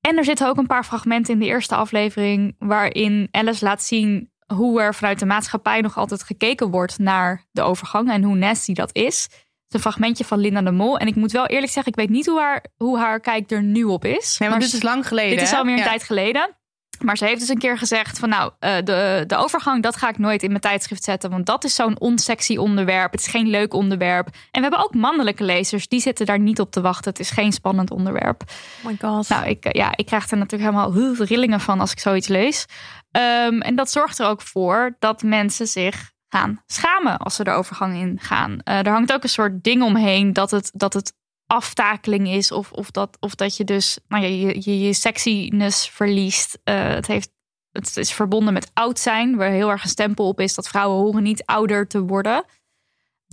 En 0.00 0.16
er 0.16 0.24
zitten 0.24 0.48
ook 0.48 0.56
een 0.56 0.66
paar 0.66 0.84
fragmenten 0.84 1.32
in 1.32 1.40
de 1.40 1.46
eerste 1.46 1.74
aflevering. 1.74 2.54
waarin 2.58 3.28
Alice 3.30 3.64
laat 3.64 3.82
zien 3.82 4.30
hoe 4.54 4.80
er 4.80 4.94
vanuit 4.94 5.18
de 5.18 5.26
maatschappij 5.26 5.80
nog 5.80 5.96
altijd 5.96 6.22
gekeken 6.22 6.70
wordt 6.70 6.98
naar 6.98 7.46
de 7.50 7.62
overgang. 7.62 8.10
en 8.10 8.22
hoe 8.22 8.36
nasty 8.36 8.72
dat 8.72 8.94
is. 8.94 9.28
Is 9.68 9.74
een 9.74 9.80
fragmentje 9.80 10.24
van 10.24 10.38
Linda 10.38 10.62
de 10.62 10.70
Mol. 10.70 10.98
En 10.98 11.06
ik 11.06 11.14
moet 11.14 11.32
wel 11.32 11.46
eerlijk 11.46 11.72
zeggen, 11.72 11.92
ik 11.92 11.98
weet 11.98 12.10
niet 12.10 12.26
hoe 12.26 12.40
haar, 12.40 12.64
hoe 12.76 12.98
haar 12.98 13.20
kijk 13.20 13.50
er 13.50 13.62
nu 13.62 13.84
op 13.84 14.04
is. 14.04 14.38
Nee, 14.38 14.48
maar 14.48 14.60
dit 14.60 14.72
is 14.72 14.82
lang 14.82 15.08
geleden. 15.08 15.36
Dit 15.36 15.46
is 15.46 15.52
alweer 15.52 15.72
een 15.72 15.78
ja. 15.78 15.84
tijd 15.84 16.02
geleden. 16.02 16.56
Maar 17.04 17.16
ze 17.16 17.24
heeft 17.24 17.40
dus 17.40 17.48
een 17.48 17.58
keer 17.58 17.78
gezegd 17.78 18.18
van 18.18 18.28
nou, 18.28 18.52
uh, 18.60 18.76
de, 18.84 19.24
de 19.26 19.36
overgang, 19.36 19.82
dat 19.82 19.96
ga 19.96 20.08
ik 20.08 20.18
nooit 20.18 20.42
in 20.42 20.48
mijn 20.48 20.60
tijdschrift 20.60 21.04
zetten. 21.04 21.30
Want 21.30 21.46
dat 21.46 21.64
is 21.64 21.74
zo'n 21.74 22.00
onsexy 22.00 22.56
onderwerp. 22.56 23.12
Het 23.12 23.20
is 23.20 23.26
geen 23.26 23.48
leuk 23.48 23.74
onderwerp. 23.74 24.26
En 24.26 24.32
we 24.50 24.60
hebben 24.60 24.78
ook 24.78 24.94
mannelijke 24.94 25.44
lezers, 25.44 25.88
die 25.88 26.00
zitten 26.00 26.26
daar 26.26 26.38
niet 26.38 26.60
op 26.60 26.70
te 26.70 26.80
wachten. 26.80 27.10
Het 27.10 27.20
is 27.20 27.30
geen 27.30 27.52
spannend 27.52 27.90
onderwerp. 27.90 28.42
Oh 28.82 28.86
my 28.86 28.96
god. 29.00 29.28
Nou, 29.28 29.46
ik, 29.46 29.76
ja, 29.76 29.96
ik 29.96 30.06
krijg 30.06 30.30
er 30.30 30.36
natuurlijk 30.36 30.70
helemaal 30.70 31.24
rillingen 31.24 31.60
van 31.60 31.80
als 31.80 31.92
ik 31.92 31.98
zoiets 31.98 32.28
lees. 32.28 32.66
Um, 33.10 33.60
en 33.60 33.76
dat 33.76 33.90
zorgt 33.90 34.18
er 34.18 34.26
ook 34.26 34.42
voor 34.42 34.96
dat 34.98 35.22
mensen 35.22 35.66
zich 35.66 36.12
gaan 36.28 36.62
schamen 36.66 37.18
als 37.18 37.34
ze 37.34 37.44
de 37.44 37.50
overgang 37.50 37.96
ingaan. 37.96 38.50
Uh, 38.50 38.78
er 38.78 38.92
hangt 38.92 39.12
ook 39.12 39.22
een 39.22 39.28
soort 39.28 39.64
ding 39.64 39.82
omheen 39.82 40.32
dat 40.32 40.50
het, 40.50 40.70
dat 40.74 40.92
het 40.92 41.12
aftakeling 41.46 42.28
is. 42.28 42.52
Of, 42.52 42.72
of, 42.72 42.90
dat, 42.90 43.16
of 43.20 43.34
dat 43.34 43.56
je 43.56 43.64
dus 43.64 43.98
nou 44.08 44.22
ja, 44.22 44.28
je, 44.28 44.60
je, 44.60 44.80
je 44.80 44.92
sexiness 44.92 45.88
verliest. 45.88 46.58
Uh, 46.64 46.88
het, 46.88 47.06
heeft, 47.06 47.30
het 47.72 47.96
is 47.96 48.12
verbonden 48.12 48.52
met 48.52 48.70
oud 48.74 48.98
zijn. 48.98 49.36
Waar 49.36 49.50
heel 49.50 49.70
erg 49.70 49.82
een 49.82 49.88
stempel 49.88 50.28
op 50.28 50.40
is 50.40 50.54
dat 50.54 50.68
vrouwen 50.68 50.98
horen 50.98 51.22
niet 51.22 51.44
ouder 51.44 51.88
te 51.88 52.00
worden. 52.00 52.44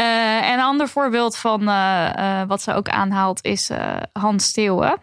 Uh, 0.01 0.49
en 0.49 0.53
een 0.53 0.65
ander 0.65 0.87
voorbeeld 0.87 1.37
van 1.37 1.65
wat 2.47 2.61
ze 2.61 2.73
ook 2.73 2.89
aanhaalt 2.89 3.43
is 3.43 3.69
Hans 4.11 4.45
Steeuwen. 4.45 4.99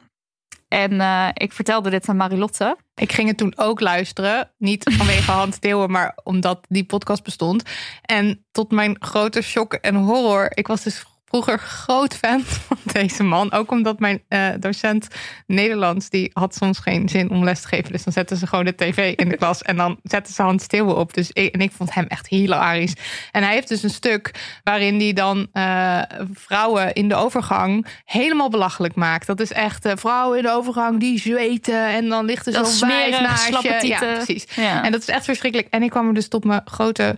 En 0.73 1.01
ik 1.35 1.53
vertelde 1.53 1.91
dit 1.91 2.09
aan 2.09 2.17
Marilotte. 2.17 2.77
Ik 2.95 3.13
ging 3.13 3.29
het 3.29 3.37
toen 3.37 3.53
ook 3.57 3.81
luisteren. 3.81 4.51
Niet 4.59 4.91
vanwege 4.97 5.31
Hans 5.41 5.57
Steeuwen, 5.57 5.91
maar 5.91 6.19
omdat 6.23 6.61
die 6.69 6.85
podcast 6.85 7.23
bestond. 7.23 7.63
En 8.03 8.45
tot 8.53 8.71
mijn 8.71 8.97
grote 8.99 9.43
shock 9.43 9.75
en 9.75 9.95
horror. 9.95 10.51
Ik 10.55 10.67
was 10.67 10.83
dus 10.83 11.05
vroeger 11.33 11.59
groot 11.59 12.17
fan 12.17 12.41
van 12.43 12.77
deze 12.93 13.23
man. 13.23 13.53
Ook 13.53 13.71
omdat 13.71 13.99
mijn 13.99 14.23
uh, 14.29 14.49
docent 14.59 15.09
Nederlands, 15.47 16.09
die 16.09 16.31
had 16.33 16.55
soms 16.55 16.79
geen 16.79 17.09
zin 17.09 17.31
om 17.31 17.45
les 17.45 17.61
te 17.61 17.69
geven. 17.69 17.93
Dus 17.93 18.05
dan 18.05 18.13
zetten 18.13 18.37
ze 18.37 18.47
gewoon 18.47 18.65
de 18.65 18.75
tv 18.75 19.15
in 19.17 19.29
de 19.29 19.37
klas 19.37 19.63
en 19.63 19.77
dan 19.77 20.01
zetten 20.03 20.35
ze 20.35 20.43
Hans 20.43 20.63
Steeuwen 20.63 20.97
op. 20.97 21.15
Dus 21.15 21.31
ik, 21.33 21.55
en 21.55 21.61
ik 21.61 21.73
vond 21.73 21.95
hem 21.95 22.07
echt 22.07 22.29
hilarisch. 22.29 22.95
En 23.31 23.43
hij 23.43 23.53
heeft 23.53 23.69
dus 23.69 23.83
een 23.83 23.91
stuk 23.91 24.31
waarin 24.65 25.01
hij 25.01 25.13
dan 25.13 25.47
uh, 25.53 26.03
vrouwen 26.33 26.93
in 26.93 27.09
de 27.09 27.15
overgang 27.15 27.87
helemaal 28.05 28.51
belachelijk 28.51 28.95
maakt. 28.95 29.27
Dat 29.27 29.41
is 29.41 29.53
echt 29.53 29.87
uh, 29.87 29.93
vrouwen 29.97 30.37
in 30.39 30.45
de 30.45 30.53
overgang 30.53 31.01
die 31.01 31.21
zweten 31.21 31.87
en 31.87 32.09
dan 32.09 32.25
ligt 32.25 32.47
er 32.47 32.53
zo'n 32.53 32.89
wijf 32.89 33.21
naast 33.21 33.63
je. 33.63 33.87
Ja, 33.87 33.99
precies. 33.99 34.47
Ja. 34.55 34.85
En 34.85 34.93
dat 34.93 35.01
is 35.01 35.09
echt 35.09 35.25
verschrikkelijk. 35.25 35.69
En 35.71 35.83
ik 35.83 35.91
kwam 35.91 36.09
er 36.09 36.15
dus 36.15 36.29
tot 36.29 36.45
mijn 36.45 36.63
grote 36.65 37.17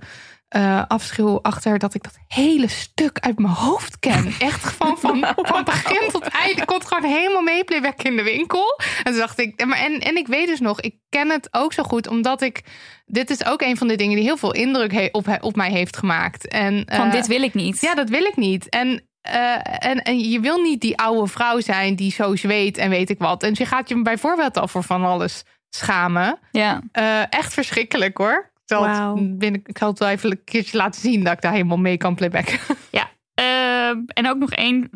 uh, 0.56 0.82
afschuw 0.88 1.38
achter 1.42 1.78
dat 1.78 1.94
ik 1.94 2.02
dat 2.02 2.18
hele 2.28 2.68
stuk 2.68 3.18
uit 3.20 3.38
mijn 3.38 3.54
hoofd 3.54 3.98
ken. 3.98 4.34
Echt 4.38 4.64
gewoon 4.64 4.98
van, 4.98 5.26
van 5.36 5.64
begin 5.64 6.10
tot 6.10 6.22
eind. 6.22 6.58
Ik 6.58 6.66
kon 6.66 6.78
het 6.78 6.86
gewoon 6.86 7.10
helemaal 7.10 7.42
meeplaybacken 7.42 8.04
in 8.04 8.16
de 8.16 8.22
winkel. 8.22 8.80
En 8.98 9.12
toen 9.12 9.20
dacht 9.20 9.38
ik, 9.38 9.64
maar 9.66 9.78
en, 9.78 9.98
en 10.00 10.16
ik 10.16 10.26
weet 10.26 10.46
dus 10.46 10.60
nog, 10.60 10.80
ik 10.80 10.94
ken 11.08 11.30
het 11.30 11.48
ook 11.50 11.72
zo 11.72 11.82
goed, 11.82 12.08
omdat 12.08 12.42
ik. 12.42 12.62
Dit 13.06 13.30
is 13.30 13.44
ook 13.44 13.62
een 13.62 13.76
van 13.76 13.88
de 13.88 13.96
dingen 13.96 14.16
die 14.16 14.24
heel 14.24 14.36
veel 14.36 14.54
indruk 14.54 15.08
op, 15.12 15.38
op 15.40 15.56
mij 15.56 15.70
heeft 15.70 15.96
gemaakt. 15.96 16.48
En, 16.48 16.82
van 16.86 17.06
uh, 17.06 17.12
dit 17.12 17.26
wil 17.26 17.42
ik 17.42 17.54
niet. 17.54 17.80
Ja, 17.80 17.94
dat 17.94 18.08
wil 18.08 18.22
ik 18.22 18.36
niet. 18.36 18.68
En 18.68 19.08
uh, 19.28 19.56
en, 19.78 20.02
en 20.02 20.18
je 20.18 20.40
wil 20.40 20.60
niet 20.60 20.80
die 20.80 20.98
oude 20.98 21.30
vrouw 21.30 21.60
zijn 21.60 21.96
die 21.96 22.12
zo 22.12 22.36
zweet 22.36 22.78
en 22.78 22.90
weet 22.90 23.10
ik 23.10 23.18
wat. 23.18 23.42
En 23.42 23.50
je 23.54 23.66
gaat 23.66 23.88
je 23.88 24.02
bijvoorbeeld 24.02 24.56
al 24.56 24.68
voor 24.68 24.82
van 24.82 25.04
alles 25.04 25.44
schamen. 25.70 26.38
Ja. 26.50 26.80
Uh, 26.92 27.20
echt 27.32 27.54
verschrikkelijk 27.54 28.18
hoor. 28.18 28.52
Ik 28.66 28.76
zal, 28.76 28.86
wow. 28.86 29.18
het, 29.18 29.38
binnen, 29.38 29.60
ik 29.64 29.78
zal 29.78 29.88
het 29.88 29.98
wel 29.98 30.08
even 30.08 30.30
een 30.30 30.44
keertje 30.44 30.76
laten 30.76 31.00
zien 31.00 31.24
dat 31.24 31.32
ik 31.32 31.40
daar 31.40 31.52
helemaal 31.52 31.76
mee 31.76 31.96
kan 31.96 32.14
playbacken. 32.14 32.58
Ja, 32.90 33.10
uh, 33.40 34.02
en 34.06 34.28
ook 34.28 34.38
nog 34.38 34.50
één 34.50 34.90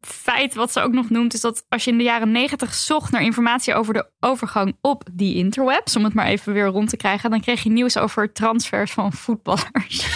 feit 0.00 0.54
wat 0.54 0.72
ze 0.72 0.80
ook 0.80 0.92
nog 0.92 1.10
noemt, 1.10 1.34
is 1.34 1.40
dat 1.40 1.64
als 1.68 1.84
je 1.84 1.90
in 1.90 1.98
de 1.98 2.04
jaren 2.04 2.32
negentig 2.32 2.74
zocht 2.74 3.10
naar 3.10 3.22
informatie 3.22 3.74
over 3.74 3.94
de 3.94 4.06
overgang 4.20 4.76
op 4.80 5.04
die 5.12 5.36
interwebs, 5.36 5.96
om 5.96 6.04
het 6.04 6.14
maar 6.14 6.26
even 6.26 6.52
weer 6.52 6.66
rond 6.66 6.88
te 6.88 6.96
krijgen, 6.96 7.30
dan 7.30 7.40
kreeg 7.40 7.62
je 7.62 7.70
nieuws 7.70 7.96
over 7.96 8.32
transfers 8.32 8.92
van 8.92 9.12
voetballers. 9.12 10.06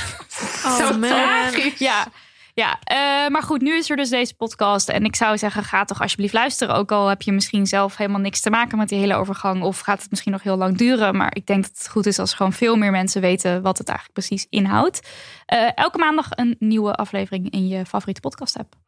Oh, 0.64 0.76
Zo 0.78 1.00
tragisch. 1.00 1.78
Ja. 1.78 2.06
Ja, 2.56 2.78
uh, 2.90 3.30
maar 3.30 3.42
goed, 3.42 3.60
nu 3.60 3.76
is 3.76 3.90
er 3.90 3.96
dus 3.96 4.08
deze 4.08 4.34
podcast. 4.34 4.88
En 4.88 5.04
ik 5.04 5.16
zou 5.16 5.38
zeggen, 5.38 5.62
ga 5.62 5.84
toch 5.84 6.00
alsjeblieft 6.00 6.32
luisteren. 6.32 6.74
Ook 6.74 6.92
al 6.92 7.08
heb 7.08 7.22
je 7.22 7.32
misschien 7.32 7.66
zelf 7.66 7.96
helemaal 7.96 8.20
niks 8.20 8.40
te 8.40 8.50
maken 8.50 8.78
met 8.78 8.88
die 8.88 8.98
hele 8.98 9.14
overgang. 9.14 9.62
Of 9.62 9.80
gaat 9.80 10.00
het 10.00 10.10
misschien 10.10 10.32
nog 10.32 10.42
heel 10.42 10.56
lang 10.56 10.76
duren. 10.76 11.16
Maar 11.16 11.34
ik 11.34 11.46
denk 11.46 11.62
dat 11.62 11.78
het 11.78 11.88
goed 11.88 12.06
is 12.06 12.18
als 12.18 12.34
gewoon 12.34 12.52
veel 12.52 12.76
meer 12.76 12.90
mensen 12.90 13.20
weten 13.20 13.62
wat 13.62 13.78
het 13.78 13.88
eigenlijk 13.88 14.18
precies 14.18 14.46
inhoudt. 14.50 15.08
Uh, 15.54 15.70
elke 15.74 15.98
maandag 15.98 16.26
een 16.30 16.56
nieuwe 16.58 16.94
aflevering 16.94 17.50
in 17.50 17.68
je 17.68 17.86
favoriete 17.86 18.20
podcast 18.20 18.58
app. 18.58 18.85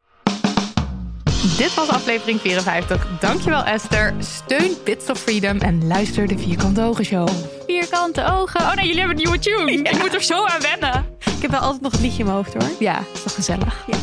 Dit 1.41 1.73
was 1.73 1.87
aflevering 1.87 2.39
54. 2.41 3.07
Dankjewel 3.19 3.63
Esther. 3.63 4.13
Steun 4.19 4.73
Bits 4.83 5.09
of 5.09 5.19
Freedom 5.19 5.57
en 5.57 5.87
luister 5.87 6.27
de 6.27 6.37
Vierkante 6.37 6.81
Ogen 6.81 7.05
Show. 7.05 7.27
Vierkante 7.67 8.25
ogen. 8.31 8.61
Oh 8.61 8.73
nee, 8.73 8.85
jullie 8.85 8.99
hebben 8.99 9.17
een 9.17 9.23
nieuwe 9.23 9.39
tune. 9.39 9.71
Ik 9.91 9.97
moet 9.97 10.13
er 10.13 10.23
zo 10.23 10.45
aan 10.45 10.61
wennen. 10.61 11.05
Ik 11.19 11.41
heb 11.41 11.51
wel 11.51 11.59
altijd 11.59 11.81
nog 11.81 11.93
een 11.93 12.01
liedje 12.01 12.19
in 12.19 12.25
mijn 12.25 12.37
hoofd 12.37 12.53
hoor. 12.53 12.69
Ja, 12.79 12.99
is 13.13 13.23
toch 13.23 13.33
gezellig. 13.33 13.83
Ja. 13.87 13.97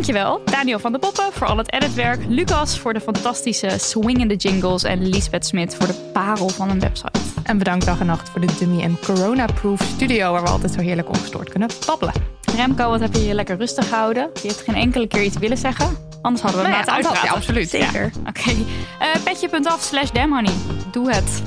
Dankjewel, 0.00 0.40
Daniel 0.44 0.78
van 0.78 0.92
de 0.92 0.98
Poppen 0.98 1.32
voor 1.32 1.46
al 1.46 1.56
het 1.56 1.72
editwerk. 1.72 2.20
Lucas 2.28 2.78
voor 2.78 2.92
de 2.92 3.00
fantastische 3.00 3.68
swingende 3.78 4.36
jingles. 4.36 4.82
En 4.82 5.08
Lisbeth 5.08 5.46
Smit 5.46 5.74
voor 5.74 5.86
de 5.86 6.10
parel 6.12 6.48
van 6.48 6.70
een 6.70 6.80
website. 6.80 7.10
En 7.42 7.58
bedankt 7.58 7.84
dag 7.84 8.00
en 8.00 8.06
nacht 8.06 8.28
voor 8.28 8.40
de 8.40 8.46
dummy 8.58 8.82
en 8.82 8.98
corona-proof 9.04 9.80
studio... 9.82 10.32
waar 10.32 10.42
we 10.42 10.48
altijd 10.48 10.72
zo 10.72 10.80
heerlijk 10.80 11.08
ongestoord 11.08 11.50
kunnen 11.50 11.68
babbelen. 11.86 12.14
Remco, 12.56 12.88
wat 12.90 13.00
heb 13.00 13.12
je 13.14 13.20
hier 13.20 13.34
lekker 13.34 13.56
rustig 13.56 13.88
gehouden? 13.88 14.30
Je 14.42 14.48
hebt 14.48 14.60
geen 14.60 14.74
enkele 14.74 15.06
keer 15.06 15.22
iets 15.22 15.38
willen 15.38 15.58
zeggen. 15.58 15.96
Anders 16.22 16.42
hadden 16.42 16.62
we 16.62 16.68
Nee, 16.68 16.76
het 16.76 16.86
had- 16.88 16.96
uitpraten. 16.96 17.24
ja, 17.28 17.34
absoluut, 17.34 17.68
Zeker. 17.70 18.10
Oké. 18.28 18.50
Eh, 19.00 19.22
Petje.af 19.24 19.80
slash 19.82 20.10
damhoney. 20.10 20.52
Doe 20.92 21.12
het. 21.14 21.42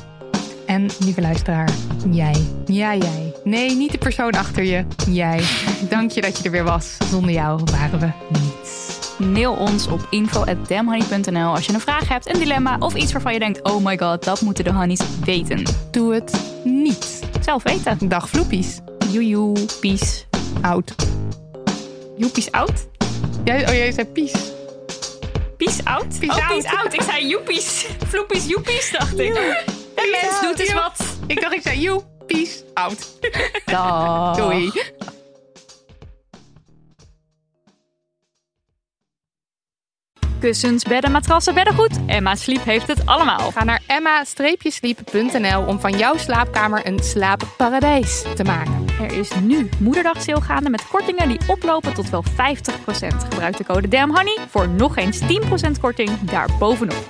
En 0.65 0.90
lieve 0.99 1.22
luisteraar, 1.22 1.69
jij. 2.10 2.45
Ja, 2.65 2.95
jij. 2.95 3.34
Nee, 3.44 3.76
niet 3.76 3.91
de 3.91 3.98
persoon 3.98 4.31
achter 4.31 4.64
je. 4.64 4.85
Jij. 5.10 5.44
Dank 5.90 6.11
je 6.11 6.22
dat 6.22 6.38
je 6.38 6.44
er 6.44 6.52
weer 6.52 6.64
was. 6.64 6.98
Zonder 7.10 7.31
jou 7.31 7.61
waren 7.72 7.99
we 7.99 8.11
niets. 8.30 8.99
Mail 9.18 9.53
ons 9.53 9.88
op 9.88 10.07
info.damhoney.nl 10.10 11.52
als 11.52 11.65
je 11.65 11.73
een 11.73 11.80
vraag 11.80 12.07
hebt, 12.07 12.34
een 12.34 12.40
dilemma 12.40 12.76
of 12.80 12.95
iets 12.95 13.11
waarvan 13.11 13.34
je 13.34 13.40
denkt... 13.40 13.64
oh 13.64 13.85
my 13.85 13.98
god, 13.98 14.23
dat 14.23 14.41
moeten 14.41 14.64
de 14.64 14.73
honeys 14.73 14.99
weten. 15.26 15.64
Doe 15.91 16.14
het 16.14 16.41
niet. 16.64 17.23
Zelf 17.41 17.64
weten. 17.64 18.10
Dag 18.10 18.30
vloepies. 18.30 18.80
Joejoe, 19.11 19.57
peace. 19.80 20.23
Oud. 20.61 20.95
Joepies 22.18 22.52
out? 22.52 22.88
Jij, 23.44 23.68
oh, 23.68 23.73
jij 23.73 23.91
zei 23.91 24.07
pies. 24.07 24.31
Peace 25.57 25.84
out? 25.84 26.19
Peace 26.19 26.40
oh, 26.40 26.49
out. 26.49 26.61
peace 26.61 26.77
out. 26.77 26.94
Ik 26.94 27.02
zei 27.02 27.27
joepies. 27.27 27.85
Vloepies, 28.07 28.48
joepies, 28.48 28.91
dacht 28.91 29.19
ik. 29.19 29.73
De 29.95 30.20
mens 30.22 30.41
doet 30.41 30.60
eens 30.60 30.70
Joe. 30.70 30.82
wat. 30.82 31.18
Ik 31.28 31.41
dacht, 31.41 31.53
ik 31.53 31.61
zei 31.61 31.80
you, 31.80 32.02
peace, 32.28 32.64
out. 32.74 33.20
Dag. 33.65 34.36
Doei. 34.36 34.72
Kussens, 40.40 40.84
bedden, 40.84 41.11
matrassen, 41.11 41.53
beddengoed. 41.53 41.99
Emma 42.06 42.36
Sleep 42.36 42.64
heeft 42.64 42.88
het 42.88 43.06
allemaal. 43.06 43.52
Ga 43.52 43.64
naar 43.64 43.82
emma-sleep.nl 43.88 45.65
om 45.65 45.80
van 45.80 45.98
jouw 45.98 46.18
slaapkamer 46.18 46.88
een 46.88 46.99
slaapparadijs 46.99 48.24
te 48.36 48.44
maken. 48.44 48.86
Er 49.02 49.18
is 49.18 49.30
nu 49.41 49.70
moederdag 49.80 50.22
sale 50.22 50.41
gaande 50.41 50.70
met 50.70 50.88
kortingen 50.88 51.28
die 51.28 51.40
oplopen 51.48 51.94
tot 51.94 52.10
wel 52.10 52.24
50%. 52.24 52.32
Gebruik 53.30 53.57
de 53.57 53.65
code 53.65 53.88
DAMHONEY 53.88 54.38
voor 54.49 54.70
nog 54.70 54.98
eens 54.98 55.22
10% 55.22 55.26
korting 55.82 56.20
daarbovenop. 56.20 57.06